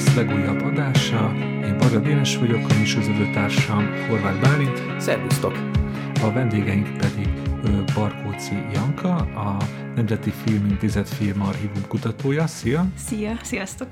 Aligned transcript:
Podcast 0.00 0.28
legújabb 0.28 0.62
adása. 0.62 1.32
Én 1.64 1.76
Barra 1.78 1.98
Dénes 1.98 2.36
vagyok, 2.36 2.68
a 2.68 2.74
műsorvezető 2.78 3.30
társam 3.32 3.86
Horváth 4.08 4.40
Bálint. 4.40 5.00
Szervusztok! 5.00 5.52
A 6.22 6.32
vendégeink 6.32 6.96
pedig 6.96 7.28
Barkóci 7.94 8.54
Janka, 8.72 9.14
a 9.16 9.56
Nemzeti 9.94 10.30
Filmintézet 10.44 11.08
Film 11.08 11.42
Archívum 11.42 11.86
kutatója. 11.88 12.46
Szia! 12.46 12.86
Szia! 12.96 13.38
Sziasztok! 13.42 13.88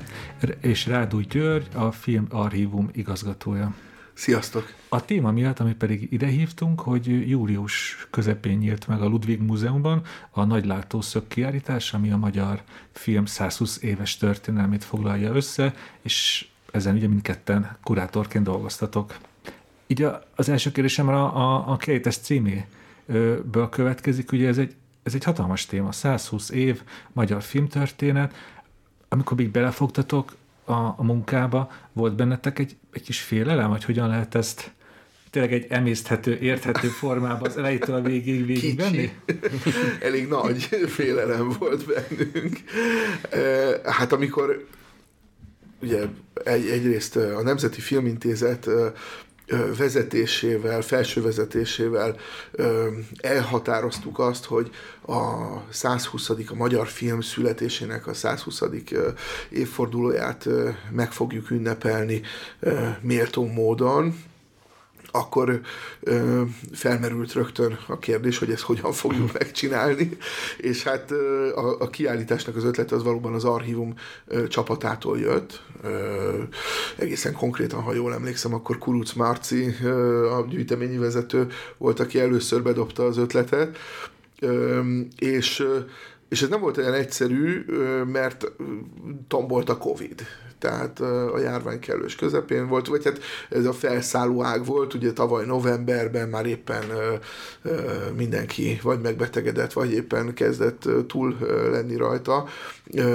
És 0.61 0.87
Rádúj 0.87 1.25
György, 1.25 1.69
a 1.75 1.91
Film 1.91 2.27
Archívum 2.31 2.89
igazgatója. 2.93 3.75
Sziasztok! 4.19 4.75
A 4.89 5.05
téma 5.05 5.31
miatt, 5.31 5.59
amit 5.59 5.77
pedig 5.77 6.13
ide 6.13 6.27
hívtunk, 6.27 6.81
hogy 6.81 7.29
július 7.29 8.07
közepén 8.11 8.59
nyílt 8.59 8.87
meg 8.87 9.03
a 9.03 9.07
Ludwig 9.07 9.41
Múzeumban 9.41 10.03
a 10.31 10.45
nagylátószög 10.45 11.29
kiállítás, 11.29 11.93
ami 11.93 12.11
a 12.11 12.17
magyar 12.17 12.63
film 12.93 13.27
120 13.27 13.83
éves 13.83 14.17
történelmét 14.17 14.85
foglalja 14.85 15.35
össze, 15.35 15.75
és 16.03 16.49
ezen 16.73 16.95
ugye 16.95 17.09
mindketten 17.09 17.77
kurátorként 17.83 18.45
dolgoztatok. 18.45 19.19
Így 19.87 20.07
az 20.35 20.49
első 20.49 20.73
kérdésem 20.73 21.09
a, 21.09 21.37
a, 21.37 21.73
a 21.73 21.77
kiállítás 21.77 22.17
címéből 22.17 23.69
következik, 23.71 24.33
ugye 24.33 24.49
ez 24.49 24.59
egy, 24.59 24.75
ez 25.03 25.15
egy 25.15 25.25
hatalmas 25.25 25.67
téma, 25.67 25.93
120 25.93 26.51
év 26.51 26.83
magyar 27.13 27.43
filmtörténet, 27.43 28.35
amikor 29.09 29.37
még 29.37 29.51
belefogtatok, 29.51 30.37
a, 30.69 30.95
a 30.97 31.03
munkába, 31.03 31.71
volt 31.93 32.17
bennetek 32.17 32.59
egy, 32.59 32.77
egy 32.93 33.03
kis 33.03 33.21
félelem, 33.21 33.71
hogy 33.71 33.85
hogyan 33.85 34.09
lehet 34.09 34.35
ezt 34.35 34.73
tényleg 35.31 35.53
egy 35.53 35.67
emészthető, 35.69 36.39
érthető 36.41 36.89
formában 36.89 37.49
az 37.49 37.57
elejétől 37.57 37.97
a 37.97 38.01
végig 38.01 38.47
végigvenni? 38.47 39.13
Elég 40.01 40.29
nagy 40.29 40.63
félelem 40.87 41.57
volt 41.59 41.85
bennünk. 41.87 42.59
Hát 43.85 44.13
amikor 44.13 44.67
ugye 45.83 46.03
egy, 46.45 46.69
egyrészt 46.69 47.17
a 47.17 47.43
Nemzeti 47.43 47.81
Filmintézet 47.81 48.69
vezetésével, 49.77 50.81
felső 50.81 51.23
vezetésével 51.23 52.17
elhatároztuk 53.17 54.19
azt, 54.19 54.45
hogy 54.45 54.71
a 55.07 55.37
120. 55.71 56.29
a 56.29 56.55
magyar 56.55 56.87
film 56.87 57.21
születésének 57.21 58.07
a 58.07 58.15
120. 58.15 58.63
évfordulóját 59.51 60.49
meg 60.91 61.13
fogjuk 61.13 61.51
ünnepelni 61.51 62.21
méltó 63.01 63.47
módon, 63.47 64.15
akkor 65.11 65.61
ö, 66.01 66.43
felmerült 66.73 67.33
rögtön 67.33 67.79
a 67.87 67.99
kérdés, 67.99 68.39
hogy 68.39 68.51
ezt 68.51 68.63
hogyan 68.63 68.93
fogjuk 68.93 69.33
megcsinálni, 69.39 70.17
és 70.57 70.83
hát 70.83 71.11
ö, 71.11 71.49
a, 71.55 71.81
a 71.81 71.89
kiállításnak 71.89 72.57
az 72.57 72.65
ötlete 72.65 72.95
az 72.95 73.03
valóban 73.03 73.35
az 73.35 73.45
archívum 73.45 73.95
ö, 74.27 74.49
csapatától 74.49 75.19
jött. 75.19 75.63
Ö, 75.83 76.43
egészen 76.97 77.33
konkrétan, 77.33 77.83
ha 77.83 77.95
jól 77.95 78.15
emlékszem, 78.15 78.55
akkor 78.55 78.79
Kuruc 78.79 79.13
Márci, 79.13 79.75
ö, 79.83 80.31
a 80.31 80.47
gyűjteményi 80.49 80.99
vezető 80.99 81.47
volt, 81.77 82.01
aki 82.01 82.21
először 82.21 82.63
bedobta 82.63 83.05
az 83.05 83.17
ötletet, 83.17 83.79
ö, 84.41 84.81
és 85.19 85.67
és 86.29 86.43
ez 86.43 86.49
nem 86.49 86.61
volt 86.61 86.77
olyan 86.77 86.95
egyszerű, 86.95 87.65
mert 88.05 88.53
tombolt 89.29 89.69
a 89.69 89.77
Covid 89.77 90.27
tehát 90.59 91.01
a 91.01 91.39
járvány 91.39 91.79
kellős 91.79 92.15
közepén 92.15 92.69
volt, 92.69 92.87
vagy 92.87 93.05
hát 93.05 93.21
ez 93.51 93.65
a 93.65 93.73
felszálló 93.73 94.43
ág 94.43 94.65
volt, 94.65 94.95
ugye 94.95 95.13
tavaly 95.13 95.47
novemberben 95.47 96.29
már 96.29 96.47
éppen 96.47 96.85
mindenki 98.17 98.81
vagy 98.83 99.01
megbetegedett, 99.01 99.73
vagy 99.73 99.93
éppen 99.93 100.35
kezdett 100.35 100.89
túl 101.07 101.37
lenni 101.71 101.97
rajta. 101.97 102.45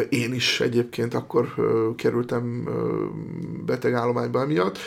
Én 0.10 0.34
is 0.34 0.60
egyébként 0.60 1.14
akkor 1.14 1.54
kerültem 1.96 2.70
betegállományba 3.66 4.46
miatt, 4.46 4.78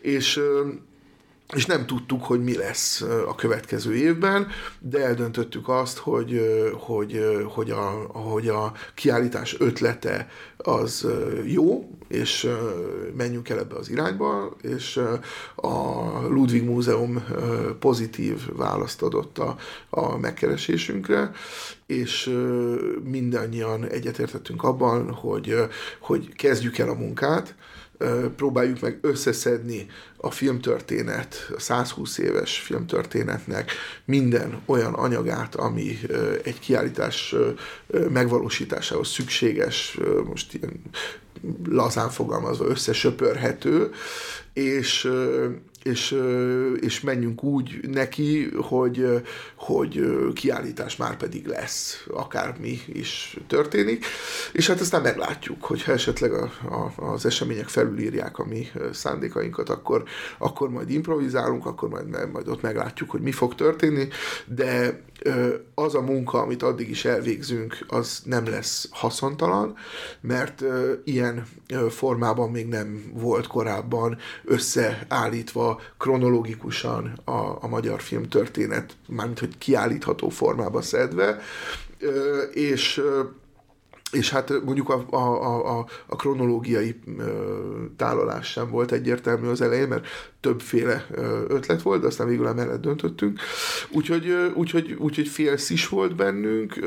és 0.00 0.40
és 1.56 1.66
nem 1.66 1.86
tudtuk, 1.86 2.24
hogy 2.24 2.42
mi 2.42 2.56
lesz 2.56 3.00
a 3.26 3.34
következő 3.34 3.94
évben, 3.94 4.48
de 4.78 4.98
eldöntöttük 4.98 5.68
azt, 5.68 5.98
hogy, 5.98 6.40
hogy, 6.78 7.44
hogy, 7.48 7.70
a, 7.70 8.06
hogy 8.12 8.48
a 8.48 8.72
kiállítás 8.94 9.56
ötlete 9.58 10.28
az 10.56 11.06
jó, 11.44 11.90
és 12.08 12.48
menjünk 13.16 13.48
el 13.48 13.58
ebbe 13.58 13.74
az 13.74 13.90
irányba, 13.90 14.56
és 14.62 15.00
a 15.54 15.72
Ludwig 16.28 16.64
Múzeum 16.64 17.24
pozitív 17.78 18.40
választ 18.52 19.02
adott 19.02 19.38
a, 19.38 19.56
a 19.90 20.16
megkeresésünkre, 20.16 21.30
és 21.92 22.38
mindannyian 23.04 23.88
egyetértettünk 23.88 24.62
abban, 24.62 25.12
hogy, 25.12 25.56
hogy 26.00 26.32
kezdjük 26.34 26.78
el 26.78 26.88
a 26.88 26.94
munkát, 26.94 27.54
próbáljuk 28.36 28.80
meg 28.80 28.98
összeszedni 29.00 29.86
a 30.16 30.30
filmtörténet, 30.30 31.50
a 31.56 31.60
120 31.60 32.18
éves 32.18 32.58
filmtörténetnek 32.58 33.70
minden 34.04 34.62
olyan 34.66 34.94
anyagát, 34.94 35.54
ami 35.54 35.98
egy 36.42 36.58
kiállítás 36.58 37.34
megvalósításához 38.10 39.08
szükséges, 39.08 39.98
most 40.24 40.54
ilyen 40.54 40.80
lazán 41.64 42.10
fogalmazva 42.10 42.66
összesöpörhető, 42.66 43.90
és 44.52 45.10
és, 45.82 46.18
és 46.80 47.00
menjünk 47.00 47.42
úgy 47.42 47.80
neki, 47.88 48.50
hogy, 48.56 49.22
hogy 49.54 50.00
kiállítás 50.34 50.96
már 50.96 51.16
pedig 51.16 51.46
lesz, 51.46 52.04
akármi 52.10 52.80
is 52.86 53.38
történik, 53.46 54.04
és 54.52 54.66
hát 54.66 54.80
aztán 54.80 55.02
meglátjuk, 55.02 55.64
hogyha 55.64 55.92
esetleg 55.92 56.32
a, 56.32 56.50
a, 56.64 57.02
az 57.12 57.26
események 57.26 57.68
felülírják 57.68 58.38
a 58.38 58.44
mi 58.44 58.66
szándékainkat, 58.92 59.68
akkor, 59.68 60.02
akkor 60.38 60.70
majd 60.70 60.90
improvizálunk, 60.90 61.66
akkor 61.66 61.88
majd, 61.88 62.30
majd 62.32 62.48
ott 62.48 62.62
meglátjuk, 62.62 63.10
hogy 63.10 63.20
mi 63.20 63.32
fog 63.32 63.54
történni, 63.54 64.08
de 64.46 65.00
az 65.74 65.94
a 65.94 66.00
munka, 66.00 66.40
amit 66.40 66.62
addig 66.62 66.90
is 66.90 67.04
elvégzünk, 67.04 67.78
az 67.88 68.22
nem 68.24 68.46
lesz 68.46 68.88
haszontalan, 68.90 69.74
mert 70.20 70.64
ilyen 71.04 71.46
formában 71.88 72.50
még 72.50 72.66
nem 72.66 73.12
volt 73.14 73.46
korábban 73.46 74.18
összeállítva 74.44 75.71
kronológikusan 75.98 77.20
a, 77.24 77.56
a 77.60 77.68
magyar 77.68 78.00
filmtörténet, 78.00 78.96
mármint 79.08 79.38
hogy 79.38 79.58
kiállítható 79.58 80.28
formába 80.28 80.82
szedve, 80.82 81.40
és 82.52 83.02
és 84.12 84.30
hát 84.30 84.64
mondjuk 84.64 84.88
a, 84.88 85.06
a, 85.10 85.78
a, 85.78 85.86
a 86.06 86.16
kronológiai 86.16 87.00
tálalás 87.96 88.50
sem 88.50 88.70
volt 88.70 88.92
egyértelmű 88.92 89.48
az 89.48 89.60
elején, 89.60 89.88
mert 89.88 90.06
többféle 90.40 91.06
ötlet 91.48 91.82
volt, 91.82 92.00
de 92.00 92.06
aztán 92.06 92.28
végül 92.28 92.46
emellett 92.46 92.80
döntöttünk. 92.80 93.40
Úgyhogy, 93.90 94.52
úgyhogy, 94.54 94.92
úgyhogy 94.98 95.28
félsz 95.28 95.70
is 95.70 95.88
volt 95.88 96.16
bennünk, 96.16 96.80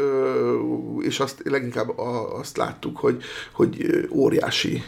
és 1.00 1.20
azt 1.20 1.42
leginkább 1.44 1.98
azt 2.34 2.58
láttuk, 2.58 2.98
hogy, 2.98 3.24
hogy 3.52 4.06
óriási 4.12 4.84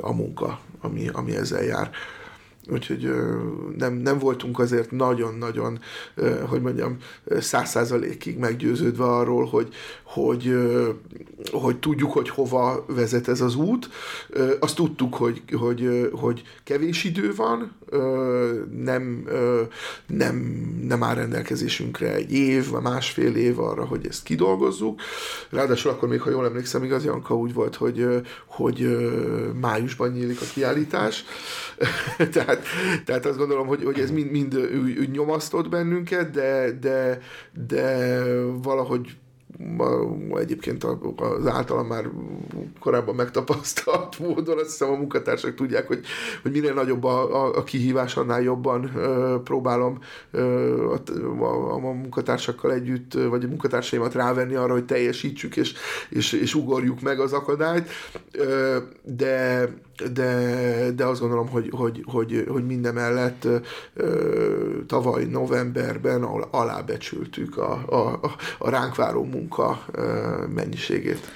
a 0.00 0.12
munka, 0.12 0.60
ami, 0.80 1.08
ami 1.12 1.36
ezzel 1.36 1.62
jár. 1.62 1.90
Úgyhogy 2.70 3.10
nem, 3.76 3.94
nem 3.94 4.18
voltunk 4.18 4.58
azért 4.58 4.90
nagyon-nagyon, 4.90 5.78
hogy 6.48 6.60
mondjam, 6.60 6.96
száz 7.40 7.68
százalékig 7.70 8.38
meggyőződve 8.38 9.04
arról, 9.04 9.44
hogy, 9.44 9.74
hogy, 10.12 10.54
hogy 11.52 11.78
tudjuk, 11.78 12.12
hogy 12.12 12.28
hova 12.28 12.84
vezet 12.88 13.28
ez 13.28 13.40
az 13.40 13.54
út. 13.54 13.88
Azt 14.60 14.74
tudtuk, 14.74 15.14
hogy, 15.14 15.42
hogy, 15.52 16.10
hogy 16.12 16.42
kevés 16.64 17.04
idő 17.04 17.34
van, 17.34 17.76
nem, 18.76 19.28
nem, 20.06 20.36
nem 20.86 21.02
áll 21.02 21.14
rendelkezésünkre 21.14 22.14
egy 22.14 22.32
év, 22.32 22.68
vagy 22.68 22.82
másfél 22.82 23.34
év 23.34 23.58
arra, 23.58 23.84
hogy 23.84 24.06
ezt 24.06 24.22
kidolgozzuk. 24.22 25.00
Ráadásul 25.50 25.90
akkor 25.90 26.08
még, 26.08 26.20
ha 26.20 26.30
jól 26.30 26.44
emlékszem, 26.44 26.84
igaz, 26.84 27.04
Janka 27.04 27.36
úgy 27.36 27.54
volt, 27.54 27.74
hogy, 27.74 28.06
hogy 28.46 28.98
májusban 29.60 30.10
nyílik 30.10 30.40
a 30.40 30.44
kiállítás. 30.52 31.24
tehát, 32.32 32.62
tehát 33.04 33.26
azt 33.26 33.38
gondolom, 33.38 33.66
hogy, 33.66 33.84
hogy 33.84 34.00
ez 34.00 34.10
mind, 34.10 34.30
mind 34.30 34.70
nyomasztott 35.12 35.68
bennünket, 35.68 36.30
de, 36.30 36.78
de, 36.80 37.20
de 37.68 38.22
valahogy 38.62 39.16
egyébként 40.34 40.84
az 41.16 41.46
általam 41.46 41.86
már 41.86 42.04
korábban 42.80 43.14
megtapasztalt 43.14 44.18
módon, 44.18 44.58
azt 44.58 44.70
hiszem 44.70 44.90
a 44.90 44.96
munkatársak 44.96 45.54
tudják, 45.54 45.86
hogy, 45.86 46.00
hogy 46.42 46.52
minél 46.52 46.74
nagyobb 46.74 47.04
a, 47.04 47.56
a, 47.56 47.62
kihívás, 47.62 48.16
annál 48.16 48.42
jobban 48.42 48.96
ö, 48.96 49.36
próbálom 49.44 49.98
ö, 50.30 50.94
a, 50.94 51.44
a, 51.44 51.72
a 51.72 51.78
munkatársakkal 51.78 52.72
együtt, 52.72 53.12
vagy 53.12 53.44
a 53.44 53.48
munkatársaimat 53.48 54.14
rávenni 54.14 54.54
arra, 54.54 54.72
hogy 54.72 54.84
teljesítsük, 54.84 55.56
és, 55.56 55.72
és, 56.08 56.32
és 56.32 56.54
ugorjuk 56.54 57.00
meg 57.00 57.20
az 57.20 57.32
akadályt, 57.32 57.90
ö, 58.32 58.76
de 59.02 59.68
de, 60.12 60.90
de 60.90 61.04
azt 61.04 61.20
gondolom, 61.20 61.48
hogy, 61.48 61.70
hogy, 61.76 62.04
hogy, 62.06 62.44
hogy 62.48 62.66
minden 62.66 62.94
mellett 62.94 63.48
tavaly 64.86 65.24
novemberben 65.24 66.22
alábecsültük 66.50 67.56
a, 67.56 67.72
a, 67.72 68.20
a 68.58 68.70
ránk 68.70 68.94
váró 68.94 69.24
munka 69.24 69.84
mennyiségét. 70.54 71.30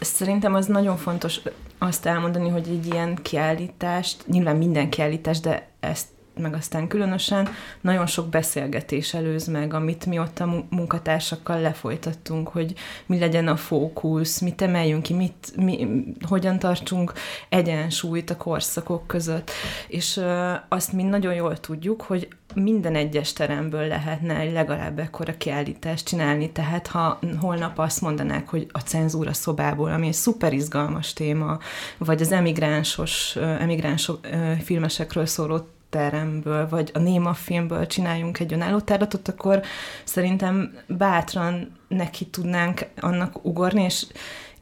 Szerintem 0.00 0.54
az 0.54 0.66
nagyon 0.66 0.96
fontos 0.96 1.40
azt 1.78 2.06
elmondani, 2.06 2.48
hogy 2.48 2.68
egy 2.68 2.86
ilyen 2.86 3.14
kiállítást, 3.22 4.26
nyilván 4.26 4.56
minden 4.56 4.90
kiállítás, 4.90 5.40
de 5.40 5.68
ezt 5.80 6.06
meg 6.40 6.54
aztán 6.54 6.88
különösen 6.88 7.48
nagyon 7.80 8.06
sok 8.06 8.28
beszélgetés 8.28 9.14
előz 9.14 9.46
meg, 9.46 9.74
amit 9.74 10.06
mi 10.06 10.18
ott 10.18 10.38
a 10.38 10.64
munkatársakkal 10.70 11.60
lefolytattunk, 11.60 12.48
hogy 12.48 12.74
mi 13.06 13.18
legyen 13.18 13.48
a 13.48 13.56
fókusz, 13.56 14.40
mit 14.40 14.62
emeljünk 14.62 15.02
ki, 15.02 15.14
mit, 15.14 15.52
mi, 15.56 16.04
hogyan 16.28 16.58
tartsunk 16.58 17.12
egyensúlyt 17.48 18.30
a 18.30 18.36
korszakok 18.36 19.06
között. 19.06 19.50
És 19.88 20.16
ö, 20.16 20.52
azt 20.68 20.92
mi 20.92 21.02
nagyon 21.02 21.34
jól 21.34 21.56
tudjuk, 21.56 22.02
hogy 22.02 22.28
minden 22.54 22.94
egyes 22.94 23.32
teremből 23.32 23.86
lehetne 23.86 24.44
legalább 24.44 24.98
ekkora 24.98 25.36
kiállítást 25.36 26.06
csinálni, 26.06 26.50
tehát 26.50 26.86
ha 26.86 27.18
holnap 27.40 27.78
azt 27.78 28.00
mondanák, 28.00 28.48
hogy 28.48 28.66
a 28.72 28.78
cenzúra 28.78 29.32
szobából, 29.32 29.90
ami 29.90 30.06
egy 30.06 30.12
szuper 30.12 30.52
izgalmas 30.52 31.12
téma, 31.12 31.58
vagy 31.98 32.20
az 32.20 32.32
emigránsos, 32.32 33.36
emigránsok 33.36 34.26
filmesekről 34.64 35.26
szóló 35.26 35.66
teremből, 35.96 36.68
vagy 36.68 36.90
a 36.94 36.98
Néma 36.98 37.34
filmből 37.34 37.86
csináljunk 37.86 38.38
egy 38.38 38.52
önálló 38.52 38.80
tárlatot, 38.80 39.28
akkor 39.28 39.62
szerintem 40.04 40.78
bátran 40.86 41.76
neki 41.88 42.26
tudnánk 42.26 42.86
annak 43.00 43.44
ugorni, 43.44 43.82
és, 43.82 44.06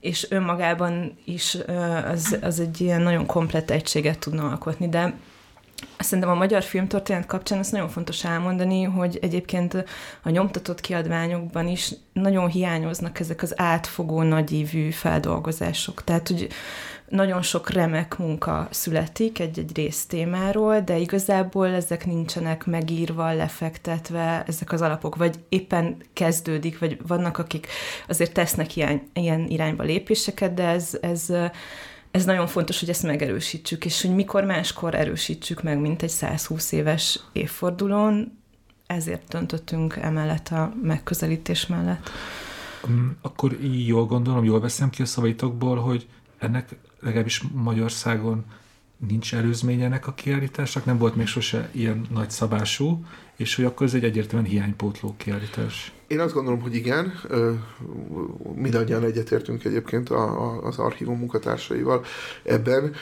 és 0.00 0.26
önmagában 0.30 1.18
is 1.24 1.58
az, 2.12 2.38
az 2.42 2.60
egy 2.60 2.80
ilyen 2.80 3.02
nagyon 3.02 3.26
komplett 3.26 3.70
egységet 3.70 4.18
tudna 4.18 4.48
alkotni, 4.48 4.88
de 4.88 5.14
Szerintem 5.98 6.32
a 6.32 6.34
magyar 6.34 6.62
filmtörténet 6.62 7.26
kapcsán 7.26 7.58
ezt 7.58 7.72
nagyon 7.72 7.88
fontos 7.88 8.24
elmondani, 8.24 8.82
hogy 8.82 9.18
egyébként 9.22 9.84
a 10.22 10.30
nyomtatott 10.30 10.80
kiadványokban 10.80 11.68
is 11.68 11.94
nagyon 12.12 12.48
hiányoznak 12.48 13.20
ezek 13.20 13.42
az 13.42 13.60
átfogó, 13.60 14.22
nagyívű 14.22 14.90
feldolgozások. 14.90 16.04
Tehát, 16.04 16.28
hogy 16.28 16.48
nagyon 17.14 17.42
sok 17.42 17.70
remek 17.70 18.18
munka 18.18 18.68
születik 18.70 19.38
egy-egy 19.38 19.76
résztémáról, 19.76 20.80
de 20.80 20.98
igazából 20.98 21.68
ezek 21.68 22.06
nincsenek 22.06 22.66
megírva, 22.66 23.32
lefektetve, 23.32 24.44
ezek 24.46 24.72
az 24.72 24.82
alapok, 24.82 25.16
vagy 25.16 25.38
éppen 25.48 25.96
kezdődik, 26.12 26.78
vagy 26.78 26.98
vannak, 27.06 27.38
akik 27.38 27.66
azért 28.08 28.32
tesznek 28.32 28.76
ilyen, 28.76 29.02
ilyen 29.12 29.46
irányba 29.48 29.82
lépéseket, 29.82 30.54
de 30.54 30.66
ez, 30.66 30.98
ez 31.00 31.32
ez 32.10 32.24
nagyon 32.24 32.46
fontos, 32.46 32.80
hogy 32.80 32.88
ezt 32.88 33.02
megerősítsük, 33.02 33.84
és 33.84 34.02
hogy 34.02 34.14
mikor 34.14 34.44
máskor 34.44 34.94
erősítsük 34.94 35.62
meg, 35.62 35.78
mint 35.80 36.02
egy 36.02 36.10
120 36.10 36.72
éves 36.72 37.20
évfordulón, 37.32 38.38
ezért 38.86 39.28
döntöttünk 39.28 39.96
emellett 39.96 40.48
a 40.48 40.72
megközelítés 40.82 41.66
mellett. 41.66 42.10
Akkor 43.22 43.52
jól 43.86 44.06
gondolom, 44.06 44.44
jól 44.44 44.60
veszem 44.60 44.90
ki 44.90 45.02
a 45.02 45.06
szavaitokból, 45.06 45.76
hogy 45.76 46.06
ennek 46.38 46.76
legalábbis 47.04 47.42
Magyarországon 47.52 48.44
nincs 49.08 49.34
előzménye 49.34 49.84
ennek 49.84 50.06
a 50.06 50.14
kiállításnak, 50.14 50.84
nem 50.84 50.98
volt 50.98 51.16
még 51.16 51.26
sose 51.26 51.68
ilyen 51.72 52.06
nagy 52.10 52.30
szabású, 52.30 53.04
és 53.36 53.54
hogy 53.54 53.64
akkor 53.64 53.86
ez 53.86 53.94
egy 53.94 54.04
egyértelműen 54.04 54.50
hiánypótló 54.50 55.14
kiállítás. 55.16 55.92
Én 56.06 56.20
azt 56.20 56.34
gondolom, 56.34 56.60
hogy 56.60 56.74
igen, 56.74 57.20
mindannyian 58.54 59.04
egyetértünk 59.04 59.64
egyébként 59.64 60.08
az 60.62 60.78
archívum 60.78 61.18
munkatársaival 61.18 62.04
ebben. 62.42 62.94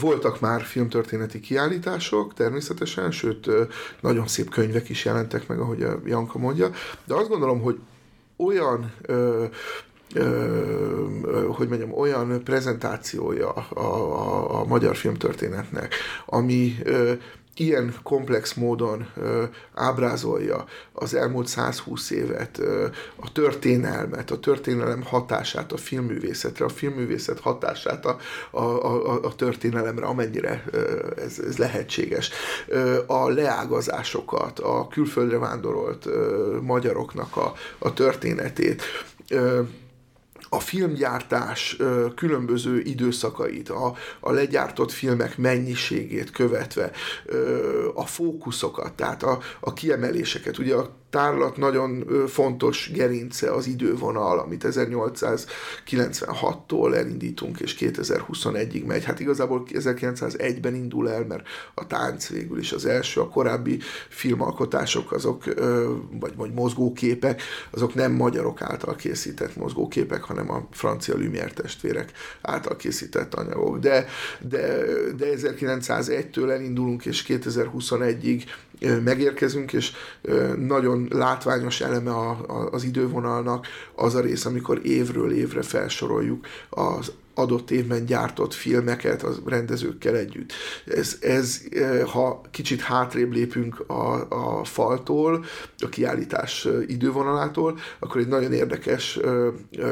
Voltak 0.00 0.40
már 0.40 0.62
filmtörténeti 0.62 1.40
kiállítások, 1.40 2.34
természetesen, 2.34 3.10
sőt, 3.10 3.50
nagyon 4.00 4.26
szép 4.26 4.50
könyvek 4.50 4.88
is 4.88 5.04
jelentek 5.04 5.48
meg, 5.48 5.58
ahogy 5.58 5.82
a 5.82 6.00
Janka 6.04 6.38
mondja, 6.38 6.70
de 7.04 7.14
azt 7.14 7.28
gondolom, 7.28 7.60
hogy 7.60 7.78
olyan 8.36 8.92
hogy 11.56 11.68
mondjam, 11.68 11.92
olyan 11.92 12.42
prezentációja 12.44 13.50
a, 13.50 13.80
a, 13.80 14.60
a 14.60 14.64
magyar 14.64 14.96
filmtörténetnek, 14.96 15.94
ami 16.26 16.76
ilyen 17.60 17.94
komplex 18.02 18.54
módon 18.54 19.06
ö, 19.16 19.44
ábrázolja 19.74 20.64
az 20.92 21.14
elmúlt 21.14 21.46
120 21.46 22.10
évet, 22.10 22.58
ö, 22.58 22.86
a 23.16 23.32
történelmet, 23.32 24.30
a 24.30 24.38
történelem 24.38 25.02
hatását 25.02 25.72
a 25.72 25.76
filmművészetre, 25.76 26.64
a 26.64 26.68
filmművészet 26.68 27.40
hatását 27.40 28.06
a, 28.06 28.18
a, 28.50 28.60
a, 28.60 29.22
a 29.22 29.34
történelemre, 29.34 30.06
amennyire 30.06 30.64
ö, 30.70 31.10
ez, 31.16 31.38
ez 31.38 31.56
lehetséges. 31.56 32.30
Ö, 32.68 32.98
a 33.06 33.28
leágazásokat, 33.28 34.58
a 34.58 34.88
külföldre 34.88 35.38
vándorolt 35.38 36.06
ö, 36.06 36.58
magyaroknak 36.62 37.36
a, 37.36 37.52
a 37.78 37.92
történetét, 37.92 38.82
ö, 39.28 39.60
a 40.52 40.60
filmgyártás 40.60 41.76
különböző 42.14 42.80
időszakait, 42.80 43.68
a, 43.68 43.94
a 44.20 44.32
legyártott 44.32 44.92
filmek 44.92 45.38
mennyiségét 45.38 46.30
követve, 46.30 46.90
a 47.94 48.06
fókuszokat, 48.06 48.92
tehát 48.92 49.22
a, 49.22 49.38
a 49.60 49.72
kiemeléseket. 49.72 50.58
Ugye 50.58 50.74
a 50.74 50.99
tárlat 51.10 51.56
nagyon 51.56 52.04
fontos 52.26 52.90
gerince 52.92 53.52
az 53.52 53.66
idővonal, 53.66 54.38
amit 54.38 54.66
1896-tól 54.68 56.94
elindítunk, 56.94 57.60
és 57.60 57.76
2021-ig 57.78 58.86
megy. 58.86 59.04
Hát 59.04 59.20
igazából 59.20 59.62
1901-ben 59.72 60.74
indul 60.74 61.10
el, 61.10 61.24
mert 61.24 61.46
a 61.74 61.86
tánc 61.86 62.28
végül 62.28 62.58
is 62.58 62.72
az 62.72 62.86
első, 62.86 63.20
a 63.20 63.28
korábbi 63.28 63.78
filmalkotások, 64.08 65.12
azok, 65.12 65.44
vagy, 66.20 66.36
vagy 66.36 66.52
mozgóképek, 66.52 67.42
azok 67.70 67.94
nem 67.94 68.12
magyarok 68.12 68.62
által 68.62 68.96
készített 68.96 69.56
mozgóképek, 69.56 70.22
hanem 70.22 70.50
a 70.50 70.68
francia 70.70 71.16
Lumière 71.16 71.52
testvérek 71.52 72.12
által 72.40 72.76
készített 72.76 73.34
anyagok. 73.34 73.78
De, 73.78 74.06
de, 74.40 74.84
de 75.16 75.26
1901-től 75.36 76.50
elindulunk, 76.50 77.06
és 77.06 77.24
2021-ig 77.28 78.42
megérkezünk, 79.04 79.72
és 79.72 79.92
nagyon 80.58 81.08
látványos 81.10 81.80
eleme 81.80 82.10
a, 82.10 82.30
a, 82.30 82.68
az 82.72 82.84
idővonalnak 82.84 83.66
az 83.94 84.14
a 84.14 84.20
rész, 84.20 84.44
amikor 84.44 84.80
évről 84.82 85.32
évre 85.32 85.62
felsoroljuk 85.62 86.46
az 86.70 87.12
adott 87.40 87.70
évben 87.70 88.04
gyártott 88.04 88.54
filmeket 88.54 89.22
az 89.22 89.40
rendezőkkel 89.46 90.16
együtt. 90.16 90.52
Ez, 90.86 91.16
ez 91.20 91.60
eh, 91.70 92.02
ha 92.04 92.40
kicsit 92.50 92.80
hátrébb 92.80 93.32
lépünk 93.32 93.80
a, 93.86 94.26
a 94.28 94.64
faltól, 94.64 95.44
a 95.78 95.88
kiállítás 95.88 96.64
eh, 96.64 96.72
idővonalától, 96.86 97.78
akkor 97.98 98.20
egy 98.20 98.28
nagyon 98.28 98.52
érdekes 98.52 99.16
eh, 99.16 99.32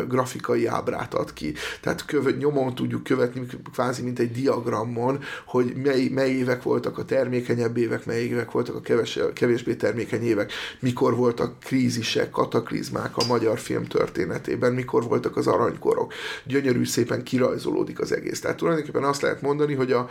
grafikai 0.09 0.67
ábrát 0.67 1.15
ad 1.15 1.33
ki. 1.33 1.55
Tehát 1.81 2.05
követ, 2.05 2.39
nyomon 2.39 2.75
tudjuk 2.75 3.03
követni, 3.03 3.47
kvázi 3.73 4.03
mint 4.03 4.19
egy 4.19 4.31
diagramon, 4.31 5.21
hogy 5.47 5.73
mely, 5.77 6.09
mely 6.09 6.31
évek 6.31 6.63
voltak 6.63 6.99
a 6.99 7.05
termékenyebb 7.05 7.77
évek, 7.77 8.07
mely 8.07 8.23
évek 8.23 8.51
voltak 8.51 8.75
a 8.75 8.81
keves, 8.81 9.19
kevésbé 9.35 9.75
termékeny 9.75 10.23
évek, 10.23 10.53
mikor 10.81 11.17
voltak 11.17 11.61
krízisek, 11.61 12.31
kataklizmák 12.31 13.17
a 13.17 13.27
magyar 13.27 13.59
film 13.59 13.85
történetében, 13.85 14.73
mikor 14.73 15.05
voltak 15.05 15.37
az 15.37 15.47
aranykorok. 15.47 16.13
Gyönyörű 16.45 16.85
szépen 16.85 17.23
ki 17.23 17.38
kirajzolódik 17.39 18.01
az 18.01 18.13
egész. 18.13 18.41
Tehát 18.41 18.57
tulajdonképpen 18.57 19.05
azt 19.05 19.23
lehet 19.23 19.43
mondani, 19.43 19.75
hogy 19.75 19.93
a, 19.93 20.09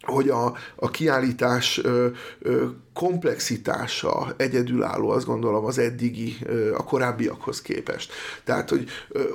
hogy 0.00 0.28
a, 0.28 0.54
a 0.76 0.90
kiállítás 0.90 1.78
ö, 1.84 2.08
ö, 2.38 2.66
komplexitása 2.98 4.34
egyedülálló, 4.36 5.10
azt 5.10 5.26
gondolom, 5.26 5.64
az 5.64 5.78
eddigi, 5.78 6.36
a 6.76 6.84
korábbiakhoz 6.84 7.62
képest. 7.62 8.12
Tehát, 8.44 8.68
hogy 8.68 8.88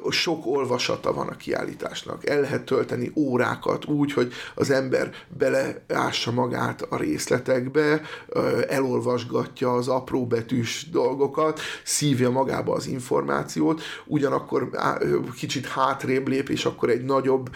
sok 0.10 0.46
olvasata 0.46 1.14
van 1.14 1.28
a 1.28 1.36
kiállításnak. 1.36 2.30
El 2.30 2.42
lehet 2.42 2.64
tölteni 2.64 3.12
órákat 3.16 3.86
úgy, 3.86 4.14
hogy 4.14 4.34
az 4.56 4.70
ember 4.70 5.12
beleássa 5.38 6.32
magát 6.32 6.82
a 6.82 6.98
részletekbe, 6.98 8.02
elolvasgatja 8.70 9.74
az 9.74 9.88
apró 9.88 10.26
betűs 10.28 10.90
dolgokat, 10.92 11.60
szívja 11.84 12.30
magába 12.30 12.74
az 12.74 12.88
információt, 12.88 13.82
ugyanakkor 14.06 14.70
kicsit 15.36 15.66
hátrébb 15.66 16.28
lép, 16.28 16.50
és 16.50 16.66
akkor 16.66 16.90
egy 16.90 17.04
nagyobb 17.04 17.50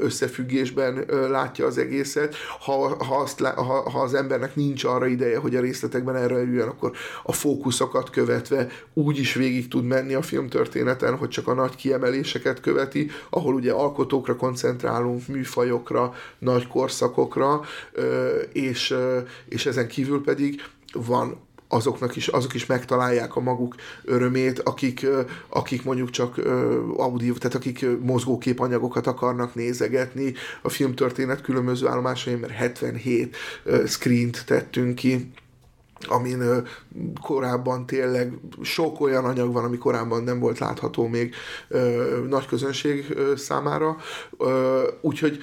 összefüggésben 0.00 1.04
látja 1.30 1.66
az 1.66 1.78
egészet. 1.78 2.34
Ha, 2.60 3.04
ha, 3.04 3.16
azt, 3.16 3.40
ha, 3.40 3.90
ha 3.90 4.00
az 4.00 4.14
embernek 4.14 4.54
nincs 4.54 4.84
arra 4.84 5.06
ideje, 5.20 5.38
hogy 5.38 5.56
a 5.56 5.60
részletekben 5.60 6.16
erre 6.16 6.34
erüljön, 6.34 6.68
akkor 6.68 6.92
a 7.22 7.32
fókuszokat 7.32 8.10
követve 8.10 8.68
úgy 8.94 9.18
is 9.18 9.34
végig 9.34 9.68
tud 9.68 9.84
menni 9.84 10.14
a 10.14 10.22
filmtörténeten, 10.22 11.16
hogy 11.16 11.28
csak 11.28 11.48
a 11.48 11.54
nagy 11.54 11.74
kiemeléseket 11.74 12.60
követi, 12.60 13.10
ahol 13.30 13.54
ugye 13.54 13.72
alkotókra 13.72 14.36
koncentrálunk, 14.36 15.26
műfajokra, 15.26 16.14
nagy 16.38 16.66
korszakokra, 16.66 17.60
és, 18.52 18.94
és 19.48 19.66
ezen 19.66 19.88
kívül 19.88 20.22
pedig 20.22 20.62
van 20.92 21.36
azoknak 21.72 22.16
is, 22.16 22.28
azok 22.28 22.54
is 22.54 22.66
megtalálják 22.66 23.36
a 23.36 23.40
maguk 23.40 23.74
örömét, 24.04 24.58
akik, 24.58 25.06
akik 25.48 25.84
mondjuk 25.84 26.10
csak 26.10 26.38
audio, 26.96 27.34
tehát 27.34 27.54
akik 27.54 27.86
mozgóképanyagokat 28.00 29.06
akarnak 29.06 29.54
nézegetni. 29.54 30.34
A 30.62 30.68
filmtörténet 30.68 31.40
különböző 31.40 31.86
állomásain, 31.86 32.38
mert 32.38 32.52
77 32.52 33.36
screent 33.86 34.44
tettünk 34.46 34.94
ki, 34.94 35.30
amin 36.06 36.42
korábban 37.22 37.86
tényleg 37.86 38.32
sok 38.62 39.00
olyan 39.00 39.24
anyag 39.24 39.52
van, 39.52 39.64
ami 39.64 39.78
korábban 39.78 40.22
nem 40.22 40.38
volt 40.38 40.58
látható 40.58 41.06
még 41.06 41.34
nagy 42.28 42.46
közönség 42.46 43.16
számára. 43.36 43.96
Úgyhogy 45.00 45.38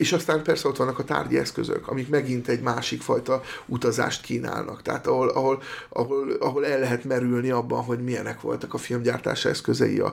és 0.00 0.12
aztán 0.12 0.42
persze 0.42 0.68
ott 0.68 0.76
vannak 0.76 0.98
a 0.98 1.04
tárgyi 1.04 1.38
eszközök, 1.38 1.88
amik 1.88 2.08
megint 2.08 2.48
egy 2.48 2.60
másik 2.60 3.02
fajta 3.02 3.42
utazást 3.66 4.22
kínálnak. 4.22 4.82
Tehát 4.82 5.06
ahol, 5.06 5.28
ahol, 5.28 5.62
ahol, 5.88 6.30
ahol 6.40 6.66
el 6.66 6.78
lehet 6.78 7.04
merülni 7.04 7.50
abban, 7.50 7.82
hogy 7.82 8.04
milyenek 8.04 8.40
voltak 8.40 8.74
a 8.74 8.78
filmgyártás 8.78 9.44
eszközei 9.44 9.98
a 9.98 10.12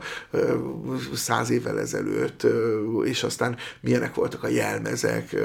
száz 1.13 1.49
évvel 1.49 1.79
ezelőtt, 1.79 2.47
és 3.03 3.23
aztán 3.23 3.57
milyenek 3.81 4.15
voltak 4.15 4.43
a 4.43 4.47
jelmezek, 4.47 5.35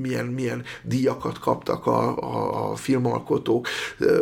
milyen, 0.00 0.26
milyen 0.26 0.64
díjakat 0.82 1.38
kaptak 1.38 1.86
a, 1.86 2.16
a, 2.16 2.70
a 2.70 2.76
filmalkotók, 2.76 3.68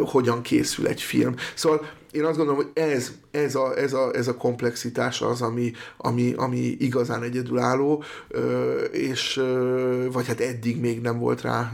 hogyan 0.05 0.43
készül 0.43 0.87
egy 0.87 1.03
film. 1.03 1.35
Szóval 1.55 1.87
én 2.11 2.25
azt 2.25 2.37
gondolom, 2.37 2.63
hogy 2.63 2.71
ez, 2.83 3.13
ez, 3.31 3.55
a, 3.55 3.79
ez, 3.79 3.93
a, 3.93 4.15
ez 4.15 4.29
a 4.29 4.37
komplexitás 4.37 5.23
az, 5.23 5.43
ami, 5.43 5.73
ami, 5.97 6.33
ami 6.37 6.59
igazán 6.59 7.23
egyedülálló, 7.23 8.03
és 8.91 9.43
vagy 10.13 10.27
hát 10.27 10.41
eddig 10.41 10.81
még 10.81 11.01
nem 11.01 11.19
volt 11.19 11.41
rá 11.41 11.71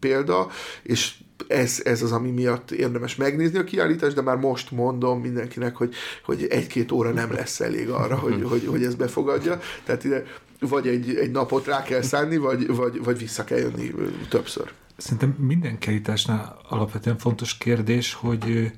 példa, 0.00 0.48
és 0.82 1.14
ez, 1.48 1.80
ez 1.84 2.02
az, 2.02 2.12
ami 2.12 2.30
miatt 2.30 2.70
érdemes 2.70 3.16
megnézni 3.16 3.58
a 3.58 3.64
kiállítást, 3.64 4.14
de 4.14 4.22
már 4.22 4.36
most 4.36 4.70
mondom 4.70 5.20
mindenkinek, 5.20 5.76
hogy, 5.76 5.94
hogy 6.24 6.46
egy-két 6.50 6.92
óra 6.92 7.10
nem 7.10 7.32
lesz 7.32 7.60
elég 7.60 7.88
arra, 7.88 8.16
hogy, 8.16 8.42
hogy, 8.50 8.66
hogy 8.66 8.84
ez 8.84 8.94
befogadja. 8.94 9.60
Tehát 9.84 10.04
ide 10.04 10.24
vagy 10.60 10.86
egy, 10.88 11.14
egy 11.14 11.30
napot 11.30 11.66
rá 11.66 11.82
kell 11.82 12.02
szánni, 12.02 12.36
vagy, 12.36 12.74
vagy, 12.74 13.04
vagy 13.04 13.18
vissza 13.18 13.44
kell 13.44 13.58
jönni 13.58 13.94
többször. 14.28 14.72
Szerintem 14.96 15.36
minden 15.38 15.78
kerításnál 15.78 16.60
alapvetően 16.68 17.18
fontos 17.18 17.58
kérdés, 17.58 18.14
hogy 18.14 18.72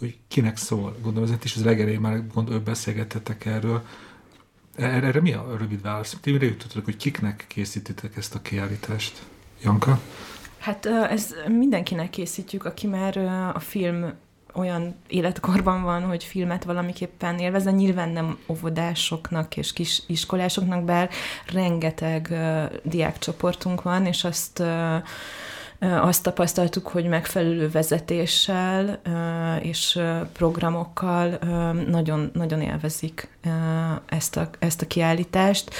hogy 0.00 0.18
kinek 0.28 0.56
szól. 0.56 0.96
Gondolom, 1.02 1.32
ez 1.32 1.38
is 1.42 1.56
az 1.56 1.64
legelején 1.64 2.00
már 2.00 2.26
gond, 2.26 2.60
beszélgettetek 2.60 3.44
erről. 3.44 3.82
Erre, 4.76 5.06
erre 5.06 5.20
mi 5.20 5.32
a 5.32 5.56
rövid 5.58 5.82
válasz? 5.82 6.16
Ti 6.20 6.30
mire 6.30 6.44
jutottatok, 6.44 6.84
hogy 6.84 6.96
kiknek 6.96 7.44
készítitek 7.48 8.16
ezt 8.16 8.34
a 8.34 8.42
kiállítást? 8.42 9.22
Janka? 9.62 10.00
Hát 10.58 10.86
ez 10.86 11.34
mindenkinek 11.48 12.10
készítjük, 12.10 12.64
aki 12.64 12.86
már 12.86 13.16
a 13.54 13.60
film 13.60 14.12
olyan 14.54 14.94
életkorban 15.08 15.82
van, 15.82 16.02
hogy 16.02 16.24
filmet 16.24 16.64
valamiképpen 16.64 17.38
élvez, 17.38 17.64
de 17.64 17.70
nyilván 17.70 18.08
nem 18.08 18.38
óvodásoknak 18.46 19.56
és 19.56 19.72
kis 19.72 20.02
iskolásoknak, 20.06 20.84
bár 20.84 21.10
rengeteg 21.52 22.28
uh, 22.30 22.64
diákcsoportunk 22.82 23.82
van, 23.82 24.06
és 24.06 24.24
azt 24.24 24.58
uh, 24.58 24.94
azt 25.80 26.22
tapasztaltuk, 26.22 26.88
hogy 26.88 27.04
megfelelő 27.04 27.70
vezetéssel 27.70 29.00
és 29.62 30.00
programokkal 30.32 31.38
nagyon, 31.86 32.30
nagyon 32.32 32.60
élvezik 32.60 33.28
ezt 34.06 34.36
a, 34.36 34.50
ezt 34.58 34.82
a 34.82 34.86
kiállítást, 34.86 35.70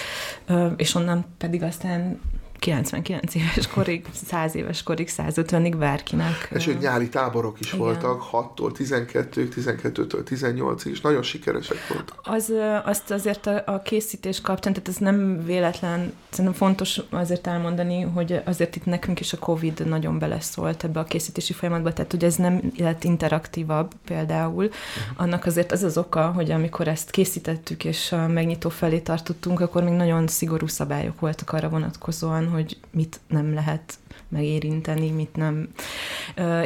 és 0.76 0.94
onnan 0.94 1.24
pedig 1.38 1.62
aztán 1.62 2.20
99 2.60 3.34
éves 3.34 3.66
korig, 3.66 4.04
100 4.26 4.54
éves 4.54 4.82
korig, 4.82 5.08
150-ig 5.16 5.74
bárkinek. 5.78 6.48
És 6.54 6.64
hogy 6.64 6.78
nyári 6.78 7.08
táborok 7.08 7.60
is 7.60 7.66
igen. 7.66 7.78
voltak, 7.78 8.22
6-tól 8.32 8.72
12-ig, 8.78 9.48
12-től 9.56 10.22
18-ig, 10.28 10.84
és 10.84 11.00
nagyon 11.00 11.22
sikeresek 11.22 11.76
voltak. 11.88 12.20
Az, 12.22 12.52
azt 12.84 13.10
azért 13.10 13.46
a, 13.46 13.62
a 13.66 13.82
készítés 13.82 14.40
kapcsán, 14.40 14.72
tehát 14.72 14.88
ez 14.88 14.96
nem 14.96 15.44
véletlen, 15.44 16.12
szerintem 16.28 16.54
fontos 16.54 17.00
azért 17.10 17.46
elmondani, 17.46 18.00
hogy 18.00 18.40
azért 18.44 18.76
itt 18.76 18.84
nekünk 18.84 19.20
is 19.20 19.32
a 19.32 19.38
Covid 19.38 19.86
nagyon 19.86 20.18
beleszólt 20.18 20.84
ebbe 20.84 21.00
a 21.00 21.04
készítési 21.04 21.52
folyamatba, 21.52 21.92
tehát 21.92 22.10
hogy 22.10 22.24
ez 22.24 22.34
nem 22.34 22.72
lett 22.76 23.04
interaktívabb 23.04 23.92
például. 24.04 24.64
Uh-huh. 24.64 24.80
Annak 25.16 25.46
azért 25.46 25.72
az 25.72 25.82
az 25.82 25.98
oka, 25.98 26.26
hogy 26.26 26.50
amikor 26.50 26.88
ezt 26.88 27.10
készítettük 27.10 27.84
és 27.84 28.12
a 28.12 28.26
megnyitó 28.26 28.68
felé 28.68 28.98
tartottunk, 28.98 29.60
akkor 29.60 29.82
még 29.82 29.92
nagyon 29.92 30.26
szigorú 30.26 30.66
szabályok 30.66 31.20
voltak 31.20 31.52
arra 31.52 31.68
vonatkozóan, 31.68 32.48
hogy 32.50 32.76
mit 32.90 33.20
nem 33.28 33.54
lehet 33.54 33.98
megérinteni, 34.28 35.10
mit 35.10 35.36
nem. 35.36 35.68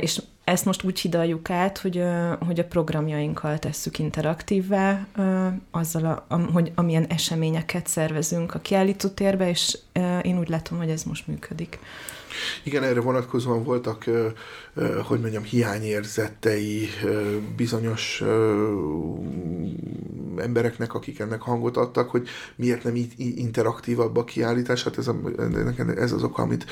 És 0.00 0.22
ezt 0.44 0.64
most 0.64 0.82
úgy 0.82 1.00
hidaljuk 1.00 1.50
át, 1.50 1.78
hogy, 1.78 2.02
hogy 2.46 2.60
a 2.60 2.64
programjainkkal 2.64 3.58
tesszük 3.58 3.98
interaktívvá, 3.98 5.06
azzal, 5.70 6.24
a, 6.28 6.36
hogy 6.36 6.72
amilyen 6.74 7.06
eseményeket 7.06 7.86
szervezünk 7.86 8.54
a 8.54 8.58
kiállítótérbe, 8.58 9.48
és 9.48 9.78
én 10.22 10.38
úgy 10.38 10.48
látom, 10.48 10.78
hogy 10.78 10.90
ez 10.90 11.02
most 11.02 11.26
működik. 11.26 11.78
Igen, 12.62 12.82
erre 12.82 13.00
vonatkozóan 13.00 13.64
voltak, 13.64 14.04
hogy 15.02 15.20
mondjam, 15.20 15.42
hiányérzetei 15.42 16.88
bizonyos 17.56 18.22
embereknek, 20.36 20.94
akik 20.94 21.18
ennek 21.18 21.40
hangot 21.40 21.76
adtak, 21.76 22.10
hogy 22.10 22.28
miért 22.56 22.84
nem 22.84 22.96
így 22.96 23.12
interaktívabb 23.16 24.16
a 24.16 24.24
kiállítás. 24.24 24.82
Hát 24.82 24.98
ez, 24.98 25.08
a, 25.08 25.16
ez 25.96 26.12
az 26.12 26.22
oka, 26.22 26.42
amit 26.42 26.66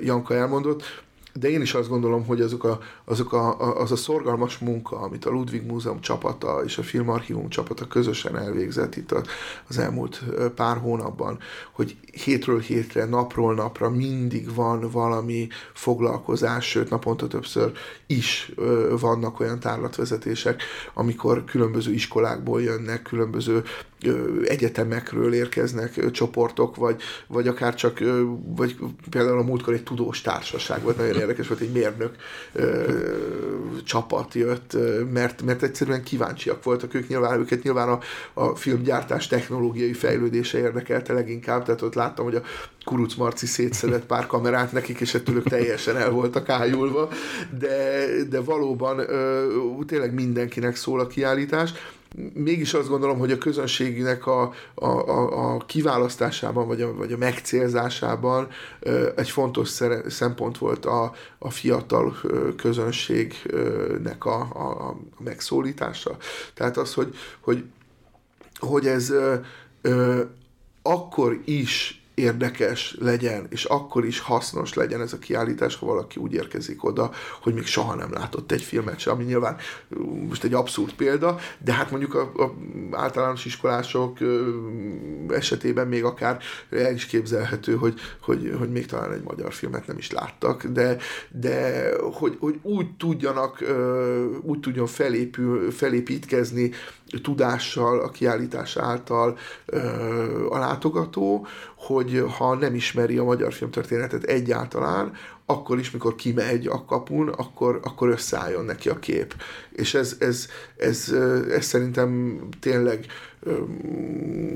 Janka 0.00 0.34
elmondott 0.34 1.04
de 1.38 1.50
én 1.50 1.60
is 1.60 1.74
azt 1.74 1.88
gondolom, 1.88 2.26
hogy 2.26 2.40
azok 2.40 2.64
a, 2.64 2.78
azok 3.04 3.32
a, 3.32 3.78
az 3.80 3.92
a 3.92 3.96
szorgalmas 3.96 4.58
munka, 4.58 5.00
amit 5.00 5.24
a 5.24 5.30
Ludwig 5.30 5.66
Múzeum 5.66 6.00
csapata 6.00 6.62
és 6.64 6.78
a 6.78 6.82
Filmarchívum 6.82 7.48
csapata 7.48 7.86
közösen 7.86 8.36
elvégzett 8.38 8.96
itt 8.96 9.14
az 9.68 9.78
elmúlt 9.78 10.22
pár 10.54 10.76
hónapban, 10.76 11.38
hogy 11.72 11.96
hétről 12.24 12.60
hétre, 12.60 13.04
napról 13.04 13.54
napra 13.54 13.90
mindig 13.90 14.54
van 14.54 14.90
valami 14.90 15.48
foglalkozás, 15.72 16.68
sőt 16.68 16.90
naponta 16.90 17.26
többször 17.26 17.72
is 18.06 18.52
vannak 19.00 19.40
olyan 19.40 19.60
tárlatvezetések, 19.60 20.62
amikor 20.94 21.44
különböző 21.44 21.92
iskolákból 21.92 22.62
jönnek, 22.62 23.02
különböző 23.02 23.62
egyetemekről 24.44 25.34
érkeznek 25.34 26.10
csoportok, 26.10 26.76
vagy, 26.76 27.02
vagy 27.26 27.48
akár 27.48 27.74
csak, 27.74 27.98
vagy 28.56 28.76
például 29.10 29.38
a 29.38 29.42
múltkor 29.42 29.74
egy 29.74 29.82
tudós 29.82 30.20
társaság 30.20 30.82
volt, 30.82 30.96
nagyon 30.96 31.16
érdekes 31.16 31.48
volt, 31.48 31.60
egy 31.60 31.72
mérnök 31.72 32.14
ö, 32.52 32.92
csapat 33.84 34.34
jött, 34.34 34.76
mert, 35.12 35.42
mert 35.42 35.62
egyszerűen 35.62 36.02
kíváncsiak 36.02 36.64
voltak 36.64 36.94
ők, 36.94 37.08
nyilván 37.08 37.38
őket 37.38 37.62
nyilván 37.62 37.88
a, 37.88 37.98
a 38.34 38.56
filmgyártás 38.56 39.26
technológiai 39.26 39.92
fejlődése 39.92 40.58
érdekelte 40.58 41.12
leginkább, 41.12 41.64
tehát 41.64 41.82
ott 41.82 41.94
láttam, 41.94 42.24
hogy 42.24 42.34
a 42.34 42.42
Kuruc 42.84 43.14
Marci 43.14 43.46
szétszedett 43.46 44.06
pár 44.06 44.26
kamerát 44.26 44.72
nekik, 44.72 45.00
és 45.00 45.14
ettől 45.14 45.36
ők 45.36 45.48
teljesen 45.48 45.96
el 45.96 46.10
voltak 46.10 46.48
ájulva, 46.48 47.08
de, 47.58 48.06
de 48.28 48.40
valóban 48.40 48.98
ö, 48.98 49.46
tényleg 49.86 50.14
mindenkinek 50.14 50.76
szól 50.76 51.00
a 51.00 51.06
kiállítás, 51.06 51.72
mégis 52.34 52.74
azt 52.74 52.88
gondolom, 52.88 53.18
hogy 53.18 53.32
a 53.32 53.38
közönségnek 53.38 54.26
a, 54.26 54.52
a, 54.74 54.86
a, 54.86 55.54
a 55.54 55.56
kiválasztásában, 55.66 56.66
vagy 56.66 56.82
a, 56.82 56.94
vagy 56.94 57.12
a 57.12 57.16
megcélzásában 57.16 58.48
egy 59.16 59.30
fontos 59.30 59.68
szempont 60.08 60.58
volt 60.58 60.84
a, 60.84 61.12
a 61.38 61.50
fiatal 61.50 62.16
közönségnek 62.56 64.24
a, 64.24 64.48
a, 64.52 64.88
a 64.88 64.96
megszólítása. 65.18 66.16
Tehát 66.54 66.76
az, 66.76 66.94
hogy, 66.94 67.14
hogy, 67.40 67.64
hogy 68.58 68.86
ez 68.86 69.12
akkor 70.82 71.40
is 71.44 72.05
érdekes 72.16 72.96
legyen, 72.98 73.46
és 73.50 73.64
akkor 73.64 74.04
is 74.04 74.18
hasznos 74.18 74.74
legyen 74.74 75.00
ez 75.00 75.12
a 75.12 75.18
kiállítás, 75.18 75.76
ha 75.76 75.86
valaki 75.86 76.20
úgy 76.20 76.32
érkezik 76.32 76.84
oda, 76.84 77.10
hogy 77.42 77.54
még 77.54 77.66
soha 77.66 77.94
nem 77.94 78.12
látott 78.12 78.52
egy 78.52 78.62
filmet 78.62 78.98
se, 78.98 79.10
ami 79.10 79.24
nyilván 79.24 79.56
most 80.28 80.44
egy 80.44 80.54
abszurd 80.54 80.92
példa, 80.92 81.38
de 81.58 81.72
hát 81.72 81.90
mondjuk 81.90 82.14
a, 82.14 82.20
a 82.20 82.54
általános 82.90 83.44
iskolások 83.44 84.18
esetében 85.28 85.88
még 85.88 86.04
akár 86.04 86.42
el 86.70 86.94
is 86.94 87.06
képzelhető, 87.06 87.74
hogy, 87.74 88.00
hogy, 88.20 88.54
hogy 88.58 88.70
még 88.70 88.86
talán 88.86 89.12
egy 89.12 89.22
magyar 89.22 89.52
filmet 89.52 89.86
nem 89.86 89.98
is 89.98 90.10
láttak, 90.10 90.64
de, 90.64 90.96
de 91.30 91.88
hogy, 92.12 92.36
hogy 92.40 92.58
úgy 92.62 92.96
tudjanak, 92.96 93.64
úgy 94.42 94.60
tudjon 94.60 94.86
felépül, 94.86 95.70
felépítkezni 95.70 96.70
tudással, 97.22 98.00
a 98.00 98.10
kiállítás 98.10 98.76
által 98.76 99.38
a 100.48 100.58
látogató, 100.58 101.46
hogy 101.76 102.24
ha 102.38 102.54
nem 102.54 102.74
ismeri 102.74 103.18
a 103.18 103.24
magyar 103.24 103.52
filmtörténetet 103.52 104.24
egyáltalán, 104.24 105.12
akkor 105.46 105.78
is, 105.78 105.90
mikor 105.90 106.14
kimegy 106.14 106.66
a 106.66 106.84
kapun, 106.84 107.28
akkor, 107.28 107.80
akkor 107.82 108.08
összeálljon 108.08 108.64
neki 108.64 108.88
a 108.88 108.98
kép. 108.98 109.34
És 109.72 109.94
ez, 109.94 110.16
ez, 110.18 110.46
ez, 110.76 111.12
ez, 111.12 111.50
ez 111.50 111.64
szerintem 111.64 112.38
tényleg 112.60 113.06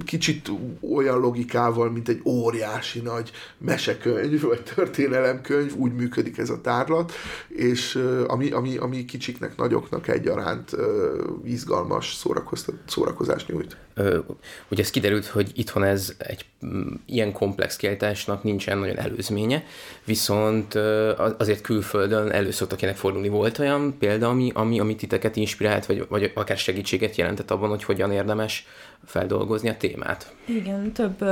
kicsit 0.05 0.51
olyan 0.95 1.21
logikával, 1.21 1.91
mint 1.91 2.09
egy 2.09 2.21
óriási 2.25 3.01
nagy 3.01 3.31
mesekönyv, 3.59 4.43
vagy 4.43 4.63
történelemkönyv, 4.75 5.75
úgy 5.75 5.93
működik 5.93 6.39
ez 6.39 6.51
a 6.51 6.61
tárlat, 6.61 7.13
és 7.49 7.99
ami, 8.27 8.51
ami, 8.51 8.77
ami 8.77 9.05
kicsiknek, 9.05 9.57
nagyoknak 9.57 10.09
egyaránt 10.09 10.77
izgalmas 11.45 12.19
szórakozást 12.87 13.49
nyújt. 13.49 13.77
Ugye 14.69 14.83
ez 14.83 14.91
kiderült, 14.91 15.27
hogy 15.27 15.51
itthon 15.55 15.85
ez 15.85 16.15
egy 16.19 16.45
mm, 16.67 16.93
ilyen 17.07 17.33
komplex 17.33 17.77
kiállításnak 17.77 18.43
nincsen 18.43 18.79
nagyon 18.79 18.99
előzménye, 18.99 19.65
viszont 20.05 20.75
azért 21.39 21.61
külföldön 21.61 22.31
elő 22.31 22.51
szoktak 22.51 22.83
ilyenek 22.83 23.01
fordulni. 23.01 23.29
Volt 23.29 23.59
olyan 23.59 23.99
példa, 23.99 24.29
ami, 24.29 24.51
ami, 24.55 24.81
ami 24.81 24.97
titeket 24.97 25.37
inspirált, 25.37 25.87
vagy, 25.87 26.07
vagy 26.09 26.33
akár 26.35 26.57
segítséget 26.57 27.17
jelentett 27.17 27.51
abban, 27.51 27.69
hogy 27.69 27.85
hogyan 27.85 28.13
érdemes 28.13 28.67
feldolgozni 29.05 29.69
a 29.69 29.77
témát? 29.77 30.35
Igen, 30.45 30.93
több, 30.93 31.25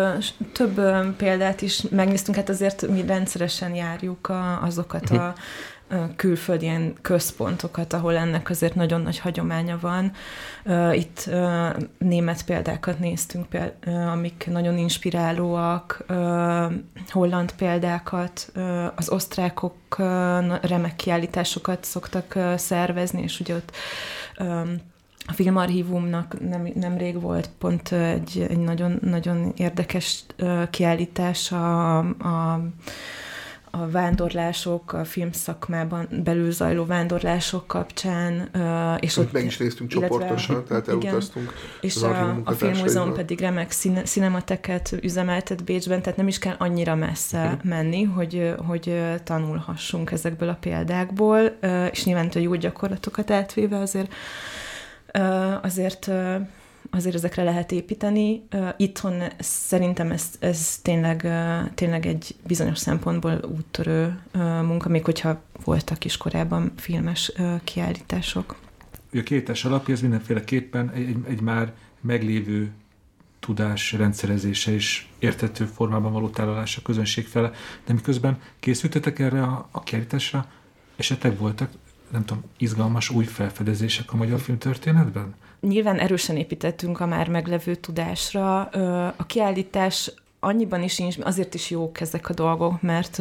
több 0.52 0.80
példát 1.16 1.62
is 1.62 1.82
megnéztünk, 1.90 2.36
hát 2.36 2.48
azért 2.48 2.88
mi 2.88 3.06
rendszeresen 3.06 3.74
járjuk 3.74 4.28
a, 4.28 4.62
azokat 4.62 5.10
a 5.10 5.34
külföldi 6.16 6.64
ilyen 6.64 6.94
központokat, 7.02 7.92
ahol 7.92 8.16
ennek 8.16 8.50
azért 8.50 8.74
nagyon 8.74 9.00
nagy 9.00 9.18
hagyománya 9.18 9.78
van. 9.80 10.12
Itt 10.92 11.30
német 11.98 12.44
példákat 12.44 12.98
néztünk, 12.98 13.46
amik 14.12 14.46
nagyon 14.50 14.78
inspirálóak, 14.78 16.04
holland 17.08 17.52
példákat, 17.52 18.52
az 18.94 19.10
osztrákok 19.10 19.96
remek 20.62 20.96
kiállításokat 20.96 21.84
szoktak 21.84 22.38
szervezni, 22.56 23.22
és 23.22 23.40
ugye 23.40 23.54
ott 23.54 23.76
a 25.28 25.32
filmarchívumnak 25.32 26.48
nem, 26.48 26.68
nemrég 26.74 27.20
volt 27.20 27.50
pont 27.58 27.92
egy, 27.92 28.46
egy 28.48 28.58
nagyon, 28.58 28.98
nagyon 29.02 29.52
érdekes 29.56 30.24
kiállítás 30.70 31.52
a, 31.52 31.98
a 31.98 32.62
a 33.70 33.90
vándorlások, 33.90 34.92
a 34.92 35.04
filmszakmában 35.04 36.08
belül 36.24 36.50
zajló 36.50 36.84
vándorlások 36.84 37.66
kapcsán. 37.66 38.50
És 39.00 39.16
ott, 39.16 39.32
meg 39.32 39.44
is 39.44 39.56
néztünk 39.56 39.90
csoportosan, 39.90 40.64
tehát 40.64 40.88
elutaztunk. 40.88 41.52
És 41.80 42.02
a, 42.02 42.40
a 42.44 42.52
Filmmúzeum 42.52 43.12
pedig 43.14 43.40
remek 43.40 43.72
cinemateket 44.04 44.98
üzemeltet 45.02 45.64
Bécsben, 45.64 46.02
tehát 46.02 46.18
nem 46.18 46.28
is 46.28 46.38
kell 46.38 46.54
annyira 46.58 46.94
messze 46.94 47.44
uh-huh. 47.44 47.64
menni, 47.64 48.02
hogy, 48.02 48.54
hogy 48.66 49.02
tanulhassunk 49.24 50.10
ezekből 50.10 50.48
a 50.48 50.56
példákból, 50.60 51.40
és 51.90 52.04
nyilván 52.04 52.30
a 52.34 52.38
jó 52.38 52.54
gyakorlatokat 52.54 53.30
átvéve 53.30 53.78
azért 53.78 54.12
azért 55.62 56.10
azért 56.90 57.14
ezekre 57.14 57.42
lehet 57.42 57.72
építeni. 57.72 58.42
Itthon 58.76 59.22
szerintem 59.38 60.10
ez, 60.10 60.30
ez 60.38 60.78
tényleg, 60.82 61.28
tényleg 61.74 62.06
egy 62.06 62.34
bizonyos 62.46 62.78
szempontból 62.78 63.40
úttörő 63.56 64.20
munka, 64.62 64.88
még 64.88 65.04
hogyha 65.04 65.40
voltak 65.64 66.04
is 66.04 66.16
korábban 66.16 66.72
filmes 66.76 67.32
kiállítások. 67.64 68.56
A 69.12 69.22
kétes 69.22 69.64
alapja 69.64 69.94
ez 69.94 70.00
mindenféleképpen 70.00 70.90
egy, 70.90 71.08
egy, 71.08 71.16
egy 71.28 71.40
már 71.40 71.72
meglévő 72.00 72.70
tudás 73.40 73.92
rendszerezése 73.92 74.72
és 74.72 75.06
értető 75.18 75.64
formában 75.64 76.12
való 76.12 76.28
tálalása 76.28 76.80
a 76.80 76.86
közönség 76.86 77.26
fele, 77.26 77.50
de 77.86 77.92
miközben 77.92 78.40
készültetek 78.60 79.18
erre 79.18 79.42
a, 79.42 79.68
a 79.70 79.82
kiállításra, 79.82 80.46
esetleg 80.96 81.38
voltak, 81.38 81.70
nem 82.10 82.24
tudom, 82.24 82.42
izgalmas 82.58 83.10
új 83.10 83.24
felfedezések 83.24 84.12
a 84.12 84.16
magyar 84.16 84.40
filmtörténetben? 84.40 85.34
Nyilván 85.60 85.98
erősen 85.98 86.36
építettünk 86.36 87.00
a 87.00 87.06
már 87.06 87.28
meglevő 87.28 87.74
tudásra. 87.74 88.60
A 89.16 89.26
kiállítás 89.26 90.12
annyiban 90.40 90.82
is 90.82 91.02
azért 91.20 91.54
is 91.54 91.70
jók 91.70 92.00
ezek 92.00 92.28
a 92.28 92.34
dolgok, 92.34 92.82
mert, 92.82 93.18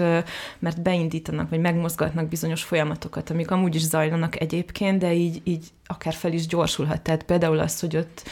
mert 0.60 0.82
beindítanak, 0.82 1.50
vagy 1.50 1.60
megmozgatnak 1.60 2.28
bizonyos 2.28 2.64
folyamatokat, 2.64 3.30
amik 3.30 3.52
amúgy 3.52 3.76
is 3.76 3.82
zajlanak 3.82 4.40
egyébként, 4.40 5.00
de 5.00 5.14
így, 5.14 5.42
így 5.44 5.66
akár 5.88 6.14
fel 6.14 6.34
is 6.34 6.48
gyorsulhat. 6.48 7.02
Tehát 7.02 7.24
például 7.24 7.60
az, 7.60 7.80
hogy 7.80 7.98
ott 7.98 8.24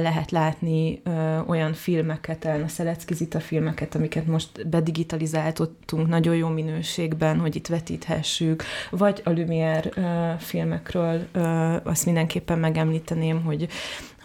lehet 0.00 0.30
látni 0.30 1.02
olyan 1.46 1.72
filmeket, 1.72 2.44
a 2.44 2.68
Szelecki 2.68 3.14
Zita 3.14 3.40
filmeket, 3.40 3.94
amiket 3.94 4.26
most 4.26 4.68
bedigitalizáltottunk 4.68 6.08
nagyon 6.08 6.36
jó 6.36 6.48
minőségben, 6.48 7.38
hogy 7.38 7.56
itt 7.56 7.66
vetíthessük, 7.66 8.64
vagy 8.90 9.20
a 9.24 9.30
Lumière 9.30 10.36
filmekről 10.38 11.26
azt 11.82 12.04
mindenképpen 12.04 12.58
megemlíteném, 12.58 13.42
hogy 13.42 13.68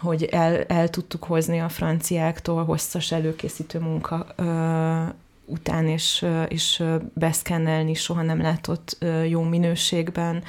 hogy 0.00 0.24
el, 0.24 0.62
el 0.62 0.88
tudtuk 0.88 1.24
hozni 1.24 1.60
a 1.60 1.68
franciáktól 1.68 2.64
hosszas 2.64 3.12
előkészítő 3.12 3.78
munka 3.78 4.26
uh, 4.38 5.14
után, 5.44 5.86
és, 5.86 6.26
és 6.48 6.82
beszkennelni 7.14 7.94
soha 7.94 8.22
nem 8.22 8.40
látott 8.40 8.98
jó 9.28 9.42
minőségben 9.42 10.42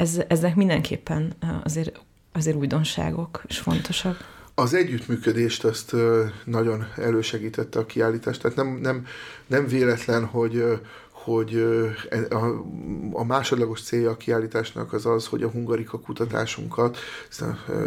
ez, 0.00 0.20
ezek 0.28 0.54
mindenképpen 0.54 1.32
azért, 1.64 2.00
azért 2.32 2.56
újdonságok, 2.56 3.42
és 3.46 3.58
fontosak. 3.58 4.38
Az 4.54 4.74
együttműködést 4.74 5.64
azt 5.64 5.94
nagyon 6.44 6.86
elősegítette 6.96 7.78
a 7.78 7.86
kiállítás, 7.86 8.38
tehát 8.38 8.56
nem, 8.56 8.78
nem, 8.82 9.06
nem 9.46 9.66
véletlen, 9.66 10.24
hogy, 10.24 10.64
hogy 11.24 11.64
a, 13.12 13.24
másodlagos 13.24 13.82
célja 13.82 14.10
a 14.10 14.16
kiállításnak 14.16 14.92
az 14.92 15.06
az, 15.06 15.26
hogy 15.26 15.42
a 15.42 15.48
hungarika 15.48 15.98
kutatásunkat, 15.98 16.98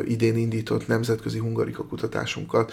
idén 0.06 0.38
indított 0.38 0.88
nemzetközi 0.88 1.40
hungarika 1.40 1.86
kutatásunkat 1.86 2.72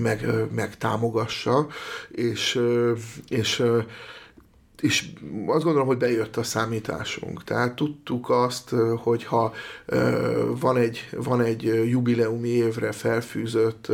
meg, 0.00 0.26
meg 0.54 0.76
támogassa, 0.76 1.66
és, 2.10 2.60
és 3.28 3.62
és 4.80 5.08
azt 5.46 5.64
gondolom, 5.64 5.86
hogy 5.86 5.96
bejött 5.96 6.36
a 6.36 6.42
számításunk. 6.42 7.44
Tehát 7.44 7.74
tudtuk 7.74 8.30
azt, 8.30 8.74
hogy 8.96 9.24
ha 9.24 9.52
van 10.60 10.76
egy, 10.76 11.08
van 11.12 11.40
egy 11.40 11.62
jubileumi 11.90 12.48
évre 12.48 12.92
felfűzött 12.92 13.92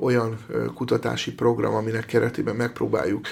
olyan 0.00 0.38
kutatási 0.74 1.34
program, 1.34 1.74
aminek 1.74 2.06
keretében 2.06 2.56
megpróbáljuk 2.56 3.26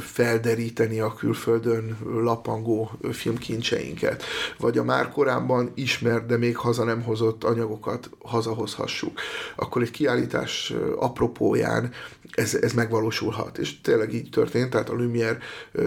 felderíteni 0.00 1.00
a 1.00 1.14
külföldön 1.14 1.98
lapangó 2.04 2.90
filmkincseinket, 3.12 4.22
vagy 4.58 4.78
a 4.78 4.84
már 4.84 5.10
korábban 5.10 5.70
ismert, 5.74 6.26
de 6.26 6.36
még 6.36 6.56
haza 6.56 6.84
nem 6.84 7.02
hozott 7.02 7.44
anyagokat 7.44 8.10
hazahozhassuk, 8.18 9.20
akkor 9.56 9.82
egy 9.82 9.90
kiállítás 9.90 10.74
apropóján 10.96 11.92
ez, 12.30 12.54
ez 12.54 12.72
megvalósulhat. 12.72 13.58
És 13.58 13.80
tényleg 13.80 14.14
így 14.14 14.30
történt, 14.30 14.70
tehát 14.70 14.90
a 14.90 14.94
Lumière 14.94 15.38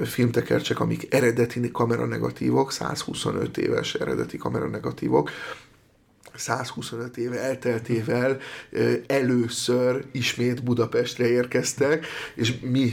filmtekercsek, 0.04 0.80
amik 0.80 1.14
eredeti 1.14 1.72
kameranegatívok, 1.72 2.72
125 2.72 3.58
éves 3.58 3.94
eredeti 3.94 4.38
kameranegatívok, 4.38 5.30
125 6.40 7.18
éve 7.18 7.40
elteltével 7.40 8.38
először 9.08 10.06
ismét 10.12 10.64
Budapestre 10.64 11.28
érkeztek, 11.28 12.06
és 12.36 12.60
mi 12.60 12.92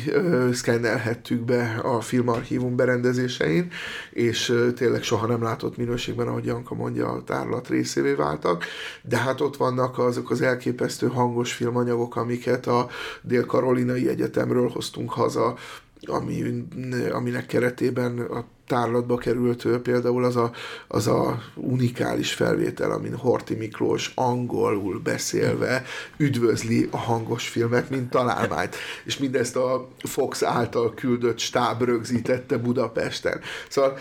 szkennelhettük 0.53 1.41
be 1.41 1.81
a 1.83 2.01
filmarchívum 2.01 2.77
berendezésein, 2.77 3.71
és 4.11 4.55
tényleg 4.75 5.03
soha 5.03 5.27
nem 5.27 5.43
látott 5.43 5.77
minőségben, 5.77 6.29
ahogy 6.29 6.45
Janka 6.45 6.75
mondja, 6.75 7.09
a 7.09 7.25
tárlat 7.25 7.69
részévé 7.69 8.13
váltak, 8.13 8.65
de 9.03 9.17
hát 9.17 9.41
ott 9.41 9.57
vannak 9.57 9.99
azok 9.99 10.31
az 10.31 10.41
elképesztő 10.41 11.07
hangos 11.07 11.53
filmanyagok, 11.53 12.17
amiket 12.17 12.67
a 12.67 12.89
Dél-Karolinai 13.23 14.09
Egyetemről 14.09 14.69
hoztunk 14.69 15.13
haza, 15.13 15.57
ami, 16.01 16.65
aminek 17.13 17.47
keretében 17.47 18.19
a 18.19 18.45
tárlatba 18.67 19.17
került 19.17 19.67
például 19.79 20.25
az 20.25 20.37
a, 20.37 20.51
az 20.89 21.07
a 21.07 21.43
unikális 21.55 22.33
felvétel, 22.33 22.91
amin 22.91 23.15
Horti 23.15 23.55
Miklós 23.55 24.13
angolul 24.15 25.01
beszélve 25.01 25.85
üdvözli 26.17 26.89
a 26.91 26.97
hangos 26.97 27.49
filmet, 27.49 27.91
mint 27.91 28.11
találmányt. 28.11 28.77
És 29.05 29.19
mindezt 29.19 29.57
a 29.57 29.89
Fox 29.99 30.43
által 30.43 30.95
küldött 30.95 31.39
stáb 31.39 31.83
rögzítette 31.83 32.57
Budapesten. 32.57 33.41
Szóval 33.69 33.99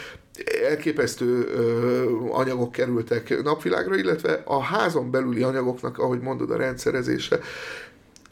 elképesztő 0.70 1.48
ö, 1.48 2.06
anyagok 2.30 2.72
kerültek 2.72 3.44
napvilágra, 3.44 3.96
illetve 3.96 4.42
a 4.46 4.62
házon 4.62 5.12
belüli 5.12 5.44
anyagoknak, 5.44 5.98
ahogy 5.98 6.20
mondod, 6.20 6.52
a 6.52 6.58
rendszerezése, 6.58 7.40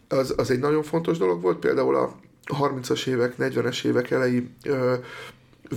az, 0.08 0.34
az 0.38 0.52
egy 0.52 0.60
nagyon 0.60 0.84
fontos 0.84 1.18
dolog 1.18 1.42
volt, 1.42 1.58
például 1.58 1.96
a 1.96 2.16
30-as 2.48 3.08
évek, 3.08 3.34
40-es 3.40 3.86
évek 3.86 4.12
elejé 4.12 4.48
ö, 4.64 4.96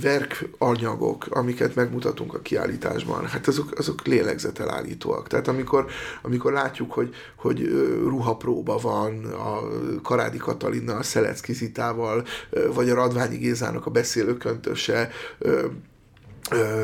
verkanyagok, 0.01 1.25
amiket 1.29 1.75
megmutatunk 1.75 2.33
a 2.33 2.41
kiállításban, 2.41 3.25
hát 3.25 3.47
azok, 3.47 3.77
azok 3.77 4.05
lélegzetelállítóak. 4.05 5.27
Tehát 5.27 5.47
amikor, 5.47 5.85
amikor 6.21 6.51
látjuk, 6.51 6.91
hogy, 6.91 7.15
hogy 7.35 7.69
ruhapróba 8.03 8.77
van 8.77 9.25
a 9.25 9.59
Karádi 10.01 10.37
Katalinnal, 10.37 10.97
a 10.97 11.03
Szelecki 11.03 11.53
Zitával, 11.53 12.25
vagy 12.73 12.89
a 12.89 12.95
Radványi 12.95 13.37
Gézának 13.37 13.85
a 13.85 13.91
beszélőköntöse, 13.91 15.09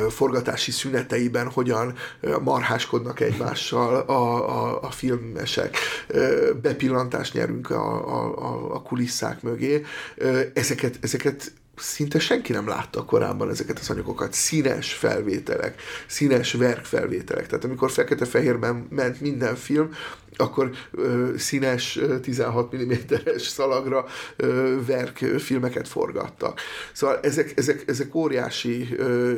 forgatási 0.10 0.72
szüneteiben 0.72 1.50
hogyan 1.50 1.94
marháskodnak 2.42 3.20
egymással 3.20 3.96
a, 3.96 4.50
a, 4.50 4.82
a 4.82 4.92
filmesek, 4.92 5.78
bepillantást 6.62 7.34
nyerünk 7.34 7.70
a, 7.70 8.08
a, 8.08 8.74
a 8.74 8.82
kulisszák 8.82 9.42
mögé. 9.42 9.86
Ezeket, 10.54 10.98
ezeket 11.02 11.52
szinte 11.76 12.20
senki 12.20 12.52
nem 12.52 12.68
látta 12.68 13.06
korábban 13.06 13.50
ezeket 13.50 13.80
az 13.80 13.90
anyagokat. 13.90 14.34
Színes 14.34 14.94
felvételek, 14.94 15.82
színes 16.08 16.54
verkfelvételek. 16.54 17.48
Tehát 17.48 17.64
amikor 17.64 17.92
fekete-fehérben 17.92 18.88
ment 18.90 19.22
minden 19.22 19.56
film, 19.56 19.90
akkor 20.38 20.72
ö, 20.92 21.32
színes 21.38 22.00
16 22.22 22.76
mm-es 22.76 23.42
szalagra 23.42 24.06
ö, 24.36 24.76
verk 24.86 25.18
filmeket 25.18 25.88
forgattak. 25.88 26.60
Szóval 26.94 27.20
ezek, 27.22 27.54
ezek, 27.56 27.84
ezek 27.88 28.16
óriási 28.16 28.88
ö, 28.98 29.34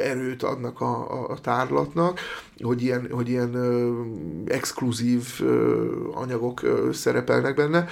erőt 0.00 0.42
adnak 0.42 0.80
a, 0.80 1.28
a, 1.30 1.38
tárlatnak, 1.38 2.20
hogy 2.62 2.82
ilyen, 2.82 3.08
hogy 3.10 3.28
ilyen 3.28 3.54
ö, 3.54 4.00
exkluzív 4.46 5.24
ö, 5.40 5.84
anyagok 6.12 6.62
ö, 6.62 6.88
szerepelnek 6.92 7.54
benne. 7.54 7.86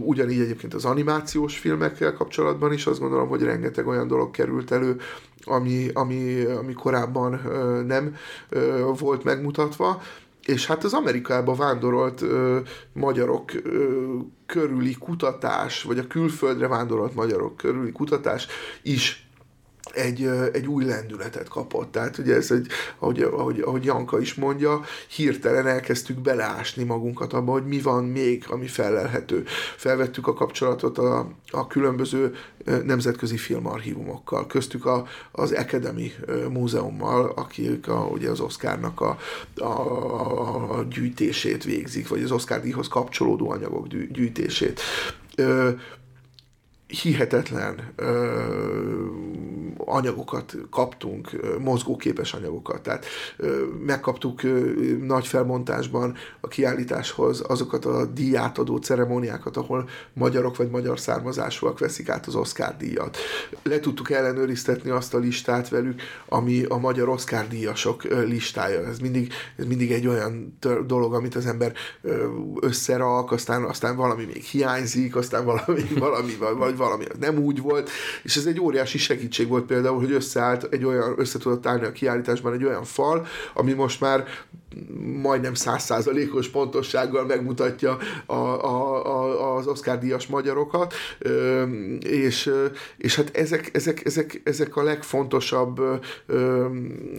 Ugyanígy 0.00 0.40
egyébként 0.40 0.74
az 0.74 0.84
animációs 0.84 1.58
filmekkel 1.58 2.12
kapcsolatban 2.12 2.72
is 2.72 2.86
azt 2.86 3.00
gondolom, 3.00 3.28
hogy 3.28 3.42
rengeteg 3.42 3.86
olyan 3.86 4.08
dolog 4.08 4.30
került 4.30 4.70
elő, 4.70 4.96
ami, 5.44 5.90
ami, 5.92 6.44
ami 6.44 6.72
korábban 6.72 7.40
ö, 7.46 7.82
nem 7.82 8.16
ö, 8.48 8.90
volt 8.98 9.24
megmutatva 9.24 10.02
és 10.44 10.66
hát 10.66 10.84
az 10.84 10.94
Amerikába 10.94 11.54
vándorolt 11.54 12.22
ö, 12.22 12.58
magyarok 12.92 13.52
ö, 13.54 14.16
körüli 14.46 14.94
kutatás, 14.94 15.82
vagy 15.82 15.98
a 15.98 16.06
külföldre 16.06 16.68
vándorolt 16.68 17.14
magyarok 17.14 17.56
körüli 17.56 17.92
kutatás 17.92 18.46
is 18.82 19.29
egy, 19.94 20.30
egy 20.52 20.66
új 20.66 20.84
lendületet 20.84 21.48
kapott. 21.48 21.92
Tehát 21.92 22.18
ugye 22.18 22.34
ez 22.34 22.50
egy, 22.50 22.66
ahogy, 22.98 23.20
ahogy, 23.20 23.60
ahogy 23.60 23.84
Janka 23.84 24.20
is 24.20 24.34
mondja, 24.34 24.80
hirtelen 25.08 25.66
elkezdtük 25.66 26.18
beleásni 26.18 26.84
magunkat 26.84 27.32
abba, 27.32 27.52
hogy 27.52 27.66
mi 27.66 27.80
van 27.80 28.04
még, 28.04 28.44
ami 28.48 28.66
felelhető. 28.66 29.44
Felvettük 29.76 30.26
a 30.26 30.32
kapcsolatot 30.32 30.98
a, 30.98 31.28
a 31.50 31.66
különböző 31.66 32.34
nemzetközi 32.84 33.36
filmarchívumokkal, 33.36 34.46
köztük 34.46 34.86
a, 34.86 35.06
az 35.32 35.52
Academy 35.52 36.12
Múzeummal, 36.50 37.32
akik 37.36 37.88
a, 37.88 38.08
ugye 38.12 38.30
az 38.30 38.40
Oscarnak 38.40 39.00
a, 39.00 39.18
a, 39.56 39.64
a, 39.64 40.78
a 40.78 40.82
gyűjtését 40.82 41.64
végzik, 41.64 42.08
vagy 42.08 42.22
az 42.22 42.30
Oscar 42.30 42.60
díjhoz 42.60 42.88
kapcsolódó 42.88 43.50
anyagok 43.50 43.86
gyűjtését 43.88 44.80
hihetetlen 46.90 47.92
ö, 47.96 48.40
anyagokat 49.76 50.56
kaptunk, 50.70 51.30
mozgóképes 51.58 52.32
anyagokat. 52.32 52.82
Tehát 52.82 53.04
ö, 53.36 53.64
megkaptuk 53.86 54.42
ö, 54.42 54.72
nagy 55.00 55.26
felmontásban 55.26 56.16
a 56.40 56.48
kiállításhoz 56.48 57.42
azokat 57.48 57.84
a 57.84 58.04
díjátadó 58.04 58.76
ceremóniákat, 58.76 59.56
ahol 59.56 59.88
magyarok 60.12 60.56
vagy 60.56 60.70
magyar 60.70 61.00
származásúak 61.00 61.78
veszik 61.78 62.08
át 62.08 62.26
az 62.26 62.34
Oscar 62.34 62.76
díjat. 62.76 63.16
Le 63.62 63.80
tudtuk 63.80 64.10
ellenőriztetni 64.10 64.90
azt 64.90 65.14
a 65.14 65.18
listát 65.18 65.68
velük, 65.68 66.00
ami 66.28 66.64
a 66.64 66.76
magyar 66.76 67.08
Oscar 67.08 67.48
díjasok 67.48 68.02
listája. 68.02 68.86
Ez 68.86 68.98
mindig, 68.98 69.32
ez 69.56 69.64
mindig 69.64 69.92
egy 69.92 70.06
olyan 70.06 70.58
dolog, 70.86 71.14
amit 71.14 71.34
az 71.34 71.46
ember 71.46 71.72
összerak, 72.60 73.32
aztán, 73.32 73.64
aztán 73.64 73.96
valami 73.96 74.24
még 74.24 74.42
hiányzik, 74.42 75.16
aztán 75.16 75.44
valami, 75.44 75.82
valami 75.98 76.36
vagy 76.36 76.76
valami 76.80 77.04
nem 77.20 77.38
úgy 77.38 77.60
volt, 77.60 77.90
és 78.22 78.36
ez 78.36 78.46
egy 78.46 78.60
óriási 78.60 78.98
segítség 78.98 79.48
volt 79.48 79.64
például, 79.64 79.98
hogy 79.98 80.12
összeállt 80.12 80.66
egy 80.70 80.84
olyan, 80.84 81.14
össze 81.16 81.38
tudott 81.38 81.66
állni 81.66 81.84
a 81.84 81.92
kiállításban 81.92 82.52
egy 82.52 82.64
olyan 82.64 82.84
fal, 82.84 83.26
ami 83.54 83.72
most 83.72 84.00
már 84.00 84.24
majdnem 85.22 85.54
százszázalékos 85.54 86.48
pontossággal 86.48 87.24
megmutatja 87.24 87.98
a, 88.26 88.34
a, 88.34 89.06
a, 89.06 89.56
az 89.56 89.66
Oscar 89.66 89.98
díjas 89.98 90.26
magyarokat, 90.26 90.94
és, 92.00 92.50
és 92.96 93.16
hát 93.16 93.36
ezek, 93.36 93.70
ezek, 93.72 94.04
ezek, 94.04 94.40
ezek 94.44 94.76
a 94.76 94.82
legfontosabb, 94.82 95.80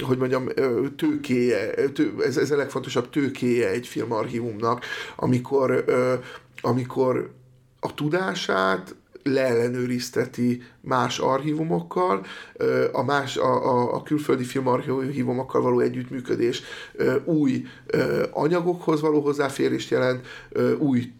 hogy 0.05 0.17
mondjam, 0.17 0.47
tőkéje, 0.95 1.73
tő, 1.93 2.13
ez, 2.25 2.37
ez 2.37 2.51
a 2.51 2.55
legfontosabb 2.55 3.09
tőkéje 3.09 3.69
egy 3.69 3.87
filmarchívumnak, 3.87 4.85
amikor, 5.15 5.85
amikor 6.61 7.31
a 7.79 7.93
tudását 7.93 8.95
leellenőrizteti 9.23 10.63
más 10.81 11.19
archívumokkal, 11.19 12.25
a, 12.91 13.03
más, 13.03 13.37
a, 13.37 13.65
a, 13.65 13.93
a 13.93 14.03
külföldi 14.03 14.43
filmarchívumokkal 14.43 15.61
való 15.61 15.79
együttműködés 15.79 16.61
új 17.23 17.65
anyagokhoz 18.31 19.01
való 19.01 19.21
hozzáférést 19.21 19.89
jelent, 19.89 20.27
új 20.77 21.11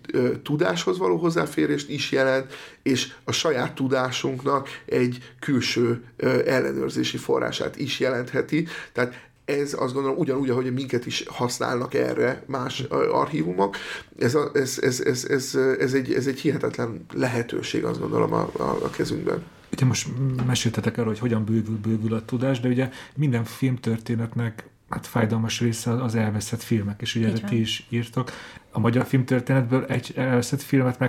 tudáshoz 0.44 0.98
való 0.98 1.18
hozzáférést 1.18 1.90
is 1.90 2.12
jelent, 2.12 2.54
és 2.84 3.14
a 3.24 3.32
saját 3.32 3.74
tudásunknak 3.74 4.68
egy 4.86 5.34
külső 5.40 6.04
ellenőrzési 6.46 7.18
forrását 7.18 7.78
is 7.78 8.00
jelentheti. 8.00 8.68
Tehát 8.94 9.30
ez 9.46 9.76
azt 9.80 9.94
gondolom 9.94 10.18
ugyanúgy, 10.18 10.50
ahogy 10.50 10.74
minket 10.74 11.06
is 11.06 11.24
használnak 11.28 11.94
erre 11.94 12.44
más 12.48 12.80
archívumok, 13.12 13.76
ez, 14.20 14.36
a, 14.36 14.52
ez, 14.54 14.80
ez, 14.82 15.00
ez, 15.00 15.26
ez, 15.30 15.56
ez, 15.80 15.94
egy, 15.94 16.14
ez 16.14 16.28
egy 16.28 16.40
hihetetlen 16.40 17.06
lehetőség, 17.14 17.84
azt 17.84 18.00
gondolom 18.00 18.34
a, 18.34 18.52
a, 18.58 18.64
a 18.84 18.90
kezünkben. 18.90 19.44
Ugye 19.72 19.86
most 19.86 20.08
meséltetek 20.46 20.98
arról, 20.98 21.10
hogy 21.10 21.20
hogyan 21.20 21.46
bővül, 21.46 21.78
bővül 21.78 22.14
a 22.14 22.26
tudás, 22.26 22.60
de 22.60 22.68
ugye 22.68 22.90
minden 23.16 23.44
filmtörténetnek 23.44 24.70
hát 24.90 25.08
fájdalmas 25.08 25.60
része 25.60 26.04
az 26.04 26.16
elveszett 26.16 26.62
filmek, 26.62 27.02
és 27.02 27.16
ugye 27.16 27.28
erre 27.28 27.48
ti 27.48 27.60
is 27.60 27.86
írtok. 27.90 28.32
A 28.72 28.80
magyar 28.80 29.06
filmtörténetből 29.06 29.86
egy 29.86 30.14
elveszett 30.16 30.62
filmet 30.62 31.00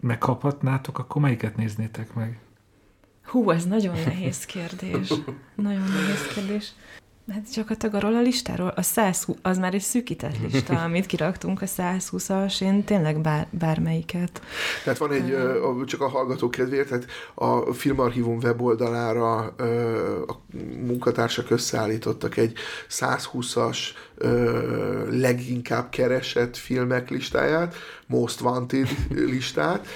megkaphatnátok, 0.00 0.98
akkor 0.98 1.22
melyiket 1.22 1.56
néznétek 1.56 2.14
meg? 2.14 2.38
Hú, 3.24 3.50
ez 3.50 3.64
nagyon 3.64 3.94
nehéz 4.04 4.44
kérdés. 4.44 5.12
Nagyon 5.54 5.82
nehéz 5.82 6.26
kérdés. 6.34 6.72
Hát 7.32 7.52
csak 7.52 7.70
a 7.70 7.74
arról 7.92 8.14
a 8.14 8.20
listáról, 8.20 8.72
a 8.76 8.82
120, 8.82 9.36
az 9.42 9.58
már 9.58 9.74
egy 9.74 9.80
szűkített 9.80 10.36
lista, 10.52 10.80
amit 10.84 11.06
kiraktunk, 11.06 11.62
a 11.62 11.66
120-as, 11.66 12.62
én 12.62 12.84
tényleg 12.84 13.20
bár, 13.20 13.46
bármelyiket. 13.50 14.42
Tehát 14.84 14.98
van 14.98 15.12
egy, 15.12 15.30
uh, 15.30 15.84
csak 15.84 16.00
a 16.00 16.08
hallgató 16.08 16.50
kedvéért, 16.50 16.88
tehát 16.88 17.06
a 17.34 17.72
Filmarchívum 17.72 18.38
weboldalára 18.42 19.36
a 20.26 20.40
munkatársak 20.86 21.50
összeállítottak 21.50 22.36
egy 22.36 22.52
120-as 22.90 23.78
leginkább 25.10 25.88
keresett 25.88 26.56
filmek 26.56 27.10
listáját, 27.10 27.74
Most 28.06 28.40
Wanted 28.40 28.88
listát, 29.08 29.86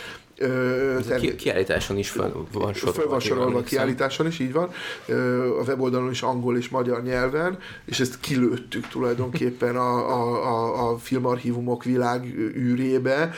Ö, 0.44 1.34
kiállításon 1.36 1.98
is 1.98 2.10
fel 2.10 2.32
van 2.52 2.74
sorolva. 2.74 3.00
Föl 3.00 3.08
van 3.08 3.20
sorolva 3.20 3.62
kiállításon 3.62 4.26
is, 4.26 4.38
így 4.38 4.52
van. 4.52 4.70
A 5.60 5.62
weboldalon 5.66 6.10
is 6.10 6.22
angol 6.22 6.56
és 6.56 6.68
magyar 6.68 7.02
nyelven, 7.02 7.58
és 7.84 8.00
ezt 8.00 8.20
kilőttük 8.20 8.88
tulajdonképpen 8.88 9.76
a, 9.76 10.10
a, 10.10 10.44
a, 10.46 10.90
a 10.90 10.98
filmarchívumok 10.98 11.84
világ 11.84 12.24
űrébe. 12.56 13.30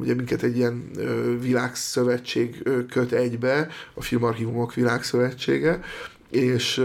Ugye 0.00 0.14
minket 0.14 0.42
egy 0.42 0.56
ilyen 0.56 0.90
világszövetség 1.40 2.62
köt 2.90 3.12
egybe, 3.12 3.68
a 3.94 4.02
Filmarchívumok 4.02 4.74
Világszövetsége, 4.74 5.80
és 6.30 6.82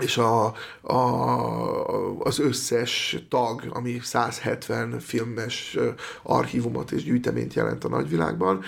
és 0.00 0.16
a, 0.16 0.54
a, 0.80 2.18
az 2.18 2.38
összes 2.38 3.16
tag, 3.28 3.62
ami 3.70 3.98
170 4.02 5.00
filmes 5.00 5.78
archívumot 6.22 6.90
és 6.90 7.02
gyűjteményt 7.02 7.54
jelent 7.54 7.84
a 7.84 7.88
nagyvilágban, 7.88 8.62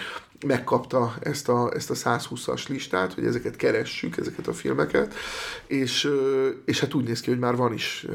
megkapta 0.47 1.15
ezt 1.21 1.49
a, 1.49 1.71
ezt 1.75 1.91
a 1.91 1.95
120-as 1.95 2.69
listát, 2.69 3.13
hogy 3.13 3.25
ezeket 3.25 3.57
keressük, 3.57 4.17
ezeket 4.17 4.47
a 4.47 4.53
filmeket, 4.53 5.15
és, 5.67 6.09
és 6.65 6.81
hát 6.81 6.95
úgy 6.95 7.05
néz 7.05 7.21
ki, 7.21 7.31
hogy 7.31 7.39
már 7.39 7.57
van 7.57 7.73
is 7.73 8.07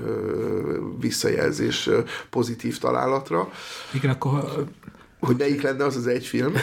visszajelzés 1.00 1.90
pozitív 2.30 2.78
találatra. 2.78 3.52
Igen, 3.94 4.12
akkor 4.12 4.68
hogy 5.20 5.36
melyik 5.38 5.62
lenne 5.62 5.84
az 5.84 5.96
az 5.96 6.08
egy 6.08 6.26
film. 6.26 6.54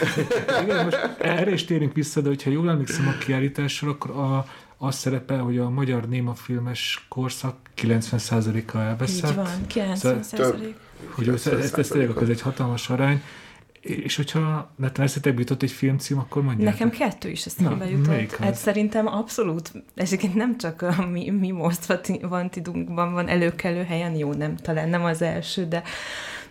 Igen, 0.63 0.83
most 0.83 0.97
erre 1.19 1.51
is 1.51 1.65
térünk 1.65 1.93
vissza, 1.93 2.21
de 2.21 2.27
hogyha 2.27 2.49
jól 2.49 2.69
emlékszem 2.69 3.07
a 3.07 3.17
kiállításra, 3.17 3.89
akkor 3.89 4.11
a, 4.11 4.45
az 4.77 4.95
szerepel, 4.95 5.39
hogy 5.39 5.57
a 5.57 5.69
magyar 5.69 6.07
némafilmes 6.07 7.05
korszak 7.09 7.55
90%-a 7.81 8.77
elveszett. 8.77 9.29
Így 9.29 9.35
van, 9.35 9.47
90%. 9.69 10.21
Szóval, 10.21 10.55
hogy 11.09 11.27
ez, 11.27 11.47
ez, 11.47 11.73
ez 11.73 11.87
tényleg 11.87 12.17
ez 12.21 12.29
egy 12.29 12.41
hatalmas 12.41 12.89
arány. 12.89 13.21
És 13.81 14.15
hogyha 14.15 14.71
netán 14.75 15.05
eszetekbe 15.05 15.39
jutott 15.39 15.63
egy 15.63 15.71
filmcím, 15.71 16.17
akkor 16.17 16.43
mondják. 16.43 16.71
Nekem 16.71 16.89
kettő 16.89 17.29
is 17.29 17.45
eszembe 17.45 17.89
jutott. 17.89 18.35
Hát 18.35 18.55
szerintem 18.55 19.07
abszolút, 19.07 19.71
ezeket 19.95 20.33
nem 20.33 20.57
csak 20.57 20.81
a 20.81 21.05
mi, 21.11 21.29
mi 21.29 21.51
most 21.51 21.85
vantidunkban 22.21 23.13
van 23.13 23.27
előkelő 23.27 23.83
helyen, 23.83 24.15
jó, 24.15 24.33
nem, 24.33 24.55
talán 24.55 24.89
nem 24.89 25.03
az 25.03 25.21
első, 25.21 25.65
de 25.65 25.83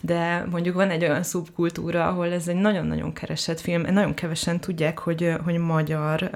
de 0.00 0.46
mondjuk 0.50 0.74
van 0.74 0.90
egy 0.90 1.02
olyan 1.02 1.22
szubkultúra, 1.22 2.08
ahol 2.08 2.32
ez 2.32 2.48
egy 2.48 2.56
nagyon-nagyon 2.56 3.12
keresett 3.12 3.60
film, 3.60 3.82
nagyon 3.82 4.14
kevesen 4.14 4.60
tudják, 4.60 4.98
hogy, 4.98 5.32
hogy 5.44 5.58
magyar 5.58 6.30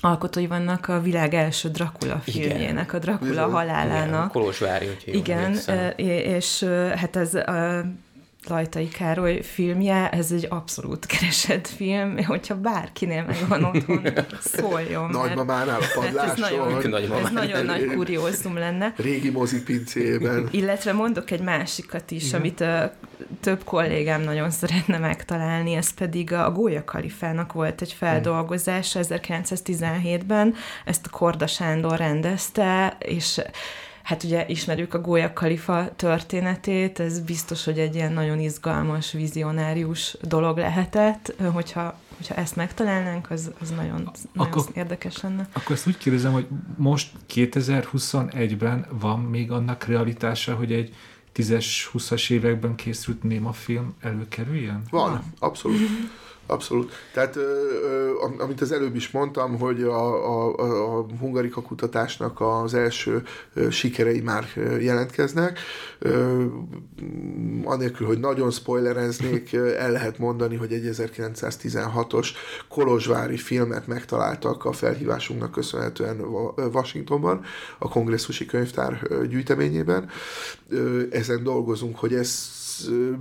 alkotói 0.00 0.46
vannak 0.46 0.88
a 0.88 1.00
világ 1.00 1.34
első 1.34 1.68
Dracula 1.68 2.18
filmjének, 2.18 2.92
a 2.92 2.98
Dracula 2.98 3.48
halálának. 3.48 4.08
Igen, 4.08 4.28
Kolozsvári, 4.28 4.86
hogy 4.86 5.02
Igen, 5.06 5.58
és 5.96 6.62
hát 6.94 7.16
ez 7.16 7.34
Lajtai 8.48 8.88
Károly 8.88 9.42
filmje, 9.42 10.10
ez 10.10 10.32
egy 10.32 10.46
abszolút 10.50 11.06
keresett 11.06 11.66
film, 11.66 12.24
hogyha 12.24 12.54
bárkinél 12.54 13.24
megvan 13.24 13.64
otthon, 13.64 14.02
szóljon. 14.40 15.10
Nagymamánál 15.10 15.80
a 15.80 15.84
padláson. 15.94 16.30
Ez 16.30 16.38
nagyon, 16.38 17.24
ez 17.24 17.30
nagyon 17.30 17.64
nagy 17.64 17.86
kuriózum 17.86 18.56
lenne. 18.56 18.94
Régi 18.96 19.30
mozipincében. 19.30 20.48
Illetve 20.50 20.92
mondok 20.92 21.30
egy 21.30 21.40
másikat 21.40 22.10
is, 22.10 22.26
Igen. 22.26 22.40
amit 22.40 22.60
a 22.60 22.92
több 23.40 23.64
kollégám 23.64 24.22
nagyon 24.22 24.50
szeretne 24.50 24.98
megtalálni, 24.98 25.74
ez 25.74 25.94
pedig 25.94 26.32
a 26.32 26.50
Gólya 26.50 26.84
Kalifának 26.84 27.52
volt 27.52 27.80
egy 27.80 27.92
feldolgozása 27.92 29.00
1917-ben, 29.02 30.54
ezt 30.84 31.06
a 31.06 31.10
Korda 31.10 31.46
Sándor 31.46 31.96
rendezte, 31.96 32.96
és 32.98 33.40
hát 34.02 34.22
ugye 34.22 34.44
ismerjük 34.48 34.94
a 34.94 35.00
Gólya 35.00 35.32
Kalifa 35.32 35.92
történetét, 35.96 37.00
ez 37.00 37.20
biztos, 37.20 37.64
hogy 37.64 37.78
egy 37.78 37.94
ilyen 37.94 38.12
nagyon 38.12 38.38
izgalmas, 38.38 39.12
vizionárius 39.12 40.16
dolog 40.20 40.56
lehetett, 40.58 41.34
hogyha 41.52 42.00
hogyha 42.16 42.34
ezt 42.34 42.56
megtalálnánk, 42.56 43.30
az, 43.30 43.50
az 43.60 43.70
nagyon, 43.70 44.10
nagyon 44.32 44.52
akkor, 44.52 44.64
érdekes 44.74 45.20
lenne. 45.20 45.48
Akkor 45.52 45.76
ezt 45.76 45.86
úgy 45.86 45.98
kérdezem, 45.98 46.32
hogy 46.32 46.46
most 46.76 47.10
2021-ben 47.34 48.86
van 49.00 49.20
még 49.20 49.50
annak 49.50 49.84
realitása, 49.84 50.54
hogy 50.54 50.72
egy 50.72 50.94
10-es, 51.36 51.66
20-as 51.92 52.30
években 52.30 52.74
készült 52.74 53.22
néma 53.22 53.52
film 53.52 53.94
előkerüljön? 54.00 54.82
Van, 54.90 55.22
abszolút. 55.38 55.78
Abszolút. 56.46 56.92
Tehát, 57.12 57.38
amit 58.38 58.60
az 58.60 58.72
előbb 58.72 58.96
is 58.96 59.10
mondtam, 59.10 59.58
hogy 59.58 59.82
a, 59.82 60.24
a, 60.24 60.98
a 60.98 61.06
hungarika 61.20 61.62
kutatásnak 61.62 62.40
az 62.40 62.74
első 62.74 63.22
sikerei 63.70 64.20
már 64.20 64.44
jelentkeznek. 64.80 65.58
Anélkül, 67.64 68.06
hogy 68.06 68.18
nagyon 68.18 68.50
spoilereznék, 68.50 69.52
el 69.52 69.90
lehet 69.90 70.18
mondani, 70.18 70.56
hogy 70.56 70.72
egy 70.72 70.88
1916-os 70.92 72.28
Kolozsvári 72.68 73.36
filmet 73.36 73.86
megtaláltak 73.86 74.64
a 74.64 74.72
felhívásunknak 74.72 75.50
köszönhetően 75.50 76.20
Washingtonban, 76.72 77.44
a 77.78 77.88
kongresszusi 77.88 78.46
könyvtár 78.46 79.08
gyűjteményében. 79.28 80.08
Ezen 81.10 81.42
dolgozunk, 81.42 81.98
hogy 81.98 82.14
ez 82.14 82.60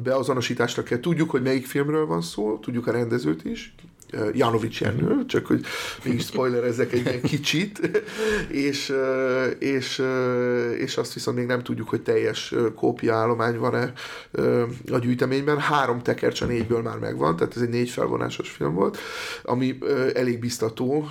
beazonosításra 0.03 0.83
kell. 0.83 0.99
Tudjuk, 0.99 1.29
hogy 1.29 1.41
melyik 1.41 1.65
filmről 1.65 2.05
van 2.05 2.21
szó, 2.21 2.57
tudjuk 2.57 2.87
a 2.87 2.91
rendezőt 2.91 3.45
is, 3.45 3.75
Janovics 4.33 4.83
Ernő, 4.83 5.25
csak 5.25 5.45
hogy 5.45 5.65
mégis 6.03 6.25
spoiler 6.25 6.63
ezek 6.63 6.91
egy 6.93 7.05
ilyen 7.05 7.21
kicsit, 7.21 8.01
és, 8.67 8.93
és, 9.59 10.03
és 10.77 10.97
azt 10.97 11.13
viszont 11.13 11.37
még 11.37 11.45
nem 11.45 11.63
tudjuk, 11.63 11.89
hogy 11.89 12.01
teljes 12.01 12.53
kópiaállomány 12.75 13.57
van-e 13.57 13.93
a 14.91 14.97
gyűjteményben. 14.97 15.59
Három 15.59 16.01
tekercs 16.01 16.41
a 16.41 16.45
négyből 16.45 16.81
már 16.81 16.97
megvan, 16.97 17.35
tehát 17.35 17.55
ez 17.55 17.61
egy 17.61 17.69
négy 17.69 17.89
felvonásos 17.89 18.49
film 18.49 18.73
volt, 18.73 18.97
ami 19.43 19.77
elég 20.13 20.39
biztató, 20.39 21.09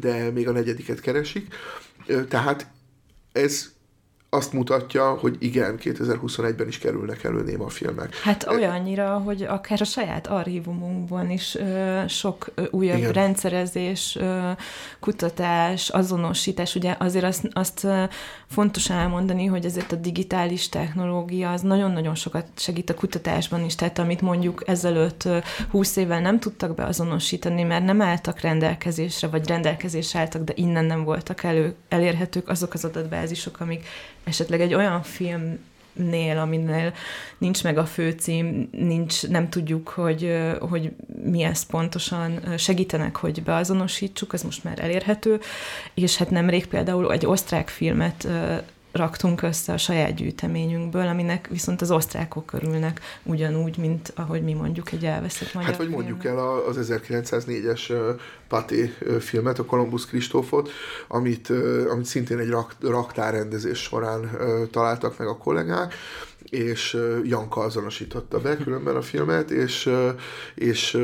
de 0.00 0.30
még 0.30 0.48
a 0.48 0.52
negyediket 0.52 1.00
keresik. 1.00 1.54
Tehát 2.28 2.66
ez 3.32 3.76
azt 4.30 4.52
mutatja, 4.52 5.14
hogy 5.20 5.36
igen, 5.38 5.78
2021-ben 5.82 6.68
is 6.68 6.78
kerülnek 6.78 7.24
elő 7.24 7.42
néma 7.42 7.68
filmek. 7.68 8.16
Hát 8.16 8.46
olyannyira, 8.46 9.18
hogy 9.18 9.42
akár 9.42 9.80
a 9.80 9.84
saját 9.84 10.26
archívumunkban 10.26 11.30
is 11.30 11.54
ö, 11.54 12.02
sok 12.08 12.50
újabb 12.70 12.98
igen. 12.98 13.12
rendszerezés, 13.12 14.16
ö, 14.20 14.50
kutatás, 15.00 15.88
azonosítás, 15.88 16.74
ugye 16.74 16.96
azért 16.98 17.24
azt, 17.24 17.48
azt 17.52 17.86
fontos 18.46 18.90
elmondani, 18.90 19.46
hogy 19.46 19.64
ezért 19.64 19.92
a 19.92 19.96
digitális 19.96 20.68
technológia 20.68 21.52
az 21.52 21.60
nagyon-nagyon 21.60 22.14
sokat 22.14 22.46
segít 22.56 22.90
a 22.90 22.94
kutatásban 22.94 23.64
is, 23.64 23.74
tehát 23.74 23.98
amit 23.98 24.20
mondjuk 24.20 24.62
ezelőtt 24.66 25.24
ö, 25.24 25.38
20 25.70 25.96
évvel 25.96 26.20
nem 26.20 26.40
tudtak 26.40 26.74
beazonosítani, 26.74 27.62
mert 27.62 27.84
nem 27.84 28.00
álltak 28.00 28.40
rendelkezésre, 28.40 29.28
vagy 29.28 29.48
rendelkezés 29.48 30.14
álltak, 30.14 30.42
de 30.44 30.52
innen 30.56 30.84
nem 30.84 31.04
voltak 31.04 31.42
elő, 31.42 31.74
elérhetők 31.88 32.48
azok 32.48 32.74
az 32.74 32.84
adatbázisok, 32.84 33.60
amik 33.60 33.86
esetleg 34.28 34.60
egy 34.60 34.74
olyan 34.74 35.02
film 35.02 35.58
nél, 35.92 36.38
aminél 36.38 36.92
nincs 37.38 37.62
meg 37.62 37.78
a 37.78 37.84
főcím, 37.84 38.68
nincs, 38.72 39.28
nem 39.28 39.48
tudjuk, 39.48 39.88
hogy, 39.88 40.36
hogy 40.60 40.92
mi 41.24 41.42
ezt 41.42 41.66
pontosan 41.66 42.40
segítenek, 42.58 43.16
hogy 43.16 43.42
beazonosítsuk, 43.42 44.32
ez 44.32 44.42
most 44.42 44.64
már 44.64 44.78
elérhető, 44.78 45.40
és 45.94 46.16
hát 46.16 46.30
nemrég 46.30 46.66
például 46.66 47.12
egy 47.12 47.26
osztrák 47.26 47.68
filmet 47.68 48.28
raktunk 48.92 49.42
össze 49.42 49.72
a 49.72 49.76
saját 49.76 50.14
gyűjteményünkből, 50.14 51.06
aminek 51.06 51.48
viszont 51.50 51.80
az 51.80 51.90
osztrákok 51.90 52.52
örülnek 52.52 53.00
ugyanúgy, 53.22 53.76
mint 53.76 54.12
ahogy 54.14 54.42
mi 54.42 54.52
mondjuk 54.52 54.92
egy 54.92 55.04
elveszett 55.04 55.54
magyar 55.54 55.70
Hát 55.70 55.78
vagy 55.78 55.88
mondjuk 55.88 56.24
el 56.24 56.38
az 56.38 56.78
1904-es 56.90 57.92
Paté 58.48 58.94
filmet, 59.20 59.58
a 59.58 59.64
Columbus 59.64 60.06
Kristófot, 60.06 60.70
amit, 61.08 61.52
amit 61.90 62.04
szintén 62.04 62.38
egy 62.38 62.48
rak, 62.48 62.74
raktárrendezés 62.80 63.78
során 63.78 64.30
találtak 64.70 65.18
meg 65.18 65.28
a 65.28 65.36
kollégák, 65.36 65.94
és 66.50 66.96
Janka 67.24 67.60
azonosította 67.60 68.40
be 68.40 68.56
különben 68.56 68.96
a 68.96 69.02
filmet, 69.02 69.50
és, 69.50 69.90
és 70.54 70.94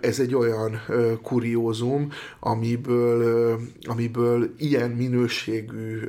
ez 0.00 0.20
egy 0.20 0.34
olyan 0.34 0.80
kuriózum, 1.22 2.08
amiből, 2.40 3.60
amiből 3.82 4.54
ilyen 4.56 4.90
minőségű 4.90 6.00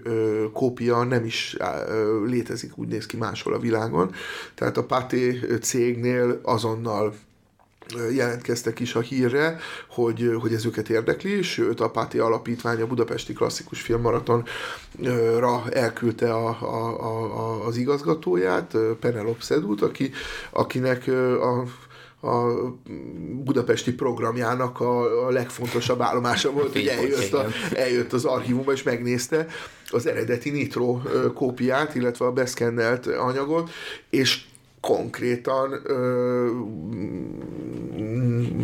kópia 0.53 1.03
nem 1.03 1.25
is 1.25 1.57
létezik, 2.25 2.77
úgy 2.77 2.87
néz 2.87 3.05
ki 3.05 3.17
máshol 3.17 3.53
a 3.53 3.59
világon. 3.59 4.11
Tehát 4.55 4.77
a 4.77 4.85
Paté 4.85 5.39
cégnél 5.61 6.39
azonnal 6.43 7.13
jelentkeztek 8.13 8.79
is 8.79 8.95
a 8.95 8.99
hírre, 8.99 9.59
hogy, 9.89 10.31
hogy 10.41 10.53
ez 10.53 10.65
őket 10.65 10.89
érdekli, 10.89 11.41
sőt 11.41 11.79
a 11.79 11.89
Páti 11.89 12.19
Alapítvány 12.19 12.81
a 12.81 12.87
Budapesti 12.87 13.33
Klasszikus 13.33 13.81
Filmmaratonra 13.81 14.49
elküldte 15.71 16.33
a, 16.33 16.47
a, 16.61 17.01
a, 17.03 17.65
az 17.65 17.77
igazgatóját, 17.77 18.77
Penelope 18.99 19.43
Szedút, 19.43 19.81
aki, 19.81 20.11
akinek 20.51 21.07
a 21.41 21.63
a 22.21 22.71
budapesti 23.43 23.93
programjának 23.93 24.79
a, 24.79 25.25
a 25.27 25.29
legfontosabb 25.29 26.01
állomása 26.01 26.51
volt, 26.51 26.71
hogy 26.71 26.87
eljött, 26.87 27.33
a, 27.33 27.45
eljött 27.73 28.13
az 28.13 28.25
archívumba 28.25 28.71
és 28.71 28.83
megnézte 28.83 29.47
az 29.89 30.07
eredeti 30.07 30.49
Nitro 30.49 31.01
kópiát, 31.33 31.95
illetve 31.95 32.25
a 32.25 32.31
beszkennelt 32.31 33.07
anyagot, 33.07 33.69
és 34.09 34.45
konkrétan 34.85 35.81
ö, 35.83 36.49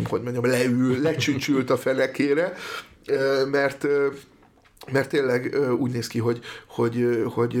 hogy 0.08 0.22
mondjam, 0.22 0.44
leül, 0.44 1.00
lecsücsült 1.00 1.70
a 1.70 1.76
fenekére, 1.76 2.52
ö, 3.06 3.44
mert 3.46 3.84
ö, 3.84 4.06
mert 4.92 5.08
tényleg 5.08 5.56
úgy 5.78 5.90
néz 5.90 6.06
ki, 6.06 6.18
hogy, 6.18 6.40
hogy, 6.66 7.22
hogy 7.24 7.54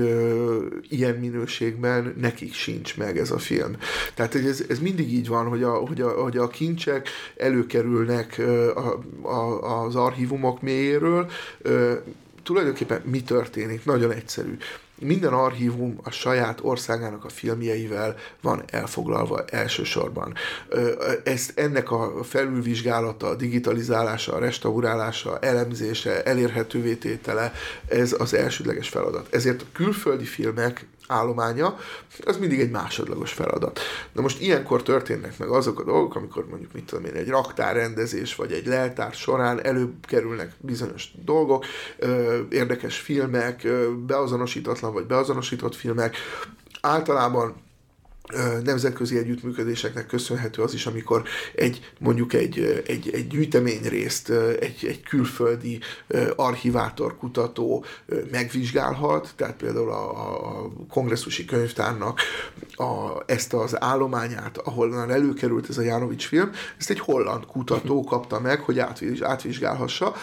ilyen 0.88 1.14
minőségben 1.14 2.14
nekik 2.20 2.54
sincs 2.54 2.96
meg 2.96 3.18
ez 3.18 3.30
a 3.30 3.38
film. 3.38 3.76
Tehát 4.14 4.34
ez, 4.34 4.64
ez 4.68 4.78
mindig 4.78 5.12
így 5.12 5.28
van, 5.28 5.46
hogy 5.46 5.62
a, 5.62 5.72
hogy 5.72 6.00
a, 6.00 6.08
hogy 6.08 6.36
a 6.36 6.48
kincsek 6.48 7.08
előkerülnek 7.36 8.42
a, 8.74 9.00
a, 9.28 9.84
az 9.84 9.94
archívumok 9.94 10.62
mélyéről, 10.62 11.30
tulajdonképpen 12.42 13.02
mi 13.04 13.22
történik? 13.22 13.84
Nagyon 13.84 14.10
egyszerű 14.10 14.56
minden 15.04 15.32
archívum 15.32 15.98
a 16.02 16.10
saját 16.10 16.58
országának 16.62 17.24
a 17.24 17.28
filmjeivel 17.28 18.16
van 18.40 18.62
elfoglalva 18.66 19.44
elsősorban. 19.44 20.34
Ezt, 21.24 21.58
ennek 21.58 21.90
a 21.90 22.24
felülvizsgálata, 22.24 23.26
a 23.26 23.34
digitalizálása, 23.34 24.32
a 24.32 24.38
restaurálása, 24.38 25.38
elemzése, 25.38 26.22
elérhetővé 26.22 26.94
tétele, 26.94 27.52
ez 27.88 28.14
az 28.18 28.34
elsődleges 28.34 28.88
feladat. 28.88 29.34
Ezért 29.34 29.62
a 29.62 29.66
külföldi 29.72 30.24
filmek 30.24 30.86
állománya, 31.12 31.78
az 32.24 32.36
mindig 32.36 32.60
egy 32.60 32.70
másodlagos 32.70 33.32
feladat. 33.32 33.80
Na 34.12 34.20
most 34.22 34.40
ilyenkor 34.40 34.82
történnek 34.82 35.38
meg 35.38 35.48
azok 35.48 35.80
a 35.80 35.84
dolgok, 35.84 36.14
amikor 36.14 36.46
mondjuk, 36.48 36.72
mit 36.72 36.84
tudom 36.84 37.04
én, 37.04 37.14
egy 37.14 37.28
raktárrendezés, 37.28 38.34
vagy 38.34 38.52
egy 38.52 38.66
leltár 38.66 39.12
során 39.12 39.64
előkerülnek 39.64 40.52
bizonyos 40.58 41.10
dolgok, 41.24 41.64
érdekes 42.50 42.98
filmek, 42.98 43.66
beazonosítatlan 44.06 44.92
vagy 44.92 45.06
beazonosított 45.06 45.74
filmek, 45.74 46.16
általában 46.80 47.54
nemzetközi 48.64 49.18
együttműködéseknek 49.18 50.06
köszönhető 50.06 50.62
az 50.62 50.74
is, 50.74 50.86
amikor 50.86 51.22
egy 51.54 51.92
mondjuk 51.98 52.32
egy, 52.32 52.82
egy, 52.86 53.10
egy 53.12 53.26
gyűjteményrészt 53.26 54.30
egy, 54.60 54.86
egy 54.88 55.02
külföldi 55.02 55.80
archivátor, 56.36 57.16
kutató 57.16 57.84
megvizsgálhat, 58.30 59.32
tehát 59.36 59.56
például 59.56 59.90
a, 59.90 60.10
a 60.10 60.70
kongresszusi 60.88 61.44
könyvtárnak 61.44 62.20
a, 62.74 63.22
ezt 63.26 63.52
az 63.52 63.82
állományát, 63.82 64.58
ahol 64.58 65.10
előkerült 65.10 65.68
ez 65.68 65.78
a 65.78 65.82
Jánovics 65.82 66.26
film, 66.26 66.50
ezt 66.78 66.90
egy 66.90 67.00
holland 67.00 67.46
kutató 67.46 68.04
kapta 68.04 68.40
meg, 68.40 68.60
hogy 68.60 68.78
átviz, 68.78 69.22
átvizsgálhassa, 69.22 70.14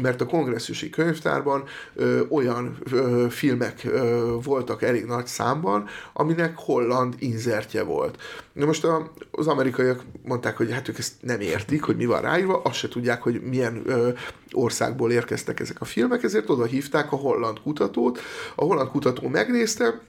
mert 0.00 0.20
a 0.20 0.26
kongresszusi 0.26 0.90
könyvtárban 0.90 1.64
ö, 1.94 2.20
olyan 2.28 2.78
ö, 2.90 3.26
filmek 3.30 3.84
ö, 3.84 4.36
voltak 4.42 4.82
elég 4.82 5.04
nagy 5.04 5.26
számban, 5.26 5.86
aminek 6.12 6.52
holland 6.56 7.14
inzertje 7.18 7.82
volt. 7.82 8.22
Na 8.52 8.66
most 8.66 8.84
a, 8.84 9.12
az 9.30 9.46
amerikaiak 9.46 10.02
mondták, 10.24 10.56
hogy 10.56 10.72
hát 10.72 10.88
ők 10.88 10.98
ezt 10.98 11.12
nem 11.20 11.40
értik, 11.40 11.82
hogy 11.82 11.96
mi 11.96 12.06
van 12.06 12.20
ráírva, 12.20 12.62
azt 12.62 12.78
se 12.78 12.88
tudják, 12.88 13.22
hogy 13.22 13.40
milyen 13.42 13.82
ö, 13.86 14.10
országból 14.52 15.12
érkeztek 15.12 15.60
ezek 15.60 15.80
a 15.80 15.84
filmek, 15.84 16.22
ezért 16.22 16.50
oda 16.50 16.64
hívták 16.64 17.12
a 17.12 17.16
holland 17.16 17.60
kutatót. 17.60 18.20
A 18.54 18.64
holland 18.64 18.90
kutató 18.90 19.28
megnézte, 19.28 20.00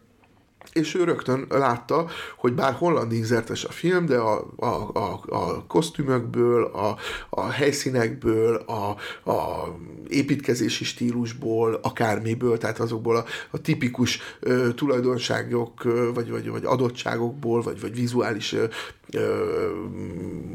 és 0.74 0.96
ő 0.96 1.04
rögtön 1.04 1.46
látta, 1.50 2.08
hogy 2.38 2.54
bár 2.54 2.74
holland 2.74 3.12
inzertes 3.12 3.63
a 3.65 3.72
film, 3.72 4.06
de 4.06 4.17
a, 4.17 4.48
a, 4.56 4.65
a, 4.93 5.22
a 5.26 5.63
kosztümökből, 5.67 6.63
a, 6.63 6.98
a 7.30 7.50
helyszínekből, 7.50 8.56
a, 8.56 8.89
a 9.32 9.67
építkezési 10.08 10.84
stílusból, 10.84 11.80
akármiből, 11.82 12.58
tehát 12.58 12.80
azokból 12.80 13.15
a, 13.15 13.26
a 13.52 13.62
tipikus 13.62 14.20
ö, 14.39 14.74
tulajdonságok, 14.74 15.86
ö, 15.86 16.10
vagy, 16.13 16.30
vagy, 16.30 16.50
vagy 16.50 16.65
adottságokból, 16.65 17.62
vagy, 17.62 17.82
vagy 17.82 17.96
vizuális 17.96 18.54
ö, 18.54 18.65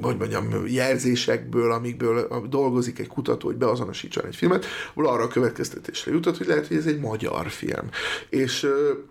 hogy 0.02 0.16
mondjam, 0.16 0.66
jelzésekből, 0.66 1.72
amikből 1.72 2.46
dolgozik 2.48 2.98
egy 2.98 3.06
kutató, 3.06 3.46
hogy 3.46 3.56
beazonosítson 3.56 4.26
egy 4.26 4.36
filmet, 4.36 4.66
arra 4.94 5.22
a 5.22 5.28
következtetésre 5.28 6.12
jutott, 6.12 6.36
hogy 6.36 6.46
lehet, 6.46 6.66
hogy 6.66 6.76
ez 6.76 6.86
egy 6.86 7.00
magyar 7.00 7.50
film. 7.50 7.88
És, 8.28 8.66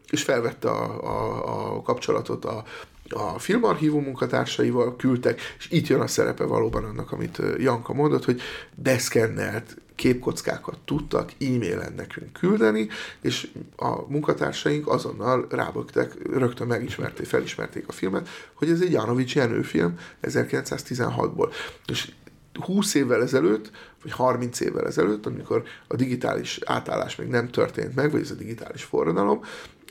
és 0.10 0.24
felvette 0.24 0.70
a, 0.70 1.04
a, 1.04 1.76
a 1.76 1.82
kapcsolatot 1.82 2.46
a, 2.46 2.64
a 3.10 3.40
filmarchívum 3.40 4.04
munkatársaival 4.04 4.96
küldtek, 4.96 5.42
és 5.58 5.68
itt 5.70 5.88
jön 5.88 6.00
a 6.00 6.08
szerepe 6.08 6.44
valóban 6.44 6.84
annak, 6.84 7.12
amit 7.12 7.42
Janka 7.58 7.94
mondott, 7.94 8.26
hogy 8.26 8.42
beszkennelt 8.76 9.78
képkockákat 10.02 10.78
tudtak 10.86 11.32
e-mailen 11.40 11.94
nekünk 11.94 12.34
küldeni, 12.34 12.88
és 13.22 13.52
a 13.76 14.12
munkatársaink 14.12 14.88
azonnal 14.88 15.48
rábögtek, 15.50 16.16
rögtön 16.34 16.68
megismerték, 16.68 17.26
felismerték 17.26 17.88
a 17.88 17.92
filmet, 17.92 18.30
hogy 18.54 18.70
ez 18.70 18.82
egy 18.82 18.92
Janovics 18.92 19.36
Jenő 19.36 19.62
film 19.62 19.98
1916-ból. 20.22 21.54
És 21.86 22.12
20 22.60 22.94
évvel 22.94 23.22
ezelőtt, 23.22 23.72
vagy 24.02 24.12
30 24.12 24.60
évvel 24.60 24.88
ezelőtt, 24.88 25.26
amikor 25.26 25.64
a 25.88 25.96
digitális 25.96 26.60
átállás 26.66 27.16
még 27.16 27.28
nem 27.28 27.50
történt 27.50 27.96
meg, 27.96 28.12
vagy 28.12 28.22
ez 28.22 28.32
a 28.32 28.36
digitális 28.36 28.84
forradalom, 28.84 29.44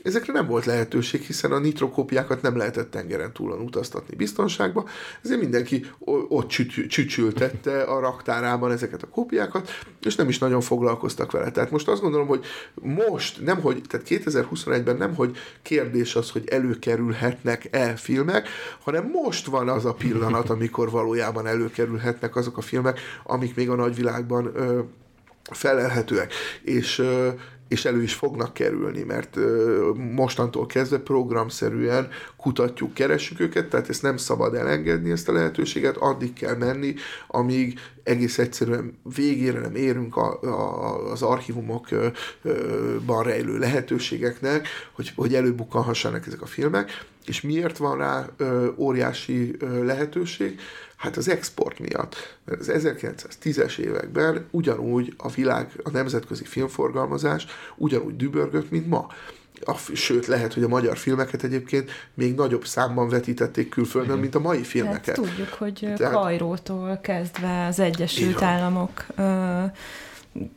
Ezekre 0.03 0.33
nem 0.33 0.47
volt 0.47 0.65
lehetőség, 0.65 1.21
hiszen 1.21 1.51
a 1.51 1.59
nitrokópiákat 1.59 2.41
nem 2.41 2.57
lehetett 2.57 2.91
tengeren 2.91 3.33
túlon 3.33 3.59
utaztatni 3.59 4.15
biztonságba, 4.15 4.87
ezért 5.23 5.39
mindenki 5.39 5.85
ott 6.27 6.47
csücsültette 6.87 7.81
a 7.81 7.99
raktárában 7.99 8.71
ezeket 8.71 9.03
a 9.03 9.07
kópiákat, 9.07 9.69
és 10.01 10.15
nem 10.15 10.29
is 10.29 10.37
nagyon 10.37 10.61
foglalkoztak 10.61 11.31
vele. 11.31 11.51
Tehát 11.51 11.71
most 11.71 11.87
azt 11.87 12.01
gondolom, 12.01 12.27
hogy 12.27 12.45
most, 12.81 13.41
nem 13.41 13.61
hogy, 13.61 13.81
tehát 13.89 14.07
2021-ben 14.09 14.97
nem, 14.97 15.15
hogy 15.15 15.37
kérdés 15.61 16.15
az, 16.15 16.29
hogy 16.29 16.47
előkerülhetnek-e 16.47 17.95
filmek, 17.95 18.47
hanem 18.83 19.09
most 19.09 19.45
van 19.45 19.69
az 19.69 19.85
a 19.85 19.93
pillanat, 19.93 20.49
amikor 20.49 20.91
valójában 20.91 21.47
előkerülhetnek 21.47 22.35
azok 22.35 22.57
a 22.57 22.61
filmek, 22.61 22.99
amik 23.23 23.55
még 23.55 23.69
a 23.69 23.75
nagyvilágban 23.75 24.51
ö, 24.55 24.79
felelhetőek. 25.51 26.33
És, 26.61 27.01
és 27.71 27.85
elő 27.85 28.01
is 28.01 28.13
fognak 28.13 28.53
kerülni, 28.53 29.03
mert 29.03 29.37
mostantól 29.95 30.65
kezdve 30.65 30.99
programszerűen 30.99 32.09
kutatjuk, 32.37 32.93
keressük 32.93 33.39
őket, 33.39 33.69
tehát 33.69 33.89
ezt 33.89 34.01
nem 34.01 34.17
szabad 34.17 34.55
elengedni, 34.55 35.11
ezt 35.11 35.29
a 35.29 35.31
lehetőséget, 35.31 35.97
addig 35.97 36.33
kell 36.33 36.55
menni, 36.55 36.93
amíg 37.27 37.79
egész 38.03 38.37
egyszerűen 38.37 38.97
végére 39.15 39.59
nem 39.59 39.75
érünk 39.75 40.17
a, 40.17 40.41
a, 40.41 41.11
az 41.11 41.21
archívumokban 41.21 43.23
rejlő 43.23 43.57
lehetőségeknek, 43.57 44.67
hogy, 44.91 45.11
hogy 45.15 45.35
előbukkanhassanak 45.35 46.27
ezek 46.27 46.41
a 46.41 46.45
filmek, 46.45 47.05
és 47.25 47.41
miért 47.41 47.77
van 47.77 47.97
rá 47.97 48.29
ö, 48.37 48.67
óriási 48.77 49.57
lehetőség? 49.83 50.59
Hát 51.01 51.17
az 51.17 51.29
export 51.29 51.79
miatt. 51.79 52.37
Mert 52.45 52.59
az 52.59 52.71
1910-es 52.73 53.77
években 53.77 54.45
ugyanúgy 54.51 55.13
a 55.17 55.29
világ, 55.29 55.71
a 55.83 55.89
nemzetközi 55.89 56.43
filmforgalmazás 56.43 57.45
ugyanúgy 57.75 58.15
dübörgött, 58.15 58.71
mint 58.71 58.87
ma. 58.87 59.07
A, 59.65 59.75
sőt, 59.93 60.25
lehet, 60.25 60.53
hogy 60.53 60.63
a 60.63 60.67
magyar 60.67 60.97
filmeket 60.97 61.43
egyébként 61.43 61.91
még 62.13 62.35
nagyobb 62.35 62.65
számban 62.65 63.09
vetítették 63.09 63.69
külföldön, 63.69 64.19
mint 64.19 64.35
a 64.35 64.39
mai 64.39 64.63
filmeket. 64.63 65.15
Hát 65.15 65.25
tudjuk, 65.25 65.49
hogy 65.49 65.93
Tehát... 65.97 66.13
Kajrótól 66.13 66.99
kezdve 67.03 67.65
az 67.65 67.79
Egyesült 67.79 68.41
Államok 68.41 69.05
ö, 69.15 69.63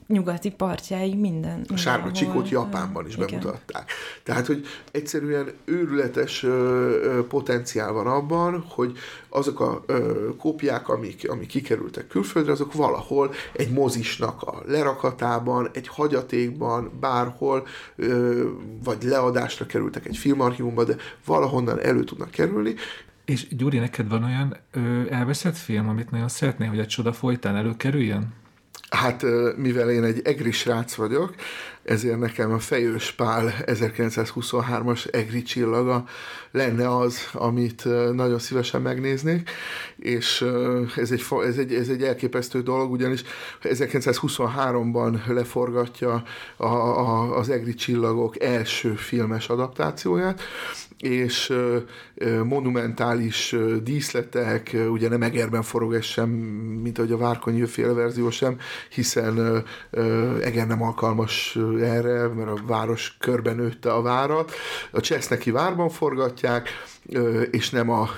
nyugati 0.06 0.50
partjáig 0.50 1.18
minden. 1.18 1.64
A 1.72 1.76
sárga 1.76 2.12
csikót 2.12 2.48
Japánban 2.48 3.06
is 3.06 3.14
igen. 3.14 3.26
bemutatták. 3.26 3.90
Tehát, 4.22 4.46
hogy 4.46 4.66
egyszerűen 4.90 5.52
őrületes 5.64 6.42
ö, 6.42 7.26
potenciál 7.28 7.92
van 7.92 8.06
abban, 8.06 8.64
hogy 8.68 8.98
azok 9.28 9.60
a 9.60 9.82
ö, 9.86 10.28
kópiák, 10.38 10.88
amik, 10.88 11.30
amik 11.30 11.48
kikerültek 11.48 12.06
külföldre, 12.06 12.52
azok 12.52 12.72
valahol 12.72 13.32
egy 13.52 13.70
mozisnak 13.70 14.42
a 14.42 14.62
lerakatában, 14.66 15.70
egy 15.72 15.88
hagyatékban, 15.88 16.90
bárhol, 17.00 17.66
ö, 17.96 18.48
vagy 18.84 19.02
leadásra 19.02 19.66
kerültek 19.66 20.06
egy 20.06 20.16
filmarchívumba, 20.16 20.84
de 20.84 20.96
valahonnan 21.24 21.80
elő 21.80 22.04
tudnak 22.04 22.30
kerülni, 22.30 22.74
és 23.24 23.48
Gyuri, 23.48 23.78
neked 23.78 24.08
van 24.08 24.24
olyan 24.24 24.56
ö, 24.72 25.10
elveszett 25.10 25.56
film, 25.56 25.88
amit 25.88 26.10
nagyon 26.10 26.28
szeretnél, 26.28 26.68
hogy 26.68 26.78
egy 26.78 26.86
csoda 26.86 27.12
folytán 27.12 27.56
előkerüljön? 27.56 28.43
Hát, 28.88 29.22
mivel 29.56 29.90
én 29.90 30.04
egy 30.04 30.20
egri 30.24 30.50
srác 30.50 30.94
vagyok, 30.94 31.34
ezért 31.84 32.18
nekem 32.18 32.52
a 32.52 32.58
Fejős 32.58 33.12
Pál 33.12 33.54
1923-as 33.66 35.14
egri 35.14 35.42
csillaga 35.42 36.04
lenne 36.50 36.96
az, 36.96 37.18
amit 37.32 37.84
nagyon 38.12 38.38
szívesen 38.38 38.82
megnéznék, 38.82 39.50
és 39.96 40.44
ez 40.96 41.10
egy, 41.10 41.24
ez 41.46 41.58
egy, 41.58 41.74
ez 41.74 41.88
egy 41.88 42.02
elképesztő 42.02 42.62
dolog, 42.62 42.90
ugyanis 42.90 43.22
1923-ban 43.62 45.26
leforgatja 45.26 46.22
a, 46.56 46.66
a, 46.66 47.36
az 47.36 47.48
egri 47.48 47.74
csillagok 47.74 48.42
első 48.42 48.94
filmes 48.94 49.48
adaptációját, 49.48 50.42
és 50.98 51.52
monumentális 52.44 53.56
díszletek, 53.82 54.76
ugye 54.88 55.08
nem 55.08 55.22
egerben 55.22 55.62
forog 55.62 55.94
ez 55.94 56.04
sem, 56.04 56.28
mint 56.82 56.98
ahogy 56.98 57.12
a 57.12 57.16
Várkonyi 57.16 57.66
féle 57.66 57.92
verzió 57.92 58.30
sem, 58.30 58.58
hiszen 58.88 59.64
eger 60.42 60.66
nem 60.66 60.82
alkalmas 60.82 61.58
erre, 61.82 62.28
mert 62.28 62.48
a 62.48 62.60
város 62.66 63.16
körben 63.20 63.56
nőtte 63.56 63.92
a 63.92 64.02
várat. 64.02 64.52
A 64.90 65.00
Cseszneki 65.00 65.50
várban 65.50 65.88
forgatják, 65.88 66.68
és 67.50 67.70
nem 67.70 67.90
a 67.90 68.08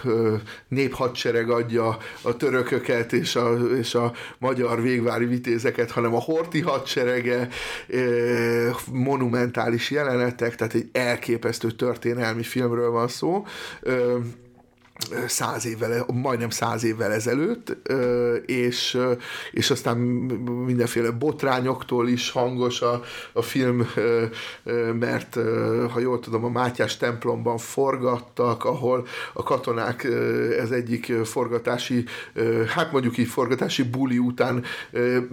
néphadsereg 0.69 1.51
adja 1.51 1.99
a 2.23 2.37
törököket 2.37 3.13
és 3.13 3.37
a, 3.37 3.55
és 3.55 3.95
a 3.95 4.13
magyar 4.39 4.83
végvári 4.83 5.25
vitézeket, 5.25 5.91
hanem 5.91 6.15
a 6.15 6.21
horti 6.21 6.61
hadserege, 6.61 7.49
monumentális 8.93 9.91
jelenetek, 9.91 10.55
tehát 10.55 10.75
egy 10.75 10.89
elképesztő 10.93 11.71
történelmi 11.71 12.43
filmről 12.43 12.91
van 12.91 13.09
szó 13.09 13.47
száz 15.27 15.67
évvel, 15.67 16.07
majdnem 16.13 16.51
száz 16.51 16.85
évvel 16.85 17.13
ezelőtt, 17.13 17.77
és, 18.47 18.99
és 19.51 19.71
aztán 19.71 19.97
mindenféle 20.67 21.11
botrányoktól 21.11 22.09
is 22.09 22.31
hangos 22.31 22.81
a, 22.81 23.03
a 23.33 23.43
film, 23.43 23.89
mert 24.99 25.39
ha 25.93 26.01
jól 26.01 26.21
tudom, 26.21 26.45
a 26.45 26.49
Mátyás 26.49 26.97
templomban 26.97 27.59
forgattak, 27.59 28.65
ahol 28.65 29.07
a 29.33 29.43
katonák 29.43 30.05
ez 30.59 30.71
egyik 30.71 31.13
forgatási, 31.25 32.05
hát 32.75 32.93
mondjuk 32.93 33.19
így 33.19 33.29
forgatási 33.29 33.83
buli 33.83 34.19
után 34.19 34.65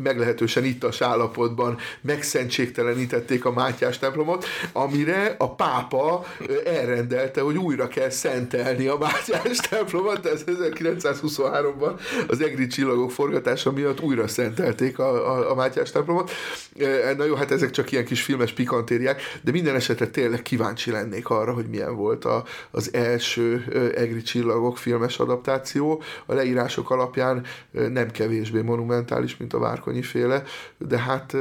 meglehetősen 0.03 0.63
ittas 0.63 1.01
állapotban 1.01 1.77
megszentségtelenítették 2.01 3.45
a 3.45 3.51
Mátyás 3.51 3.99
templomot, 3.99 4.45
amire 4.71 5.35
a 5.37 5.55
pápa 5.55 6.25
elrendelte, 6.65 7.41
hogy 7.41 7.57
újra 7.57 7.87
kell 7.87 8.09
szentelni 8.09 8.87
a 8.87 8.97
Mátyás 8.97 9.52
Mátyás 9.53 9.69
templomot, 9.69 10.25
ez 10.25 10.43
1923-ban 10.45 11.99
az 12.27 12.41
egri 12.41 12.67
csillagok 12.67 13.11
forgatása 13.11 13.71
miatt 13.71 14.01
újra 14.01 14.27
szentelték 14.27 14.99
a, 14.99 15.35
a, 15.35 15.51
a 15.51 15.55
Mátyás 15.55 15.91
templomot. 15.91 16.31
E, 16.79 17.13
na 17.17 17.23
jó, 17.23 17.35
hát 17.35 17.51
ezek 17.51 17.71
csak 17.71 17.91
ilyen 17.91 18.05
kis 18.05 18.21
filmes 18.21 18.51
pikantériák, 18.51 19.21
de 19.43 19.51
minden 19.51 19.75
esetre 19.75 20.07
tényleg 20.07 20.41
kíváncsi 20.41 20.91
lennék 20.91 21.29
arra, 21.29 21.53
hogy 21.53 21.65
milyen 21.65 21.95
volt 21.95 22.25
a, 22.25 22.43
az 22.71 22.93
első 22.93 23.65
egri 23.95 24.21
csillagok 24.21 24.77
filmes 24.77 25.17
adaptáció. 25.19 26.03
A 26.25 26.33
leírások 26.33 26.89
alapján 26.89 27.45
nem 27.71 28.11
kevésbé 28.11 28.61
monumentális, 28.61 29.37
mint 29.37 29.53
a 29.53 29.59
Várkonyi 29.59 30.01
féle, 30.01 30.43
de 30.77 30.99
hát 30.99 31.35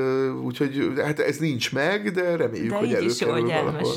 úgyhogy 0.44 0.92
hát 0.96 1.18
ez 1.18 1.36
nincs 1.36 1.72
meg, 1.72 2.10
de 2.10 2.36
reméljük, 2.36 2.70
de 2.70 2.76
hogy 2.76 2.94
előkerül 2.94 3.46
valahol. 3.46 3.94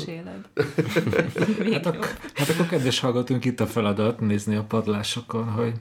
hát, 1.72 1.86
ak- 1.86 2.16
hát 2.34 2.48
akkor 2.48 2.66
kedves 2.66 3.00
hallgatunk 3.00 3.44
itt 3.44 3.60
a 3.60 3.66
feladat 3.66 4.05
oldalt 4.06 4.20
nézni 4.20 4.56
a 4.56 4.62
padlásokon, 4.62 5.48
hogy 5.48 5.72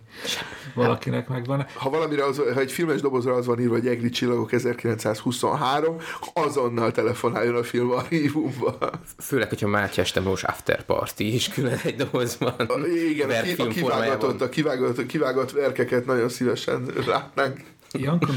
valakinek 0.74 1.28
megvan. 1.28 1.66
Ha 1.74 1.90
valamire 1.90 2.26
az, 2.26 2.38
ha 2.38 2.60
egy 2.60 2.72
filmes 2.72 3.02
dobozra 3.02 3.34
az 3.34 3.46
van 3.46 3.60
írva, 3.60 3.74
hogy 3.74 3.88
Egri 3.88 4.10
csillagok 4.10 4.52
1923, 4.52 5.98
azonnal 6.34 6.92
telefonáljon 6.92 7.56
a 7.56 7.64
filmarchívumba. 7.64 8.78
Főleg, 9.18 9.50
hogyha 9.50 9.68
Mátyás 9.68 10.12
Temós 10.12 10.44
After 10.44 10.84
Party 10.84 11.20
is 11.20 11.50
külön 11.50 11.80
egy 11.84 11.96
dobozban. 11.96 12.54
A, 12.54 12.86
igen, 13.10 13.30
a, 13.30 13.64
a 13.64 13.68
kivágatott, 13.68 14.42
a 14.42 14.50
kivágott, 14.50 14.98
a 14.98 15.06
kivágott 15.06 15.52
verkeket 15.52 16.06
nagyon 16.06 16.30
szívesen 16.30 16.86
látnánk. 17.08 17.60
Janka, 17.92 18.28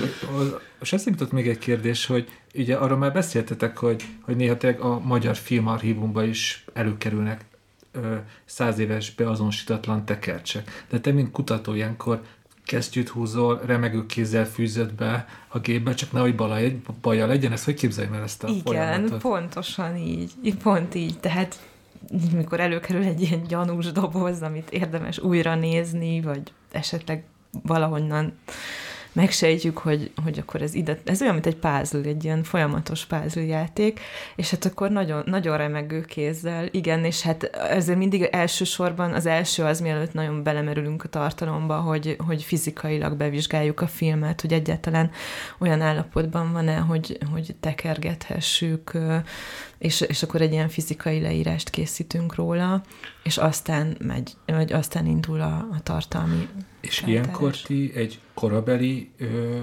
most 0.79 0.93
eszembe 0.93 1.19
jutott 1.19 1.33
még 1.33 1.49
egy 1.49 1.59
kérdés, 1.59 2.07
hogy 2.07 2.29
ugye 2.55 2.77
arról 2.77 2.99
már 2.99 3.13
beszéltetek, 3.13 3.77
hogy, 3.77 4.05
hogy 4.23 4.37
néha 4.37 4.57
tényleg 4.57 4.81
a 4.81 4.99
magyar 4.99 5.37
filmarchívumban 5.37 6.29
is 6.29 6.65
előkerülnek 6.73 7.45
száz 8.45 8.79
éves 8.79 9.15
beazonosítatlan 9.15 10.05
tekercsek. 10.05 10.85
De 10.91 11.01
te, 11.01 11.13
mint 11.13 11.31
kutató, 11.31 11.75
ilyenkor 11.75 12.23
kesztyűt 12.65 13.09
húzol, 13.09 13.61
remegő 13.67 14.07
kézzel 14.07 14.47
fűzött 14.47 14.95
be 14.95 15.27
a 15.49 15.59
gépbe, 15.59 15.95
csak 15.95 16.13
nehogy 16.13 16.35
baj, 16.35 16.81
baja 17.01 17.27
legyen, 17.27 17.53
ezt 17.53 17.65
hogy 17.65 17.75
képzeljem 17.75 18.13
el 18.13 18.23
ezt 18.23 18.45
a 18.45 18.49
Igen, 18.49 18.63
folyamatot? 18.63 19.21
pontosan 19.21 19.97
így, 19.97 20.33
pont 20.63 20.95
így, 20.95 21.19
tehát 21.19 21.59
mikor 22.33 22.61
előkerül 22.61 23.03
egy 23.03 23.21
ilyen 23.21 23.43
gyanús 23.43 23.93
doboz, 23.93 24.43
amit 24.43 24.71
érdemes 24.71 25.19
újra 25.19 25.55
nézni, 25.55 26.21
vagy 26.21 26.53
esetleg 26.71 27.25
valahonnan 27.63 28.39
megsejtjük, 29.13 29.79
hogy, 29.79 30.11
hogy 30.25 30.39
akkor 30.39 30.63
ez 30.63 30.75
ide, 30.75 30.99
ez 31.05 31.23
olyan, 31.23 31.33
mint 31.33 31.47
egy 31.47 31.57
puzzle, 31.57 32.09
egy 32.09 32.25
ilyen 32.25 32.43
folyamatos 32.43 33.05
puzzle 33.05 33.43
játék, 33.43 34.01
és 34.37 34.51
hát 34.51 34.65
akkor 34.65 34.91
nagyon, 34.91 35.23
nagyon 35.27 35.57
remegő 35.57 36.01
kézzel, 36.01 36.69
igen, 36.71 37.05
és 37.05 37.23
hát 37.23 37.45
ezért 37.45 37.99
mindig 37.99 38.23
elsősorban 38.23 39.13
az 39.13 39.27
első 39.27 39.63
az, 39.65 39.81
mielőtt 39.81 40.13
nagyon 40.13 40.43
belemerülünk 40.43 41.05
a 41.05 41.09
tartalomba, 41.09 41.77
hogy, 41.77 42.17
hogy 42.27 42.43
fizikailag 42.43 43.17
bevizsgáljuk 43.17 43.81
a 43.81 43.87
filmet, 43.87 44.41
hogy 44.41 44.53
egyáltalán 44.53 45.11
olyan 45.59 45.81
állapotban 45.81 46.53
van-e, 46.53 46.77
hogy, 46.77 47.19
hogy 47.33 47.55
tekergethessük, 47.61 48.99
és, 49.79 50.01
és 50.01 50.23
akkor 50.23 50.41
egy 50.41 50.53
ilyen 50.53 50.69
fizikai 50.69 51.21
leírást 51.21 51.71
készítünk 51.71 52.35
róla, 52.35 52.83
és 53.29 53.37
aztán 53.37 53.97
megy, 54.01 54.33
vagy 54.47 54.73
aztán 54.73 55.07
indul 55.07 55.41
a, 55.41 55.55
a 55.73 55.81
tartalmi 55.83 56.49
És 56.81 56.99
feltárás. 56.99 57.25
ilyenkor 57.25 57.57
ti 57.57 57.93
egy 57.95 58.21
korabeli 58.35 59.11
ö, 59.19 59.59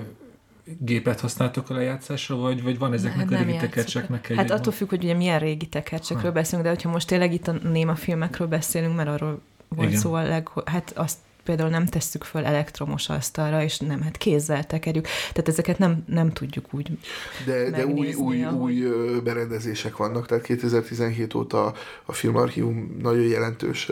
gépet 0.79 1.19
használtok 1.19 1.69
a 1.69 1.73
lejátszásra, 1.73 2.35
vagy, 2.35 2.63
vagy 2.63 2.77
van 2.77 2.93
ezeknek 2.93 3.29
nem, 3.29 3.41
a 3.41 3.43
régi 3.43 3.57
tekercseknek 3.57 4.29
egy... 4.29 4.37
Hát 4.37 4.51
attól 4.51 4.73
függ, 4.73 4.89
hogy 4.89 5.03
ugye 5.03 5.13
milyen 5.13 5.39
régi 5.39 5.65
tekercsekről 5.65 6.31
ha. 6.31 6.37
beszélünk, 6.37 6.63
de 6.63 6.73
hogyha 6.73 6.89
most 6.89 7.07
tényleg 7.07 7.33
itt 7.33 7.47
a 7.47 7.51
néma 7.51 7.95
filmekről 7.95 8.47
beszélünk, 8.47 8.95
mert 8.95 9.09
arról 9.09 9.41
volt 9.67 9.89
Igen. 9.89 10.01
szó 10.01 10.13
a 10.13 10.23
leg... 10.23 10.49
Hát 10.65 10.91
azt 10.95 11.17
például 11.45 11.69
nem 11.69 11.85
tesszük 11.85 12.23
föl 12.23 12.45
elektromos 12.45 13.09
asztalra, 13.09 13.63
és 13.63 13.79
nem, 13.79 14.01
hát 14.01 14.17
kézzel 14.17 14.65
tekerjük. 14.65 15.07
Tehát 15.31 15.47
ezeket 15.47 15.77
nem, 15.77 16.03
nem 16.07 16.31
tudjuk 16.31 16.65
úgy 16.71 16.97
De, 17.45 17.69
de 17.69 17.85
új, 17.85 18.13
új, 18.13 18.43
ahogy... 18.43 18.79
új 18.79 19.19
berendezések 19.23 19.97
vannak, 19.97 20.27
tehát 20.27 20.43
2017 20.43 21.33
óta 21.33 21.73
a 22.05 22.13
filmarchívum 22.13 22.97
nagyon 23.01 23.23
jelentős 23.23 23.91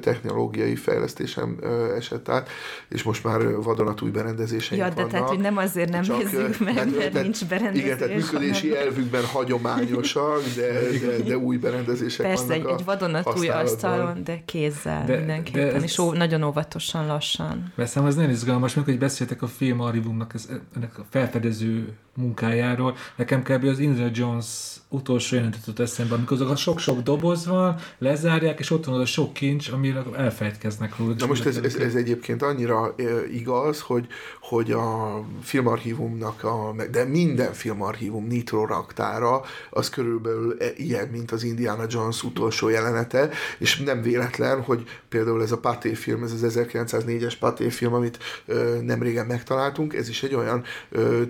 technológiai 0.00 0.76
fejlesztésen 0.76 1.58
esett 1.96 2.28
át, 2.28 2.48
és 2.88 3.02
most 3.02 3.24
már 3.24 3.56
vadonatúj 3.56 4.10
berendezéseink 4.10 4.84
ja, 4.84 4.88
de 4.88 4.94
vannak. 4.94 5.10
tehát, 5.10 5.28
hogy 5.28 5.38
nem 5.38 5.56
azért 5.56 5.90
nem 5.90 6.02
csak, 6.02 6.16
nézzük 6.22 6.58
meg, 6.58 6.74
hát, 6.74 6.84
mert 6.84 7.10
tehát, 7.10 7.22
nincs 7.22 7.44
berendezés. 7.44 7.84
Igen, 7.84 7.98
tehát 7.98 8.14
működési 8.14 8.68
hanem... 8.68 8.86
elvükben 8.86 9.24
hagyományosak, 9.24 10.42
de, 10.56 10.72
de, 11.06 11.22
de 11.24 11.36
új 11.36 11.56
berendezések 11.56 12.26
Persze, 12.26 12.46
vannak 12.46 12.68
egy, 12.68 12.74
egy 12.78 12.84
vadonatúj 12.84 13.48
asztalon, 13.48 14.24
de 14.24 14.42
kézzel 14.44 15.04
de, 15.04 15.16
mindenképpen, 15.16 15.68
de 15.68 15.74
ez... 15.74 15.82
és 15.82 15.98
ó, 15.98 16.12
nagyon 16.12 16.42
óvatos 16.42 16.91
lassan-lassan. 16.92 17.72
Persze, 17.74 18.02
az 18.02 18.14
nagyon 18.14 18.30
izgalmas, 18.30 18.74
meg 18.74 18.84
hogy 18.84 18.98
beszéltek 18.98 19.42
a 19.42 19.46
film 19.46 19.80
archívumnak 19.80 20.34
ennek 20.74 20.98
a 20.98 21.04
felfedező 21.08 21.96
munkájáról. 22.14 22.96
Nekem 23.16 23.42
kb. 23.42 23.64
az 23.64 23.78
Indiana 23.78 24.10
Jones 24.14 24.46
utolsó 24.88 25.36
jelenetet 25.36 25.80
eszembe, 25.80 26.14
amikor 26.14 26.36
azok 26.36 26.50
a 26.50 26.56
sok-sok 26.56 27.00
doboz 27.00 27.46
van, 27.46 27.76
lezárják, 27.98 28.58
és 28.58 28.70
ott 28.70 28.84
van 28.84 28.94
az 28.94 29.00
a 29.00 29.06
sok 29.06 29.32
kincs, 29.32 29.68
amire 29.68 30.02
elfelejtkeznek 30.16 30.98
róla. 30.98 31.14
Na 31.18 31.26
most 31.26 31.46
ez, 31.46 31.56
ez, 31.56 31.74
ez, 31.74 31.94
egyébként 31.94 32.42
annyira 32.42 32.94
igaz, 33.32 33.80
hogy, 33.80 34.06
hogy 34.40 34.70
a 34.70 35.20
filmarchívumnak, 35.42 36.44
a, 36.44 36.74
de 36.90 37.04
minden 37.04 37.52
filmarchívum 37.52 38.26
nitro 38.26 38.66
raktára, 38.66 39.42
az 39.70 39.90
körülbelül 39.90 40.56
e, 40.58 40.66
ilyen, 40.76 41.08
mint 41.08 41.30
az 41.30 41.42
Indiana 41.42 41.84
Jones 41.88 42.22
utolsó 42.22 42.68
jelenete, 42.68 43.30
és 43.58 43.78
nem 43.78 44.02
véletlen, 44.02 44.62
hogy 44.62 44.84
például 45.08 45.42
ez 45.42 45.52
a 45.52 45.58
Paté 45.58 45.94
film, 45.94 46.22
ez 46.22 46.32
az 46.32 46.56
1904-es 46.56 47.34
Paté 47.40 47.68
film, 47.68 47.94
amit 47.94 48.18
ö, 48.46 48.78
nem 48.82 49.02
régen 49.02 49.26
megtaláltunk, 49.26 49.94
ez 49.94 50.08
is 50.08 50.22
egy 50.22 50.34
olyan 50.34 50.64
ö, 50.90 51.22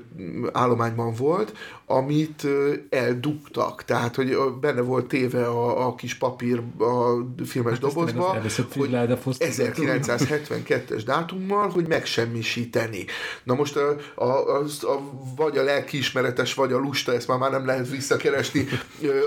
állományban 0.73 1.15
volt, 1.15 1.53
amit 1.93 2.47
eldugtak, 2.91 3.85
tehát 3.85 4.15
hogy 4.15 4.37
benne 4.61 4.81
volt 4.81 5.07
téve 5.07 5.47
a, 5.47 5.87
a 5.87 5.95
kis 5.95 6.15
papír 6.15 6.63
a 6.79 7.17
filmes 7.45 7.73
hát 7.73 7.81
dobozba, 7.81 8.41
hogy 8.75 8.91
1972-es 9.39 11.03
dátummal, 11.05 11.69
hogy 11.69 11.89
megsemmisíteni. 11.89 13.05
Na 13.45 13.55
most 13.55 13.77
a, 13.77 13.97
a, 14.15 14.25
a, 14.25 14.65
a, 14.81 15.01
vagy 15.37 15.59
a 15.59 15.63
lelkiismeretes, 15.63 16.55
vagy 16.55 16.73
a 16.73 16.79
lusta, 16.79 17.15
ezt 17.15 17.29
már, 17.29 17.39
már 17.39 17.51
nem 17.51 17.67
lehet 17.67 17.91
visszakeresni, 17.91 18.69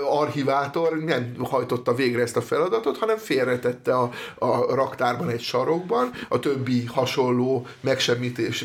archivátor 0.10 0.98
nem 0.98 1.36
hajtotta 1.40 1.94
végre 1.96 2.22
ezt 2.22 2.38
a 2.38 2.42
feladatot, 2.42 2.98
hanem 2.98 3.18
félretette 3.18 3.94
a, 3.96 4.12
a 4.36 4.76
raktárban 4.76 5.30
egy 5.30 5.42
sarokban, 5.42 6.12
a 6.30 6.40
többi 6.40 6.86
hasonló 6.86 7.68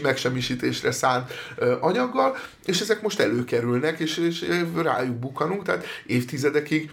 megsemmisítésre 0.02 0.90
szánt 0.90 1.32
anyaggal, 1.80 2.36
és 2.64 2.80
ezek 2.80 3.02
most 3.02 3.20
előkerülnek, 3.20 3.89
és, 3.98 4.16
és 4.16 4.44
rájuk 4.76 5.16
bukanunk, 5.16 5.62
tehát 5.62 5.84
évtizedekig 6.06 6.90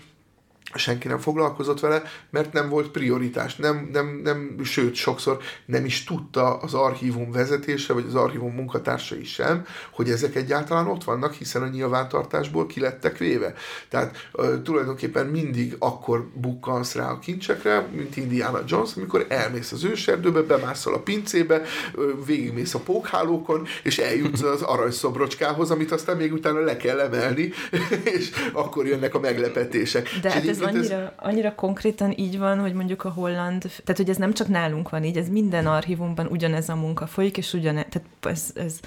senki 0.75 1.07
nem 1.07 1.17
foglalkozott 1.17 1.79
vele, 1.79 2.01
mert 2.29 2.53
nem 2.53 2.69
volt 2.69 2.89
prioritás. 2.89 3.55
Nem, 3.55 3.89
nem, 3.91 4.21
nem, 4.23 4.59
sőt, 4.63 4.95
sokszor 4.95 5.37
nem 5.65 5.85
is 5.85 6.03
tudta 6.03 6.57
az 6.57 6.73
archívum 6.73 7.31
vezetése, 7.31 7.93
vagy 7.93 8.05
az 8.07 8.15
archívum 8.15 8.53
munkatársai 8.53 9.23
sem, 9.23 9.65
hogy 9.91 10.09
ezek 10.09 10.35
egyáltalán 10.35 10.87
ott 10.87 11.03
vannak, 11.03 11.33
hiszen 11.33 11.61
a 11.61 11.67
nyilvántartásból 11.67 12.65
kilettek 12.65 13.17
véve. 13.17 13.53
Tehát 13.89 14.29
uh, 14.33 14.61
tulajdonképpen 14.61 15.25
mindig 15.25 15.75
akkor 15.79 16.27
bukkansz 16.33 16.95
rá 16.95 17.09
a 17.09 17.19
kincsekre, 17.19 17.87
mint 17.91 18.17
Indiana 18.17 18.61
Jones, 18.67 18.95
amikor 18.95 19.25
elmész 19.29 19.71
az 19.71 19.83
őserdőbe, 19.83 20.41
bemászol 20.41 20.93
a 20.93 20.99
pincébe, 20.99 21.61
uh, 21.95 22.25
végigmész 22.25 22.73
a 22.73 22.79
pókhálókon, 22.79 23.67
és 23.83 23.97
eljutsz 23.97 24.41
az 24.41 24.61
aranyszobrocskához, 24.61 25.71
amit 25.71 25.91
aztán 25.91 26.17
még 26.17 26.33
utána 26.33 26.59
le 26.59 26.77
kell 26.77 26.99
emelni, 26.99 27.51
és 28.17 28.29
akkor 28.53 28.87
jönnek 28.87 29.15
a 29.15 29.19
meglepetések. 29.19 30.09
De 30.21 30.31
hát 30.31 30.47
ez 30.47 30.56
annyira, 30.61 30.95
ez... 30.95 31.11
annyira 31.15 31.55
konkrétan 31.55 32.13
így 32.15 32.37
van, 32.37 32.59
hogy 32.59 32.73
mondjuk 32.73 33.03
a 33.03 33.09
holland, 33.09 33.61
tehát 33.61 33.97
hogy 33.97 34.09
ez 34.09 34.17
nem 34.17 34.33
csak 34.33 34.47
nálunk 34.47 34.89
van 34.89 35.03
így, 35.03 35.17
ez 35.17 35.29
minden 35.29 35.67
archívumban 35.67 36.27
ugyanez 36.27 36.69
a 36.69 36.75
munka 36.75 37.07
folyik, 37.07 37.37
és 37.37 37.53
ugyanez, 37.53 37.85
tehát 37.89 38.07
ez, 38.21 38.51
ez 38.55 38.79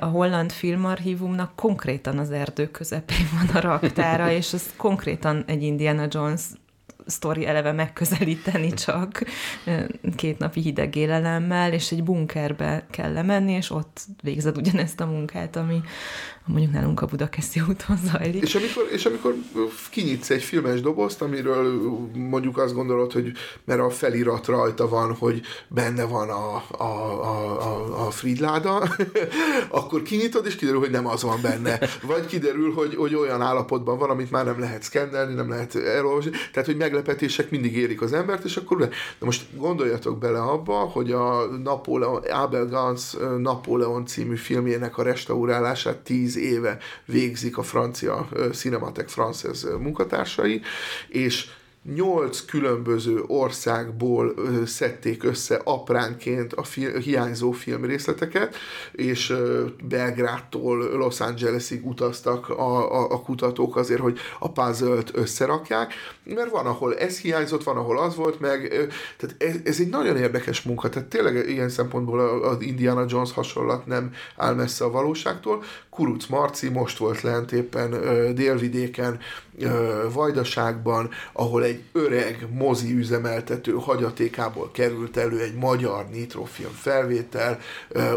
a 0.00 0.06
holland 0.06 0.52
filmarchívumnak 0.52 1.52
konkrétan 1.56 2.18
az 2.18 2.30
erdő 2.30 2.70
közepén 2.70 3.28
van 3.36 3.56
a 3.56 3.60
raktára, 3.60 4.30
és 4.40 4.52
ez 4.52 4.70
konkrétan 4.76 5.44
egy 5.46 5.62
Indiana 5.62 6.06
Jones 6.10 6.42
sztori 7.06 7.46
eleve 7.46 7.72
megközelíteni 7.72 8.72
csak 8.72 9.24
két 10.16 10.38
napi 10.38 10.60
hideg 10.60 10.96
élelemmel, 10.96 11.72
és 11.72 11.92
egy 11.92 12.02
bunkerbe 12.02 12.86
kell 12.90 13.12
lemenni, 13.12 13.52
és 13.52 13.70
ott 13.70 14.00
végzed 14.22 14.56
ugyanezt 14.56 15.00
a 15.00 15.06
munkát, 15.06 15.56
ami 15.56 15.80
mondjuk 16.46 16.72
nálunk 16.72 17.00
a 17.00 17.06
Budakeszi 17.06 17.60
úton 17.60 17.96
zajlik. 17.96 18.42
És 18.42 18.54
amikor, 18.54 18.88
és 18.92 19.06
amikor 19.06 19.34
kinyitsz 19.90 20.30
egy 20.30 20.42
filmes 20.42 20.80
dobozt, 20.80 21.22
amiről 21.22 21.80
mondjuk 22.14 22.58
azt 22.58 22.74
gondolod, 22.74 23.12
hogy 23.12 23.32
mert 23.64 23.80
a 23.80 23.90
felirat 23.90 24.46
rajta 24.46 24.88
van, 24.88 25.14
hogy 25.14 25.40
benne 25.68 26.04
van 26.04 26.30
a, 26.30 26.64
a, 26.68 26.84
a, 27.22 27.60
a, 27.60 28.06
a 28.06 28.10
Fridláda, 28.10 28.88
akkor 29.68 30.02
kinyitod, 30.02 30.46
és 30.46 30.56
kiderül, 30.56 30.80
hogy 30.80 30.90
nem 30.90 31.06
az 31.06 31.22
van 31.22 31.38
benne. 31.42 31.78
Vagy 32.02 32.26
kiderül, 32.26 32.72
hogy, 32.72 32.94
hogy 32.94 33.14
olyan 33.14 33.42
állapotban 33.42 33.98
van, 33.98 34.10
amit 34.10 34.30
már 34.30 34.44
nem 34.44 34.60
lehet 34.60 34.82
szkennelni, 34.82 35.34
nem 35.34 35.48
lehet 35.48 35.74
elolvasni. 35.74 36.30
Tehát, 36.52 36.68
hogy 36.68 36.76
meglepetések 36.76 37.50
mindig 37.50 37.76
érik 37.76 38.02
az 38.02 38.12
embert, 38.12 38.44
és 38.44 38.56
akkor... 38.56 38.78
De 38.78 38.88
most 39.18 39.46
gondoljatok 39.56 40.18
bele 40.18 40.40
abba, 40.40 40.74
hogy 40.74 41.12
a 41.12 41.46
Napóleon, 41.62 42.22
Abel 42.22 42.66
Gans 42.66 43.16
Napóleon 43.38 44.06
című 44.06 44.36
filmjének 44.36 44.98
a 44.98 45.02
restaurálását 45.02 45.96
tíz 45.96 46.31
tíz 46.32 46.42
éve 46.42 46.78
végzik 47.04 47.56
a 47.58 47.62
francia 47.62 48.28
Cinematek 48.52 49.08
Française 49.16 49.78
munkatársai, 49.78 50.62
és 51.08 51.46
nyolc 51.94 52.44
különböző 52.44 53.22
országból 53.26 54.34
szedték 54.66 55.24
össze 55.24 55.60
apránként 55.64 56.52
a 56.52 56.62
fi- 56.62 56.96
hiányzó 56.96 57.50
filmrészleteket, 57.50 58.56
és 58.92 59.34
Belgrádtól 59.88 60.78
Los 60.78 61.20
Angelesig 61.20 61.86
utaztak 61.86 62.48
a, 62.48 63.00
a, 63.00 63.10
a 63.10 63.20
kutatók 63.20 63.76
azért, 63.76 64.00
hogy 64.00 64.18
a 64.38 64.50
puzzle-t 64.50 65.10
összerakják, 65.14 65.92
mert 66.24 66.50
van, 66.50 66.66
ahol 66.66 66.96
ez 66.96 67.18
hiányzott, 67.18 67.62
van, 67.62 67.76
ahol 67.76 67.98
az 67.98 68.16
volt 68.16 68.40
meg, 68.40 68.68
tehát 69.16 69.36
ez, 69.38 69.54
ez 69.64 69.80
egy 69.80 69.88
nagyon 69.88 70.16
érdekes 70.16 70.62
munka, 70.62 70.88
tehát 70.88 71.08
tényleg 71.08 71.48
ilyen 71.48 71.68
szempontból 71.68 72.20
az 72.42 72.60
Indiana 72.60 73.04
Jones 73.08 73.32
hasonlat 73.32 73.86
nem 73.86 74.12
áll 74.36 74.54
messze 74.54 74.84
a 74.84 74.90
valóságtól. 74.90 75.62
Kuruc 75.90 76.26
Marci 76.26 76.68
most 76.68 76.98
volt 76.98 77.20
lent 77.20 77.52
éppen 77.52 77.90
délvidéken, 78.34 79.20
Vajdaságban, 80.12 81.10
ahol 81.32 81.64
egy 81.64 81.82
öreg 81.92 82.46
mozi 82.52 82.94
üzemeltető 82.94 83.72
hagyatékából 83.72 84.70
került 84.70 85.16
elő 85.16 85.40
egy 85.40 85.54
magyar 85.54 86.08
nitrofilm 86.10 86.72
felvétel, 86.72 87.58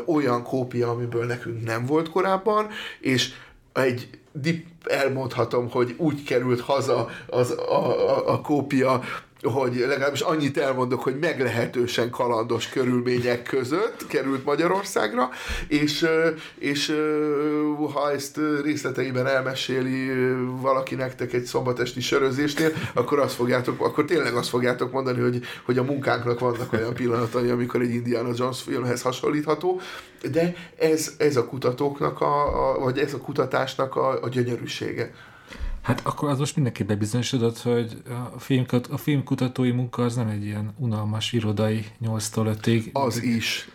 olyan 0.05 0.43
kópia, 0.43 0.89
amiből 0.89 1.25
nekünk 1.25 1.65
nem 1.65 1.86
volt 1.86 2.09
korábban, 2.09 2.67
és 2.99 3.33
egy 3.73 4.09
dip, 4.31 4.65
elmondhatom, 4.83 5.69
hogy 5.69 5.95
úgy 5.97 6.23
került 6.23 6.61
haza 6.61 7.09
az, 7.27 7.51
a, 7.51 8.09
a, 8.09 8.33
a 8.33 8.41
kópia, 8.41 9.01
hogy 9.43 9.75
legalábbis 9.75 10.21
annyit 10.21 10.57
elmondok, 10.57 11.03
hogy 11.03 11.19
meglehetősen 11.19 12.09
kalandos 12.09 12.69
körülmények 12.69 13.43
között 13.43 14.07
került 14.07 14.45
Magyarországra, 14.45 15.29
és, 15.67 16.07
és 16.59 16.95
ha 17.93 18.11
ezt 18.11 18.39
részleteiben 18.63 19.27
elmeséli 19.27 20.11
valaki 20.61 20.95
nektek 20.95 21.33
egy 21.33 21.43
szombatesti 21.43 22.01
sörözésnél, 22.01 22.71
akkor 22.93 23.19
azt 23.19 23.36
fogjátok, 23.36 23.81
akkor 23.81 24.05
tényleg 24.05 24.36
azt 24.36 24.49
fogjátok 24.49 24.91
mondani, 24.91 25.21
hogy, 25.21 25.41
hogy 25.65 25.77
a 25.77 25.83
munkánknak 25.83 26.39
vannak 26.39 26.73
olyan 26.73 26.93
pillanatai, 26.93 27.49
amikor 27.49 27.81
egy 27.81 27.93
Indiana 27.93 28.31
Jones 28.36 28.61
filmhez 28.61 29.01
hasonlítható, 29.01 29.81
de 30.31 30.53
ez, 30.77 31.13
ez 31.17 31.36
a 31.36 31.45
kutatóknak, 31.45 32.21
a, 32.21 32.71
a, 32.71 32.79
vagy 32.79 32.97
ez 32.97 33.13
a 33.13 33.17
kutatásnak 33.17 33.95
a, 33.95 34.23
a 34.23 34.29
gyönyörűsége. 34.29 35.11
Hát 35.86 36.01
akkor 36.03 36.29
az 36.29 36.39
most 36.39 36.55
mindenki 36.55 36.83
bebizonyosodott, 36.83 37.61
hogy 37.61 38.01
a, 38.33 38.39
filmkat, 38.39 38.88
a 38.88 38.97
filmkutatói 38.97 39.71
munka 39.71 40.03
az 40.03 40.15
nem 40.15 40.27
egy 40.27 40.45
ilyen 40.45 40.73
unalmas 40.77 41.33
irodai 41.33 41.86
8-tól 42.05 42.55
5-ig. 42.61 42.91
Az 42.91 43.23
is. 43.23 43.69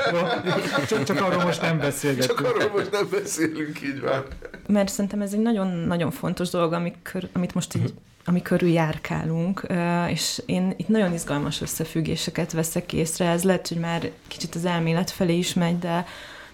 csak, 0.88 1.02
csak 1.02 1.20
arról 1.20 1.44
most 1.44 1.60
nem 1.60 1.78
beszélgetünk. 1.78 2.38
Csak 2.38 2.54
arról 2.54 2.70
most 2.72 2.90
nem 2.90 3.08
beszélünk, 3.10 3.82
így 3.82 4.00
van. 4.00 4.24
Mert 4.66 4.88
szerintem 4.88 5.20
ez 5.20 5.32
egy 5.32 5.40
nagyon-nagyon 5.40 6.10
fontos 6.10 6.48
dolog, 6.48 6.72
amikor, 6.72 7.28
amit 7.32 7.54
most 7.54 7.74
így 7.74 7.94
ami 8.24 8.42
körül 8.42 8.68
járkálunk, 8.68 9.66
és 10.08 10.42
én 10.46 10.74
itt 10.76 10.88
nagyon 10.88 11.12
izgalmas 11.12 11.60
összefüggéseket 11.60 12.52
veszek 12.52 12.92
észre, 12.92 13.28
ez 13.28 13.44
lehet, 13.44 13.68
hogy 13.68 13.78
már 13.78 14.10
kicsit 14.26 14.54
az 14.54 14.64
elmélet 14.64 15.10
felé 15.10 15.36
is 15.36 15.54
megy, 15.54 15.78
de 15.78 16.06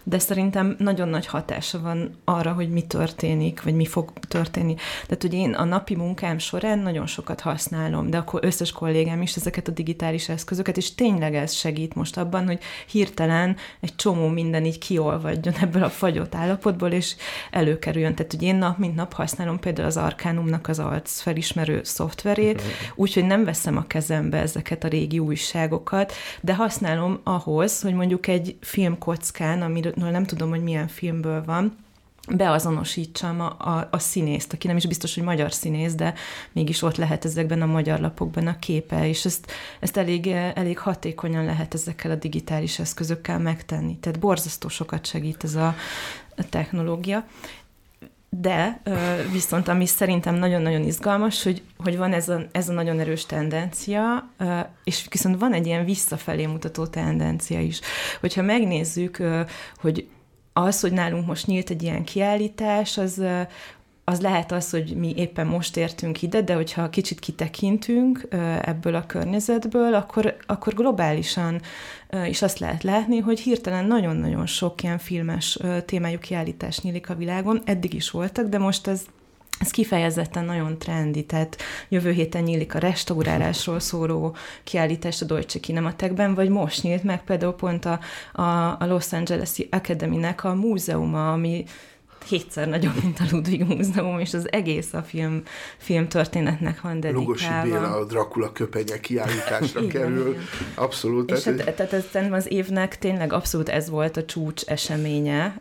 de 0.05 0.19
szerintem 0.19 0.77
nagyon 0.79 1.09
nagy 1.09 1.27
hatása 1.27 1.81
van 1.81 2.19
arra, 2.25 2.53
hogy 2.53 2.71
mi 2.71 2.83
történik, 2.83 3.63
vagy 3.63 3.75
mi 3.75 3.87
fog 3.87 4.13
történni. 4.29 4.75
Tehát, 5.07 5.23
hogy 5.23 5.35
én 5.35 5.53
a 5.53 5.65
napi 5.65 5.95
munkám 5.95 6.39
során 6.39 6.79
nagyon 6.79 7.07
sokat 7.07 7.41
használom, 7.41 8.11
de 8.11 8.19
akkor 8.19 8.45
összes 8.45 8.73
kollégám 8.73 9.23
is 9.23 9.37
ezeket 9.37 9.69
a 9.69 9.73
digitális 9.73 10.29
eszközöket, 10.29 10.77
és 10.77 10.95
tényleg 10.95 11.35
ez 11.35 11.53
segít 11.53 11.95
most 11.95 12.17
abban, 12.17 12.47
hogy 12.47 12.59
hirtelen 12.87 13.57
egy 13.81 13.97
csomó 13.97 14.29
minden 14.29 14.65
így 14.65 14.79
kiolvadjon 14.79 15.55
ebből 15.61 15.83
a 15.83 15.91
fagyott 15.91 16.35
állapotból, 16.35 16.91
és 16.91 17.17
előkerüljön. 17.51 18.15
Tehát, 18.15 18.33
hogy 18.33 18.43
én 18.43 18.57
nap 18.57 18.79
mint 18.79 18.95
nap 18.95 19.13
használom 19.13 19.59
például 19.59 19.87
az 19.87 19.97
Arcanumnak 19.97 20.69
az 20.69 20.79
arc 20.79 21.21
felismerő 21.21 21.81
szoftverét, 21.85 22.63
úgyhogy 22.95 23.25
nem 23.25 23.45
veszem 23.45 23.77
a 23.77 23.87
kezembe 23.87 24.39
ezeket 24.39 24.85
a 24.85 24.89
régi 24.89 25.19
újságokat, 25.19 26.13
de 26.41 26.55
használom 26.55 27.21
ahhoz, 27.23 27.81
hogy 27.81 27.95
mondjuk 27.95 28.27
egy 28.27 28.57
filmkockán, 28.61 29.63
amiről 29.63 29.94
nem 29.95 30.25
tudom, 30.25 30.49
hogy 30.49 30.63
milyen 30.63 30.89
filmből 30.89 31.45
van, 31.45 31.85
beazonosítsam 32.29 33.41
a, 33.41 33.57
a, 33.59 33.89
a 33.91 33.99
színészt, 33.99 34.53
aki 34.53 34.67
nem 34.67 34.77
is 34.77 34.87
biztos, 34.87 35.15
hogy 35.15 35.25
magyar 35.25 35.53
színész, 35.53 35.95
de 35.95 36.15
mégis 36.53 36.83
ott 36.83 36.97
lehet 36.97 37.25
ezekben 37.25 37.63
a 37.63 37.67
magyar 37.67 38.01
lapokban 38.01 38.47
a 38.47 38.59
képe, 38.59 39.09
és 39.09 39.25
ezt, 39.25 39.53
ezt 39.81 39.97
elég, 39.97 40.27
elég 40.55 40.79
hatékonyan 40.79 41.45
lehet 41.45 41.75
ezekkel 41.75 42.11
a 42.11 42.15
digitális 42.15 42.79
eszközökkel 42.79 43.39
megtenni. 43.39 43.97
Tehát 43.99 44.19
borzasztó 44.19 44.69
sokat 44.69 45.07
segít 45.07 45.45
ez 45.45 45.55
a, 45.55 45.75
a 46.37 46.49
technológia. 46.49 47.27
De 48.41 48.81
viszont 49.33 49.69
ami 49.69 49.87
szerintem 49.87 50.35
nagyon-nagyon 50.35 50.83
izgalmas, 50.83 51.43
hogy, 51.43 51.63
hogy 51.77 51.97
van 51.97 52.13
ez 52.13 52.29
a, 52.29 52.41
ez 52.53 52.69
a 52.69 52.73
nagyon 52.73 53.01
erős 53.01 53.27
tendencia, 53.27 54.31
és 54.85 55.07
viszont 55.11 55.41
van 55.41 55.53
egy 55.53 55.67
ilyen 55.67 55.85
visszafelé 55.85 56.47
mutató 56.47 56.87
tendencia 56.87 57.61
is. 57.61 57.81
Hogyha 58.21 58.43
megnézzük, 58.43 59.23
hogy 59.81 60.09
az, 60.53 60.81
hogy 60.81 60.93
nálunk 60.93 61.27
most 61.27 61.47
nyílt 61.47 61.71
egy 61.71 61.83
ilyen 61.83 62.05
kiállítás, 62.05 62.99
az, 62.99 63.23
az 64.05 64.21
lehet 64.21 64.53
az, 64.53 64.71
hogy 64.71 64.97
mi 64.97 65.15
éppen 65.17 65.47
most 65.47 65.77
értünk 65.77 66.23
ide, 66.23 66.43
de 66.43 66.55
hogyha 66.55 66.91
kicsit 66.91 67.19
kitekintünk 67.19 68.27
ebből 68.61 68.95
a 68.95 69.07
környezetből, 69.07 69.95
akkor, 69.95 70.37
akkor 70.47 70.75
globálisan 70.75 71.61
is 72.27 72.43
azt 72.43 72.59
lehet 72.59 72.83
látni, 72.83 73.19
hogy 73.19 73.41
hirtelen 73.41 73.85
nagyon-nagyon 73.85 74.47
sok 74.47 74.83
ilyen 74.83 74.99
filmes 74.99 75.59
témájú 75.85 76.19
kiállítás 76.19 76.81
nyílik 76.81 77.11
a 77.11 77.15
világon. 77.15 77.63
Eddig 77.65 77.95
is 77.95 78.11
voltak, 78.11 78.49
de 78.49 78.59
most 78.59 78.87
ez 78.87 79.03
ez 79.59 79.71
kifejezetten 79.71 80.45
nagyon 80.45 80.79
trendi, 80.79 81.25
tehát 81.25 81.57
jövő 81.89 82.11
héten 82.11 82.43
nyílik 82.43 82.75
a 82.75 82.79
restaurálásról 82.79 83.81
szóló 83.81 84.37
kiállítás 84.65 85.23
a 85.23 85.25
Deutsche 85.25 85.61
Kinematekben, 85.61 86.35
vagy 86.35 86.49
most 86.49 86.83
nyílt 86.83 87.03
meg 87.03 87.25
például 87.25 87.55
pont 87.55 87.85
a, 87.85 88.01
a, 88.33 88.43
a 88.79 88.87
Los 88.87 89.13
Angeles-i 89.13 89.69
Academy-nek 89.71 90.45
a 90.45 90.55
múzeuma, 90.55 91.33
ami 91.33 91.65
hétszer 92.29 92.69
nagyobb, 92.69 93.03
mint 93.03 93.19
a 93.21 93.25
Ludwig 93.31 93.65
Múzeum, 93.65 94.19
és 94.19 94.35
az 94.35 94.53
egész 94.53 94.93
a 94.93 95.03
film, 95.03 95.43
film 95.77 96.09
történetnek 96.09 96.81
van 96.81 97.01
dedikálva. 97.01 97.21
Lugosi 97.21 97.47
Béla 97.63 97.97
a 97.97 98.05
Dracula 98.05 98.53
köpenye 98.53 99.01
kiállításra 99.01 99.81
igen, 99.81 100.03
kerül. 100.03 100.29
Igen. 100.29 100.43
Abszolút. 100.75 101.31
És 101.31 101.43
tehát, 101.43 101.65
hát, 101.65 101.75
tehát 101.75 101.93
ez, 101.93 102.33
az 102.33 102.53
évnek 102.53 102.99
tényleg 102.99 103.33
abszolút 103.33 103.69
ez 103.69 103.91
volt 103.91 104.17
a 104.17 104.25
csúcs 104.25 104.65
eseménye. 104.65 105.61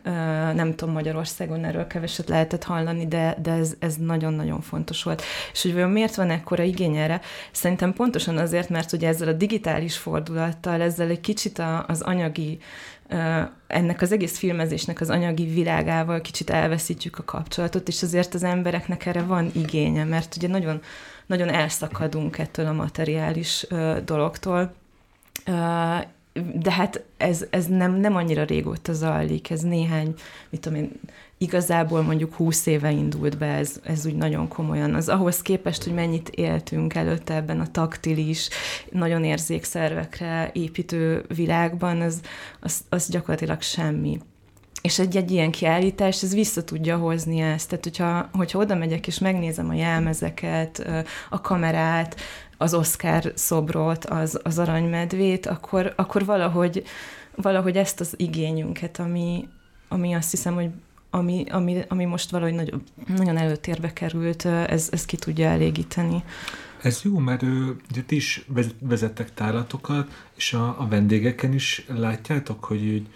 Nem 0.54 0.74
tudom, 0.74 0.94
Magyarországon 0.94 1.64
erről 1.64 1.86
keveset 1.86 2.28
lehetett 2.28 2.64
hallani, 2.64 3.06
de, 3.06 3.36
de 3.42 3.50
ez, 3.50 3.74
ez 3.78 3.96
nagyon-nagyon 3.96 4.60
fontos 4.60 5.02
volt. 5.02 5.22
És 5.52 5.62
hogy 5.62 5.72
vajon 5.72 5.90
miért 5.90 6.14
van 6.14 6.30
ekkora 6.30 6.62
igény 6.62 6.96
erre? 6.96 7.20
Szerintem 7.52 7.92
pontosan 7.92 8.36
azért, 8.36 8.68
mert 8.68 8.92
ugye 8.92 9.08
ezzel 9.08 9.28
a 9.28 9.32
digitális 9.32 9.96
fordulattal, 9.96 10.80
ezzel 10.80 11.08
egy 11.08 11.20
kicsit 11.20 11.62
az 11.86 12.00
anyagi 12.00 12.58
ennek 13.66 14.00
az 14.00 14.12
egész 14.12 14.38
filmezésnek 14.38 15.00
az 15.00 15.10
anyagi 15.10 15.44
világával 15.44 16.20
kicsit 16.20 16.50
elveszítjük 16.50 17.18
a 17.18 17.24
kapcsolatot, 17.24 17.88
és 17.88 18.02
azért 18.02 18.34
az 18.34 18.42
embereknek 18.42 19.06
erre 19.06 19.22
van 19.22 19.50
igénye, 19.54 20.04
mert 20.04 20.36
ugye 20.36 20.48
nagyon, 20.48 20.80
nagyon 21.26 21.48
elszakadunk 21.48 22.38
ettől 22.38 22.66
a 22.66 22.72
materiális 22.72 23.66
dologtól, 24.04 24.74
de 26.54 26.72
hát 26.72 27.02
ez, 27.16 27.46
ez 27.50 27.66
nem, 27.66 27.94
nem 27.94 28.16
annyira 28.16 28.44
régóta 28.44 28.92
zajlik, 28.92 29.50
ez 29.50 29.60
néhány, 29.60 30.14
mit 30.50 30.60
tudom 30.60 30.78
én, 30.78 30.90
igazából 31.44 32.02
mondjuk 32.02 32.34
húsz 32.34 32.66
éve 32.66 32.90
indult 32.90 33.38
be 33.38 33.46
ez, 33.46 33.80
ez 33.82 34.06
úgy 34.06 34.14
nagyon 34.14 34.48
komolyan. 34.48 34.94
Az 34.94 35.08
ahhoz 35.08 35.42
képest, 35.42 35.84
hogy 35.84 35.94
mennyit 35.94 36.28
éltünk 36.28 36.94
előtte 36.94 37.34
ebben 37.34 37.60
a 37.60 37.70
taktilis, 37.70 38.48
nagyon 38.90 39.24
érzékszervekre 39.24 40.50
építő 40.52 41.24
világban, 41.34 42.00
az, 42.00 42.20
az, 42.60 42.80
az 42.88 43.08
gyakorlatilag 43.08 43.62
semmi. 43.62 44.20
És 44.82 44.98
egy, 44.98 45.16
egy 45.16 45.30
ilyen 45.30 45.50
kiállítás, 45.50 46.22
ez 46.22 46.34
vissza 46.34 46.64
tudja 46.64 46.96
hozni 46.96 47.40
ezt. 47.40 47.68
Tehát, 47.68 47.84
hogyha, 47.84 48.28
hogyha 48.32 48.58
oda 48.58 48.74
megyek 48.74 49.06
és 49.06 49.18
megnézem 49.18 49.68
a 49.68 49.74
jelmezeket, 49.74 50.86
a 51.30 51.40
kamerát, 51.40 52.16
az 52.58 52.74
Oscar 52.74 53.32
szobrot, 53.34 54.04
az, 54.04 54.40
az 54.42 54.58
aranymedvét, 54.58 55.46
akkor, 55.46 55.92
akkor 55.96 56.24
valahogy, 56.24 56.82
valahogy 57.34 57.76
ezt 57.76 58.00
az 58.00 58.14
igényünket, 58.16 58.98
ami, 58.98 59.48
ami 59.88 60.12
azt 60.12 60.30
hiszem, 60.30 60.54
hogy 60.54 60.70
ami, 61.14 61.44
ami, 61.50 61.82
ami 61.88 62.04
most 62.04 62.30
valahogy 62.30 62.54
nagyon, 62.54 62.82
nagyon 63.16 63.36
előtérbe 63.36 63.92
került, 63.92 64.44
ez, 64.44 64.88
ez 64.92 65.04
ki 65.04 65.16
tudja 65.16 65.48
elégíteni. 65.48 66.24
Ez 66.82 67.00
jó, 67.02 67.18
mert 67.18 67.42
ugye 67.42 68.02
ti 68.06 68.16
is 68.16 68.46
vezettek 68.80 69.34
tárlatokat, 69.34 70.26
és 70.36 70.52
a, 70.52 70.80
a 70.80 70.88
vendégeken 70.88 71.52
is 71.52 71.84
látjátok, 71.88 72.64
hogy 72.64 72.88
úgy, 72.88 73.06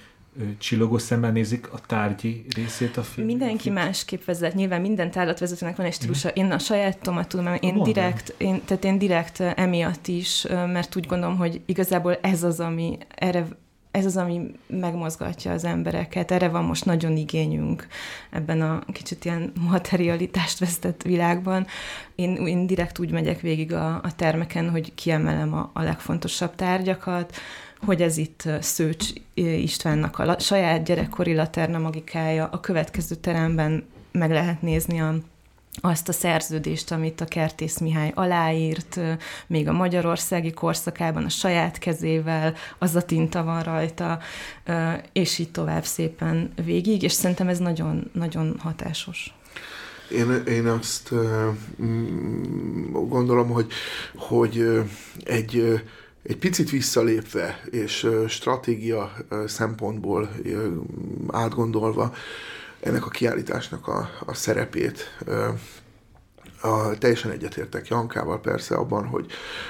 csillogó 0.59 0.99
szemmel 0.99 1.31
nézik 1.31 1.73
a 1.73 1.81
tárgyi 1.87 2.45
részét 2.55 2.97
a 2.97 3.03
film. 3.03 3.27
Mindenki 3.27 3.71
másképp 3.71 4.25
vezet. 4.25 4.55
Nyilván 4.55 4.81
minden 4.81 5.11
tárlatvezetőnek 5.11 5.77
van 5.77 5.87
egy 5.87 5.93
stílusa. 5.93 6.29
Én 6.29 6.51
a 6.51 6.59
sajátomat 6.59 7.29
tudom, 7.29 7.47
én 7.47 7.59
Mondom. 7.61 7.83
direkt, 7.83 8.35
én, 8.37 8.63
tehát 8.65 8.85
én 8.85 8.99
direkt 8.99 9.41
emiatt 9.41 10.07
is, 10.07 10.47
mert 10.49 10.97
úgy 10.97 11.07
gondolom, 11.07 11.37
hogy 11.37 11.61
igazából 11.67 12.15
ez 12.15 12.43
az, 12.43 12.61
ami 12.61 12.99
erre 13.09 13.47
ez 13.91 14.05
az, 14.05 14.17
ami 14.17 14.51
megmozgatja 14.67 15.53
az 15.53 15.65
embereket. 15.65 16.31
Erre 16.31 16.49
van 16.49 16.65
most 16.65 16.85
nagyon 16.85 17.17
igényünk 17.17 17.87
ebben 18.31 18.61
a 18.61 18.83
kicsit 18.93 19.25
ilyen 19.25 19.53
materialitást 19.69 20.59
vesztett 20.59 21.03
világban. 21.03 21.67
Én, 22.15 22.37
én 22.47 22.67
direkt 22.67 22.99
úgy 22.99 23.11
megyek 23.11 23.41
végig 23.41 23.73
a, 23.73 23.95
a 23.95 24.15
termeken, 24.17 24.71
hogy 24.71 24.95
kiemelem 24.95 25.55
a, 25.55 25.71
a 25.73 25.83
legfontosabb 25.83 26.55
tárgyakat, 26.55 27.37
hogy 27.85 28.03
ez 28.03 28.17
itt 28.17 28.49
Szőcs 28.61 29.09
Istvánnak 29.35 30.19
a 30.19 30.39
saját 30.39 30.85
gyerekkori 30.85 31.35
Laterna 31.35 31.79
magikája, 31.79 32.49
a 32.53 32.61
következő 32.61 33.15
teremben 33.15 33.85
meg 34.13 34.31
lehet 34.31 34.63
nézni 34.63 35.01
a 35.01 35.15
azt 35.81 36.09
a 36.09 36.13
szerződést, 36.13 36.93
amit 36.93 37.21
a 37.21 37.25
Kertész 37.25 37.79
Mihály 37.79 38.13
aláírt, 38.15 39.01
még 39.47 39.69
a 39.69 39.73
magyarországi 39.73 40.51
korszakában 40.51 41.25
a 41.25 41.29
saját 41.29 41.79
kezével, 41.79 42.55
az 42.79 42.95
a 42.95 43.03
tinta 43.03 43.45
van 43.45 43.63
rajta, 43.63 44.19
és 45.13 45.39
így 45.39 45.51
tovább 45.51 45.85
szépen 45.85 46.53
végig, 46.65 47.03
és 47.03 47.13
szerintem 47.13 47.49
ez 47.49 47.59
nagyon, 47.59 48.11
nagyon 48.13 48.57
hatásos. 48.59 49.35
Én, 50.13 50.43
én 50.47 50.67
azt 50.67 51.13
gondolom, 53.09 53.49
hogy, 53.49 53.73
hogy 54.17 54.83
egy 55.25 55.83
egy 56.23 56.37
picit 56.37 56.71
visszalépve 56.71 57.61
és 57.71 58.09
stratégia 58.29 59.13
szempontból 59.47 60.31
átgondolva 61.29 62.15
ennek 62.81 63.07
a 63.07 63.11
kiállításnak 63.11 63.89
a, 63.89 64.11
a 64.27 64.35
szerepét 64.35 65.19
a, 66.61 66.99
teljesen 66.99 67.31
egyetértek 67.31 67.89
Jankával 67.89 68.41
persze 68.41 68.75
abban, 68.75 69.07
hogy, 69.07 69.27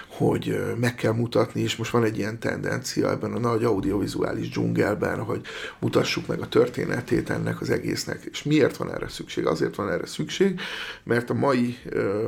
hogy 0.08 0.60
meg 0.76 0.94
kell 0.94 1.12
mutatni, 1.12 1.60
és 1.60 1.76
most 1.76 1.90
van 1.90 2.04
egy 2.04 2.18
ilyen 2.18 2.38
tendencia 2.38 3.10
ebben 3.10 3.32
a 3.32 3.38
nagy 3.38 3.64
audiovizuális 3.64 4.48
dzsungelben, 4.48 5.22
hogy 5.22 5.40
mutassuk 5.78 6.26
meg 6.26 6.40
a 6.40 6.48
történetét 6.48 7.30
ennek 7.30 7.60
az 7.60 7.70
egésznek. 7.70 8.28
És 8.30 8.42
miért 8.42 8.76
van 8.76 8.92
erre 8.92 9.08
szükség? 9.08 9.46
Azért 9.46 9.74
van 9.74 9.90
erre 9.90 10.06
szükség, 10.06 10.60
mert 11.02 11.30
a 11.30 11.34
mai, 11.34 11.78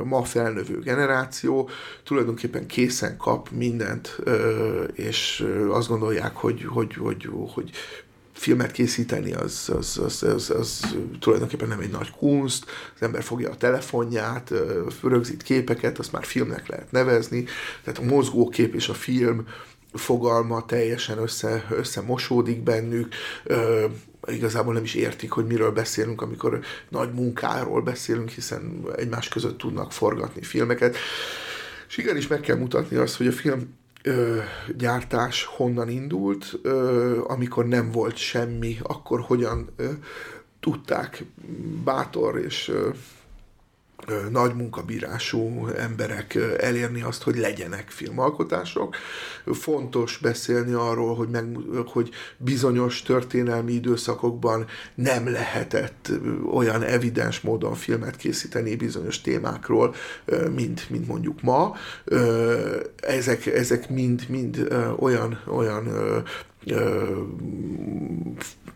ma 0.03 0.23
felnövő 0.23 0.79
generáció 0.79 1.69
tulajdonképpen 2.03 2.65
készen 2.65 3.17
kap 3.17 3.49
mindent, 3.49 4.19
és 4.93 5.47
azt 5.69 5.87
gondolják, 5.87 6.35
hogy, 6.35 6.63
hogy, 6.63 6.93
hogy, 6.93 7.29
hogy 7.53 7.71
filmet 8.41 8.71
készíteni 8.71 9.33
az, 9.33 9.71
az, 9.77 9.97
az, 10.03 10.23
az, 10.23 10.49
az 10.49 10.95
tulajdonképpen 11.19 11.67
nem 11.67 11.79
egy 11.79 11.91
nagy 11.91 12.11
kunst, 12.11 12.65
az 12.95 13.01
ember 13.01 13.23
fogja 13.23 13.49
a 13.49 13.57
telefonját, 13.57 14.51
rögzít 15.03 15.43
képeket, 15.43 15.99
azt 15.99 16.11
már 16.11 16.25
filmnek 16.25 16.67
lehet 16.67 16.91
nevezni, 16.91 17.45
tehát 17.83 17.99
a 17.99 18.13
mozgókép 18.15 18.75
és 18.75 18.89
a 18.89 18.93
film 18.93 19.47
fogalma 19.93 20.65
teljesen 20.65 21.17
össze, 21.17 21.65
összemosódik 21.69 22.63
bennük, 22.63 23.13
ö, 23.43 23.85
igazából 24.27 24.73
nem 24.73 24.83
is 24.83 24.93
értik, 24.93 25.31
hogy 25.31 25.45
miről 25.45 25.71
beszélünk, 25.71 26.21
amikor 26.21 26.59
nagy 26.89 27.13
munkáról 27.13 27.81
beszélünk, 27.81 28.29
hiszen 28.29 28.85
egymás 28.95 29.27
között 29.27 29.57
tudnak 29.57 29.91
forgatni 29.91 30.41
filmeket. 30.43 30.95
És 31.87 31.97
igenis 31.97 32.27
meg 32.27 32.39
kell 32.39 32.57
mutatni 32.57 32.97
azt, 32.97 33.15
hogy 33.15 33.27
a 33.27 33.31
film 33.31 33.79
ö, 34.03 34.39
gyártás 34.77 35.45
honnan 35.45 35.89
indult, 35.89 36.53
ö, 36.61 37.19
amikor 37.27 37.65
nem 37.65 37.91
volt 37.91 38.15
semmi, 38.15 38.77
akkor 38.81 39.19
hogyan 39.19 39.69
ö, 39.75 39.89
tudták 40.59 41.25
bátor 41.83 42.39
és 42.39 42.67
ö, 42.67 42.89
nagy 44.31 44.55
munkabírású 44.55 45.67
emberek 45.67 46.37
elérni 46.57 47.01
azt, 47.01 47.23
hogy 47.23 47.37
legyenek 47.37 47.89
filmalkotások. 47.89 48.95
Fontos 49.45 50.17
beszélni 50.17 50.73
arról, 50.73 51.15
hogy, 51.15 51.29
meg, 51.29 51.57
hogy 51.85 52.09
bizonyos 52.37 53.01
történelmi 53.01 53.71
időszakokban 53.71 54.65
nem 54.95 55.31
lehetett 55.31 56.11
olyan 56.53 56.83
evidens 56.83 57.41
módon 57.41 57.73
filmet 57.73 58.15
készíteni 58.15 58.75
bizonyos 58.75 59.21
témákról, 59.21 59.95
mint, 60.55 60.89
mint 60.89 61.07
mondjuk 61.07 61.41
ma. 61.41 61.75
Ezek, 62.95 63.45
ezek 63.45 63.89
mind, 63.89 64.25
mind 64.29 64.67
olyan, 64.99 65.41
olyan 65.47 65.87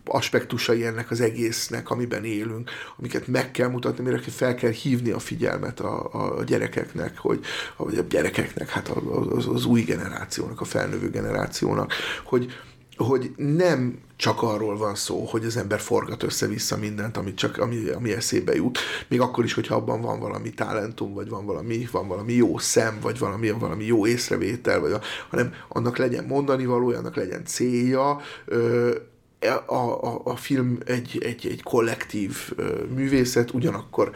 aspektusai 0.08 0.84
ennek 0.84 1.10
az 1.10 1.20
egésznek, 1.20 1.90
amiben 1.90 2.24
élünk, 2.24 2.70
amiket 2.98 3.26
meg 3.26 3.50
kell 3.50 3.68
mutatni, 3.68 4.04
mire 4.04 4.18
fel 4.18 4.54
kell 4.54 4.70
hívni 4.70 5.10
a 5.10 5.18
figyelmet 5.18 5.80
a, 5.80 6.36
a 6.38 6.44
gyerekeknek, 6.44 7.18
hogy 7.18 7.44
a 7.76 7.90
gyerekeknek, 8.08 8.68
hát 8.68 8.88
az, 8.88 9.46
az 9.46 9.64
új 9.64 9.82
generációnak, 9.82 10.60
a 10.60 10.64
felnövő 10.64 11.10
generációnak, 11.10 11.92
hogy, 12.24 12.52
hogy 12.96 13.32
nem 13.36 13.98
csak 14.16 14.42
arról 14.42 14.76
van 14.76 14.94
szó, 14.94 15.24
hogy 15.24 15.44
az 15.44 15.56
ember 15.56 15.80
forgat 15.80 16.22
össze-vissza 16.22 16.76
mindent, 16.76 17.16
amit 17.16 17.36
csak, 17.36 17.58
ami, 17.58 17.88
ami 17.88 18.12
eszébe 18.12 18.54
jut, 18.54 18.78
még 19.08 19.20
akkor 19.20 19.44
is, 19.44 19.54
hogyha 19.54 19.74
abban 19.74 20.00
van 20.00 20.20
valami 20.20 20.50
talentum, 20.50 21.14
vagy 21.14 21.28
van 21.28 21.46
valami, 21.46 21.88
van 21.90 22.08
valami 22.08 22.32
jó 22.32 22.58
szem, 22.58 22.98
vagy 23.00 23.18
valami, 23.18 23.50
valami 23.50 23.84
jó 23.84 24.06
észrevétel, 24.06 24.80
vagy 24.80 24.92
a, 24.92 25.00
hanem 25.28 25.54
annak 25.68 25.96
legyen 25.96 26.24
mondani 26.24 26.66
valója, 26.66 26.98
annak 26.98 27.16
legyen 27.16 27.44
célja, 27.44 28.20
ö, 28.44 28.94
a, 29.40 29.74
a, 29.74 30.20
a 30.24 30.36
film 30.36 30.78
egy, 30.84 31.18
egy, 31.22 31.46
egy 31.46 31.62
kollektív 31.62 32.52
művészet, 32.94 33.54
ugyanakkor 33.54 34.10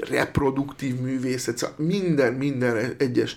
reproduktív 0.00 1.00
művészet, 1.00 1.58
szóval 1.58 1.76
minden, 1.78 2.32
minden 2.32 2.94
egyes 2.98 3.34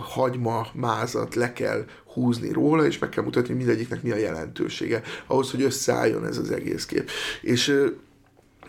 hagyma, 0.00 0.66
mázat 0.72 1.34
le 1.34 1.52
kell 1.52 1.84
húzni 2.12 2.52
róla, 2.52 2.86
és 2.86 2.98
meg 2.98 3.08
kell 3.08 3.24
mutatni, 3.24 3.54
mindegyiknek 3.54 4.02
mi 4.02 4.10
a 4.10 4.16
jelentősége, 4.16 5.02
ahhoz, 5.26 5.50
hogy 5.50 5.62
összeálljon 5.62 6.26
ez 6.26 6.38
az 6.38 6.50
egész 6.50 6.86
kép. 6.86 7.10
És, 7.42 7.82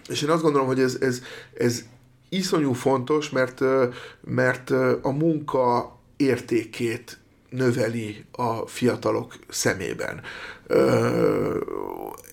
és 0.09 0.22
én 0.22 0.30
azt 0.30 0.41
gondolom, 0.41 0.68
hogy 0.68 0.80
ez, 0.80 0.97
ez, 0.99 1.22
ez 1.57 1.84
iszonyú 2.30 2.74
fontos, 2.74 3.30
mert, 3.30 3.61
mert 4.22 4.70
a 5.01 5.11
munka 5.11 5.97
értékét 6.18 7.18
növeli 7.49 8.26
a 8.32 8.68
fiatalok 8.68 9.36
szemében. 9.49 10.22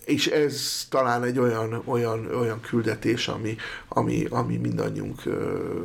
És 0.05 0.26
ez 0.26 0.87
talán 0.91 1.22
egy 1.22 1.39
olyan, 1.39 1.82
olyan, 1.85 2.35
olyan 2.35 2.61
küldetés, 2.61 3.28
ami, 3.28 3.57
ami, 3.89 4.26
ami 4.30 4.57
mindannyiunk 4.57 5.22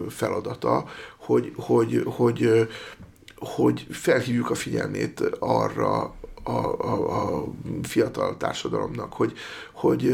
feladata, 0.10 0.86
hogy, 1.18 1.54
hogy, 1.56 2.04
hogy, 2.06 2.68
hogy 3.36 3.88
felhívjuk 3.89 4.50
a 4.50 4.56
figyelmét 4.56 5.22
arra, 5.39 6.14
a, 6.43 6.52
a, 6.82 7.38
a 7.38 7.45
fiatal 7.84 8.38
társadalomnak, 8.38 9.14
hogy, 9.14 9.34
hogy 9.72 10.14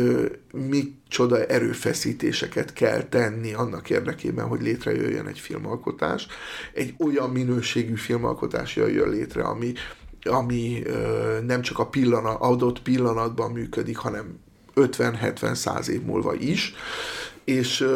mit 0.52 0.94
csoda 1.08 1.46
erőfeszítéseket 1.46 2.74
kell 2.74 3.04
tenni 3.04 3.54
annak 3.54 3.90
érdekében, 3.90 4.48
hogy 4.48 4.62
létrejöjjön 4.62 5.28
egy 5.28 5.40
filmalkotás. 5.40 6.28
Egy 6.74 6.94
olyan 7.00 7.30
minőségű 7.30 7.96
filmalkotás 7.96 8.76
jöjjön 8.76 9.10
létre, 9.10 9.44
ami, 9.44 9.74
ami 10.26 10.84
nem 11.46 11.62
csak 11.62 11.80
a 11.80 11.88
pillanat, 11.88 12.42
adott 12.42 12.82
pillanatban 12.82 13.52
működik, 13.52 13.98
hanem 13.98 14.40
50-70-100 14.76 15.88
év 15.88 16.02
múlva 16.02 16.34
is, 16.34 16.74
és 17.44 17.88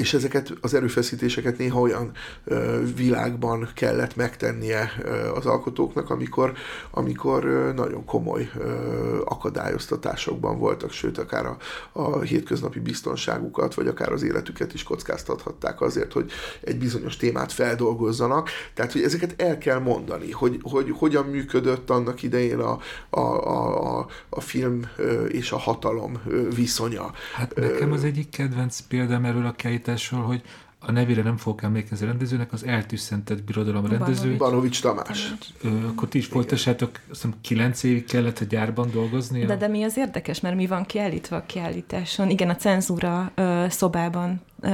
és 0.00 0.14
ezeket 0.14 0.52
az 0.60 0.74
erőfeszítéseket 0.74 1.58
néha 1.58 1.80
olyan 1.80 2.10
ö, 2.44 2.82
világban 2.96 3.68
kellett 3.74 4.16
megtennie 4.16 4.92
ö, 5.02 5.30
az 5.34 5.46
alkotóknak, 5.46 6.10
amikor, 6.10 6.52
amikor 6.90 7.44
ö, 7.44 7.72
nagyon 7.72 8.04
komoly 8.04 8.50
ö, 8.58 9.20
akadályoztatásokban 9.24 10.58
voltak, 10.58 10.92
sőt, 10.92 11.18
akár 11.18 11.46
a, 11.46 11.56
a 11.92 12.20
hétköznapi 12.20 12.80
biztonságukat, 12.80 13.74
vagy 13.74 13.86
akár 13.86 14.12
az 14.12 14.22
életüket 14.22 14.74
is 14.74 14.82
kockáztathatták 14.82 15.80
azért, 15.80 16.12
hogy 16.12 16.30
egy 16.60 16.78
bizonyos 16.78 17.16
témát 17.16 17.52
feldolgozzanak. 17.52 18.48
Tehát, 18.74 18.92
hogy 18.92 19.02
ezeket 19.02 19.42
el 19.42 19.58
kell 19.58 19.78
mondani, 19.78 20.30
hogy, 20.30 20.58
hogy 20.62 20.94
hogyan 20.98 21.24
működött 21.24 21.90
annak 21.90 22.22
idején 22.22 22.58
a, 22.58 22.78
a, 23.10 23.20
a, 23.20 24.06
a 24.28 24.40
film 24.40 24.82
és 25.28 25.52
a 25.52 25.58
hatalom 25.58 26.22
viszonya. 26.54 27.12
Hát 27.34 27.54
nekem 27.54 27.92
az 27.92 28.04
egyik 28.04 28.28
kedvenc 28.30 28.80
példám 28.80 29.24
erről 29.24 29.46
a 29.46 29.52
Kejt 29.56 29.88
állításról, 29.90 30.22
hogy 30.22 30.42
a 30.78 30.92
nevére 30.92 31.22
nem 31.22 31.36
fogok 31.36 31.62
emlékezni 31.62 32.06
a 32.06 32.08
rendezőnek, 32.08 32.52
az 32.52 32.64
eltűszentett 32.64 33.42
birodalom 33.42 33.86
rendező. 33.86 34.36
Banovics 34.36 34.80
Tamás. 34.80 35.34
Ö, 35.62 35.68
akkor 35.86 36.08
ti 36.08 36.18
is 36.18 36.26
folytassátok, 36.26 36.90
azt 36.94 37.22
hiszem 37.22 37.34
kilenc 37.40 37.82
évig 37.82 38.04
kellett 38.04 38.38
a 38.38 38.44
gyárban 38.44 38.90
dolgozni. 38.92 39.44
De, 39.44 39.56
de 39.56 39.68
mi 39.68 39.82
az 39.82 39.96
érdekes, 39.96 40.40
mert 40.40 40.56
mi 40.56 40.66
van 40.66 40.84
kiállítva 40.84 41.36
a 41.36 41.42
kiállításon? 41.46 42.30
Igen, 42.30 42.50
a 42.50 42.56
cenzúra 42.56 43.30
ö, 43.34 43.64
szobában 43.68 44.40
ö, 44.60 44.70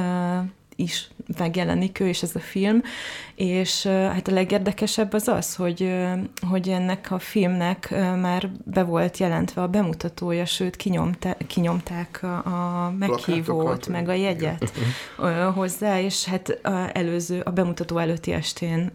is 0.77 1.09
megjelenik 1.39 2.01
ő 2.01 2.09
és 2.09 2.23
ez 2.23 2.35
a 2.35 2.41
film, 2.41 2.83
és 3.35 3.87
hát 3.87 4.29
a 4.29 4.33
legérdekesebb 4.33 5.13
az 5.13 5.29
az, 5.29 5.55
hogy, 5.55 5.95
hogy 6.49 6.69
ennek 6.69 7.11
a 7.11 7.19
filmnek 7.19 7.91
már 8.21 8.51
be 8.65 8.83
volt 8.83 9.19
jelentve 9.19 9.63
a 9.63 9.69
bemutatója, 9.69 10.45
sőt 10.45 10.77
kinyomta, 10.77 11.37
kinyomták 11.47 12.23
a, 12.23 12.37
a 12.37 12.91
meghívót, 12.99 13.89
meg 13.89 14.09
a 14.09 14.13
jegyet 14.13 14.73
Igen. 15.19 15.53
hozzá, 15.53 16.01
és 16.01 16.25
hát 16.25 16.49
a 16.63 16.91
előző, 16.93 17.41
a 17.41 17.51
bemutató 17.51 17.99
előtti 17.99 18.33
estén 18.33 18.93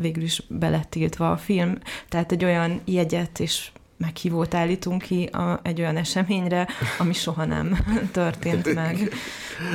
végül 0.00 0.22
is 0.22 0.42
belett 0.48 0.90
tiltva 0.90 1.30
a 1.30 1.36
film, 1.36 1.78
tehát 2.08 2.32
egy 2.32 2.44
olyan 2.44 2.80
jegyet 2.84 3.40
és 3.40 3.70
meghívót 3.96 4.54
állítunk 4.54 5.02
ki 5.02 5.24
a, 5.24 5.60
egy 5.62 5.80
olyan 5.80 5.96
eseményre, 5.96 6.68
ami 6.98 7.12
soha 7.12 7.44
nem 7.44 7.78
történt 8.12 8.74
meg. 8.74 9.12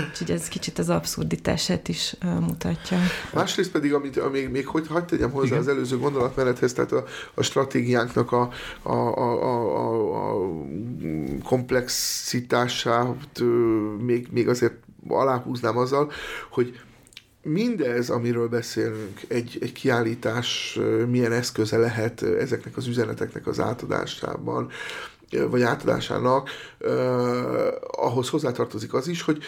Úgyhogy 0.09 0.31
ez 0.31 0.47
kicsit 0.47 0.79
az 0.79 0.89
abszurditását 0.89 1.87
is 1.87 2.15
uh, 2.23 2.39
mutatja. 2.39 2.97
Másrészt 3.33 3.71
pedig, 3.71 3.93
amit 3.93 4.17
amíg, 4.17 4.49
még 4.49 4.67
hogy 4.67 4.87
hagyd 4.87 5.05
tegyem 5.05 5.31
hozzá 5.31 5.45
Igen. 5.45 5.59
az 5.59 5.67
előző 5.67 5.97
gondolatmenethez, 5.97 6.73
tehát 6.73 6.91
a, 6.91 7.03
a 7.33 7.43
stratégiánknak 7.43 8.31
a, 8.31 8.49
a, 8.81 8.91
a, 8.91 9.43
a, 9.43 10.15
a 10.15 10.19
komplexitását 11.43 13.41
még, 13.99 14.27
még 14.31 14.47
azért 14.47 14.73
aláhúznám 15.07 15.77
azzal, 15.77 16.11
hogy 16.49 16.79
mindez, 17.43 18.09
amiről 18.09 18.47
beszélünk, 18.47 19.21
egy, 19.27 19.57
egy 19.61 19.71
kiállítás 19.71 20.79
milyen 21.07 21.31
eszköze 21.31 21.77
lehet 21.77 22.21
ezeknek 22.21 22.77
az 22.77 22.87
üzeneteknek 22.87 23.47
az 23.47 23.59
átadásában, 23.59 24.71
vagy 25.49 25.61
átadásának, 25.61 26.49
eh, 26.79 26.91
ahhoz 27.91 28.29
hozzátartozik 28.29 28.93
az 28.93 29.07
is, 29.07 29.21
hogy 29.21 29.43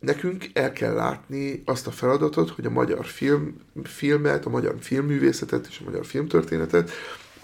nekünk 0.00 0.50
el 0.52 0.72
kell 0.72 0.94
látni 0.94 1.62
azt 1.64 1.86
a 1.86 1.90
feladatot, 1.90 2.50
hogy 2.50 2.66
a 2.66 2.70
magyar 2.70 3.04
film, 3.04 3.56
filmet, 3.84 4.46
a 4.46 4.50
magyar 4.50 4.74
filmművészetet 4.80 5.66
és 5.66 5.78
a 5.80 5.84
magyar 5.84 6.06
filmtörténetet 6.06 6.90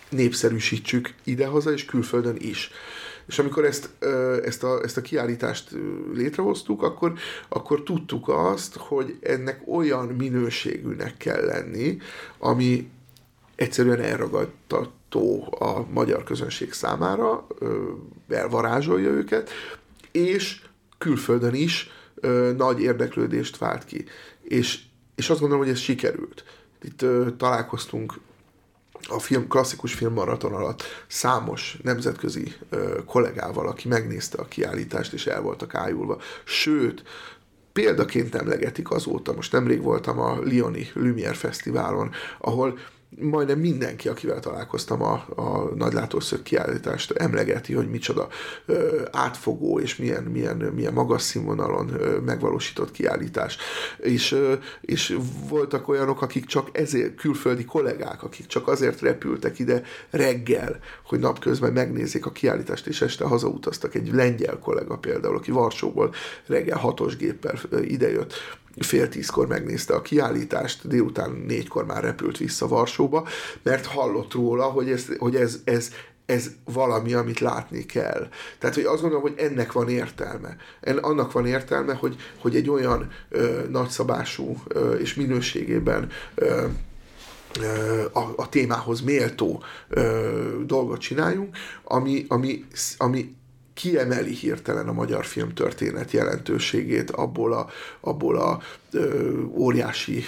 népszerűsítsük 0.08 1.14
idehaza 1.24 1.72
és 1.72 1.84
külföldön 1.84 2.36
is. 2.38 2.70
És 3.26 3.38
amikor 3.38 3.64
ezt, 3.64 3.90
ezt, 4.44 4.62
a, 4.64 4.82
ezt 4.82 4.96
a 4.96 5.00
kiállítást 5.00 5.70
létrehoztuk, 6.14 6.82
akkor, 6.82 7.12
akkor 7.48 7.82
tudtuk 7.82 8.28
azt, 8.28 8.76
hogy 8.76 9.16
ennek 9.20 9.62
olyan 9.66 10.06
minőségűnek 10.06 11.16
kell 11.16 11.44
lenni, 11.44 11.98
ami 12.38 12.90
egyszerűen 13.54 14.00
elragadtató 14.00 15.56
a 15.58 15.86
magyar 15.92 16.24
közönség 16.24 16.72
számára, 16.72 17.46
elvarázsolja 18.28 19.08
őket, 19.08 19.50
és 20.10 20.62
külföldön 20.98 21.54
is 21.54 21.90
nagy 22.56 22.80
érdeklődést 22.80 23.58
vált 23.58 23.84
ki. 23.84 24.04
És, 24.42 24.80
és 25.14 25.30
azt 25.30 25.40
gondolom, 25.40 25.64
hogy 25.64 25.72
ez 25.72 25.80
sikerült. 25.80 26.44
Itt 26.82 27.04
találkoztunk 27.36 28.14
a 29.08 29.18
film, 29.18 29.48
klasszikus 29.48 29.94
filmmaraton 29.94 30.52
alatt 30.52 30.82
számos 31.06 31.78
nemzetközi 31.82 32.54
ö, 32.70 33.04
kollégával, 33.04 33.68
aki 33.68 33.88
megnézte 33.88 34.38
a 34.38 34.44
kiállítást, 34.44 35.12
és 35.12 35.26
el 35.26 35.40
voltak 35.40 35.74
ájulva. 35.74 36.18
Sőt, 36.44 37.02
példaként 37.72 38.34
emlegetik 38.34 38.90
azóta, 38.90 39.32
most 39.32 39.52
nemrég 39.52 39.82
voltam 39.82 40.18
a 40.18 40.40
Lioni 40.40 40.90
Lumière 40.94 41.34
Fesztiválon, 41.34 42.10
ahol 42.38 42.78
majdnem 43.20 43.58
mindenki, 43.58 44.08
akivel 44.08 44.40
találkoztam 44.40 45.02
a, 45.02 45.24
a 45.36 45.74
nagylátószög 45.74 46.42
kiállítást, 46.42 47.10
emlegeti, 47.10 47.72
hogy 47.72 47.90
micsoda 47.90 48.28
ö, 48.66 49.02
átfogó 49.10 49.80
és 49.80 49.96
milyen, 49.96 50.22
milyen, 50.22 50.56
milyen 50.56 50.92
magas 50.92 51.22
színvonalon 51.22 52.00
ö, 52.00 52.18
megvalósított 52.18 52.90
kiállítás. 52.90 53.56
És, 53.98 54.32
ö, 54.32 54.54
és 54.80 55.16
voltak 55.48 55.88
olyanok, 55.88 56.22
akik 56.22 56.44
csak 56.44 56.68
ezért, 56.72 57.14
külföldi 57.14 57.64
kollégák, 57.64 58.22
akik 58.22 58.46
csak 58.46 58.68
azért 58.68 59.00
repültek 59.00 59.58
ide 59.58 59.82
reggel, 60.10 60.78
hogy 61.06 61.18
napközben 61.18 61.72
megnézzék 61.72 62.26
a 62.26 62.32
kiállítást, 62.32 62.86
és 62.86 63.00
este 63.00 63.24
hazautaztak. 63.24 63.94
Egy 63.94 64.12
lengyel 64.12 64.58
kollega 64.58 64.96
például, 64.96 65.36
aki 65.36 65.50
Varsóból 65.50 66.14
reggel 66.46 66.78
hatos 66.78 67.16
géppel 67.16 67.58
idejött, 67.82 68.34
fél 68.80 69.08
tízkor 69.08 69.46
megnézte 69.46 69.94
a 69.94 70.02
kiállítást, 70.02 70.88
délután 70.88 71.44
négykor 71.46 71.86
már 71.86 72.02
repült 72.02 72.38
vissza 72.38 72.68
Varsóba, 72.68 73.28
mert 73.62 73.86
hallott 73.86 74.32
róla, 74.32 74.64
hogy 74.64 74.90
ez, 74.90 75.06
hogy 75.18 75.36
ez, 75.36 75.60
ez, 75.64 75.90
ez 76.26 76.50
valami, 76.64 77.12
amit 77.12 77.40
látni 77.40 77.86
kell. 77.86 78.28
Tehát, 78.58 78.74
hogy 78.74 78.84
azt 78.84 79.00
gondolom, 79.00 79.22
hogy 79.22 79.34
ennek 79.36 79.72
van 79.72 79.88
értelme. 79.88 80.56
En, 80.80 80.96
annak 80.96 81.32
van 81.32 81.46
értelme, 81.46 81.94
hogy, 81.94 82.16
hogy 82.40 82.56
egy 82.56 82.70
olyan 82.70 83.10
ö, 83.28 83.60
nagyszabású 83.70 84.62
ö, 84.68 84.94
és 84.94 85.14
minőségében 85.14 86.10
ö, 86.34 86.64
a, 88.12 88.20
a 88.36 88.48
témához 88.48 89.00
méltó 89.00 89.62
ö, 89.88 90.62
dolgot 90.66 91.00
csináljunk, 91.00 91.56
ami, 91.84 92.24
ami, 92.28 92.64
ami 92.96 93.34
kiemeli 93.82 94.34
hirtelen 94.34 94.88
a 94.88 94.92
magyar 94.92 95.24
filmtörténet 95.24 96.10
jelentőségét 96.10 97.10
abból 97.10 97.52
a, 97.52 97.66
abból 98.00 98.36
a 98.36 98.60
ö, 98.92 99.32
óriási 99.56 100.24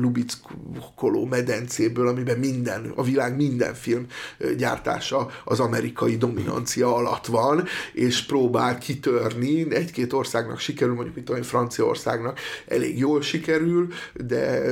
lubickoló 0.00 1.24
medencéből, 1.24 2.08
amiben 2.08 2.38
minden, 2.38 2.92
a 2.94 3.02
világ 3.02 3.36
minden 3.36 3.74
film 3.74 4.06
gyártása 4.56 5.30
az 5.44 5.60
amerikai 5.60 6.16
dominancia 6.16 6.94
alatt 6.94 7.26
van, 7.26 7.64
és 7.92 8.22
próbál 8.22 8.78
kitörni, 8.78 9.74
egy-két 9.74 10.12
országnak 10.12 10.58
sikerül, 10.58 10.94
mondjuk 10.94 11.14
mint 11.14 11.30
olyan 11.30 11.42
Franciaországnak 11.42 12.38
elég 12.66 12.98
jól 12.98 13.22
sikerül, 13.22 13.88
de 14.14 14.62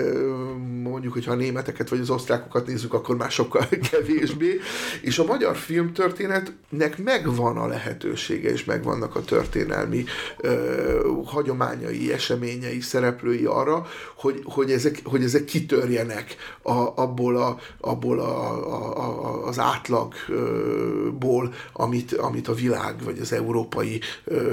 mondjuk, 0.83 1.13
hogyha 1.13 1.33
a 1.33 1.37
németeket 1.37 1.89
vagy 1.89 2.01
az 2.01 2.11
osztrákokat 2.11 2.67
nézzük, 2.67 2.95
akkor 2.95 3.17
már 3.17 3.31
sokkal 3.31 3.69
kevésbé, 3.91 4.61
és 5.01 5.19
a 5.19 5.25
magyar 5.25 5.57
filmtörténetnek 5.57 6.99
megvan 6.99 7.57
a 7.57 7.67
lehetősége, 7.77 8.51
és 8.51 8.65
megvannak 8.65 9.17
a 9.17 9.25
történelmi 9.25 10.05
ö, 10.37 11.11
hagyományai, 11.25 12.13
eseményei, 12.13 12.81
szereplői 12.81 13.45
arra, 13.45 13.87
hogy, 14.17 14.41
hogy, 14.45 14.71
ezek, 14.71 15.01
hogy 15.05 15.23
ezek 15.23 15.45
kitörjenek 15.45 16.37
a, 16.63 17.03
abból, 17.03 17.37
a, 17.37 17.59
abból 17.81 18.21
a, 18.21 18.35
a, 18.75 18.97
a, 18.99 19.47
az 19.47 19.59
átlagból, 19.59 21.55
amit, 21.73 22.13
amit 22.13 22.49
a 22.49 22.55
világ 22.55 23.03
vagy 23.03 23.19
az 23.19 23.33
európai 23.33 24.01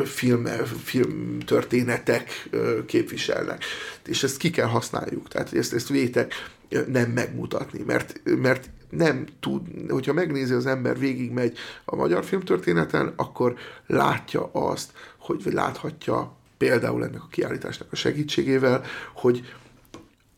film, 0.06 0.46
filmtörténetek 0.84 2.50
képviselnek. 2.86 3.64
És 4.06 4.24
ezt 4.24 4.38
ki 4.38 4.50
kell 4.50 4.68
használjuk. 4.68 5.28
Tehát 5.28 5.54
ezt, 5.54 5.74
ezt 5.74 5.88
vétek 5.88 6.34
nem 6.88 7.10
megmutatni, 7.10 7.84
mert, 7.86 8.22
mert 8.42 8.70
nem 8.98 9.26
tud, 9.39 9.62
hogyha 9.89 10.14
megnézi 10.14 10.54
az 10.54 10.66
ember, 10.66 11.00
végigmegy 11.00 11.58
a 11.86 11.96
magyar 11.96 12.24
filmtörténeten, 12.24 13.14
akkor 13.16 13.56
látja 13.88 14.50
azt, 14.52 14.91
hogy 15.18 15.44
vagy 15.44 15.54
láthatja 15.54 16.36
például 16.58 17.04
ennek 17.04 17.24
a 17.24 17.28
kiállításnak 17.32 17.91
a 17.91 17.96
segítségével, 17.96 18.84
hogy 19.14 19.54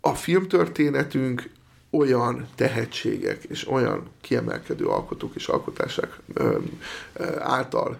a 0.01 0.13
filmtörténetünk 0.15 1.49
olyan 1.89 2.47
tehetségek 2.55 3.43
és 3.43 3.67
olyan 3.67 4.07
kiemelkedő 4.21 4.85
alkotók 4.85 5.35
és 5.35 5.47
alkotások 5.47 6.19
által 7.39 7.99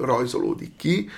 rajzolódik 0.00 0.76
ki, 0.76 1.08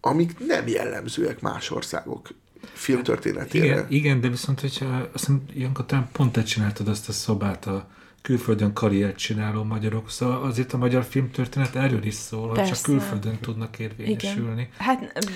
amik 0.00 0.46
nem 0.46 0.68
jellemzőek 0.68 1.40
más 1.40 1.70
országok 1.70 2.28
filmtörténetére. 2.72 3.64
Igen, 3.64 3.86
igen 3.88 4.20
de 4.20 4.28
viszont, 4.28 4.60
hogyha 4.60 4.86
azt 4.86 5.10
hiszem, 5.12 5.42
ilyenkor 5.52 5.84
pont 6.12 6.32
te 6.32 6.42
csináltad 6.42 6.88
azt 6.88 7.08
a 7.08 7.12
szobát 7.12 7.66
a 7.66 7.88
külföldön 8.22 8.72
karriert 8.72 9.16
csináló 9.16 9.62
magyarok, 9.62 10.10
szóval 10.10 10.42
azért 10.42 10.72
a 10.72 10.76
magyar 10.76 11.04
filmtörténet 11.04 11.76
erről 11.76 12.04
is 12.04 12.14
szól, 12.14 12.48
hogy 12.48 12.64
csak 12.64 12.82
külföldön 12.82 13.38
tudnak 13.40 13.78
érvényesülni. 13.78 14.60
Igen. 14.60 14.68
Hát 14.78 15.28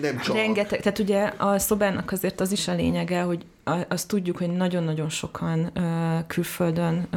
nem 0.00 0.18
csak. 0.18 0.36
Rengeteg, 0.36 0.80
tehát 0.80 0.98
ugye 0.98 1.22
a 1.36 1.58
szobának 1.58 2.12
azért 2.12 2.40
az 2.40 2.52
is 2.52 2.68
a 2.68 2.74
lényege, 2.74 3.20
hogy 3.20 3.44
azt 3.88 4.08
tudjuk, 4.08 4.36
hogy 4.36 4.50
nagyon-nagyon 4.50 5.08
sokan 5.08 5.72
külföldön 6.26 7.08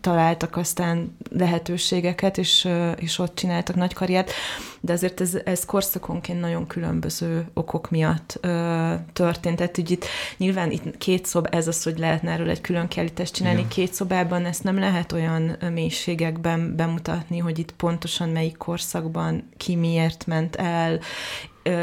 találtak 0.00 0.56
aztán 0.56 1.16
lehetőségeket, 1.30 2.38
és, 2.38 2.68
és 2.96 3.18
ott 3.18 3.34
csináltak 3.34 3.76
nagy 3.76 3.94
karriert, 3.94 4.30
de 4.80 4.92
azért 4.92 5.20
ez, 5.20 5.34
ez 5.44 5.64
korszakonként 5.64 6.40
nagyon 6.40 6.66
különböző 6.66 7.46
okok 7.54 7.90
miatt 7.90 8.38
ö, 8.40 8.94
történt. 9.12 9.56
Tehát 9.56 9.78
úgy 9.78 9.90
itt 9.90 10.04
nyilván 10.36 10.70
itt 10.70 10.98
két 10.98 11.26
szob, 11.26 11.48
ez 11.50 11.68
az, 11.68 11.82
hogy 11.82 11.98
lehetne 11.98 12.30
erről 12.30 12.50
egy 12.50 12.60
külön 12.60 12.88
kiállítást 12.88 13.34
csinálni, 13.34 13.58
Igen. 13.58 13.70
két 13.70 13.92
szobában 13.92 14.44
ezt 14.44 14.64
nem 14.64 14.78
lehet 14.78 15.12
olyan 15.12 15.56
mélységekben 15.72 16.76
bemutatni, 16.76 17.38
hogy 17.38 17.58
itt 17.58 17.72
pontosan 17.72 18.28
melyik 18.28 18.56
korszakban 18.56 19.48
ki 19.56 19.74
miért 19.74 20.26
ment 20.26 20.56
el, 20.56 21.00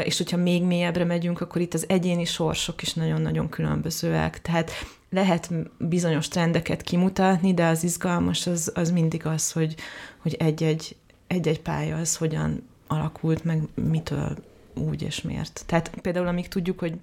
és 0.04 0.16
hogyha 0.16 0.36
még 0.36 0.62
mélyebbre 0.62 1.04
megyünk, 1.04 1.40
akkor 1.40 1.60
itt 1.60 1.74
az 1.74 1.84
egyéni 1.88 2.24
sorsok 2.24 2.82
is 2.82 2.94
nagyon-nagyon 2.94 3.48
különbözőek. 3.48 4.42
Tehát 4.42 4.70
lehet 5.14 5.50
bizonyos 5.78 6.28
trendeket 6.28 6.82
kimutatni, 6.82 7.54
de 7.54 7.66
az 7.66 7.84
izgalmas 7.84 8.46
az, 8.46 8.72
az 8.74 8.90
mindig 8.90 9.26
az, 9.26 9.52
hogy, 9.52 9.74
hogy 10.18 10.34
egy-egy, 10.34 10.96
egy-egy 11.26 11.60
pálya 11.60 11.96
az 11.96 12.16
hogyan 12.16 12.68
alakult, 12.86 13.44
meg 13.44 13.62
mitől 13.74 14.36
úgy 14.74 15.02
és 15.02 15.22
miért. 15.22 15.64
Tehát 15.66 15.90
például 16.02 16.26
amíg 16.26 16.48
tudjuk, 16.48 16.78
hogy 16.78 16.94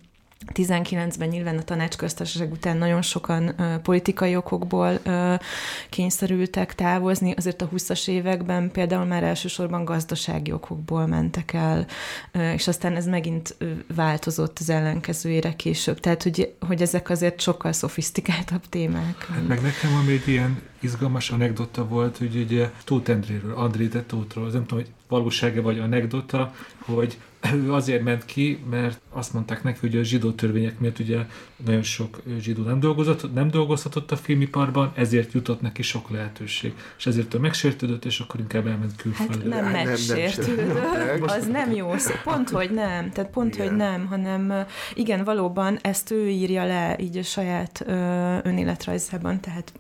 19-ben 0.54 1.28
nyilván 1.28 1.58
a 1.58 1.64
tanácsköztársaság 1.64 2.52
után 2.52 2.78
nagyon 2.78 3.02
sokan 3.02 3.54
ö, 3.58 3.78
politikai 3.78 4.36
okokból 4.36 5.00
ö, 5.04 5.34
kényszerültek 5.90 6.76
távozni, 6.76 7.34
azért 7.38 7.62
a 7.62 7.70
20-as 7.70 8.08
években 8.08 8.72
például 8.72 9.06
már 9.06 9.24
elsősorban 9.24 9.86
gazdasági 9.86 10.52
okokból 10.52 11.06
mentek 11.06 11.54
el, 11.54 11.86
ö, 12.32 12.52
és 12.52 12.68
aztán 12.68 12.96
ez 12.96 13.06
megint 13.06 13.56
változott 13.96 14.60
az 14.60 14.70
ellenkezőjére 14.70 15.56
később. 15.56 16.00
Tehát, 16.00 16.24
hogy, 16.24 16.54
hogy 16.68 16.82
ezek 16.82 17.10
azért 17.10 17.40
sokkal 17.40 17.72
szofisztikáltabb 17.72 18.64
témák. 18.70 19.26
Hát 19.34 19.48
meg 19.48 19.62
nekem 19.62 19.96
ami 19.96 20.12
egy 20.12 20.28
ilyen 20.28 20.62
izgalmas 20.80 21.30
anekdota 21.30 21.88
volt, 21.88 22.18
hogy 22.18 22.36
ugye 22.36 22.72
Tóth 22.84 23.10
Endréről, 23.10 23.54
André 23.54 23.88
de 23.88 24.04
Tóthról, 24.04 24.50
nem 24.50 24.66
tudom, 24.66 24.84
hogy 24.84 24.94
valósága 25.08 25.62
vagy 25.62 25.80
anekdota, 25.80 26.54
hogy 26.78 27.18
ő 27.54 27.74
azért 27.74 28.04
ment 28.04 28.26
ki, 28.26 28.64
mert 28.70 29.00
azt 29.10 29.34
mondták 29.34 29.64
neki, 29.64 29.78
hogy 29.80 29.96
a 29.96 30.04
zsidó 30.04 30.32
törvények 30.32 30.80
miatt 30.80 31.00
ugye 31.00 31.18
nagyon 31.66 31.84
sok 31.84 32.22
zsidó 32.40 32.64
nem, 32.64 32.80
dolgozott, 32.80 33.34
nem 33.34 33.50
dolgozhatott 33.50 34.12
a 34.12 34.16
filmiparban, 34.16 34.92
ezért 34.96 35.34
jutott 35.34 35.62
neki 35.62 35.82
sok 35.82 36.10
lehetőség. 36.10 36.74
És 36.98 37.06
ezért 37.06 37.34
ő 37.34 37.38
megsértődött, 37.38 38.06
és 38.06 38.20
akkor 38.20 38.40
inkább 38.40 38.68
elment 38.68 38.96
külföldre. 38.96 39.56
Hát 39.56 39.64
nem 39.64 39.74
hát 39.74 39.86
megsértődött, 39.86 41.22
az 41.22 41.48
nem 41.48 41.72
jó 41.72 41.98
szó. 41.98 42.14
Pont, 42.24 42.50
hogy 42.50 42.72
nem. 42.72 43.12
Tehát 43.12 43.32
pont, 43.32 43.56
igen. 43.56 43.68
hogy 43.68 43.78
nem, 43.78 44.06
hanem 44.06 44.66
igen, 44.94 45.24
valóban 45.24 45.78
ezt 45.82 46.12
ő 46.12 46.30
írja 46.30 46.66
le 46.66 46.96
így 47.00 47.18
a 47.18 47.24
saját 47.24 47.84
önéletrajzában, 48.44 49.40
tehát 49.40 49.74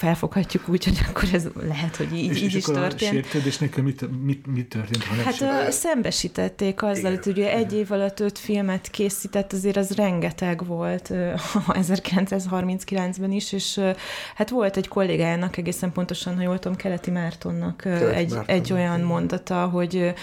felfoghatjuk 0.00 0.68
úgy, 0.68 0.84
hogy 0.84 0.98
akkor 1.08 1.28
ez 1.32 1.48
lehet, 1.66 1.96
hogy 1.96 2.16
így, 2.16 2.30
és, 2.30 2.36
így 2.36 2.44
és 2.44 2.54
is 2.54 2.64
történt. 2.64 3.00
És 3.00 3.08
sértődés 3.08 3.58
nekem 3.58 3.84
mit, 3.84 4.22
mit, 4.24 4.46
mit 4.46 4.68
történt? 4.68 5.04
Ha 5.04 5.14
hát 5.22 5.40
a, 5.40 5.70
szembesítették 5.70 6.82
azzal, 6.82 7.10
hogy 7.10 7.26
ugye 7.26 7.52
egy 7.52 7.72
év 7.72 7.92
alatt 7.92 8.20
öt 8.20 8.38
filmet 8.38 8.90
készített, 8.90 9.52
azért 9.52 9.76
az 9.76 9.90
rengeteg 9.90 10.66
volt 10.66 11.10
1939-ben 11.66 13.32
is, 13.40 13.52
és 13.52 13.80
hát 14.34 14.50
volt 14.50 14.76
egy 14.76 14.88
kollégájának 14.88 15.56
egészen 15.56 15.92
pontosan, 15.92 16.36
ha 16.36 16.42
jól 16.42 16.58
tudom, 16.58 16.76
Keleti 16.76 17.10
Mártonnak 17.10 17.76
Keleti 17.76 18.16
egy, 18.16 18.30
Márton. 18.30 18.54
egy 18.54 18.72
olyan 18.72 19.00
mondata, 19.00 19.66
hogy 19.66 20.14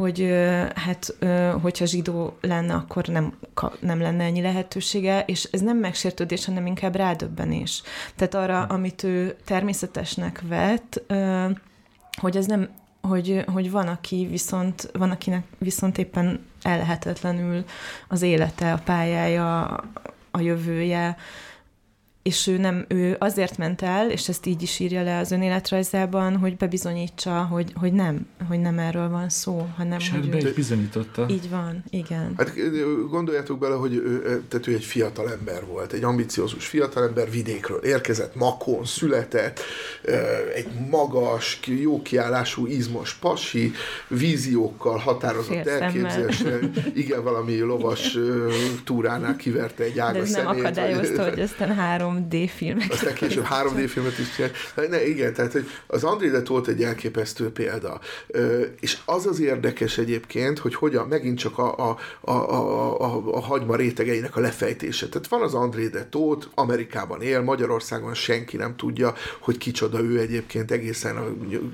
hogy 0.00 0.34
hát, 0.74 1.16
hogyha 1.62 1.86
zsidó 1.86 2.36
lenne, 2.40 2.74
akkor 2.74 3.06
nem, 3.06 3.34
nem 3.80 4.00
lenne 4.00 4.24
ennyi 4.24 4.40
lehetősége, 4.40 5.24
és 5.26 5.44
ez 5.44 5.60
nem 5.60 5.76
megsértődés, 5.76 6.44
hanem 6.44 6.66
inkább 6.66 6.96
rádöbbenés. 6.96 7.82
Tehát 8.16 8.34
arra, 8.34 8.62
amit 8.62 9.02
ő 9.02 9.36
természetesnek 9.44 10.42
vett, 10.48 11.02
hogy 12.20 12.36
ez 12.36 12.46
nem, 12.46 12.68
hogy, 13.00 13.44
hogy 13.52 13.70
van, 13.70 13.88
aki 13.88 14.26
viszont, 14.30 14.90
van, 14.92 15.10
akinek 15.10 15.44
viszont 15.58 15.98
éppen 15.98 16.46
ellehetetlenül 16.62 17.64
az 18.08 18.22
élete, 18.22 18.72
a 18.72 18.80
pályája, 18.84 19.64
a 20.30 20.40
jövője, 20.40 21.16
és 22.22 22.46
ő 22.46 22.58
nem, 22.58 22.84
ő 22.88 23.16
azért 23.18 23.58
ment 23.58 23.82
el, 23.82 24.10
és 24.10 24.28
ezt 24.28 24.46
így 24.46 24.62
is 24.62 24.78
írja 24.78 25.02
le 25.02 25.18
az 25.18 25.30
önéletrajzában, 25.30 26.36
hogy 26.36 26.56
bebizonyítsa, 26.56 27.44
hogy, 27.44 27.72
hogy 27.74 27.92
nem, 27.92 28.26
hogy 28.48 28.60
nem 28.60 28.78
erről 28.78 29.08
van 29.08 29.28
szó, 29.28 29.68
hanem 29.76 29.98
és 29.98 30.10
hogy 30.10 30.28
hát 30.32 30.44
ő... 30.44 30.52
bizonyította. 30.52 31.26
Így 31.30 31.50
van, 31.50 31.84
igen. 31.90 32.34
Hát 32.36 32.52
gondoljátok 33.08 33.58
bele, 33.58 33.74
hogy 33.74 33.94
ő, 33.94 34.42
tehát 34.48 34.66
ő 34.66 34.74
egy 34.74 34.84
fiatal 34.84 35.30
ember 35.30 35.66
volt, 35.66 35.92
egy 35.92 36.04
ambiciózus 36.04 36.66
fiatal 36.66 37.04
ember 37.04 37.30
vidékről 37.30 37.78
érkezett, 37.78 38.34
makon 38.34 38.84
született, 38.84 39.60
egy 40.54 40.68
magas, 40.90 41.60
jó 41.66 42.02
kiállású, 42.02 42.66
izmos 42.66 43.14
pasi, 43.14 43.72
víziókkal, 44.08 44.98
határozott 44.98 45.66
elképzeléssel, 45.66 46.60
igen, 46.94 47.22
valami 47.22 47.58
lovas 47.60 48.18
túránál 48.84 49.36
kiverte 49.36 49.84
egy 49.84 49.98
ágas 49.98 50.30
De 50.30 50.38
ez 50.38 50.44
nem 50.44 50.46
akadályozta, 50.46 51.28
hogy 51.28 51.40
aztán 51.40 51.74
három 51.74 52.09
3D 52.10 52.50
filmek. 52.56 52.90
Aztán 52.90 53.14
később 53.14 53.46
3D 53.50 53.84
filmet 53.88 54.18
is 54.18 54.34
csinált. 54.34 54.54
Ne, 54.90 55.06
igen, 55.06 55.34
tehát 55.34 55.52
hogy 55.52 55.66
az 55.86 56.04
André 56.04 56.28
de 56.28 56.42
volt 56.46 56.68
egy 56.68 56.82
elképesztő 56.82 57.50
példa. 57.50 58.00
És 58.80 58.98
az 59.04 59.26
az 59.26 59.40
érdekes 59.40 59.98
egyébként, 59.98 60.58
hogy 60.58 60.74
hogyan 60.74 61.08
megint 61.08 61.38
csak 61.38 61.58
a, 61.58 61.88
a, 61.88 61.98
a, 62.20 62.30
a, 62.30 63.00
a, 63.00 63.34
a 63.34 63.40
hagyma 63.40 63.76
rétegeinek 63.76 64.36
a 64.36 64.40
lefejtése. 64.40 65.08
Tehát 65.08 65.28
van 65.28 65.42
az 65.42 65.54
André 65.54 65.88
de 65.88 66.04
Tóth, 66.04 66.46
Amerikában 66.54 67.22
él, 67.22 67.42
Magyarországon 67.42 68.14
senki 68.14 68.56
nem 68.56 68.76
tudja, 68.76 69.14
hogy 69.40 69.58
kicsoda 69.58 70.00
ő 70.00 70.18
egyébként 70.18 70.70
egészen 70.70 71.16
a 71.16 71.26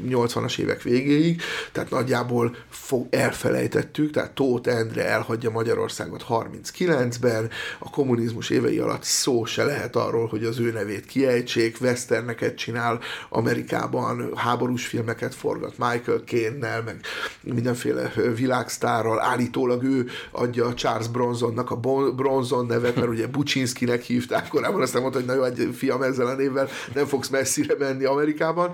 80-as 0.08 0.58
évek 0.58 0.82
végéig, 0.82 1.42
tehát 1.72 1.90
nagyjából 1.90 2.56
fog, 2.70 3.06
elfelejtettük, 3.10 4.10
tehát 4.10 4.30
Tóth 4.32 4.68
Endre 4.68 5.06
elhagyja 5.06 5.50
Magyarországot 5.50 6.24
39-ben, 6.28 7.50
a 7.78 7.90
kommunizmus 7.90 8.50
évei 8.50 8.78
alatt 8.78 9.02
szó 9.02 9.44
se 9.44 9.64
lehet 9.64 9.96
arról, 9.96 10.25
arról, 10.26 10.38
hogy 10.38 10.44
az 10.44 10.58
ő 10.58 10.72
nevét 10.72 11.06
kiejtsék, 11.06 11.76
westerneket 11.80 12.56
csinál 12.56 13.00
Amerikában, 13.28 14.36
háborús 14.36 14.86
filmeket 14.86 15.34
forgat 15.34 15.78
Michael 15.78 16.22
Caine-nel, 16.26 16.82
meg 16.82 17.00
mindenféle 17.40 18.12
világsztárral, 18.36 19.20
állítólag 19.20 19.82
ő 19.82 20.06
adja 20.30 20.74
Charles 20.74 21.08
Bronsonnak 21.08 21.70
a 21.70 21.76
Bronson 22.16 22.66
nevet, 22.66 22.96
mert 22.96 23.08
ugye 23.08 23.26
Bucsinskinek 23.26 24.02
hívták 24.02 24.48
korábban, 24.48 24.82
aztán 24.82 25.00
mondta, 25.00 25.18
hogy 25.18 25.28
na 25.28 25.34
jó, 25.34 25.42
egy 25.42 25.68
fiam 25.76 26.02
ezzel 26.02 26.26
a 26.26 26.34
névvel 26.34 26.68
nem 26.94 27.06
fogsz 27.06 27.28
messzire 27.28 27.74
menni 27.78 28.04
Amerikában, 28.04 28.72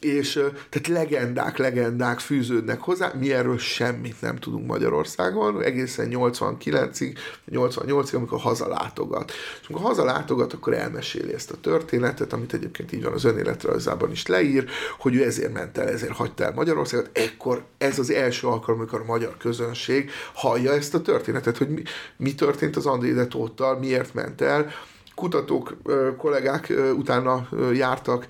és 0.00 0.32
tehát 0.68 0.86
legendák, 0.88 1.56
legendák 1.56 2.18
fűződnek 2.18 2.80
hozzá, 2.80 3.12
mi 3.18 3.32
erről 3.32 3.58
semmit 3.58 4.20
nem 4.20 4.36
tudunk 4.36 4.66
Magyarországon, 4.66 5.62
egészen 5.62 6.08
89-ig, 6.10 7.16
88-ig, 7.50 8.14
amikor 8.14 8.38
hazalátogat. 8.38 9.32
És 9.60 9.68
amikor 9.68 9.86
hazalátogat, 9.86 10.52
akkor 10.52 10.74
elmeséli 10.74 11.32
ezt 11.32 11.50
a 11.50 11.60
történetet, 11.60 12.32
amit 12.32 12.52
egyébként 12.52 12.92
így 12.92 13.02
van 13.02 13.12
az 13.12 13.24
önéletrajzában 13.24 14.10
is 14.10 14.26
leír, 14.26 14.64
hogy 14.98 15.14
ő 15.14 15.24
ezért 15.24 15.52
ment 15.52 15.78
el, 15.78 15.88
ezért 15.88 16.12
hagyta 16.12 16.44
el 16.44 16.52
Magyarországot. 16.52 17.10
Ekkor 17.12 17.64
ez 17.78 17.98
az 17.98 18.10
első 18.10 18.46
alkalom, 18.46 18.80
amikor 18.80 19.00
a 19.00 19.04
magyar 19.04 19.36
közönség 19.36 20.10
hallja 20.34 20.72
ezt 20.72 20.94
a 20.94 21.00
történetet, 21.00 21.56
hogy 21.56 21.68
mi, 21.68 21.82
mi 22.16 22.34
történt 22.34 22.76
az 22.76 22.86
André 22.86 23.12
Detóttal, 23.12 23.78
miért 23.78 24.14
ment 24.14 24.40
el, 24.40 24.72
kutatók, 25.20 25.76
kollégák 26.16 26.72
utána 26.96 27.48
jártak, 27.72 28.26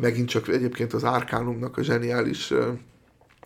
megint 0.00 0.28
csak 0.28 0.48
egyébként 0.48 0.92
az 0.92 1.04
Arkánumnak 1.04 1.76
a 1.76 1.82
zseniális 1.82 2.52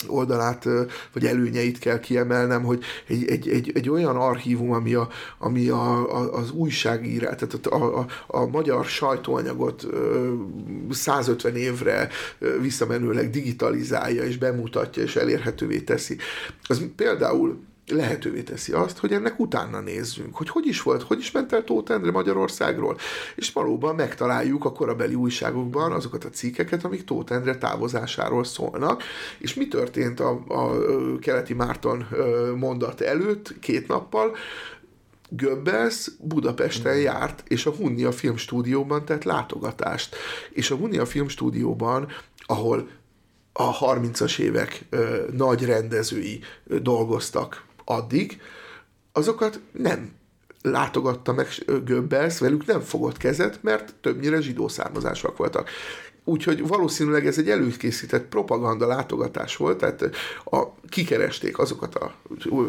oldalát, 0.07 0.69
vagy 1.13 1.25
előnyeit 1.25 1.79
kell 1.79 2.01
kiemelnem, 2.01 2.63
hogy 2.63 2.85
egy, 3.07 3.25
egy, 3.29 3.49
egy, 3.49 3.73
egy 3.75 3.91
olyan 3.91 4.17
archívum, 4.17 4.73
ami, 4.73 4.95
a, 4.95 5.09
ami 5.39 5.69
a, 5.69 6.17
a, 6.17 6.35
az 6.35 6.51
újságírás, 6.51 7.35
tehát 7.35 7.67
a, 7.67 7.99
a, 7.99 8.07
a 8.27 8.47
magyar 8.47 8.85
sajtóanyagot 8.85 9.87
150 10.91 11.57
évre 11.57 12.09
visszamenőleg 12.61 13.31
digitalizálja, 13.31 14.23
és 14.23 14.39
bemutatja, 14.39 15.03
és 15.03 15.17
elérhetővé 15.17 15.81
teszi. 15.81 16.17
Az 16.67 16.87
például 16.97 17.69
lehetővé 17.91 18.43
teszi 18.43 18.73
azt, 18.73 18.99
hogy 18.99 19.13
ennek 19.13 19.39
utána 19.39 19.81
nézzünk, 19.81 20.37
hogy 20.37 20.49
hogy 20.49 20.67
is 20.67 20.83
volt, 20.83 21.03
hogy 21.03 21.19
is 21.19 21.31
ment 21.31 21.53
el 21.53 21.65
Tóth 21.65 21.93
Endre 21.93 22.11
Magyarországról, 22.11 22.97
és 23.35 23.53
valóban 23.53 23.95
megtaláljuk 23.95 24.65
a 24.65 24.73
korabeli 24.73 25.15
újságokban 25.15 25.93
azokat 25.93 26.25
a 26.25 26.31
cikkeket, 26.31 26.85
amik 26.85 27.05
Tóth 27.05 27.33
Endre 27.33 27.59
távozásáról 27.59 28.45
szólnak, 28.45 29.03
és 29.39 29.55
mi 29.55 29.69
történt 29.69 30.21
a, 30.21 30.45
a 30.49 30.71
keleti 31.19 31.55
Márton 31.55 32.07
mondat 32.57 33.01
előtt 33.01 33.59
két 33.61 33.89
nappal, 33.89 34.37
Göbbels 35.33 36.11
Budapesten 36.21 36.97
mm. 36.97 37.01
járt, 37.01 37.43
és 37.49 37.67
a 37.67 37.71
Hunnia 37.71 38.13
Filmstúdióban 38.13 39.05
tett 39.05 39.25
látogatást. 39.25 40.17
És 40.51 40.71
a 40.71 40.77
Hunnia 40.77 41.07
Filmstúdióban, 41.07 42.09
ahol 42.39 42.89
a 43.53 43.79
30-as 43.79 44.39
évek 44.39 44.85
ö, 44.91 45.27
nagy 45.33 45.65
rendezői 45.65 46.41
ö, 46.67 46.79
dolgoztak 46.79 47.65
addig, 47.91 48.41
azokat 49.13 49.61
nem 49.73 50.11
látogatta 50.63 51.33
meg 51.33 51.49
Göbbels, 51.85 52.39
velük 52.39 52.67
nem 52.67 52.81
fogott 52.81 53.17
kezet, 53.17 53.63
mert 53.63 53.95
többnyire 54.01 54.41
zsidó 54.41 54.69
származásúak 54.69 55.37
voltak. 55.37 55.71
Úgyhogy 56.25 56.67
valószínűleg 56.67 57.27
ez 57.27 57.39
egy 57.39 57.51
előkészített 57.51 58.27
propaganda 58.27 58.87
látogatás 58.87 59.57
volt, 59.57 59.79
tehát 59.79 60.11
a, 60.45 60.67
kikeresték 60.89 61.59
azokat 61.59 61.95
a 61.95 62.15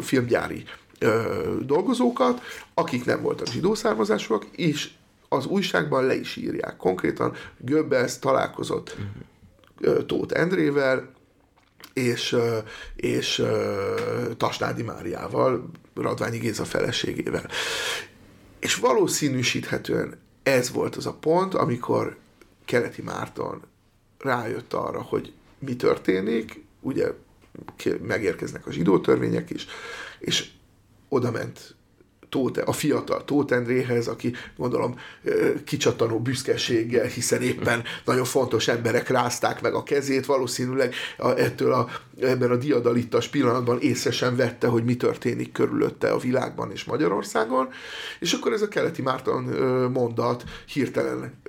filmgyári 0.00 0.64
ö, 0.98 1.56
dolgozókat, 1.60 2.40
akik 2.74 3.04
nem 3.04 3.22
voltak 3.22 3.46
zsidó 3.46 3.74
származásúak, 3.74 4.46
és 4.52 4.90
az 5.28 5.46
újságban 5.46 6.06
le 6.06 6.14
is 6.14 6.36
írják. 6.36 6.76
Konkrétan 6.76 7.34
Göbbels 7.58 8.18
találkozott 8.18 8.96
uh-huh. 8.98 10.06
Tóth 10.06 10.40
Endrével, 10.40 11.12
és, 11.92 12.36
és 12.96 13.42
Tasnádi 14.36 14.82
Máriával, 14.82 15.70
Radványi 15.94 16.38
Géza 16.38 16.64
feleségével. 16.64 17.50
És 18.58 18.74
valószínűsíthetően 18.74 20.20
ez 20.42 20.72
volt 20.72 20.96
az 20.96 21.06
a 21.06 21.14
pont, 21.14 21.54
amikor 21.54 22.16
Keleti 22.64 23.02
Márton 23.02 23.62
rájött 24.18 24.72
arra, 24.72 25.02
hogy 25.02 25.32
mi 25.58 25.76
történik, 25.76 26.64
ugye 26.80 27.12
megérkeznek 28.02 28.66
a 28.66 28.72
zsidó 28.72 29.00
törvények 29.00 29.50
is, 29.50 29.66
és 30.18 30.50
oda 31.08 31.30
ment 31.30 31.74
Tóth, 32.32 32.60
a 32.64 32.72
fiatal 32.72 33.24
Tóth 33.24 33.52
Endréhez, 33.52 34.08
aki 34.08 34.32
gondolom 34.56 34.98
kicsattanó 35.64 36.20
büszkeséggel, 36.20 37.06
hiszen 37.06 37.42
éppen 37.42 37.82
nagyon 38.04 38.24
fontos 38.24 38.68
emberek 38.68 39.08
rázták 39.08 39.60
meg 39.60 39.74
a 39.74 39.82
kezét, 39.82 40.26
valószínűleg 40.26 40.94
ettől 41.36 41.72
a, 41.72 41.88
ebben 42.20 42.50
a 42.50 42.56
diadalittas 42.56 43.28
pillanatban 43.28 43.80
észre 43.80 44.10
sem 44.10 44.36
vette, 44.36 44.66
hogy 44.66 44.84
mi 44.84 44.96
történik 44.96 45.52
körülötte 45.52 46.10
a 46.10 46.18
világban 46.18 46.70
és 46.70 46.84
Magyarországon, 46.84 47.68
és 48.20 48.32
akkor 48.32 48.52
ez 48.52 48.62
a 48.62 48.68
keleti 48.68 49.02
Márton 49.02 49.42
mondat 49.92 50.44
hirtelen 50.66 51.40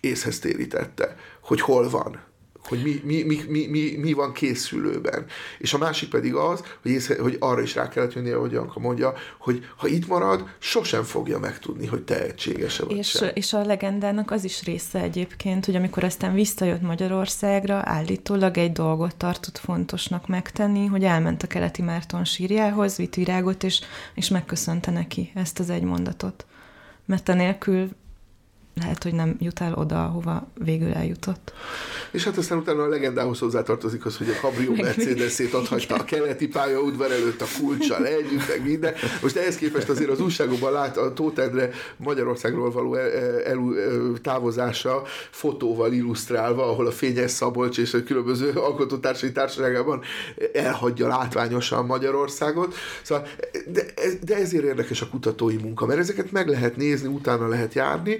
észhez 0.00 0.38
térítette, 0.38 1.16
hogy 1.40 1.60
hol 1.60 1.88
van, 1.90 2.20
hogy 2.68 2.82
mi, 2.82 3.00
mi, 3.04 3.22
mi, 3.22 3.44
mi, 3.48 3.66
mi, 3.66 3.96
mi 3.96 4.12
van 4.12 4.32
készülőben. 4.32 5.24
És 5.58 5.74
a 5.74 5.78
másik 5.78 6.08
pedig 6.08 6.34
az, 6.34 6.62
hogy, 6.82 6.90
ész, 6.90 7.16
hogy 7.16 7.36
arra 7.40 7.62
is 7.62 7.74
rá 7.74 7.88
kellett 7.88 8.12
jönnie, 8.12 8.36
hogy 8.36 8.54
Anka 8.54 8.80
mondja, 8.80 9.14
hogy 9.38 9.64
ha 9.76 9.86
itt 9.86 10.06
marad, 10.06 10.44
sosem 10.58 11.02
fogja 11.02 11.38
megtudni, 11.38 11.86
hogy 11.86 12.02
tehetséges-e 12.02 12.84
vagy 12.84 12.96
és, 12.96 13.08
sem. 13.08 13.30
és 13.34 13.52
a 13.52 13.64
legendának 13.64 14.30
az 14.30 14.44
is 14.44 14.64
része 14.64 15.00
egyébként, 15.00 15.64
hogy 15.64 15.76
amikor 15.76 16.04
aztán 16.04 16.34
visszajött 16.34 16.82
Magyarországra, 16.82 17.80
állítólag 17.84 18.58
egy 18.58 18.72
dolgot 18.72 19.16
tartott 19.16 19.58
fontosnak 19.58 20.28
megtenni, 20.28 20.86
hogy 20.86 21.04
elment 21.04 21.42
a 21.42 21.46
keleti 21.46 21.82
Márton 21.82 22.24
sírjához, 22.24 22.96
vitt 22.96 23.14
virágot, 23.14 23.62
és, 23.62 23.80
és 24.14 24.28
megköszönte 24.28 24.90
neki 24.90 25.30
ezt 25.34 25.58
az 25.58 25.70
egy 25.70 25.82
mondatot. 25.82 26.46
Mert 27.04 27.26
nélkül 27.26 27.88
lehet, 28.80 29.02
hogy 29.02 29.14
nem 29.14 29.36
jut 29.38 29.60
el 29.60 29.74
oda, 29.74 30.04
ahova 30.04 30.46
végül 30.54 30.92
eljutott. 30.92 31.52
És 32.10 32.24
hát 32.24 32.36
aztán 32.36 32.58
utána 32.58 32.82
a 32.82 32.88
legendához 32.88 33.38
hozzátartozik 33.38 34.06
az, 34.06 34.16
hogy 34.16 34.28
a 34.28 34.40
Cabrio 34.40 34.72
Mercedes-ét 34.74 35.54
adhatta 35.54 35.94
a 35.94 36.04
keleti 36.04 36.48
pályaudvar 36.48 37.10
előtt 37.10 37.40
a 37.40 37.46
kulcsal 37.60 38.06
együtt, 38.06 38.48
meg 38.48 38.62
minden. 38.64 38.94
Most 39.22 39.36
ehhez 39.36 39.56
képest 39.56 39.88
azért 39.88 40.10
az 40.10 40.20
újságokban 40.20 40.72
lát 40.72 40.96
a 40.96 41.12
Tóth 41.12 41.40
Endre 41.40 41.70
Magyarországról 41.96 42.70
való 42.70 42.94
el, 42.94 43.10
el, 43.10 43.42
el, 43.44 44.12
távozása 44.22 45.02
fotóval 45.30 45.92
illusztrálva, 45.92 46.70
ahol 46.70 46.86
a 46.86 46.92
Fényes 46.92 47.30
Szabolcs 47.30 47.78
és 47.78 47.94
a 47.94 48.02
különböző 48.02 48.50
alkotótársai 48.50 49.32
társaságában 49.32 50.02
elhagyja 50.52 51.08
látványosan 51.08 51.86
Magyarországot. 51.86 52.74
Szóval, 53.02 53.26
de, 53.66 53.82
de 54.22 54.36
ezért 54.36 54.64
érdekes 54.64 55.00
a 55.00 55.08
kutatói 55.08 55.56
munka, 55.56 55.86
mert 55.86 55.98
ezeket 55.98 56.32
meg 56.32 56.48
lehet 56.48 56.76
nézni, 56.76 57.08
utána 57.08 57.48
lehet 57.48 57.74
járni, 57.74 58.18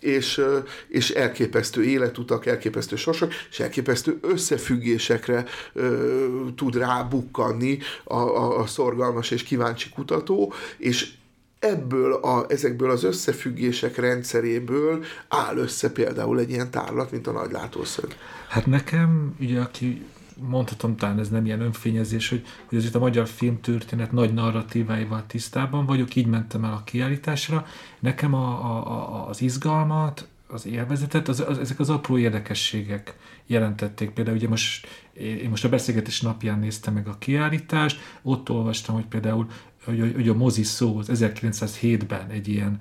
és, 0.00 0.42
és 0.88 1.10
elképesztő 1.10 1.84
életutak, 1.84 2.46
elképesztő 2.46 2.96
sorsok, 2.96 3.32
és 3.50 3.60
elképesztő 3.60 4.18
összefüggésekre 4.20 5.44
ö, 5.72 6.26
tud 6.56 6.76
rábukkanni 6.76 7.78
a, 8.04 8.14
a, 8.14 8.58
a 8.58 8.66
szorgalmas 8.66 9.30
és 9.30 9.42
kíváncsi 9.42 9.88
kutató, 9.88 10.52
és 10.78 11.12
ebből 11.58 12.12
a, 12.12 12.44
ezekből 12.48 12.90
az 12.90 13.04
összefüggések 13.04 13.96
rendszeréből 13.96 15.04
áll 15.28 15.56
össze 15.56 15.90
például 15.90 16.38
egy 16.38 16.50
ilyen 16.50 16.70
tárlat, 16.70 17.10
mint 17.10 17.26
a 17.26 17.32
nagy 17.32 17.50
látószög. 17.50 18.14
Hát 18.48 18.66
nekem, 18.66 19.34
ugye, 19.40 19.60
aki 19.60 20.04
mondhatom, 20.40 20.96
talán 20.96 21.18
ez 21.18 21.28
nem 21.28 21.44
ilyen 21.44 21.60
önfényezés, 21.60 22.28
hogy, 22.28 22.46
hogy 22.66 22.78
azért 22.78 22.94
a 22.94 22.98
magyar 22.98 23.26
filmtörténet 23.26 24.12
nagy 24.12 24.34
narratíváival 24.34 25.24
tisztában 25.26 25.86
vagyok, 25.86 26.14
így 26.14 26.26
mentem 26.26 26.64
el 26.64 26.72
a 26.72 26.82
kiállításra. 26.84 27.66
Nekem 27.98 28.34
a, 28.34 28.48
a, 28.64 28.90
a, 28.90 29.28
az 29.28 29.42
izgalmat, 29.42 30.28
az 30.48 30.66
élvezetet, 30.66 31.28
az, 31.28 31.44
az, 31.48 31.58
ezek 31.58 31.80
az 31.80 31.90
apró 31.90 32.18
érdekességek 32.18 33.16
jelentették. 33.46 34.10
Például 34.10 34.36
ugye 34.36 34.48
most, 34.48 34.86
én 35.12 35.48
most 35.48 35.64
a 35.64 35.68
beszélgetés 35.68 36.20
napján 36.20 36.58
néztem 36.58 36.94
meg 36.94 37.08
a 37.08 37.18
kiállítást, 37.18 38.00
ott 38.22 38.50
olvastam, 38.50 38.94
hogy 38.94 39.06
például 39.06 39.46
hogy, 39.86 40.12
hogy 40.14 40.28
a 40.28 40.34
mozi 40.34 40.62
szó 40.62 40.98
az 40.98 41.08
1907-ben 41.12 42.30
egy 42.30 42.48
ilyen 42.48 42.78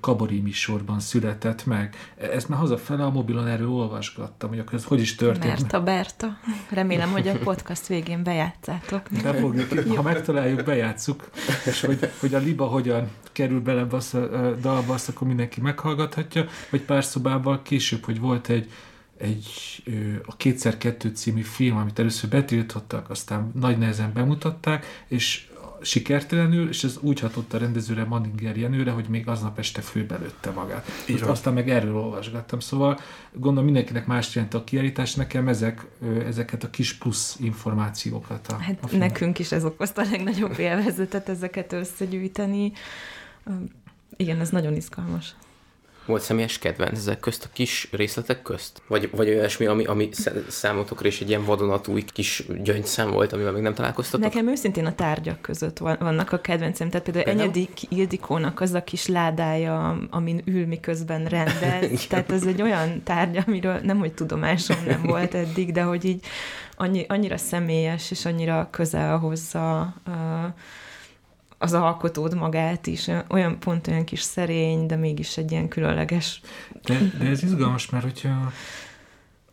kabari 0.00 0.40
műsorban 0.40 1.00
született 1.00 1.66
meg. 1.66 1.96
Ezt 2.16 2.48
már 2.48 2.58
hazafele 2.58 3.04
a 3.04 3.10
mobilon 3.10 3.46
erről 3.46 3.70
olvasgattam, 3.70 4.48
hogy 4.48 4.58
akkor 4.58 4.74
ez 4.74 4.84
hogy 4.84 5.00
is 5.00 5.14
történt. 5.14 5.60
Berta, 5.60 5.82
Berta. 5.82 6.38
Remélem, 6.70 7.10
hogy 7.10 7.28
a 7.28 7.38
podcast 7.38 7.86
végén 7.86 8.22
bejátszátok. 8.22 9.22
Nem 9.22 9.34
fogjuk, 9.34 9.96
ha 9.96 10.02
megtaláljuk, 10.02 10.64
bejátszuk, 10.64 11.30
és 11.66 11.80
hogy, 11.80 12.10
hogy 12.20 12.34
a 12.34 12.38
liba 12.38 12.66
hogyan 12.66 13.10
kerül 13.32 13.60
bele 13.60 13.80
a 13.80 14.20
dalba, 14.60 14.94
azt 14.94 15.08
akkor 15.08 15.26
mindenki 15.26 15.60
meghallgathatja, 15.60 16.46
vagy 16.70 16.82
pár 16.82 17.04
szobával 17.04 17.62
később, 17.62 18.04
hogy 18.04 18.20
volt 18.20 18.48
egy 18.48 18.70
egy 19.18 19.82
a 20.26 20.36
Kétszer 20.36 20.78
Kettő 20.78 21.08
című 21.08 21.42
film, 21.42 21.76
amit 21.76 21.98
először 21.98 22.30
betiltottak, 22.30 23.10
aztán 23.10 23.50
nagy 23.54 23.78
nehezen 23.78 24.12
bemutatták, 24.12 25.04
és 25.08 25.48
sikertelenül, 25.86 26.68
és 26.68 26.84
ez 26.84 26.98
úgy 27.00 27.20
hatott 27.20 27.52
a 27.52 27.58
rendezőre 27.58 28.04
Manninger 28.04 28.56
Jenőre, 28.56 28.90
hogy 28.90 29.08
még 29.08 29.28
aznap 29.28 29.58
este 29.58 29.80
főbelőtte 29.80 30.50
magát. 30.50 30.86
Így 31.08 31.22
aztán 31.22 31.54
meg 31.54 31.70
erről 31.70 31.96
olvasgattam. 31.96 32.60
Szóval 32.60 33.00
gondolom 33.32 33.64
mindenkinek 33.64 34.06
más 34.06 34.34
jelent 34.34 34.54
a 34.54 34.64
kiállítás, 34.64 35.14
nekem 35.14 35.48
ezek, 35.48 35.86
ezeket 36.26 36.64
a 36.64 36.70
kis 36.70 36.94
plusz 36.94 37.36
információkat. 37.40 38.48
A, 38.48 38.56
hát 38.56 38.78
a 38.92 38.96
nekünk 38.96 39.38
is 39.38 39.52
ez 39.52 39.64
okozta 39.64 40.02
a 40.02 40.06
legnagyobb 40.10 40.58
élvezetet 40.58 41.28
ezeket 41.28 41.72
összegyűjteni. 41.72 42.72
Igen, 44.16 44.40
ez 44.40 44.50
nagyon 44.50 44.74
izgalmas. 44.74 45.34
Volt 46.06 46.22
személyes 46.22 46.58
kedvenc 46.58 46.98
ezek 46.98 47.20
közt, 47.20 47.44
a 47.44 47.48
kis 47.52 47.88
részletek 47.90 48.42
közt? 48.42 48.82
Vagy, 48.86 49.10
vagy 49.10 49.28
olyasmi, 49.28 49.66
ami, 49.66 49.84
ami 49.84 50.08
számotokra 50.48 51.08
is 51.08 51.20
egy 51.20 51.28
ilyen 51.28 51.44
vadonatúj 51.44 52.04
kis 52.12 52.42
gyöngyszem 52.62 53.10
volt, 53.10 53.32
amivel 53.32 53.52
még 53.52 53.62
nem 53.62 53.74
találkoztatok? 53.74 54.20
Nekem 54.26 54.48
őszintén 54.48 54.86
a 54.86 54.94
tárgyak 54.94 55.40
között 55.40 55.78
vannak 55.78 56.32
a 56.32 56.40
kedvencem. 56.40 56.90
Tehát 56.90 57.10
például 57.10 57.40
Enyedik 57.40 57.70
Ildikónak 57.88 58.60
az 58.60 58.72
a 58.72 58.84
kis 58.84 59.06
ládája, 59.06 59.98
amin 60.10 60.42
ül, 60.44 60.66
miközben 60.66 61.24
rendez. 61.24 62.06
Tehát 62.08 62.32
ez 62.32 62.46
egy 62.46 62.62
olyan 62.62 63.02
tárgy, 63.02 63.42
amiről 63.46 63.78
nem, 63.82 63.98
hogy 63.98 64.12
tudomásom 64.12 64.76
nem 64.86 65.02
volt 65.12 65.34
eddig, 65.34 65.72
de 65.72 65.82
hogy 65.82 66.04
így 66.04 66.24
annyi, 66.76 67.04
annyira 67.08 67.36
személyes, 67.36 68.10
és 68.10 68.24
annyira 68.24 68.68
közel 68.70 69.18
hozza 69.18 69.94
uh, 70.06 70.14
az 71.58 71.72
alkotód 71.72 72.34
magát 72.34 72.86
is, 72.86 73.10
olyan 73.28 73.58
pont 73.58 73.86
olyan 73.86 74.04
kis 74.04 74.20
szerény, 74.20 74.86
de 74.86 74.96
mégis 74.96 75.36
egy 75.36 75.50
ilyen 75.50 75.68
különleges... 75.68 76.40
De, 76.84 76.98
de 77.18 77.24
ez 77.24 77.42
izgalmas, 77.42 77.90
mert 77.90 78.04
hogyha 78.04 78.52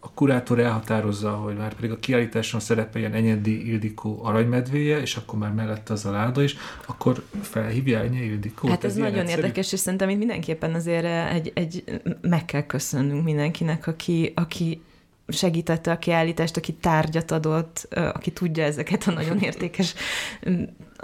a 0.05 0.11
kurátor 0.13 0.59
elhatározza, 0.59 1.31
hogy 1.31 1.55
már 1.55 1.73
pedig 1.73 1.91
a 1.91 1.99
kiállításon 1.99 2.59
szerepeljen 2.59 3.13
Enyedi 3.13 3.67
Ildikó 3.67 4.19
aranymedvéje, 4.23 5.01
és 5.01 5.15
akkor 5.15 5.39
már 5.39 5.51
mellett 5.51 5.89
az 5.89 6.05
a 6.05 6.11
láda 6.11 6.43
is, 6.43 6.55
akkor 6.85 7.23
felhívja 7.41 7.99
Enyedi 7.99 8.25
Ildikó. 8.25 8.67
Hát 8.67 8.83
ez, 8.83 8.91
ez 8.91 8.97
nagyon 8.97 9.19
egyszerű? 9.19 9.41
érdekes, 9.41 9.71
és 9.71 9.79
szerintem 9.79 10.09
itt 10.09 10.17
mindenképpen 10.17 10.73
azért 10.73 11.31
egy, 11.31 11.51
egy, 11.55 12.01
meg 12.21 12.45
kell 12.45 12.65
köszönnünk 12.65 13.23
mindenkinek, 13.23 13.87
aki, 13.87 14.31
aki 14.35 14.81
segítette 15.27 15.91
a 15.91 15.97
kiállítást, 15.97 16.57
aki 16.57 16.73
tárgyat 16.73 17.31
adott, 17.31 17.87
aki 18.13 18.31
tudja 18.31 18.63
ezeket 18.63 19.03
a 19.07 19.11
nagyon 19.11 19.39
értékes 19.49 19.93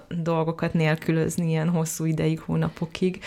dolgokat 0.08 0.74
nélkülözni 0.74 1.50
ilyen 1.50 1.70
hosszú 1.70 2.06
ideig, 2.06 2.40
hónapokig. 2.40 3.20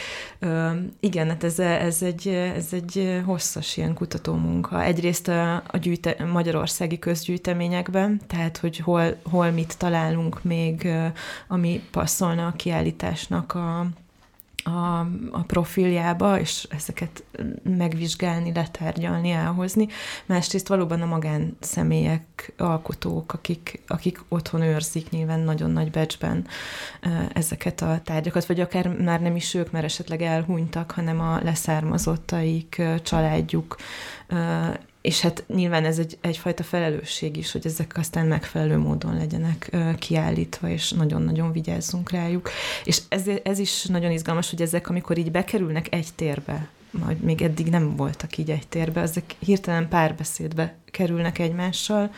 Igen, 1.01 1.29
hát 1.29 1.45
ez, 1.45 1.59
ez, 1.59 2.03
egy, 2.03 2.29
ez 2.29 2.73
egy 2.73 3.23
hosszas 3.25 3.77
ilyen 3.77 3.95
kutatómunka. 3.95 4.83
Egyrészt 4.83 5.29
a, 5.29 5.55
a 5.55 5.77
gyűjte, 5.77 6.25
magyarországi 6.25 6.99
közgyűjteményekben, 6.99 8.21
tehát 8.27 8.57
hogy 8.57 8.79
hol, 8.79 9.17
hol 9.31 9.51
mit 9.51 9.79
találunk 9.79 10.43
még, 10.43 10.89
ami 11.49 11.83
passzolna 11.91 12.47
a 12.47 12.53
kiállításnak 12.53 13.55
a, 13.55 13.87
a, 14.65 14.99
a 15.31 15.43
profiljába, 15.47 16.41
és 16.41 16.67
ezeket 16.71 17.25
megvizsgálni, 17.63 18.53
letárgyalni, 18.55 19.31
elhozni. 19.31 19.89
Másrészt 20.27 20.69
valóban 20.69 21.03
a 21.03 21.07
magánszemélyek, 21.07 22.53
alkotók, 22.59 23.33
akik, 23.33 23.83
akik 23.87 24.21
otthon 24.29 24.63
őrzik 24.63 25.11
nyilván 25.11 25.41
nagyon 25.41 25.71
nagy 25.71 25.91
becsben 25.91 26.47
ezeket 27.33 27.81
a 27.81 28.01
tárgyakat, 28.05 28.47
vagy 28.47 28.61
akár 28.61 28.89
már 28.89 29.21
nem 29.21 29.37
is 29.37 29.55
ők, 29.55 29.71
mert 29.71 29.85
esetleg 29.85 30.23
elhunytak, 30.23 30.91
hanem 30.91 31.21
a 31.21 31.41
leszármazottaik, 31.43 32.83
családjuk, 33.03 33.77
és 35.03 35.21
hát 35.21 35.45
nyilván 35.49 35.85
ez 35.85 35.99
egy, 35.99 36.19
egyfajta 36.21 36.63
felelősség 36.63 37.37
is, 37.37 37.53
hogy 37.53 37.67
ezek 37.67 37.97
aztán 37.97 38.27
megfelelő 38.27 38.77
módon 38.77 39.17
legyenek 39.17 39.77
kiállítva, 39.99 40.69
és 40.69 40.91
nagyon-nagyon 40.91 41.53
vigyázzunk 41.53 42.11
rájuk. 42.11 42.51
És 42.85 43.01
ez, 43.09 43.23
ez 43.43 43.59
is 43.59 43.85
nagyon 43.85 44.11
izgalmas, 44.11 44.51
hogy 44.51 44.63
ezek, 44.63 44.89
amikor 44.89 45.19
így 45.19 45.31
bekerülnek 45.31 45.95
egy 45.95 46.09
térbe, 46.15 46.69
majd 46.91 47.21
még 47.21 47.43
eddig 47.43 47.67
nem 47.67 47.97
voltak 47.97 48.39
így 48.39 48.51
egy 48.51 48.69
térbe, 48.69 49.01
ezek 49.01 49.35
hirtelen 49.39 49.89
párbeszédbe 49.89 50.77
kerülnek 50.91 51.39
egymással, 51.39 52.11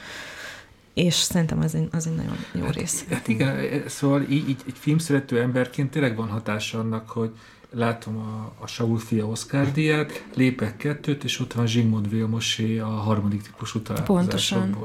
és 0.95 1.15
szerintem 1.15 1.61
az 1.61 1.75
egy, 1.75 1.89
az 1.93 2.07
egy 2.07 2.15
nagyon 2.15 2.37
jó 2.53 2.65
hát, 2.65 2.75
rész. 2.75 3.05
Hát 3.11 3.29
igen, 3.29 3.83
szóval 3.89 4.23
így, 4.23 4.49
így 4.49 4.63
egy 4.67 4.79
filmszerető 4.79 5.41
emberként 5.41 5.91
tényleg 5.91 6.17
van 6.17 6.29
hatása 6.29 6.79
annak, 6.79 7.11
hogy 7.11 7.31
látom 7.75 8.17
a, 8.17 8.53
a 8.59 8.67
Saul 8.67 8.99
fia 8.99 9.27
Oscar 9.27 9.73
díját, 9.73 10.25
lépek 10.35 10.77
kettőt, 10.77 11.25
és 11.25 11.41
ott 11.41 11.53
van 11.53 11.67
Zsigmond 11.67 12.11
Vilmosé 12.11 12.79
a 12.79 12.87
harmadik 12.87 13.43
típusú 13.43 13.81
Pontosan. 14.05 14.77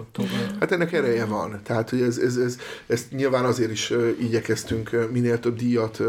Hát 0.60 0.72
ennek 0.72 0.94
ereje 0.94 1.26
van. 1.26 1.60
Tehát, 1.64 1.90
hogy 1.90 2.02
ez, 2.02 2.18
ez, 2.18 2.38
ez, 2.38 2.58
ezt 2.88 3.12
nyilván 3.12 3.46
azért 3.46 3.72
is 3.72 3.94
igyekeztünk 4.20 5.10
minél 5.12 5.40
több 5.40 5.58
díjat 5.58 6.02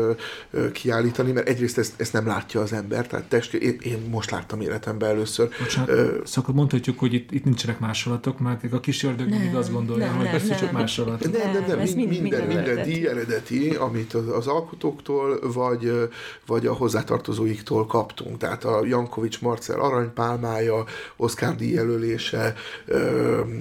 kiállítani, 0.73 1.33
mert 1.33 1.49
egyrészt 1.49 1.79
ezt, 1.79 2.01
ezt 2.01 2.13
nem 2.13 2.27
látja 2.27 2.61
az 2.61 2.73
ember, 2.73 3.07
tehát 3.07 3.29
test, 3.29 3.55
én, 3.55 3.77
én 3.83 3.99
most 4.11 4.31
láttam 4.31 4.61
életemben 4.61 5.09
először. 5.09 5.49
Bocsánat, 5.59 5.91
uh, 5.91 6.25
szóval 6.25 6.55
mondhatjuk, 6.55 6.99
hogy 6.99 7.15
itt, 7.15 7.33
itt 7.33 7.45
nincsenek 7.45 7.79
másolatok, 7.79 8.39
mert 8.39 8.73
a 8.73 8.81
kis 8.81 9.03
ördög 9.03 9.29
mindig 9.29 9.55
azt 9.55 9.73
gondolja, 9.73 10.07
nem, 10.07 10.17
hogy 10.17 10.25
nem, 10.25 10.35
ez 10.35 10.59
csak 10.59 10.73
másolat. 10.73 11.21
Nem, 11.21 11.31
nem, 11.31 11.53
nem, 11.53 11.79
nem 11.79 11.79
minden, 11.79 12.21
minden, 12.23 12.47
minden 12.47 12.83
díj 12.83 13.07
eredeti, 13.07 13.75
amit 13.75 14.15
az, 14.15 14.29
az 14.29 14.47
alkotóktól, 14.47 15.53
vagy, 15.53 16.09
vagy 16.47 16.67
a 16.71 16.75
hozzátartozóiktól 16.75 17.87
kaptunk. 17.87 18.37
Tehát 18.37 18.65
a 18.65 18.85
Jankovics 18.85 19.41
Marcel 19.41 19.81
aranypálmája, 19.81 20.85
Oscar 21.17 21.55
díj 21.55 21.73
jelölése, 21.73 22.55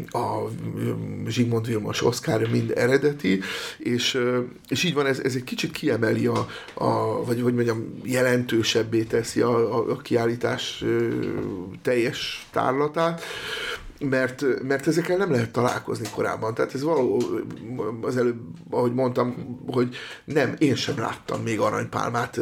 a 0.10 0.50
Zsigmond 1.28 1.66
Vilmos 1.66 2.04
Oscar 2.04 2.50
mind 2.52 2.72
eredeti, 2.76 3.40
és, 3.78 4.20
és 4.68 4.84
így 4.84 4.94
van, 4.94 5.06
ez, 5.06 5.20
ez 5.20 5.36
egy 5.36 5.44
kicsit 5.44 5.72
kiemeli 5.72 6.26
a, 6.26 6.48
a 6.74 7.24
vagy 7.26 7.42
hogy 7.42 7.54
mondjam, 7.54 8.00
jelentősebbé 8.04 9.04
teszi 9.04 9.42
a, 9.42 9.76
a, 9.78 9.92
a 9.92 9.98
kiállítás 9.98 10.84
teljes 11.82 12.48
tárlatát 12.52 13.22
mert, 14.00 14.46
mert 14.64 14.88
ezekkel 14.88 15.18
nem 15.18 15.32
lehet 15.32 15.52
találkozni 15.52 16.08
korábban. 16.14 16.54
Tehát 16.54 16.74
ez 16.74 16.84
való, 16.84 17.24
az 18.02 18.18
előbb, 18.18 18.40
ahogy 18.70 18.94
mondtam, 18.94 19.60
hogy 19.68 19.96
nem, 20.26 20.56
én 20.58 20.76
sem 20.76 21.00
láttam 21.00 21.42
még 21.42 21.60
aranypálmát 21.60 22.40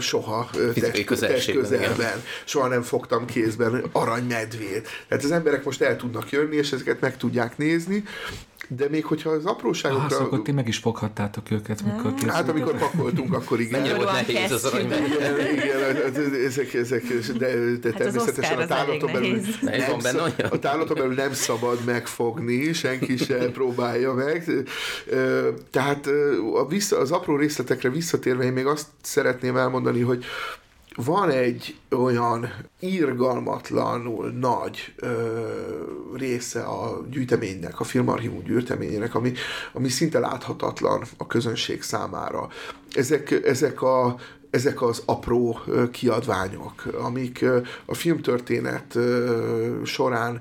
soha 0.00 0.50
test, 0.74 1.20
test 1.20 1.52
közelben. 1.52 2.22
Soha 2.44 2.68
nem 2.68 2.82
fogtam 2.82 3.26
kézben 3.26 3.84
aranymedvét. 3.92 4.88
Tehát 5.08 5.24
az 5.24 5.30
emberek 5.30 5.64
most 5.64 5.82
el 5.82 5.96
tudnak 5.96 6.30
jönni, 6.30 6.56
és 6.56 6.72
ezeket 6.72 7.00
meg 7.00 7.16
tudják 7.16 7.58
nézni, 7.58 8.04
de 8.68 8.88
még 8.88 9.04
hogyha 9.04 9.30
az 9.30 9.44
apróságokra... 9.44 10.04
Ah, 10.04 10.10
szóval 10.10 10.42
ti 10.42 10.52
meg 10.52 10.68
is 10.68 10.78
foghattátok 10.78 11.50
őket, 11.50 11.82
mikor 11.82 12.14
készültek. 12.14 12.36
Hát 12.36 12.48
amikor 12.48 12.78
pakoltunk, 12.78 13.34
akkor 13.34 13.60
igen. 13.60 13.80
Mennyire 13.80 13.96
volt 13.96 14.10
nehéz 14.10 14.50
az 14.50 14.64
arany 14.64 14.84
Igen, 14.84 15.52
igen, 15.52 16.34
ezek, 16.46 16.74
ezek, 16.74 17.02
de, 17.38 17.54
de 17.80 17.88
hát 17.88 17.96
természetesen 17.96 18.58
a 18.58 18.66
tárlaton 18.66 19.12
belül, 19.12 19.40
nem, 19.60 19.98
benne 20.02 20.22
a 20.50 20.58
tárlaton 20.58 20.96
belül 20.96 21.14
nem 21.14 21.32
szabad 21.32 21.78
megfogni, 21.84 22.72
senki 22.72 23.16
se 23.16 23.50
próbálja 23.50 24.12
meg. 24.12 24.50
Tehát 25.70 26.06
a 26.54 26.66
vissza, 26.68 26.98
az 26.98 27.10
apró 27.10 27.36
részletekre 27.36 27.90
visszatérve 27.90 28.44
én 28.44 28.52
még 28.52 28.66
azt 28.66 28.86
szeretném 29.02 29.56
elmondani, 29.56 30.00
hogy 30.00 30.24
van 31.04 31.30
egy 31.30 31.76
olyan 31.90 32.52
írgalmatlanul 32.80 34.30
nagy 34.30 34.94
ö, 34.96 35.38
része 36.14 36.62
a 36.62 37.04
gyűjteménynek, 37.10 37.80
a 37.80 37.84
filmarchívum 37.84 38.42
gyűjteményének, 38.42 39.14
ami, 39.14 39.32
ami 39.72 39.88
szinte 39.88 40.18
láthatatlan 40.18 41.02
a 41.16 41.26
közönség 41.26 41.82
számára. 41.82 42.48
Ezek, 42.92 43.30
ezek 43.30 43.82
a 43.82 44.16
ezek 44.50 44.82
az 44.82 45.02
apró 45.06 45.58
kiadványok, 45.90 46.84
amik 47.00 47.44
a 47.84 47.94
filmtörténet 47.94 48.98
során 49.84 50.40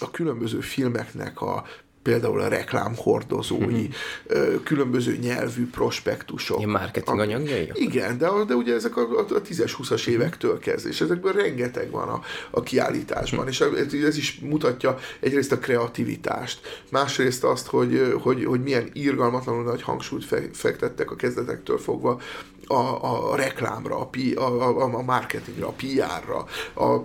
a 0.00 0.10
különböző 0.10 0.60
filmeknek 0.60 1.40
a 1.40 1.64
például 2.04 2.40
a 2.40 2.48
reklámhordozói, 2.48 3.88
uh-huh. 4.28 4.62
különböző 4.62 5.16
nyelvű 5.16 5.70
prospektusok. 5.70 6.58
Ilyen 6.58 6.70
marketing 6.70 7.18
anyagjai? 7.18 7.70
Igen, 7.74 8.18
de, 8.18 8.28
de 8.46 8.54
ugye 8.54 8.74
ezek 8.74 8.96
a, 8.96 9.00
a 9.18 9.24
10-es, 9.26 9.72
20-as 9.82 10.06
évektől 10.06 10.58
kezd, 10.58 10.86
és 10.86 11.00
ezekből 11.00 11.32
rengeteg 11.32 11.90
van 11.90 12.08
a, 12.08 12.20
a 12.50 12.62
kiállításban, 12.62 13.48
uh-huh. 13.48 13.78
és 13.92 14.02
ez 14.02 14.16
is 14.16 14.38
mutatja 14.42 14.98
egyrészt 15.20 15.52
a 15.52 15.58
kreativitást, 15.58 16.60
másrészt 16.90 17.44
azt, 17.44 17.66
hogy, 17.66 18.14
hogy, 18.22 18.44
hogy 18.44 18.62
milyen 18.62 18.90
irgalmatlanul 18.92 19.62
nagy 19.62 19.82
hangsúlyt 19.82 20.24
fektettek 20.52 21.10
a 21.10 21.16
kezdetektől 21.16 21.78
fogva 21.78 22.20
a, 22.66 23.32
a 23.32 23.36
reklámra, 23.36 23.98
a, 23.98 24.08
a, 24.34 24.42
a, 24.42 24.94
a 24.94 25.02
marketingre, 25.02 25.64
a 25.64 25.74
PR-ra, 25.76 26.46
a 26.86 27.00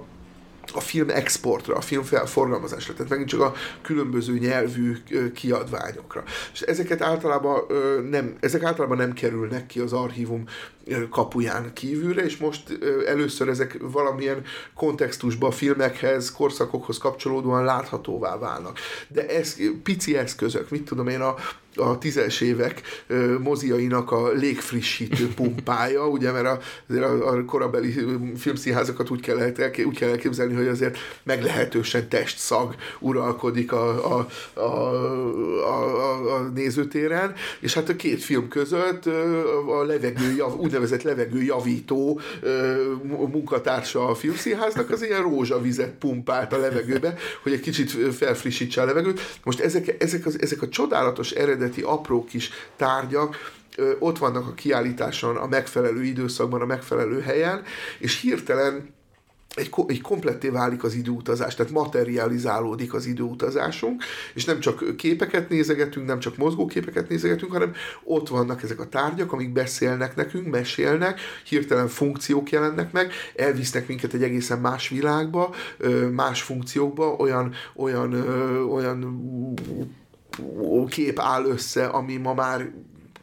a 0.74 0.80
film 0.80 1.10
exportra, 1.10 1.76
a 1.76 1.82
film 1.82 2.04
forgalmazásra, 2.04 2.94
tehát 2.94 3.10
megint 3.10 3.30
csak 3.30 3.42
a 3.42 3.54
különböző 3.82 4.38
nyelvű 4.38 4.98
kiadványokra. 5.34 6.24
És 6.54 6.62
ezeket 6.62 7.02
általában 7.02 7.62
nem, 8.10 8.36
ezek 8.40 8.64
általában 8.64 8.98
nem 8.98 9.14
kerülnek 9.14 9.66
ki 9.66 9.80
az 9.80 9.94
archívum 9.94 10.44
kapuján 11.10 11.74
kívülre, 11.74 12.24
és 12.24 12.38
most 12.38 12.78
először 13.08 13.48
ezek 13.48 13.78
valamilyen 13.82 14.44
kontextusban, 14.76 15.52
filmekhez, 15.52 16.32
korszakokhoz 16.32 16.98
kapcsolódóan 16.98 17.64
láthatóvá 17.64 18.38
válnak. 18.38 18.80
De 19.08 19.28
ez 19.28 19.56
pici 19.84 20.18
eszközök, 20.18 20.70
mit 20.70 20.84
tudom 20.84 21.08
én, 21.08 21.22
a, 21.22 21.36
a 21.80 21.98
tízes 21.98 22.42
évek 22.42 22.82
moziainak 23.40 24.12
a 24.12 24.32
légfrissítő 24.32 25.28
pumpája, 25.36 26.08
ugye, 26.08 26.32
mert 26.32 26.46
a, 26.46 26.60
azért 26.90 27.04
a, 27.04 27.28
a 27.28 27.46
korabeli 27.46 27.94
filmszínházakat 28.38 29.10
úgy 29.10 29.22
kell, 29.22 29.52
úgy 29.86 29.98
kell 29.98 30.10
elképzelni, 30.10 30.54
hogy 30.54 30.68
azért 30.68 30.98
meglehetősen 31.24 32.10
testszag 32.10 32.76
uralkodik 33.00 33.72
a, 33.72 34.18
a, 34.18 34.28
a, 34.54 34.62
a, 35.64 36.36
a 36.36 36.52
nézőtéren, 36.56 37.34
és 37.60 37.74
hát 37.74 37.90
a 37.90 37.96
két 37.96 38.24
film 38.24 38.48
között 38.48 39.06
a 39.68 39.84
levegő, 39.84 40.44
úgynevezett 40.58 41.02
levegőjavító 41.02 42.22
munkatársa 43.32 44.08
a 44.08 44.16
filmszínháznak 44.16 44.90
az 44.90 45.04
ilyen 45.04 45.22
rózsavizet 45.22 45.94
pumpált 46.00 46.54
a 46.54 46.58
levegőbe, 46.58 47.14
hogy 47.44 47.54
egy 47.54 47.60
kicsit 47.60 47.92
felfrissítse 48.16 48.82
a 48.82 48.86
levegőt. 48.86 49.38
Most 49.44 49.60
ezek, 49.60 49.96
ezek, 50.04 50.26
az, 50.26 50.42
ezek 50.42 50.62
a 50.62 50.70
csodálatos 50.70 51.32
eredeti 51.32 51.69
eredeti 51.70 51.82
apró 51.82 52.24
kis 52.24 52.50
tárgyak 52.76 53.36
ott 54.00 54.18
vannak 54.18 54.48
a 54.48 54.54
kiállításon 54.54 55.36
a 55.36 55.48
megfelelő 55.48 56.04
időszakban, 56.04 56.62
a 56.62 56.66
megfelelő 56.66 57.22
helyen, 57.22 57.64
és 58.00 58.22
hirtelen 58.22 58.98
egy, 59.56 59.70
egy 59.88 60.02
kompletté 60.02 60.50
válik 60.50 60.84
az 60.84 60.94
időutazás, 60.94 61.56
tehát 61.56 61.72
materializálódik 61.72 62.94
az 62.94 63.06
időutazásunk, 63.06 64.04
és 64.34 64.46
nem 64.46 64.60
csak 64.60 64.96
képeket 64.98 65.50
nézegetünk, 65.50 66.08
nem 66.08 66.20
csak 66.20 66.38
mozgóképeket 66.38 67.10
nézegetünk, 67.10 67.52
hanem 67.52 67.74
ott 68.04 68.28
vannak 68.28 68.64
ezek 68.64 68.80
a 68.80 68.90
tárgyak, 68.90 69.32
amik 69.32 69.52
beszélnek 69.52 70.16
nekünk, 70.16 70.48
mesélnek, 70.48 71.20
hirtelen 71.44 71.88
funkciók 71.88 72.50
jelennek 72.50 72.92
meg, 72.92 73.12
elvisznek 73.36 73.88
minket 73.88 74.14
egy 74.14 74.24
egészen 74.24 74.60
más 74.60 74.90
világba, 74.90 75.56
más 76.12 76.42
funkciókba, 76.42 77.16
olyan, 77.16 77.54
olyan, 77.76 78.14
olyan 78.70 79.00
kép 80.90 81.20
áll 81.20 81.46
össze, 81.46 81.86
ami 81.86 82.18
ma 82.18 82.34
már 82.34 82.72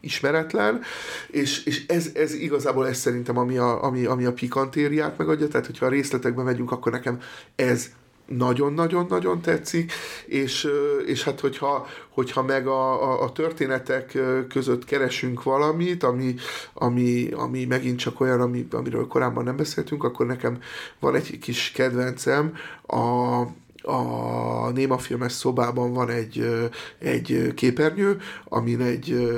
ismeretlen, 0.01 0.81
és, 1.27 1.65
és 1.65 1.87
ez, 1.87 2.11
ez 2.15 2.35
igazából 2.35 2.89
ez 2.89 2.99
szerintem, 2.99 3.39
ami 3.39 3.57
a, 3.57 3.83
ami, 3.85 4.05
ami 4.05 4.25
a 4.25 4.33
pikantériát 4.33 5.19
megadja, 5.19 5.49
tehát 5.49 5.67
hogyha 5.67 5.87
a 5.87 5.89
részletekbe 5.89 6.43
megyünk, 6.43 6.73
akkor 6.73 6.93
nekem 6.93 7.21
ez 7.55 7.91
nagyon-nagyon-nagyon 8.27 9.41
tetszik, 9.41 9.93
és, 10.27 10.69
és 11.07 11.25
hát 11.25 11.41
hogyha, 11.41 11.87
hogyha 12.09 12.43
meg 12.43 12.67
a, 12.67 13.11
a, 13.11 13.23
a 13.23 13.33
történetek 13.33 14.19
között 14.49 14.85
keresünk 14.85 15.43
valamit, 15.43 16.03
ami, 16.03 16.35
ami, 16.75 17.29
ami 17.33 17.65
megint 17.65 17.99
csak 17.99 18.21
olyan, 18.21 18.41
ami, 18.41 18.67
amiről 18.71 19.07
korábban 19.07 19.45
nem 19.45 19.57
beszéltünk, 19.57 20.05
akkor 20.05 20.27
nekem 20.27 20.59
van 20.99 21.15
egy 21.15 21.39
kis 21.39 21.71
kedvencem, 21.75 22.55
a, 22.87 23.43
a 23.87 24.71
Néma 24.71 24.99
filmes 24.99 25.33
szobában 25.33 25.93
van 25.93 26.11
egy, 26.11 26.69
egy 26.99 27.53
képernyő, 27.55 28.19
amin 28.45 28.81
egy 28.81 29.31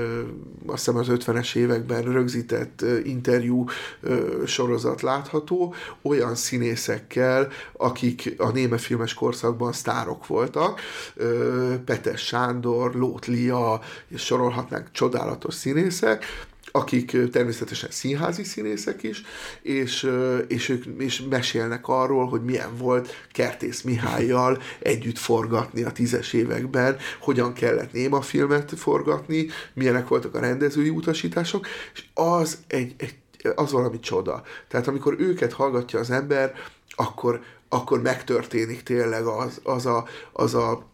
azt 0.66 0.84
hiszem 0.84 0.96
az 0.96 1.06
50-es 1.10 1.54
években 1.54 2.02
rögzített 2.02 2.84
interjú 3.04 3.64
sorozat 4.46 5.02
látható, 5.02 5.74
olyan 6.02 6.34
színészekkel, 6.34 7.48
akik 7.72 8.34
a 8.38 8.50
néma 8.50 8.78
filmes 8.78 9.14
korszakban 9.14 9.72
sztárok 9.72 10.26
voltak, 10.26 10.80
Petes 11.84 12.26
Sándor, 12.26 12.94
Lót 12.94 13.26
Lia, 13.26 13.80
és 14.08 14.24
sorolhatnánk 14.24 14.90
csodálatos 14.92 15.54
színészek, 15.54 16.24
akik 16.78 17.30
természetesen 17.30 17.90
színházi 17.90 18.44
színészek 18.44 19.02
is, 19.02 19.22
és, 19.62 20.10
és 20.48 20.68
ők 20.68 20.84
is 20.98 21.22
mesélnek 21.30 21.88
arról, 21.88 22.26
hogy 22.26 22.44
milyen 22.44 22.76
volt 22.76 23.26
Kertész 23.32 23.82
Mihályjal 23.82 24.62
együtt 24.78 25.18
forgatni 25.18 25.82
a 25.82 25.92
tízes 25.92 26.32
években, 26.32 26.96
hogyan 27.20 27.52
kellett 27.52 27.92
néma 27.92 28.20
filmet 28.20 28.72
forgatni, 28.76 29.46
milyenek 29.74 30.08
voltak 30.08 30.34
a 30.34 30.40
rendezői 30.40 30.88
utasítások, 30.88 31.66
és 31.94 32.04
az 32.14 32.58
egy, 32.66 32.94
egy 32.96 33.14
az 33.54 33.72
valami 33.72 34.00
csoda. 34.00 34.42
Tehát 34.68 34.88
amikor 34.88 35.14
őket 35.18 35.52
hallgatja 35.52 35.98
az 35.98 36.10
ember, 36.10 36.52
akkor, 36.88 37.40
akkor 37.68 38.02
megtörténik 38.02 38.82
tényleg 38.82 39.24
az, 39.24 39.60
az, 39.62 39.86
a, 39.86 40.04
az 40.32 40.54
a 40.54 40.86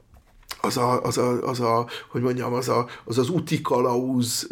az 0.65 0.77
a, 0.77 1.03
az 1.03 1.19
a, 1.19 1.49
az 1.49 1.61
a 1.61 1.87
hogy 2.09 2.23
mondjam, 2.23 2.53
az 2.53 2.69
az, 2.69 2.85
az, 3.05 3.19
az 3.19 3.29
úti 3.29 3.61
kalauz, 3.61 4.49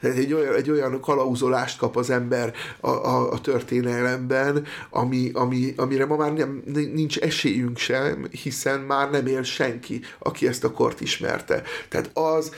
egy 0.00 0.32
olyan, 0.32 0.54
egy 0.54 0.70
olyan 0.70 1.00
kalauzolást 1.00 1.78
kap 1.78 1.96
az 1.96 2.10
ember 2.10 2.54
a, 2.80 2.90
a, 2.90 3.32
a 3.32 3.40
történelemben, 3.40 4.64
ami, 4.90 5.30
ami, 5.34 5.74
amire 5.76 6.06
ma 6.06 6.16
már 6.16 6.32
nem, 6.32 6.62
nincs 6.92 7.18
esélyünk 7.18 7.78
sem, 7.78 8.26
hiszen 8.42 8.80
már 8.80 9.10
nem 9.10 9.26
él 9.26 9.42
senki, 9.42 10.00
aki 10.18 10.46
ezt 10.46 10.64
a 10.64 10.70
kort 10.70 11.00
ismerte. 11.00 11.62
Tehát 11.88 12.10
az, 12.14 12.50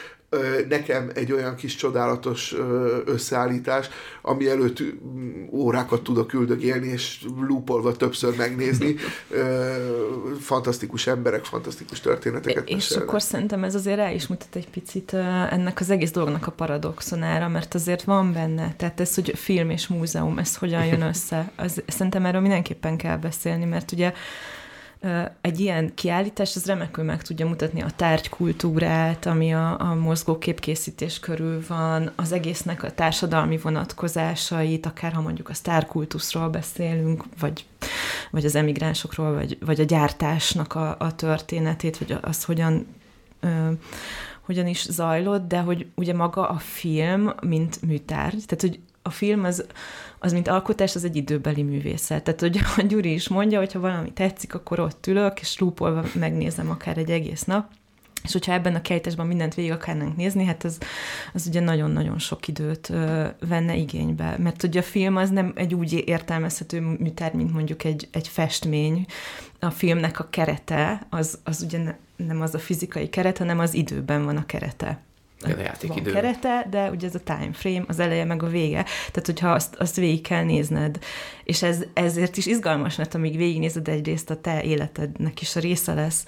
nekem 0.68 1.10
egy 1.14 1.32
olyan 1.32 1.55
kis 1.55 1.76
csodálatos 1.76 2.55
összeállítás, 3.05 3.88
ami 4.22 4.48
előtt 4.48 4.82
órákat 5.50 6.02
tudok 6.02 6.26
küldögélni, 6.26 6.86
és 6.86 7.26
lúpolva 7.48 7.92
többször 7.92 8.36
megnézni. 8.36 8.94
Fantasztikus 10.40 11.06
emberek, 11.06 11.44
fantasztikus 11.44 12.00
történeteket 12.00 12.68
És 12.68 12.74
mesélnek. 12.74 13.09
akkor 13.09 13.22
szerintem 13.22 13.64
ez 13.64 13.74
azért 13.74 13.98
el 13.98 14.14
is 14.14 14.26
mutat 14.26 14.56
egy 14.56 14.68
picit 14.68 15.12
ennek 15.50 15.80
az 15.80 15.90
egész 15.90 16.10
dolognak 16.10 16.46
a 16.46 16.50
paradoxonára, 16.50 17.48
mert 17.48 17.74
azért 17.74 18.02
van 18.02 18.32
benne, 18.32 18.74
tehát 18.76 19.00
ez, 19.00 19.14
hogy 19.14 19.32
film 19.36 19.70
és 19.70 19.86
múzeum, 19.86 20.38
ez 20.38 20.56
hogyan 20.56 20.84
jön 20.84 21.02
össze, 21.02 21.50
az, 21.56 21.82
szerintem 21.86 22.26
erről 22.26 22.40
mindenképpen 22.40 22.96
kell 22.96 23.16
beszélni, 23.16 23.64
mert 23.64 23.92
ugye 23.92 24.12
egy 25.40 25.60
ilyen 25.60 25.94
kiállítás 25.94 26.56
az 26.56 26.66
remekül 26.66 27.04
meg 27.04 27.22
tudja 27.22 27.46
mutatni 27.46 27.82
a 27.82 27.90
tárgykultúrát, 27.96 29.26
ami 29.26 29.54
a, 29.54 29.80
a 29.80 29.94
mozgóképkészítés 29.94 31.20
körül 31.20 31.62
van, 31.68 32.10
az 32.16 32.32
egésznek 32.32 32.82
a 32.82 32.92
társadalmi 32.92 33.56
vonatkozásait, 33.56 34.86
akár 34.86 35.12
ha 35.12 35.20
mondjuk 35.20 35.48
a 35.48 35.54
sztárkultuszról 35.54 36.48
beszélünk, 36.48 37.24
vagy, 37.40 37.64
vagy 38.30 38.44
az 38.44 38.54
emigránsokról, 38.54 39.34
vagy, 39.34 39.58
vagy 39.60 39.80
a 39.80 39.84
gyártásnak 39.84 40.74
a, 40.74 40.96
a 40.98 41.14
történetét, 41.14 41.98
vagy 41.98 42.18
az 42.20 42.44
hogyan 42.44 42.86
ö, 43.40 43.70
hogyan 44.40 44.66
is 44.66 44.82
zajlott, 44.90 45.48
de 45.48 45.58
hogy 45.58 45.86
ugye 45.94 46.14
maga 46.14 46.48
a 46.48 46.58
film, 46.58 47.32
mint 47.40 47.82
műtárgy, 47.82 48.44
tehát 48.46 48.60
hogy 48.60 48.80
a 49.09 49.10
film 49.10 49.44
az, 49.44 49.66
az 50.18 50.32
mint 50.32 50.48
alkotás, 50.48 50.94
az 50.94 51.05
egy 51.05 51.16
időbeli 51.16 51.62
művészet. 51.62 52.22
Tehát, 52.24 52.40
hogy 52.40 52.60
a 52.76 52.82
Gyuri 52.82 53.12
is 53.12 53.28
mondja, 53.28 53.59
hogy 53.59 53.72
ha 53.72 53.80
valami 53.80 54.12
tetszik, 54.12 54.55
akkor 54.55 54.80
ott 54.80 55.06
ülök, 55.06 55.40
és 55.40 55.59
rúpolva 55.59 56.05
megnézem 56.14 56.70
akár 56.70 56.98
egy 56.98 57.10
egész 57.10 57.44
nap. 57.44 57.66
És 58.24 58.32
hogyha 58.32 58.52
ebben 58.52 58.74
a 58.74 58.82
kejtesben 58.82 59.26
mindent 59.26 59.55
végig 59.55 59.70
akarnánk 59.70 60.16
nézni, 60.16 60.44
hát 60.44 60.64
az, 60.64 60.78
az 61.32 61.47
ugye 61.47 61.60
nagyon-nagyon 61.60 62.18
sok 62.18 62.48
időt 62.48 62.90
ö, 62.90 63.26
venne 63.48 63.76
igénybe. 63.76 64.36
Mert 64.39 64.62
ugye 64.62 64.80
a 64.80 64.82
film 64.82 65.16
az 65.16 65.30
nem 65.30 65.52
egy 65.55 65.74
úgy 65.74 66.02
értelmezhető 66.06 66.80
műtár, 66.80 67.32
mint 67.32 67.52
mondjuk 67.52 67.85
egy, 67.85 68.09
egy 68.12 68.28
festmény. 68.28 69.06
A 69.59 69.70
filmnek 69.70 70.20
a 70.20 70.28
kerete, 70.30 71.06
az, 71.10 71.39
az 71.44 71.62
ugye 71.62 71.82
ne, 71.82 71.94
nem 72.16 72.40
az 72.40 72.55
a 72.55 72.59
fizikai 72.59 73.09
keret, 73.09 73.39
hanem 73.39 73.59
az 73.59 73.74
időben 73.74 74.24
van 74.24 74.36
a 74.36 74.47
kerete 74.47 75.01
a 75.40 75.48
játékidő. 75.48 76.12
Van 76.12 76.20
kerete, 76.20 76.66
de 76.70 76.90
ugye 76.90 77.06
ez 77.06 77.15
a 77.15 77.20
time 77.20 77.51
frame, 77.52 77.85
az 77.89 77.98
eleje 77.98 78.24
meg 78.24 78.43
a 78.43 78.47
vége. 78.47 78.82
Tehát, 78.82 79.27
hogyha 79.27 79.51
azt, 79.51 79.74
azt 79.74 79.97
végig 79.97 80.20
kell 80.20 80.44
nézned. 80.44 80.98
És 81.44 81.62
ez, 81.62 81.85
ezért 81.93 82.36
is 82.36 82.47
izgalmas, 82.47 82.97
mert 82.97 83.15
amíg 83.15 83.36
végignézed 83.36 83.89
egyrészt 83.89 84.31
a 84.31 84.40
te 84.40 84.62
életednek 84.62 85.40
is 85.40 85.56
a 85.56 85.60
része 85.60 85.94
lesz 85.94 86.24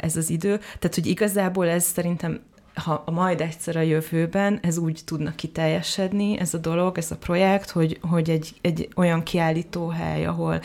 ez 0.00 0.16
az 0.16 0.30
idő. 0.30 0.56
Tehát, 0.56 0.94
hogy 0.94 1.06
igazából 1.06 1.68
ez 1.68 1.84
szerintem 1.84 2.40
ha 2.74 3.04
majd 3.06 3.40
egyszer 3.40 3.76
a 3.76 3.80
jövőben 3.80 4.58
ez 4.62 4.78
úgy 4.78 5.00
tudna 5.04 5.34
kiteljesedni, 5.34 6.38
ez 6.38 6.54
a 6.54 6.58
dolog, 6.58 6.98
ez 6.98 7.10
a 7.10 7.16
projekt, 7.16 7.70
hogy, 7.70 7.98
hogy 8.00 8.30
egy, 8.30 8.54
egy 8.60 8.88
olyan 8.96 9.22
kiállítóhely, 9.22 10.26
ahol 10.26 10.60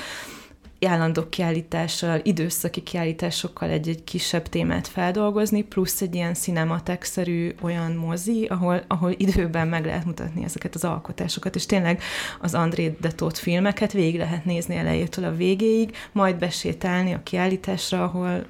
állandó 0.86 1.30
kiállítással, 1.30 2.20
időszaki 2.24 2.82
kiállításokkal 2.82 3.70
egy-egy 3.70 4.04
kisebb 4.04 4.48
témát 4.48 4.88
feldolgozni, 4.88 5.62
plusz 5.62 6.02
egy 6.02 6.16
ilyen 6.16 6.34
cinematek-szerű 6.34 7.56
olyan 7.62 7.92
mozi, 7.92 8.46
ahol, 8.46 8.84
ahol 8.88 9.14
időben 9.18 9.68
meg 9.68 9.86
lehet 9.86 10.06
mutatni 10.06 10.44
ezeket 10.44 10.76
az 10.76 10.84
alkotásokat, 10.84 11.56
és 11.56 11.66
tényleg 11.66 12.02
az 12.42 12.54
André 12.54 12.98
Detot 13.02 13.38
filmeket 13.38 13.92
végig 13.92 14.18
lehet 14.18 14.46
nézni 14.46 14.76
elejétől 14.76 15.26
a 15.26 15.36
végéig, 15.36 15.96
majd 16.12 16.36
besétálni 16.36 17.14
a 17.14 17.24
kiállításra, 17.24 18.04
ahol 18.04 18.46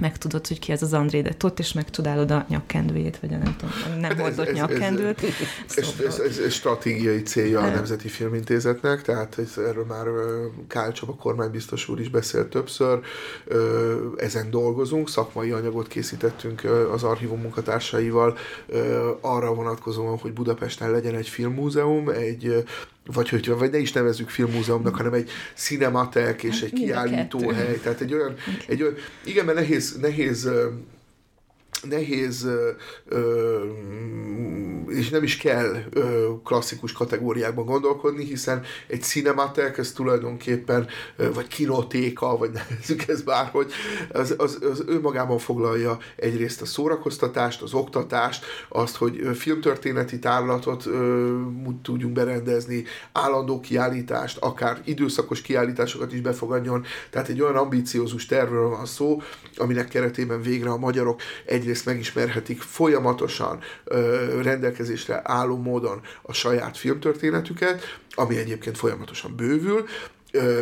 megtudod, 0.00 0.46
hogy 0.46 0.58
ki 0.58 0.72
ez 0.72 0.82
az 0.82 0.92
André 0.92 1.20
de 1.20 1.34
Tott, 1.34 1.58
és 1.58 1.72
megcsodálod 1.72 2.30
a 2.30 2.44
nyakkendőjét, 2.48 3.18
vagy 3.20 3.34
a 3.34 3.36
nem 3.36 3.56
tudom, 3.56 4.00
nem 4.00 4.10
hát 4.10 4.20
hordott 4.20 4.46
ez, 4.46 4.54
nyakkendőt. 4.54 5.22
Ez, 5.22 5.84
szóval. 5.84 6.06
ez, 6.06 6.18
ez, 6.18 6.38
ez, 6.38 6.52
stratégiai 6.52 7.22
célja 7.22 7.60
a 7.60 7.68
Nemzeti 7.68 8.08
Filmintézetnek, 8.08 9.02
tehát 9.02 9.38
ez, 9.38 9.58
erről 9.58 9.84
már 9.84 10.06
Kál 10.66 10.92
Csaba 10.92 11.14
kormánybiztos 11.14 11.88
úr 11.88 12.00
is 12.00 12.08
beszélt 12.08 12.48
többször, 12.48 13.00
ezen 14.16 14.50
dolgozunk, 14.50 15.08
szakmai 15.08 15.50
anyagot 15.50 15.88
készítettünk 15.88 16.64
az 16.92 17.02
archívum 17.02 17.40
munkatársaival 17.40 18.36
arra 19.20 19.54
vonatkozóan, 19.54 20.18
hogy 20.18 20.32
Budapesten 20.32 20.90
legyen 20.90 21.14
egy 21.14 21.28
filmmúzeum, 21.28 22.08
egy 22.08 22.64
vagy 23.12 23.28
hogy 23.28 23.48
vagy 23.48 23.70
ne 23.70 23.78
is 23.78 23.92
nevezzük 23.92 24.28
filmmúzeumnak, 24.28 24.96
hanem 24.96 25.12
egy 25.12 25.30
cinematek 25.54 26.42
és 26.42 26.54
hát 26.54 26.64
egy 26.64 26.72
kiállítóhely, 26.72 27.78
tehát 27.82 28.00
egy 28.00 28.14
olyan, 28.14 28.34
egy 28.66 28.82
olyan, 28.82 28.94
igen, 29.24 29.44
mert 29.44 29.58
nehéz, 29.58 29.96
nehéz 30.00 30.48
nehéz, 31.82 32.46
és 34.88 35.08
nem 35.08 35.22
is 35.22 35.36
kell 35.36 35.82
klasszikus 36.44 36.92
kategóriákban 36.92 37.64
gondolkodni, 37.64 38.24
hiszen 38.24 38.62
egy 38.86 39.02
cinematek, 39.02 39.78
ez 39.78 39.92
tulajdonképpen, 39.92 40.86
vagy 41.34 41.46
kinotéka, 41.46 42.36
vagy 42.36 42.50
nevezzük 42.68 43.08
ez 43.08 43.22
bárhogy, 43.22 43.72
az, 44.12 44.34
az, 44.38 44.58
az 44.70 44.82
önmagában 44.86 45.38
foglalja 45.38 45.98
egyrészt 46.16 46.62
a 46.62 46.66
szórakoztatást, 46.66 47.62
az 47.62 47.72
oktatást, 47.72 48.44
azt, 48.68 48.96
hogy 48.96 49.28
filmtörténeti 49.34 50.18
tárlatot 50.18 50.88
tudjunk 51.82 52.12
berendezni, 52.12 52.84
állandó 53.12 53.60
kiállítást, 53.60 54.38
akár 54.38 54.80
időszakos 54.84 55.40
kiállításokat 55.40 56.12
is 56.12 56.20
befogadjon, 56.20 56.84
tehát 57.10 57.28
egy 57.28 57.40
olyan 57.40 57.56
ambíciózus 57.56 58.26
tervről 58.26 58.68
van 58.68 58.86
szó, 58.86 59.22
aminek 59.56 59.88
keretében 59.88 60.42
végre 60.42 60.70
a 60.70 60.76
magyarok 60.76 61.20
egy 61.44 61.67
egyrészt 61.68 61.86
megismerhetik 61.86 62.60
folyamatosan 62.60 63.58
ö, 63.84 64.42
rendelkezésre 64.42 65.20
álló 65.24 65.56
módon 65.56 66.00
a 66.22 66.32
saját 66.32 66.76
filmtörténetüket, 66.76 67.82
ami 68.14 68.36
egyébként 68.36 68.78
folyamatosan 68.78 69.36
bővül, 69.36 69.84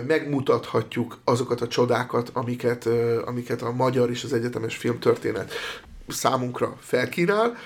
megmutathatjuk 0.07 1.19
azokat 1.25 1.61
a 1.61 1.69
csodákat, 1.69 2.31
amiket, 2.33 2.89
amiket 3.25 3.63
a 3.63 3.73
magyar 3.73 4.11
és 4.11 4.25
az 4.25 4.33
egyetemes 4.33 4.77
filmtörténet 4.77 5.53
számunkra 6.09 6.77
felkínál, 6.81 7.57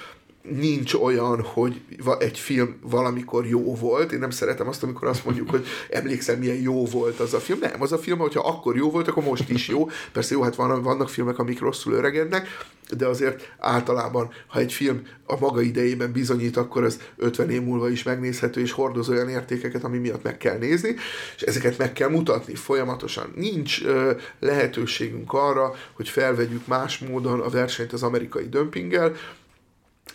nincs 0.50 0.94
olyan, 0.94 1.42
hogy 1.42 1.80
egy 2.18 2.38
film 2.38 2.76
valamikor 2.82 3.46
jó 3.46 3.74
volt. 3.74 4.12
Én 4.12 4.18
nem 4.18 4.30
szeretem 4.30 4.68
azt, 4.68 4.82
amikor 4.82 5.08
azt 5.08 5.24
mondjuk, 5.24 5.50
hogy 5.50 5.66
emlékszem, 5.90 6.38
milyen 6.38 6.60
jó 6.60 6.86
volt 6.86 7.20
az 7.20 7.34
a 7.34 7.40
film. 7.40 7.58
Nem, 7.58 7.82
az 7.82 7.92
a 7.92 7.98
film, 7.98 8.18
hogyha 8.18 8.40
akkor 8.40 8.76
jó 8.76 8.90
volt, 8.90 9.08
akkor 9.08 9.24
most 9.24 9.48
is 9.50 9.68
jó. 9.68 9.88
Persze 10.12 10.34
jó, 10.34 10.42
hát 10.42 10.54
van, 10.54 10.82
vannak 10.82 11.08
filmek, 11.08 11.38
amik 11.38 11.60
rosszul 11.60 11.92
öregednek, 11.92 12.48
de 12.96 13.06
azért 13.06 13.54
általában, 13.58 14.30
ha 14.46 14.58
egy 14.58 14.72
film 14.72 15.02
a 15.24 15.38
maga 15.38 15.60
idejében 15.60 16.12
bizonyít, 16.12 16.56
akkor 16.56 16.84
az 16.84 17.00
50 17.16 17.50
év 17.50 17.62
múlva 17.62 17.90
is 17.90 18.02
megnézhető, 18.02 18.60
és 18.60 18.72
hordoz 18.72 19.08
olyan 19.08 19.28
értékeket, 19.28 19.84
ami 19.84 19.98
miatt 19.98 20.22
meg 20.22 20.36
kell 20.36 20.58
nézni, 20.58 20.94
és 21.36 21.42
ezeket 21.42 21.78
meg 21.78 21.92
kell 21.92 22.08
mutatni 22.08 22.54
folyamatosan. 22.54 23.32
Nincs 23.34 23.84
ö, 23.84 24.12
lehetőségünk 24.38 25.32
arra, 25.32 25.74
hogy 25.92 26.08
felvegyük 26.08 26.66
más 26.66 26.98
módon 26.98 27.40
a 27.40 27.48
versenyt 27.48 27.92
az 27.92 28.02
amerikai 28.02 28.48
dömpinggel, 28.48 29.12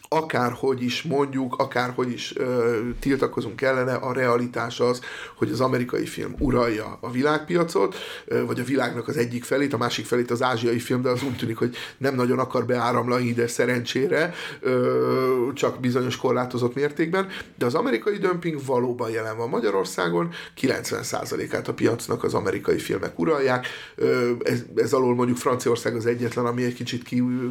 akárhogy 0.10 0.84
is 0.84 1.02
mondjuk, 1.02 1.56
akárhogy 1.58 2.12
is 2.12 2.38
ö, 2.38 2.80
tiltakozunk 3.00 3.62
ellene, 3.62 3.94
a 3.94 4.14
realitás 4.14 4.80
az, 4.80 5.02
hogy 5.36 5.52
az 5.52 5.62
amerikai 5.62 6.06
film 6.06 6.36
uralja 6.40 6.98
a 7.02 7.12
világpiacot, 7.12 7.96
ö, 8.26 8.46
vagy 8.46 8.60
a 8.60 8.64
világnak 8.64 9.08
az 9.08 9.18
egyik 9.18 9.44
felét, 9.44 9.74
a 9.74 9.78
másik 9.78 10.06
felét 10.06 10.32
az 10.32 10.42
ázsiai 10.42 10.80
film, 10.80 11.02
de 11.02 11.10
az 11.10 11.24
úgy 11.24 11.38
tűnik, 11.38 11.58
hogy 11.58 11.76
nem 11.98 12.16
nagyon 12.16 12.40
akar 12.40 12.66
beáramlani 12.66 13.26
ide 13.26 13.48
szerencsére, 13.48 14.34
ö, 14.60 15.48
csak 15.54 15.80
bizonyos 15.80 16.18
korlátozott 16.18 16.76
mértékben, 16.76 17.28
de 17.58 17.66
az 17.66 17.76
amerikai 17.76 18.18
dömping 18.18 18.60
valóban 18.66 19.10
jelen 19.10 19.38
van 19.38 19.50
Magyarországon, 19.50 20.30
90%-át 20.62 21.68
a 21.68 21.74
piacnak 21.74 22.24
az 22.24 22.34
amerikai 22.34 22.78
filmek 22.78 23.20
uralják, 23.20 23.68
ö, 23.96 24.32
ez, 24.44 24.64
ez 24.76 24.94
alól 24.94 25.16
mondjuk 25.16 25.38
Franciaország 25.38 25.96
az 25.96 26.06
egyetlen, 26.06 26.46
ami 26.46 26.64
egy 26.64 26.74
kicsit 26.74 27.04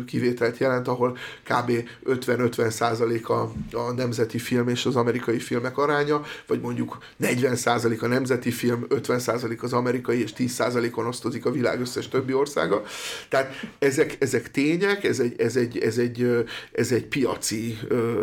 kivételt 0.06 0.58
jelent, 0.58 0.88
ahol 0.88 1.16
kb. 1.42 1.72
50 2.02 2.40
50% 2.50 3.26
a, 3.26 3.76
a 3.76 3.92
nemzeti 3.92 4.38
film 4.38 4.68
és 4.68 4.86
az 4.86 4.96
amerikai 4.96 5.38
filmek 5.38 5.78
aránya, 5.78 6.22
vagy 6.46 6.60
mondjuk 6.60 6.98
40% 7.20 8.00
a 8.00 8.06
nemzeti 8.06 8.50
film, 8.50 8.86
50% 8.88 9.60
az 9.60 9.72
amerikai, 9.72 10.22
és 10.22 10.32
10%-on 10.36 11.06
osztozik 11.06 11.46
a 11.46 11.50
világ 11.50 11.80
összes 11.80 12.08
többi 12.08 12.32
országa. 12.32 12.82
Tehát 13.28 13.54
ezek, 13.78 14.16
ezek 14.20 14.50
tények, 14.50 15.04
ez 15.04 15.18
egy, 15.20 15.40
ez 15.40 15.56
egy, 15.56 15.78
ez 15.78 15.98
egy, 15.98 16.44
ez 16.72 16.92
egy 16.92 17.06
piaci 17.06 17.78
ö, 17.88 18.22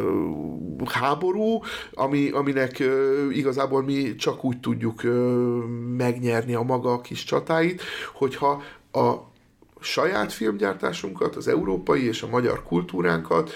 háború, 0.86 1.62
ami, 1.94 2.30
aminek 2.30 2.80
ö, 2.80 3.30
igazából 3.30 3.84
mi 3.84 4.16
csak 4.16 4.44
úgy 4.44 4.60
tudjuk 4.60 5.04
ö, 5.04 5.12
megnyerni 5.98 6.54
a 6.54 6.62
maga 6.62 7.02
kis 7.02 7.24
csatáit, 7.24 7.82
hogyha 8.14 8.64
a 8.92 9.31
saját 9.82 10.34
filmgyártásunkat, 10.34 11.36
az 11.36 11.48
európai 11.48 12.08
és 12.08 12.22
a 12.22 12.28
magyar 12.28 12.64
kultúránkat, 12.64 13.52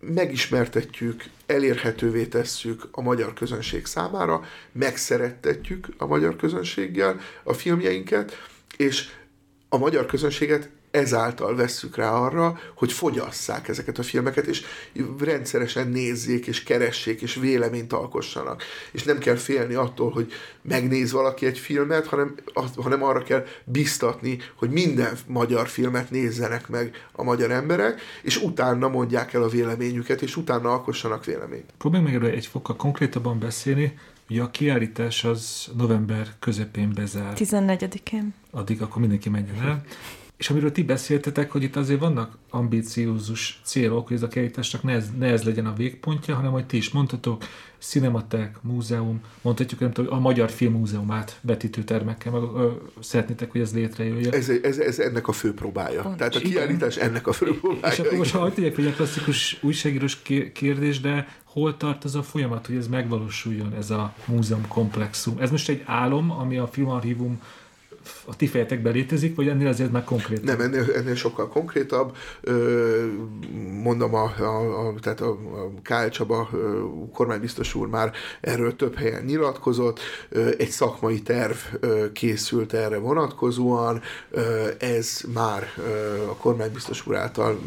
megismertetjük, 0.00 1.24
elérhetővé 1.46 2.26
tesszük 2.26 2.88
a 2.90 3.00
magyar 3.00 3.32
közönség 3.32 3.86
számára, 3.86 4.44
megszerettetjük 4.72 5.88
a 5.98 6.06
magyar 6.06 6.36
közönséggel 6.36 7.20
a 7.42 7.52
filmjeinket, 7.52 8.32
és 8.76 9.08
a 9.68 9.78
magyar 9.78 10.06
közönséget 10.06 10.68
ezáltal 10.90 11.56
vesszük 11.56 11.96
rá 11.96 12.10
arra, 12.10 12.58
hogy 12.74 12.92
fogyasszák 12.92 13.68
ezeket 13.68 13.98
a 13.98 14.02
filmeket, 14.02 14.46
és 14.46 14.62
rendszeresen 15.18 15.88
nézzék, 15.88 16.46
és 16.46 16.62
keressék, 16.62 17.22
és 17.22 17.34
véleményt 17.34 17.92
alkossanak. 17.92 18.62
És 18.92 19.02
nem 19.02 19.18
kell 19.18 19.36
félni 19.36 19.74
attól, 19.74 20.10
hogy 20.10 20.32
megnéz 20.62 21.12
valaki 21.12 21.46
egy 21.46 21.58
filmet, 21.58 22.06
hanem, 22.06 22.34
hanem 22.76 23.02
arra 23.02 23.22
kell 23.22 23.46
biztatni, 23.64 24.38
hogy 24.54 24.70
minden 24.70 25.18
magyar 25.26 25.68
filmet 25.68 26.10
nézzenek 26.10 26.68
meg 26.68 27.06
a 27.12 27.22
magyar 27.22 27.50
emberek, 27.50 28.00
és 28.22 28.36
utána 28.42 28.88
mondják 28.88 29.34
el 29.34 29.42
a 29.42 29.48
véleményüket, 29.48 30.22
és 30.22 30.36
utána 30.36 30.70
alkossanak 30.70 31.24
véleményt. 31.24 31.72
Próbálj 31.78 32.02
meg 32.02 32.24
egy 32.24 32.46
fokkal 32.46 32.76
konkrétabban 32.76 33.38
beszélni, 33.38 33.98
Ugye 34.30 34.42
a 34.42 34.50
kiállítás 34.50 35.24
az 35.24 35.68
november 35.76 36.28
közepén 36.38 36.92
bezár. 36.94 37.32
14-én. 37.36 38.34
Addig 38.50 38.82
akkor 38.82 39.00
mindenki 39.00 39.28
menjen 39.28 39.56
el. 39.64 39.84
És 40.38 40.50
amiről 40.50 40.72
ti 40.72 40.82
beszéltetek, 40.82 41.50
hogy 41.50 41.62
itt 41.62 41.76
azért 41.76 42.00
vannak 42.00 42.38
ambíciózus 42.50 43.60
célok, 43.64 44.06
hogy 44.06 44.16
ez 44.16 44.22
a 44.22 44.28
kiállításnak 44.28 44.82
ne 44.82 44.92
ez, 44.92 45.10
ne 45.18 45.26
ez 45.26 45.42
legyen 45.42 45.66
a 45.66 45.72
végpontja, 45.72 46.34
hanem 46.34 46.52
hogy 46.52 46.66
ti 46.66 46.76
is 46.76 46.90
mondhatok, 46.90 47.44
Cinematek, 47.80 48.56
múzeum, 48.62 49.20
mondhatjuk, 49.42 49.80
nem 49.80 49.92
tudom, 49.92 50.14
a 50.14 50.18
Magyar 50.18 50.50
Filmmúzeumát 50.50 51.38
betítő 51.40 51.82
termekkel, 51.82 52.32
meg 52.32 52.42
ö, 52.42 52.70
szeretnétek, 53.00 53.50
hogy 53.50 53.60
ez 53.60 53.74
létrejöjjön. 53.74 54.32
Ez, 54.32 54.48
ez, 54.48 54.78
ez 54.78 54.98
ennek 54.98 55.28
a 55.28 55.32
fő 55.32 55.54
próbája. 55.54 56.02
Pont. 56.02 56.16
Tehát 56.16 56.34
a 56.34 56.38
kiállítás 56.38 56.96
igen. 56.96 57.08
ennek 57.08 57.26
a 57.26 57.32
fő 57.32 57.58
próbája. 57.58 57.92
És 57.92 57.98
akkor 57.98 58.18
most 58.18 58.30
ha 58.30 58.38
hogy 58.38 58.64
egy 58.64 58.94
klasszikus 58.94 59.58
újságírós 59.62 60.22
kérdés, 60.52 61.00
de 61.00 61.28
hol 61.44 61.76
tart 61.76 62.04
az 62.04 62.14
a 62.14 62.22
folyamat, 62.22 62.66
hogy 62.66 62.76
ez 62.76 62.88
megvalósuljon, 62.88 63.74
ez 63.74 63.90
a 63.90 64.14
múzeum 64.24 64.68
komplexum? 64.68 65.38
Ez 65.38 65.50
most 65.50 65.68
egy 65.68 65.82
álom, 65.86 66.30
ami 66.30 66.58
a 66.58 66.66
filmarchívum 66.66 67.40
a 68.26 68.36
ti 68.36 68.46
fejetekben 68.46 68.92
létezik, 68.92 69.36
vagy 69.36 69.48
ennél 69.48 69.66
azért 69.66 69.92
már 69.92 70.04
konkrét? 70.04 70.42
Nem, 70.42 70.60
ennél, 70.60 70.92
ennél 70.94 71.14
sokkal 71.14 71.48
konkrétabb. 71.48 72.16
Mondom, 73.82 74.14
a, 74.14 74.32
a, 74.38 74.86
a, 74.86 74.94
tehát 75.00 75.20
a, 75.20 75.28
a 75.30 75.70
K. 75.82 76.08
Csaba 76.10 76.50
kormánybiztos 77.12 77.74
úr 77.74 77.86
már 77.86 78.12
erről 78.40 78.76
több 78.76 78.96
helyen 78.96 79.24
nyilatkozott, 79.24 80.00
egy 80.58 80.70
szakmai 80.70 81.22
terv 81.22 81.56
készült 82.12 82.72
erre 82.72 82.96
vonatkozóan, 82.96 84.00
ez 84.78 85.20
már 85.34 85.62
a 86.28 86.34
kormánybiztos 86.34 87.06
úr 87.06 87.16
által 87.16 87.58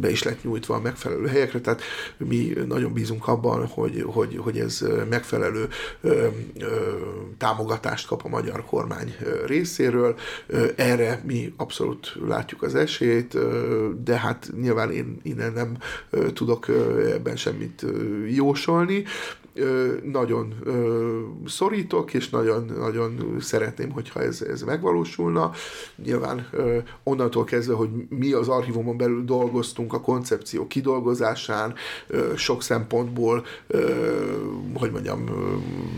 be 0.00 0.10
is 0.10 0.22
lett 0.22 0.42
nyújtva 0.42 0.74
a 0.74 0.80
megfelelő 0.80 1.26
helyekre, 1.26 1.60
tehát 1.60 1.82
mi 2.16 2.52
nagyon 2.66 2.92
bízunk 2.92 3.28
abban, 3.28 3.66
hogy, 3.66 4.04
hogy, 4.06 4.36
hogy 4.36 4.58
ez 4.58 4.84
megfelelő 5.08 5.68
támogatást 7.38 8.06
kap 8.06 8.24
a 8.24 8.28
magyar 8.28 8.64
kormány 8.64 9.14
részéről. 9.46 10.16
Erre 10.76 11.20
mi 11.24 11.52
abszolút 11.56 12.16
látjuk 12.26 12.62
az 12.62 12.74
esélyt, 12.74 13.38
de 14.04 14.18
hát 14.18 14.50
nyilván 14.60 14.90
én 14.90 15.20
innen 15.22 15.52
nem 15.52 15.76
tudok 16.32 16.66
ebben 17.14 17.36
semmit 17.36 17.86
jósolni 18.28 19.04
nagyon 20.02 20.54
szorítok, 21.46 22.14
és 22.14 22.30
nagyon, 22.30 22.64
nagyon 22.78 23.36
szeretném, 23.40 23.90
hogyha 23.90 24.22
ez, 24.22 24.42
ez 24.42 24.62
megvalósulna. 24.62 25.52
Nyilván 26.04 26.48
onnantól 27.02 27.44
kezdve, 27.44 27.74
hogy 27.74 27.88
mi 28.08 28.32
az 28.32 28.48
archívumon 28.48 28.96
belül 28.96 29.24
dolgoztunk 29.24 29.92
a 29.92 30.00
koncepció 30.00 30.66
kidolgozásán, 30.66 31.74
sok 32.36 32.62
szempontból, 32.62 33.44
hogy 34.74 34.90
mondjam, 34.90 35.24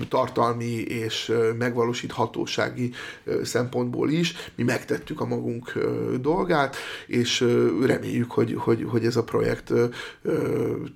tartalmi 0.08 0.74
és 0.74 1.32
megvalósíthatósági 1.58 2.90
szempontból 3.42 4.10
is, 4.10 4.34
mi 4.54 4.62
megtettük 4.62 5.20
a 5.20 5.26
magunk 5.26 5.72
dolgát, 6.20 6.76
és 7.06 7.46
reméljük, 7.82 8.30
hogy, 8.30 8.54
hogy, 8.58 8.84
hogy 8.88 9.04
ez 9.04 9.16
a 9.16 9.24
projekt 9.24 9.72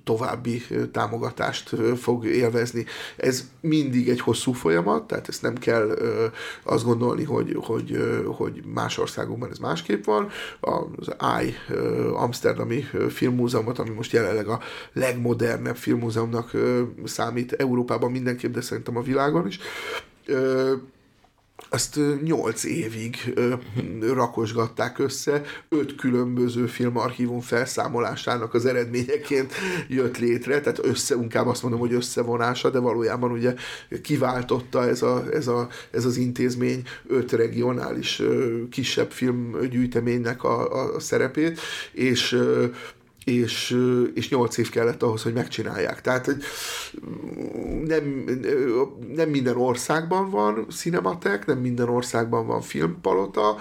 további 0.03 0.61
támogatást 0.91 1.75
fog 1.95 2.25
élni 2.25 2.49
élvezni. 2.51 2.85
Ez 3.17 3.49
mindig 3.61 4.09
egy 4.09 4.19
hosszú 4.19 4.51
folyamat, 4.51 5.07
tehát 5.07 5.27
ezt 5.27 5.41
nem 5.41 5.57
kell 5.57 5.87
ö, 5.87 6.25
azt 6.63 6.83
gondolni, 6.83 7.23
hogy, 7.23 7.57
hogy, 7.59 7.91
ö, 7.93 8.23
hogy 8.23 8.61
más 8.73 8.97
országokban 8.97 9.49
ez 9.49 9.57
másképp 9.57 10.03
van. 10.03 10.29
Az 10.59 11.07
AI 11.17 11.53
ö, 11.69 12.11
Amsterdami 12.13 12.85
Filmmúzeumot, 13.09 13.79
ami 13.79 13.89
most 13.89 14.11
jelenleg 14.11 14.47
a 14.47 14.59
legmodernebb 14.93 15.75
filmmúzeumnak 15.77 16.53
ö, 16.53 16.81
számít 17.03 17.51
Európában 17.51 18.11
mindenképp, 18.11 18.53
de 18.53 18.61
szerintem 18.61 18.97
a 18.97 19.01
világon 19.01 19.47
is. 19.47 19.59
Ö, 20.25 20.73
azt 21.73 21.99
nyolc 22.23 22.63
évig 22.63 23.33
rakosgatták 24.13 24.99
össze, 24.99 25.41
öt 25.69 25.95
különböző 25.95 26.65
filmarchívum 26.65 27.39
felszámolásának 27.39 28.53
az 28.53 28.65
eredményeként 28.65 29.53
jött 29.87 30.17
létre, 30.17 30.61
tehát 30.61 30.85
össze, 30.85 31.15
inkább 31.15 31.47
azt 31.47 31.61
mondom, 31.61 31.79
hogy 31.79 31.93
összevonása, 31.93 32.69
de 32.69 32.79
valójában 32.79 33.31
ugye 33.31 33.53
kiváltotta 34.01 34.87
ez, 34.87 35.01
a, 35.01 35.23
ez, 35.33 35.47
a, 35.47 35.67
ez 35.91 36.05
az 36.05 36.17
intézmény 36.17 36.81
öt 37.07 37.31
regionális 37.31 38.21
kisebb 38.69 39.11
filmgyűjteménynek 39.11 40.43
a, 40.43 40.93
a 40.95 40.99
szerepét, 40.99 41.59
és 41.91 42.37
és, 43.25 43.77
és 44.13 44.29
8 44.29 44.57
év 44.57 44.69
kellett 44.69 45.03
ahhoz, 45.03 45.23
hogy 45.23 45.33
megcsinálják. 45.33 46.01
Tehát 46.01 46.35
nem, 47.85 48.25
nem 49.15 49.29
minden 49.29 49.57
országban 49.57 50.29
van 50.29 50.67
cinematek, 50.69 51.45
nem 51.45 51.57
minden 51.57 51.89
országban 51.89 52.47
van 52.47 52.61
filmpalota, 52.61 53.57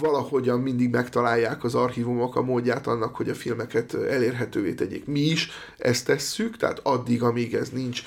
valahogyan 0.00 0.60
mindig 0.60 0.90
megtalálják 0.90 1.64
az 1.64 1.74
archívumok 1.74 2.36
a 2.36 2.42
módját 2.42 2.86
annak, 2.86 3.16
hogy 3.16 3.28
a 3.28 3.34
filmeket 3.34 3.94
elérhetővé 3.94 4.72
tegyék. 4.72 5.06
Mi 5.06 5.20
is 5.20 5.50
ezt 5.78 6.06
tesszük, 6.06 6.56
tehát 6.56 6.80
addig, 6.82 7.22
amíg 7.22 7.54
ez 7.54 7.68
nincs, 7.68 8.02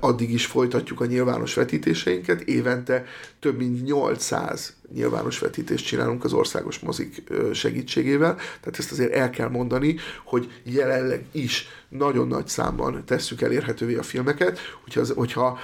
addig 0.00 0.32
is 0.32 0.46
folytatjuk 0.46 1.00
a 1.00 1.06
nyilvános 1.06 1.54
vetítéseinket. 1.54 2.40
Évente 2.40 3.04
több 3.40 3.58
mint 3.58 3.84
800 3.84 4.76
nyilvános 4.92 5.38
vetítést 5.38 5.86
csinálunk 5.86 6.24
az 6.24 6.32
országos 6.32 6.78
mozik 6.78 7.22
segítségével, 7.52 8.34
tehát 8.34 8.78
ezt 8.78 8.92
azért 8.92 9.12
el 9.12 9.30
kell 9.30 9.48
mondani, 9.48 9.96
hogy 10.24 10.52
jelenleg 10.62 11.24
is 11.32 11.66
nagyon 11.88 12.28
nagy 12.28 12.48
számban 12.48 13.04
tesszük 13.04 13.40
elérhetővé 13.40 13.96
a 13.96 14.02
filmeket, 14.02 14.58
hogyha, 14.84 15.00
az, 15.00 15.12
hogyha 15.16 15.60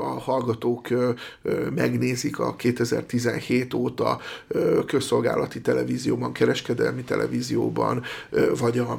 a 0.00 0.20
hallgatók 0.20 0.88
megnézik 1.74 2.38
a 2.38 2.56
2017 2.56 3.74
óta 3.74 4.20
közszolgálati 4.86 5.60
televízióban, 5.60 6.32
kereskedelmi 6.32 7.02
televízióban, 7.02 8.02
vagy 8.58 8.78
a 8.78 8.98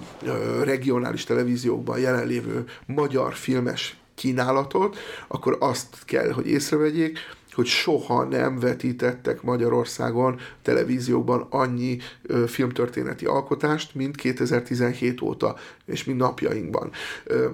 regionális 0.64 1.23
televíziókban 1.23 1.99
jelenlévő 1.99 2.65
magyar 2.86 3.34
filmes 3.34 3.98
kínálatot, 4.15 4.98
akkor 5.27 5.57
azt 5.60 5.98
kell, 6.06 6.31
hogy 6.31 6.48
észrevegyék, 6.48 7.19
hogy 7.60 7.68
soha 7.68 8.23
nem 8.23 8.60
vetítettek 8.60 9.41
Magyarországon 9.41 10.40
televízióban 10.61 11.48
annyi 11.49 11.98
filmtörténeti 12.48 13.26
alkotást, 13.26 13.95
mint 13.95 14.15
2017 14.15 15.22
óta, 15.22 15.56
és 15.86 16.03
mint 16.03 16.18
napjainkban. 16.18 16.91
Ö, 17.23 17.48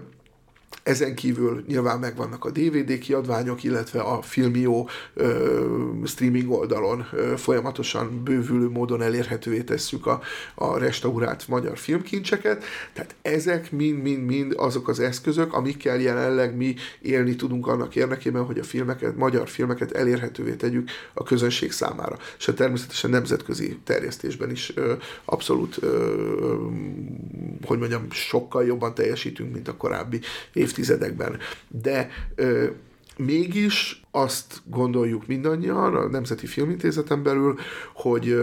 ezen 0.85 1.15
kívül 1.15 1.63
nyilván 1.67 1.99
megvannak 1.99 2.45
a 2.45 2.51
DVD 2.51 2.97
kiadványok, 2.97 3.63
illetve 3.63 3.99
a 4.01 4.21
Filmió 4.21 4.89
ö, 5.13 5.65
streaming 6.05 6.51
oldalon 6.51 7.07
ö, 7.13 7.33
folyamatosan 7.37 8.23
bővülő 8.23 8.69
módon 8.69 9.01
elérhetővé 9.01 9.61
tesszük 9.61 10.05
a, 10.05 10.21
a 10.55 10.77
restaurált 10.77 11.47
magyar 11.47 11.77
filmkincseket. 11.77 12.63
Tehát 12.93 13.15
ezek 13.21 13.71
mind-mind-mind 13.71 14.53
azok 14.57 14.87
az 14.87 14.99
eszközök, 14.99 15.53
amikkel 15.53 15.99
jelenleg 15.99 16.55
mi 16.55 16.75
élni 17.01 17.35
tudunk 17.35 17.67
annak 17.67 17.95
érdekében, 17.95 18.43
hogy 18.43 18.59
a 18.59 18.63
filmeket, 18.63 19.17
magyar 19.17 19.49
filmeket 19.49 19.91
elérhetővé 19.91 20.53
tegyük 20.53 20.89
a 21.13 21.23
közönség 21.23 21.71
számára. 21.71 22.17
És 22.37 22.51
természetesen 22.55 23.09
nemzetközi 23.09 23.77
terjesztésben 23.83 24.51
is 24.51 24.71
ö, 24.75 24.93
abszolút, 25.25 25.77
ö, 25.79 26.67
hogy 27.65 27.79
mondjam, 27.79 28.11
sokkal 28.11 28.65
jobban 28.65 28.93
teljesítünk, 28.93 29.53
mint 29.53 29.67
a 29.67 29.77
korábbi 29.77 30.19
év 30.53 30.73
évtizedekben. 30.75 31.37
De 31.67 32.09
ö, 32.35 32.67
mégis 33.17 34.01
azt 34.11 34.61
gondoljuk 34.65 35.27
mindannyian 35.27 35.95
a 35.95 36.07
Nemzeti 36.07 36.45
Filmintézeten 36.45 37.23
belül, 37.23 37.59
hogy, 37.93 38.35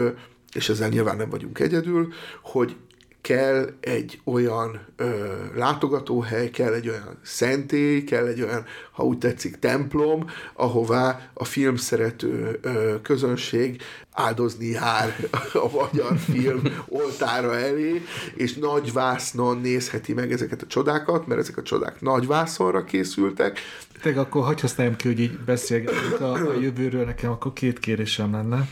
és 0.53 0.69
ezzel 0.69 0.89
nyilván 0.89 1.17
nem 1.17 1.31
vagyunk 1.31 1.59
egyedül, 1.59 2.13
hogy 2.43 2.77
kell 3.23 3.73
egy 3.81 4.21
olyan 4.25 4.81
ö, 4.97 5.35
látogatóhely, 5.55 6.51
kell 6.51 6.73
egy 6.73 6.89
olyan 6.89 7.19
szentély, 7.23 8.05
kell 8.05 8.27
egy 8.27 8.43
olyan, 8.43 8.65
ha 8.93 9.05
úgy 9.05 9.19
tetszik, 9.19 9.59
templom, 9.59 10.27
ahová 10.55 11.31
a 11.35 11.45
filmszerető 11.45 12.59
ö, 12.63 12.95
közönség 13.03 13.83
áldozni 14.13 14.67
jár 14.67 15.17
a 15.53 15.71
magyar 15.73 16.19
film 16.19 16.63
oltára 16.89 17.57
elé, 17.57 18.03
és 18.35 18.55
nagy 18.55 18.93
vásznon 18.93 19.59
nézheti 19.59 20.13
meg 20.13 20.33
ezeket 20.33 20.63
a 20.63 20.67
csodákat, 20.67 21.27
mert 21.27 21.41
ezek 21.41 21.57
a 21.57 21.63
csodák 21.63 22.01
nagy 22.01 22.27
vászonra 22.27 22.85
készültek. 22.85 23.61
Tehát 24.03 24.19
akkor 24.19 24.45
hagyj 24.45 24.61
használjam 24.61 24.97
ki, 24.97 25.09
hogy 25.09 25.21
így 25.21 25.39
beszélgetünk 25.39 26.21
a, 26.21 26.33
a 26.33 26.61
jövőről, 26.61 27.05
nekem 27.05 27.31
akkor 27.31 27.53
két 27.53 27.79
kérésem 27.79 28.33
lenne 28.33 28.69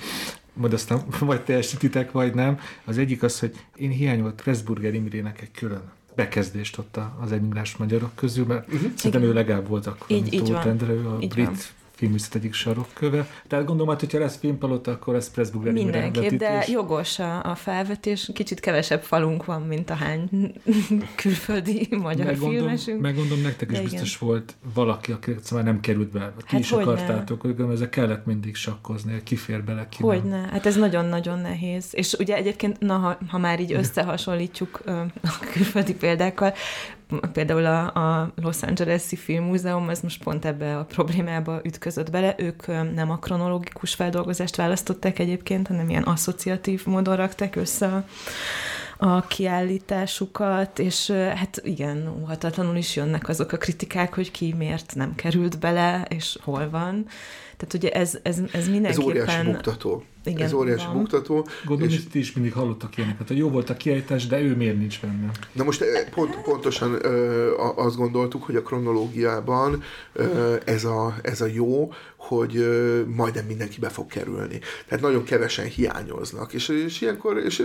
majd 0.60 0.72
aztán 0.72 1.02
vagy 1.20 1.40
teljesítitek, 1.40 2.12
vagy 2.12 2.34
nem. 2.34 2.58
Az 2.84 2.98
egyik 2.98 3.22
az, 3.22 3.40
hogy 3.40 3.54
én 3.76 3.90
hiányolt 3.90 4.42
Pressburger 4.42 4.94
Imrének 4.94 5.40
egy 5.40 5.50
külön 5.50 5.82
bekezdést 6.14 6.78
ott 6.78 6.98
az 7.20 7.32
emigrás 7.32 7.76
magyarok 7.76 8.14
közül, 8.14 8.46
mert 8.46 8.72
uh-huh. 8.72 8.90
szerintem 8.94 9.22
ő 9.22 9.32
legalább 9.32 9.68
volt 9.68 9.86
akkor, 9.86 10.06
így, 10.10 10.22
mint 10.22 10.34
így 10.34 10.44
Tóth 10.44 10.66
Endre, 10.66 10.92
a 10.92 11.18
így 11.20 11.28
brit 11.28 11.46
van 11.46 11.56
filműszet 12.00 12.34
egyik 12.34 12.52
sarokköve. 12.52 13.26
Tehát 13.46 13.64
gondolom, 13.64 13.96
hogy 13.96 14.12
ha 14.12 14.18
lesz 14.18 14.36
filmpalota, 14.36 14.90
akkor 14.90 15.14
lesz 15.14 15.30
Pressburger 15.30 15.72
Mindenképp, 15.72 16.30
de 16.30 16.64
jogos 16.68 17.18
a, 17.18 17.44
a 17.44 17.54
felvetés. 17.54 18.30
Kicsit 18.34 18.60
kevesebb 18.60 19.02
falunk 19.02 19.44
van, 19.44 19.62
mint 19.62 19.90
a 19.90 19.94
hány 19.94 20.52
külföldi 21.22 21.88
magyar 21.90 22.26
megmondom, 22.26 22.58
filmesünk. 22.58 23.00
Megmondom, 23.00 23.40
nektek 23.40 23.70
is 23.72 23.80
biztos 23.80 24.18
volt 24.18 24.54
valaki, 24.74 25.12
aki 25.12 25.34
már 25.50 25.64
nem 25.64 25.80
került 25.80 26.10
be. 26.10 26.32
Ti 26.36 26.44
hát 26.46 26.60
is 26.60 26.72
akartátok, 26.72 27.40
hogy 27.40 27.54
ezzel 27.72 27.88
kellett 27.88 28.26
mindig 28.26 28.54
sakkozni, 28.54 29.22
kifér 29.22 29.64
bele, 29.64 29.88
ki 29.88 30.02
Hogyne, 30.02 30.48
hát 30.50 30.66
ez 30.66 30.76
nagyon-nagyon 30.76 31.38
nehéz. 31.38 31.88
És 31.90 32.12
ugye 32.12 32.36
egyébként, 32.36 32.80
na, 32.80 32.96
ha, 32.96 33.18
ha 33.28 33.38
már 33.38 33.60
így 33.60 33.72
összehasonlítjuk 33.72 34.82
a 35.22 35.38
külföldi 35.52 35.94
példákkal, 35.94 36.54
például 37.32 37.66
a, 37.66 37.94
a 37.94 38.32
Los 38.42 38.62
Angeles-i 38.62 39.16
Filmmúzeum, 39.16 39.88
ez 39.88 40.00
most 40.00 40.22
pont 40.22 40.44
ebbe 40.44 40.78
a 40.78 40.84
problémába 40.84 41.60
ütközött 41.64 42.10
bele. 42.10 42.34
Ők 42.38 42.66
nem 42.94 43.10
a 43.10 43.18
kronológikus 43.18 43.94
feldolgozást 43.94 44.56
választották 44.56 45.18
egyébként, 45.18 45.66
hanem 45.66 45.88
ilyen 45.88 46.02
asszociatív 46.02 46.86
módon 46.86 47.16
rakták 47.16 47.56
össze 47.56 47.86
a, 47.86 48.04
a 49.06 49.20
kiállításukat, 49.20 50.78
és 50.78 51.10
hát 51.10 51.60
igen, 51.64 52.14
óhatatlanul 52.20 52.76
is 52.76 52.96
jönnek 52.96 53.28
azok 53.28 53.52
a 53.52 53.56
kritikák, 53.56 54.14
hogy 54.14 54.30
ki 54.30 54.54
miért 54.58 54.94
nem 54.94 55.14
került 55.14 55.58
bele, 55.58 56.06
és 56.08 56.38
hol 56.42 56.70
van. 56.70 57.06
Tehát 57.56 57.74
ugye 57.74 57.90
ez, 57.90 58.18
ez, 58.22 58.38
ez 58.52 58.68
mindenképpen... 58.68 59.16
Ez 59.16 59.26
óriási 59.26 59.46
buktató. 59.46 60.04
Igen, 60.24 60.46
ez 60.46 60.52
óriási 60.52 60.86
van. 60.86 60.96
buktató. 60.96 61.46
Gondolom, 61.64 61.94
és... 61.94 62.08
ti 62.10 62.18
is 62.18 62.32
mindig 62.32 62.52
hallottak 62.52 62.96
ilyeneket, 62.96 63.28
hogy 63.28 63.36
jó 63.36 63.50
volt 63.50 63.70
a 63.70 63.76
kiállítás, 63.76 64.26
de 64.26 64.40
ő 64.40 64.56
miért 64.56 64.78
nincs 64.78 65.00
benne? 65.00 65.30
Na 65.52 65.64
most 65.64 65.84
pont, 66.14 66.42
pontosan 66.42 67.04
ö, 67.04 67.52
azt 67.76 67.96
gondoltuk, 67.96 68.42
hogy 68.42 68.56
a 68.56 68.62
kronológiában 68.62 69.82
ö, 70.12 70.56
ez, 70.64 70.84
a, 70.84 71.14
ez 71.22 71.40
a 71.40 71.46
jó, 71.46 71.92
hogy 72.16 72.56
ö, 72.56 73.02
majdnem 73.06 73.44
mindenki 73.44 73.80
be 73.80 73.88
fog 73.88 74.06
kerülni. 74.06 74.58
Tehát 74.88 75.04
nagyon 75.04 75.24
kevesen 75.24 75.66
hiányoznak, 75.66 76.52
és, 76.52 76.68
és 76.68 77.00
ilyenkor 77.00 77.38
és 77.38 77.62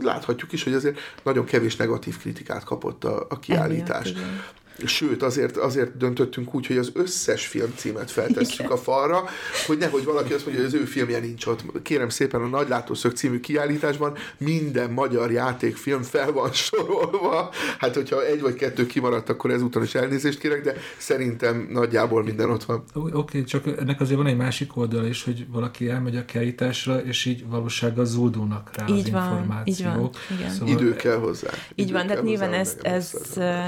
láthatjuk 0.00 0.52
is, 0.52 0.64
hogy 0.64 0.74
azért 0.74 0.98
nagyon 1.22 1.44
kevés 1.44 1.76
negatív 1.76 2.18
kritikát 2.18 2.64
kapott 2.64 3.04
a, 3.04 3.26
a 3.28 3.38
kiállítás. 3.38 4.08
Emiatt, 4.08 4.64
Sőt, 4.84 5.22
azért, 5.22 5.56
azért 5.56 5.96
döntöttünk 5.96 6.54
úgy, 6.54 6.66
hogy 6.66 6.76
az 6.76 6.90
összes 6.94 7.46
filmcímet 7.46 8.10
feltesszük 8.10 8.58
Igen. 8.58 8.70
a 8.70 8.76
falra, 8.76 9.24
hogy 9.66 9.78
nehogy 9.78 10.04
valaki 10.04 10.32
azt 10.32 10.44
mondja, 10.46 10.64
hogy 10.64 10.74
az 10.74 10.80
ő 10.80 10.84
filmje 10.84 11.18
nincs 11.18 11.46
ott. 11.46 11.82
Kérem 11.82 12.08
szépen, 12.08 12.40
a 12.40 12.46
Nagy 12.46 12.68
Látószög 12.68 13.12
című 13.12 13.40
kiállításban 13.40 14.16
minden 14.38 14.90
magyar 14.90 15.30
játékfilm 15.30 16.02
fel 16.02 16.32
van 16.32 16.52
sorolva. 16.52 17.50
Hát, 17.78 17.94
hogyha 17.94 18.26
egy 18.26 18.40
vagy 18.40 18.54
kettő 18.54 18.86
kimaradt, 18.86 19.28
akkor 19.28 19.50
ezúton 19.50 19.82
is 19.82 19.94
elnézést 19.94 20.38
kérek, 20.38 20.62
de 20.62 20.74
szerintem 20.96 21.68
nagyjából 21.70 22.22
minden 22.22 22.50
ott 22.50 22.64
van. 22.64 22.84
Oké, 22.94 23.16
okay, 23.16 23.44
csak 23.44 23.66
ennek 23.78 24.00
azért 24.00 24.18
van 24.18 24.26
egy 24.26 24.36
másik 24.36 24.76
oldal 24.76 25.06
is, 25.06 25.24
hogy 25.24 25.46
valaki 25.48 25.88
elmegy 25.88 26.16
a 26.16 26.24
kiállításra, 26.24 27.02
és 27.02 27.24
így 27.24 27.48
valósággal 27.48 28.04
zúdulnak 28.04 28.70
rá 28.76 28.84
így 28.88 29.04
az 29.04 29.10
van, 29.10 29.22
információk. 29.22 29.68
Így 29.68 29.84
van, 29.84 30.10
igen. 30.38 30.50
Szóval 30.50 30.74
Idő 30.74 30.94
kell 30.94 31.16
hozzá. 31.16 31.48
Idő 31.74 31.82
így 31.82 31.92
van, 31.92 32.06
de 32.06 32.20
nyilván 32.20 32.52
ez, 32.52 32.76
ez, 32.82 33.14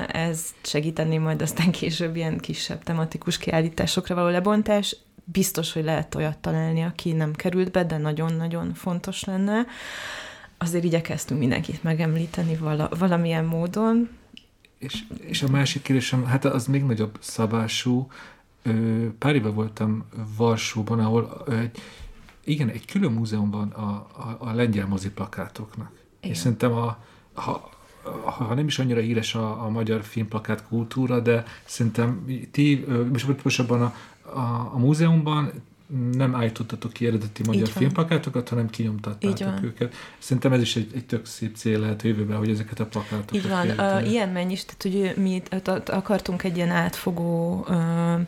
ez 0.08 0.44
segít 0.62 0.97
tenni 0.98 1.16
majd 1.16 1.42
aztán 1.42 1.70
később 1.70 2.16
ilyen 2.16 2.38
kisebb 2.38 2.82
tematikus 2.82 3.38
kiállításokra 3.38 4.14
való 4.14 4.28
lebontás. 4.28 4.96
Biztos, 5.24 5.72
hogy 5.72 5.84
lehet 5.84 6.14
olyat 6.14 6.38
találni, 6.38 6.82
aki 6.82 7.12
nem 7.12 7.32
került 7.32 7.70
be, 7.70 7.84
de 7.84 7.98
nagyon-nagyon 7.98 8.74
fontos 8.74 9.24
lenne. 9.24 9.66
Azért 10.58 10.84
igyekeztünk 10.84 11.40
mindenkit 11.40 11.82
megemlíteni 11.82 12.56
vala, 12.56 12.88
valamilyen 12.98 13.44
módon. 13.44 14.08
És, 14.78 15.04
és 15.20 15.42
a 15.42 15.48
másik 15.48 15.82
kérdésem, 15.82 16.24
hát 16.24 16.44
az 16.44 16.66
még 16.66 16.84
nagyobb 16.84 17.18
szabású. 17.20 18.10
Pár 19.18 19.34
éve 19.34 19.48
voltam 19.48 20.04
Varsóban, 20.36 20.98
ahol 20.98 21.44
egy, 21.48 21.78
igen, 22.44 22.68
egy 22.68 22.84
külön 22.84 23.12
múzeum 23.12 23.50
van 23.50 23.68
a, 23.68 23.88
a, 24.16 24.36
a 24.38 24.52
lengyel 24.52 24.86
moziplakátoknak. 24.86 25.90
Igen. 26.20 26.30
És 26.30 26.38
szerintem 26.38 26.72
a, 26.72 26.98
ha, 27.32 27.70
ha 28.24 28.54
nem 28.54 28.66
is 28.66 28.78
annyira 28.78 29.00
híres 29.00 29.34
a, 29.34 29.64
a 29.64 29.68
magyar 29.68 30.02
filmplakát 30.02 30.66
kultúra, 30.68 31.20
de 31.20 31.44
szerintem 31.64 32.24
ti, 32.50 32.84
most 33.12 33.26
pontosabban 33.26 33.82
a, 33.82 33.94
a, 34.22 34.70
a 34.72 34.78
múzeumban 34.78 35.52
nem 36.12 36.34
állítottatok 36.34 36.92
ki 36.92 37.06
eredeti 37.06 37.42
magyar 37.46 37.68
filmplakátokat, 37.68 38.48
hanem 38.48 38.70
kinyomtattátok 38.70 39.62
őket. 39.62 39.94
Szerintem 40.18 40.52
ez 40.52 40.60
is 40.60 40.76
egy, 40.76 40.90
egy 40.94 41.06
tök 41.06 41.26
szép 41.26 41.56
cél 41.56 41.78
lehet 41.78 42.02
jövőben, 42.02 42.36
hogy 42.36 42.50
ezeket 42.50 42.80
a 42.80 42.86
plakátokat 42.86 43.34
Így 43.34 43.48
van, 43.48 43.68
uh, 43.68 44.10
ilyen 44.10 44.28
mennyis, 44.28 44.64
tehát 44.64 44.82
hogy 44.82 45.22
mi 45.22 45.42
akartunk 45.86 46.42
egy 46.42 46.56
ilyen 46.56 46.70
átfogó 46.70 47.64
uh, 47.68 48.20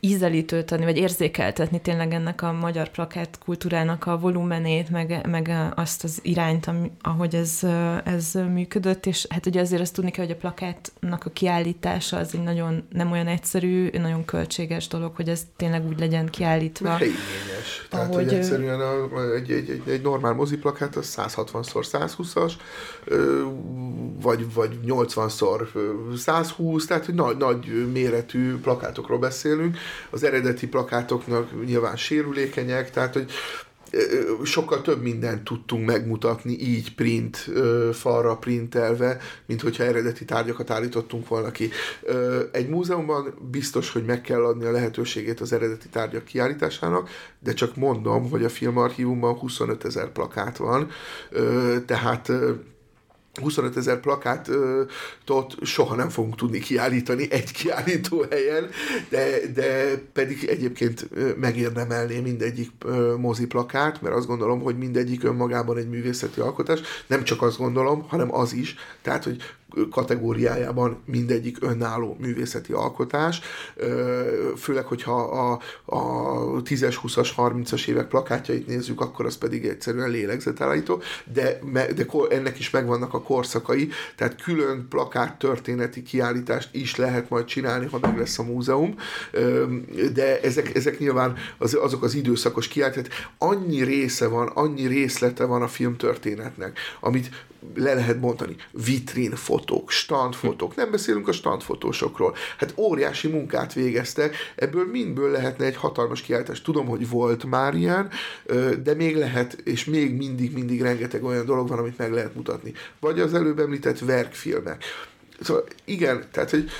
ízelítőt 0.00 0.70
adni, 0.70 0.84
vagy 0.84 0.96
érzékeltetni 0.96 1.80
tényleg 1.80 2.12
ennek 2.12 2.42
a 2.42 2.52
magyar 2.52 2.88
plakát 2.88 3.38
kultúrának 3.44 4.06
a 4.06 4.18
volumenét, 4.18 4.88
meg, 4.88 5.26
meg 5.28 5.72
azt 5.74 6.04
az 6.04 6.18
irányt, 6.22 6.70
ahogy 7.02 7.34
ez, 7.34 7.66
ez 8.04 8.34
működött, 8.34 9.06
és 9.06 9.26
hát 9.28 9.46
ugye 9.46 9.60
azért 9.60 9.82
azt 9.82 9.94
tudni 9.94 10.10
kell, 10.10 10.24
hogy 10.24 10.34
a 10.34 10.38
plakátnak 10.38 11.24
a 11.24 11.30
kiállítása 11.30 12.16
az 12.16 12.34
egy 12.34 12.42
nagyon 12.42 12.86
nem 12.90 13.10
olyan 13.10 13.26
egyszerű, 13.26 13.90
nagyon 13.92 14.24
költséges 14.24 14.88
dolog, 14.88 15.16
hogy 15.16 15.28
ez 15.28 15.46
tényleg 15.56 15.86
úgy 15.86 15.98
legyen 15.98 16.26
kiállítva. 16.26 16.79
Igényes. 16.80 17.86
Tehát, 17.88 18.10
ahogy, 18.10 18.24
hogy 18.24 18.34
egyszerűen 18.34 18.80
a, 18.80 19.22
egy, 19.34 19.50
egy, 19.50 19.70
egy, 19.70 19.88
egy 19.88 20.02
normál 20.02 20.32
moziplakát 20.32 20.96
az 20.96 21.14
160x120-as, 21.16 22.52
vagy, 24.20 24.54
vagy 24.54 24.78
80x120, 24.86 26.86
tehát 26.86 27.04
hogy 27.04 27.14
nagy, 27.14 27.36
nagy 27.36 27.90
méretű 27.92 28.56
plakátokról 28.56 29.18
beszélünk, 29.18 29.78
az 30.10 30.22
eredeti 30.22 30.68
plakátoknak 30.68 31.66
nyilván 31.66 31.96
sérülékenyek, 31.96 32.90
tehát 32.90 33.12
hogy 33.12 33.30
sokkal 34.44 34.82
több 34.82 35.02
mindent 35.02 35.44
tudtunk 35.44 35.86
megmutatni 35.86 36.52
így 36.60 36.94
print, 36.94 37.50
falra 37.92 38.36
printelve, 38.36 39.18
mint 39.46 39.60
hogyha 39.60 39.84
eredeti 39.84 40.24
tárgyakat 40.24 40.70
állítottunk 40.70 41.28
volna 41.28 41.50
ki. 41.50 41.70
Egy 42.52 42.68
múzeumban 42.68 43.34
biztos, 43.50 43.90
hogy 43.92 44.04
meg 44.04 44.20
kell 44.20 44.44
adni 44.44 44.64
a 44.64 44.70
lehetőségét 44.70 45.40
az 45.40 45.52
eredeti 45.52 45.88
tárgyak 45.88 46.24
kiállításának, 46.24 47.08
de 47.38 47.52
csak 47.52 47.76
mondom, 47.76 48.30
hogy 48.30 48.44
a 48.44 48.48
filmarchívumban 48.48 49.34
25 49.34 49.84
ezer 49.84 50.12
plakát 50.12 50.56
van, 50.56 50.90
tehát 51.86 52.32
25 53.40 53.76
ezer 53.76 54.00
plakátot 54.00 55.56
soha 55.62 55.94
nem 55.94 56.08
fogunk 56.08 56.36
tudni 56.36 56.58
kiállítani 56.58 57.30
egy 57.30 57.52
kiállító 57.52 58.24
helyen, 58.30 58.68
de, 59.08 59.26
de 59.54 59.98
pedig 60.12 60.44
egyébként 60.44 61.08
megérdemelné 61.36 62.20
mindegyik 62.20 62.70
mozi 63.18 63.46
plakát, 63.46 64.02
mert 64.02 64.14
azt 64.14 64.26
gondolom, 64.26 64.60
hogy 64.60 64.78
mindegyik 64.78 65.24
önmagában 65.24 65.76
egy 65.76 65.88
művészeti 65.88 66.40
alkotás. 66.40 66.80
Nem 67.06 67.24
csak 67.24 67.42
azt 67.42 67.58
gondolom, 67.58 68.04
hanem 68.08 68.34
az 68.34 68.52
is. 68.52 68.74
Tehát, 69.02 69.24
hogy 69.24 69.42
kategóriájában 69.90 71.02
mindegyik 71.04 71.56
önálló 71.60 72.16
művészeti 72.20 72.72
alkotás, 72.72 73.40
főleg, 74.56 74.84
hogyha 74.84 75.22
a, 75.22 75.60
a 75.84 76.62
10-es, 76.62 76.96
20-as, 77.02 77.28
30-as 77.36 77.88
évek 77.88 78.08
plakátjait 78.08 78.66
nézzük, 78.66 79.00
akkor 79.00 79.26
az 79.26 79.38
pedig 79.38 79.64
egyszerűen 79.64 80.10
lélegzetállító, 80.10 81.02
de, 81.32 81.58
de 81.72 82.06
ennek 82.28 82.58
is 82.58 82.70
megvannak 82.70 83.14
a 83.14 83.22
korszakai, 83.22 83.88
tehát 84.16 84.42
külön 84.42 84.86
plakát 84.88 85.38
történeti 85.38 86.02
kiállítást 86.02 86.68
is 86.72 86.96
lehet 86.96 87.28
majd 87.28 87.44
csinálni, 87.44 87.86
ha 87.86 87.98
meg 88.00 88.18
lesz 88.18 88.38
a 88.38 88.42
múzeum, 88.42 88.94
de 90.12 90.40
ezek, 90.40 90.74
ezek 90.74 90.98
nyilván 90.98 91.36
az, 91.58 91.74
azok 91.74 92.02
az 92.02 92.14
időszakos 92.14 92.68
kiállítások, 92.68 93.12
annyi 93.38 93.82
része 93.84 94.26
van, 94.26 94.46
annyi 94.46 94.86
részlete 94.86 95.44
van 95.44 95.62
a 95.62 95.68
filmtörténetnek, 95.68 96.78
amit 97.00 97.30
le 97.74 97.94
lehet 97.94 98.20
mondani, 98.20 98.56
vitrin 98.70 99.34
fotók, 99.34 99.90
standfotók, 99.90 100.76
nem 100.76 100.90
beszélünk 100.90 101.28
a 101.28 101.32
standfotósokról. 101.32 102.34
Hát 102.58 102.74
óriási 102.76 103.28
munkát 103.28 103.72
végeztek, 103.72 104.36
ebből 104.54 104.86
mindből 104.86 105.30
lehetne 105.30 105.64
egy 105.64 105.76
hatalmas 105.76 106.20
kiállítás. 106.20 106.62
Tudom, 106.62 106.86
hogy 106.86 107.08
volt 107.08 107.44
már 107.44 107.74
ilyen, 107.74 108.10
de 108.82 108.94
még 108.94 109.16
lehet, 109.16 109.52
és 109.64 109.84
még 109.84 110.16
mindig, 110.16 110.52
mindig 110.52 110.82
rengeteg 110.82 111.24
olyan 111.24 111.46
dolog 111.46 111.68
van, 111.68 111.78
amit 111.78 111.98
meg 111.98 112.12
lehet 112.12 112.34
mutatni. 112.34 112.72
Vagy 113.00 113.20
az 113.20 113.34
előbb 113.34 113.58
említett 113.58 113.98
verkfilmek. 113.98 114.84
Szóval 115.40 115.64
igen, 115.84 116.24
tehát 116.32 116.50
hogy 116.50 116.70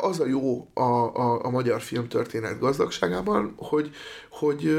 az 0.00 0.20
a 0.20 0.26
jó 0.26 0.68
a, 0.74 0.82
a, 0.82 1.44
a 1.44 1.50
magyar 1.50 1.80
filmtörténet 1.80 2.58
gazdagságában, 2.58 3.54
hogy, 3.56 3.90
hogy 4.28 4.76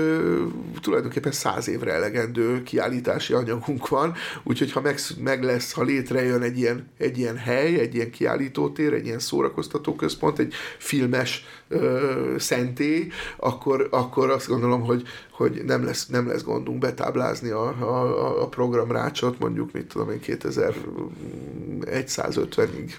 tulajdonképpen 0.81 1.31
száz 1.31 1.68
évre 1.68 1.93
elegendő 1.93 2.64
kiállítási 2.64 3.34
anyagunk 3.34 3.88
van, 3.88 4.14
úgyhogy 4.43 4.72
ha 4.72 4.81
meg, 4.81 4.99
meg 5.19 5.43
lesz, 5.43 5.72
ha 5.72 5.84
létrejön 5.84 6.41
egy 6.41 6.57
ilyen, 6.57 6.89
egy 6.97 7.18
ilyen 7.18 7.38
hely, 7.38 7.80
egy 7.80 7.95
ilyen 7.95 8.11
kiállítótér, 8.11 8.93
egy 8.93 9.06
ilyen 9.06 9.19
szórakoztatóközpont, 9.19 10.39
egy 10.39 10.53
filmes 10.77 11.45
ö, 11.67 12.35
szentély, 12.37 13.07
akkor, 13.37 13.87
akkor 13.91 14.29
azt 14.29 14.47
gondolom, 14.47 14.81
hogy, 14.81 15.03
hogy 15.31 15.61
nem, 15.65 15.85
lesz, 15.85 16.07
nem 16.07 16.27
lesz 16.27 16.43
gondunk 16.43 16.79
betáblázni 16.79 17.49
a, 17.49 17.67
a, 17.67 18.41
a 18.41 18.47
programrácsot, 18.47 19.39
mondjuk, 19.39 19.71
mit 19.71 19.85
tudom 19.85 20.11
én, 20.11 20.19
2150-ig. 20.23 22.91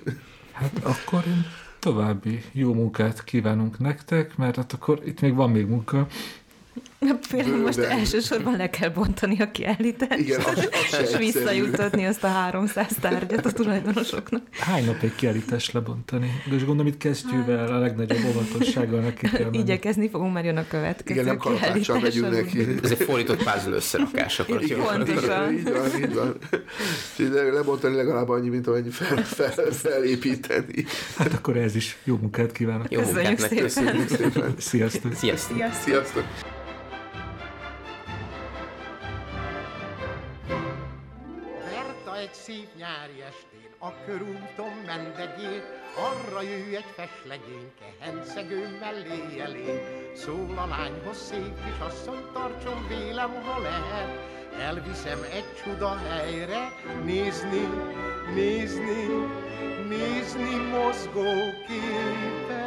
Hát 0.52 0.80
akkor 0.82 1.22
én 1.26 1.47
további 1.78 2.43
jó 2.52 2.74
munkát 2.74 3.24
kívánunk 3.24 3.78
nektek, 3.78 4.36
mert 4.36 4.56
hát 4.56 4.72
akkor 4.72 5.01
itt 5.05 5.20
még 5.20 5.34
van 5.34 5.51
még 5.51 5.66
munka, 5.66 6.06
Például 7.31 7.57
most 7.57 7.78
elsősorban 7.78 8.57
le 8.57 8.70
kell 8.70 8.89
bontani 8.89 9.41
a 9.41 9.51
kiállítást, 9.51 10.19
Igen, 10.19 10.41
az, 10.41 10.69
az 10.93 11.01
és 11.01 11.16
visszajutatni 11.16 12.07
azt 12.07 12.24
a 12.24 12.28
300 12.28 12.93
tárgyat 13.01 13.47
a 13.47 13.53
tulajdonosoknak. 13.53 14.43
Hány 14.51 14.85
nap 14.85 15.03
egy 15.03 15.15
kiállítást 15.15 15.73
lebontani? 15.73 16.43
És 16.45 16.65
gondolom 16.65 16.87
itt 16.87 16.99
kesztyűvel 16.99 17.73
a 17.73 17.78
legnagyobb 17.78 18.24
óvatossággal 18.28 19.01
neki 19.01 19.28
kell 19.28 19.43
menni. 19.43 19.59
Igyekezni 19.59 20.09
fogunk, 20.09 20.33
már 20.33 20.45
jön 20.45 20.57
a 20.57 20.66
következő 20.69 21.20
Igen, 21.20 21.24
nem 21.24 21.37
kalapáccsal 21.37 22.01
megyünk 22.01 22.31
neki. 22.31 22.66
Ez 22.83 22.91
egy 22.91 23.03
fordított 23.03 23.43
puzzle 23.43 23.74
összerakás. 23.74 24.37
Pontosan. 24.37 25.53
Így 25.57 25.70
van, 25.70 26.01
így 26.01 26.15
van. 26.15 26.37
De 27.16 27.43
lebontani 27.43 27.97
legalább 27.97 28.28
annyi, 28.28 28.49
mint 28.49 28.66
amennyi 28.66 28.91
fel, 28.91 29.24
fel, 29.24 29.70
felépíteni. 29.70 30.85
Hát 31.16 31.33
akkor 31.33 31.57
ez 31.57 31.77
is 31.77 31.97
jó 32.05 32.16
munkát 32.16 32.53
kívánok. 32.53 32.91
Jó 32.91 33.01
munkát 33.01 33.49
Köszönjük. 33.49 34.09
Szépen. 34.09 34.55
Sziasztok! 34.59 35.15
Sziasztok! 35.15 35.57
Sziasztok! 35.85 36.24
Szép 42.47 42.68
nyári 42.77 43.23
estén 43.28 43.70
a 43.78 44.05
körúton 44.05 44.74
mendegél, 44.86 45.62
arra 46.09 46.43
jöjj 46.43 46.77
egy 46.77 46.93
feslegény, 46.97 47.73
kehencegő 47.81 48.78
mellé 48.81 49.40
elé. 49.40 49.82
Szól 50.14 50.59
a 50.59 50.66
lányhoz 50.66 51.16
szép 51.16 51.64
kis 51.64 51.78
asszony, 51.86 52.24
tartson 52.32 52.86
vélem, 52.89 53.43
ha 53.43 53.59
lehet, 53.60 54.10
elviszem 54.60 55.18
egy 55.32 55.55
csuda 55.62 55.97
helyre, 55.97 56.68
nézni, 57.05 57.68
nézni, 58.35 59.06
nézni 59.89 60.56
mozgó 60.56 61.32
képeket. 61.66 62.66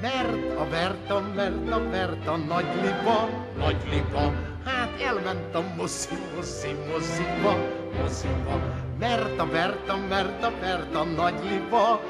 Mert 0.00 0.58
a 0.58 0.66
Berta, 0.68 1.20
mert 1.20 1.70
a 1.70 1.88
Berta 1.90 2.36
nagy 2.36 2.74
liba, 2.74 3.28
nagy 3.56 3.88
liba, 3.90 4.54
hát 4.66 5.00
elment 5.00 5.54
a 5.54 5.62
moszi, 5.76 6.18
moszi, 6.34 6.76
mosziba, 6.90 7.56
mosziba. 8.00 8.84
Mert 8.98 9.38
a 9.38 9.46
Berta, 9.46 9.96
mert 10.08 10.44
a 10.44 10.52
Berta 10.60 11.04
nagy 11.04 11.38
liba, 11.50 12.00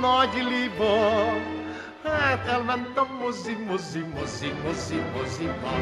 nagy 0.00 0.44
liba, 0.50 1.12
hát 2.02 2.46
elment 2.46 2.98
a 2.98 3.06
mozi, 3.20 3.56
mozi, 3.68 3.98
mozi, 3.98 4.52
mozi, 4.64 5.02
moziba. 5.14 5.72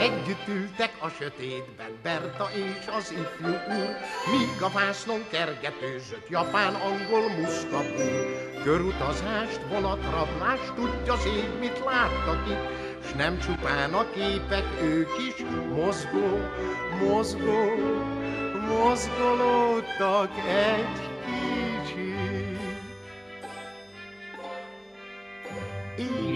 Együtt 0.00 0.48
ültek 0.48 0.92
a 1.00 1.08
sötétben 1.08 1.90
Berta 2.02 2.48
és 2.54 2.86
az 2.98 3.10
ifjú 3.10 3.48
úr, 3.48 3.96
míg 4.30 4.62
a 4.62 4.68
vásznon 4.68 5.24
kergetőzött 5.30 6.28
japán, 6.28 6.74
angol 6.74 7.28
muszkabúr. 7.40 8.50
Körutazást, 8.62 9.60
vonatrablást, 9.68 10.72
tudja 10.74 11.16
szép, 11.16 11.58
mit 11.60 11.82
láttak 11.84 12.48
itt, 12.48 12.89
s 13.04 13.12
nem 13.12 13.38
csupán 13.38 13.94
a 13.94 14.10
képek, 14.10 14.64
ők 14.82 15.08
is 15.28 15.44
mozgó, 15.74 16.38
mozgó, 17.00 17.64
mozgolódtak 18.68 20.30
egy. 20.48 21.08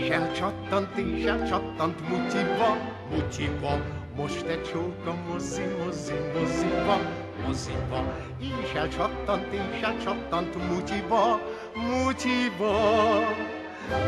És 0.05 0.11
elcsattant, 0.11 0.97
és 0.97 1.24
elcsattant 1.24 2.09
mutyiba, 2.09 2.77
mutyiba, 3.11 3.78
most 4.16 4.47
egy 4.47 4.62
csók 4.62 5.07
a 5.07 5.15
mozi, 5.28 5.62
mozi, 5.85 6.12
moziba, 6.35 6.99
moziba. 7.47 8.15
És 8.39 8.73
elcsattant, 8.74 9.53
és 9.53 9.81
elcsattant 9.81 10.69
mutyiba, 10.69 11.41
mutyiba. 11.74 12.77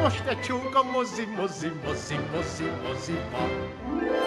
Most 0.03 0.27
egy 0.27 0.41
csók 0.41 0.75
a 0.75 0.83
mozi, 0.83 1.25
mozi, 1.37 1.73
mozi, 1.85 2.19
mozi, 2.33 2.71
moziba. 2.87 3.49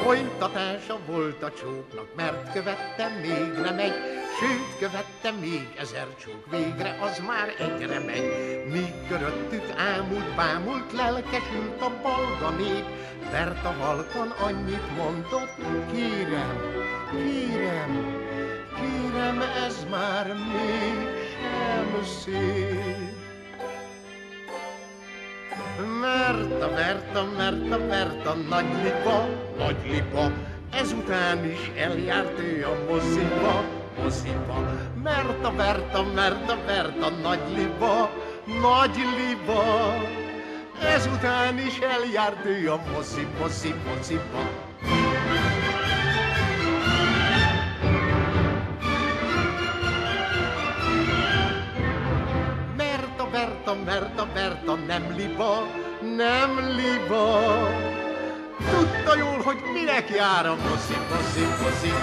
Folytatása 0.03 0.99
volt 1.05 1.43
a 1.43 1.51
csóknak, 1.51 2.15
mert 2.15 2.51
követte 2.51 3.07
még 3.21 3.51
nem 3.61 3.79
egy, 3.79 3.93
sőt 4.39 4.77
követte 4.79 5.31
még 5.39 5.67
ezer 5.77 6.07
csók, 6.23 6.45
végre 6.49 6.97
az 7.01 7.21
már 7.27 7.53
egyre 7.59 7.99
megy. 7.99 8.65
Míg 8.71 8.93
köröttük 9.07 9.63
ámult, 9.77 10.35
bámult, 10.35 10.93
lelkesült 10.93 11.81
a 11.81 11.91
balga 12.01 12.49
nép, 12.49 12.85
mert 13.31 13.65
a 13.65 13.73
halkan 13.79 14.29
annyit 14.29 14.95
mondott, 14.97 15.55
kérem, 15.91 16.57
kérem, 17.11 18.15
kérem, 18.75 19.41
ez 19.65 19.85
már 19.89 20.27
mégsem 20.27 22.03
szép. 22.03 23.18
Mert 26.01 26.61
a 26.61 26.67
Berta, 26.67 27.25
mert 27.37 27.71
a 27.71 27.87
Berta 27.87 28.33
nagy 28.49 28.65
lipa, 28.83 29.27
nagy 29.57 29.77
lipa, 29.91 30.31
ezután 30.71 31.45
is 31.45 31.71
eljárt 31.77 32.39
ő 32.39 32.65
a 32.65 32.91
moziba, 32.91 33.63
moziba. 34.03 34.77
Mert 35.03 35.45
a 35.45 35.51
Berta, 35.51 36.03
mert 36.15 36.51
a 36.51 36.57
Berta 36.65 37.09
nagy 37.09 37.41
liba, 37.55 38.09
nagy 38.61 38.97
liba, 39.17 39.63
ezután 40.95 41.57
is 41.57 41.79
eljárt 41.79 42.45
ő 42.45 42.71
a 42.71 42.81
mozi, 42.93 43.27
mozi, 43.39 43.75
moziba. 43.87 44.67
Berta, 53.39 53.75
mert 53.85 54.19
a 54.19 54.27
Berta 54.33 54.75
nem 54.75 55.13
liba, 55.15 55.67
nem 56.15 56.59
liba. 56.75 57.41
Tudta 58.71 59.17
jól, 59.17 59.41
hogy 59.43 59.57
minek 59.73 60.09
jár 60.09 60.45
a 60.45 60.55
mozi, 60.55 60.97
mozi, 61.09 61.45
mozi. 61.61 61.93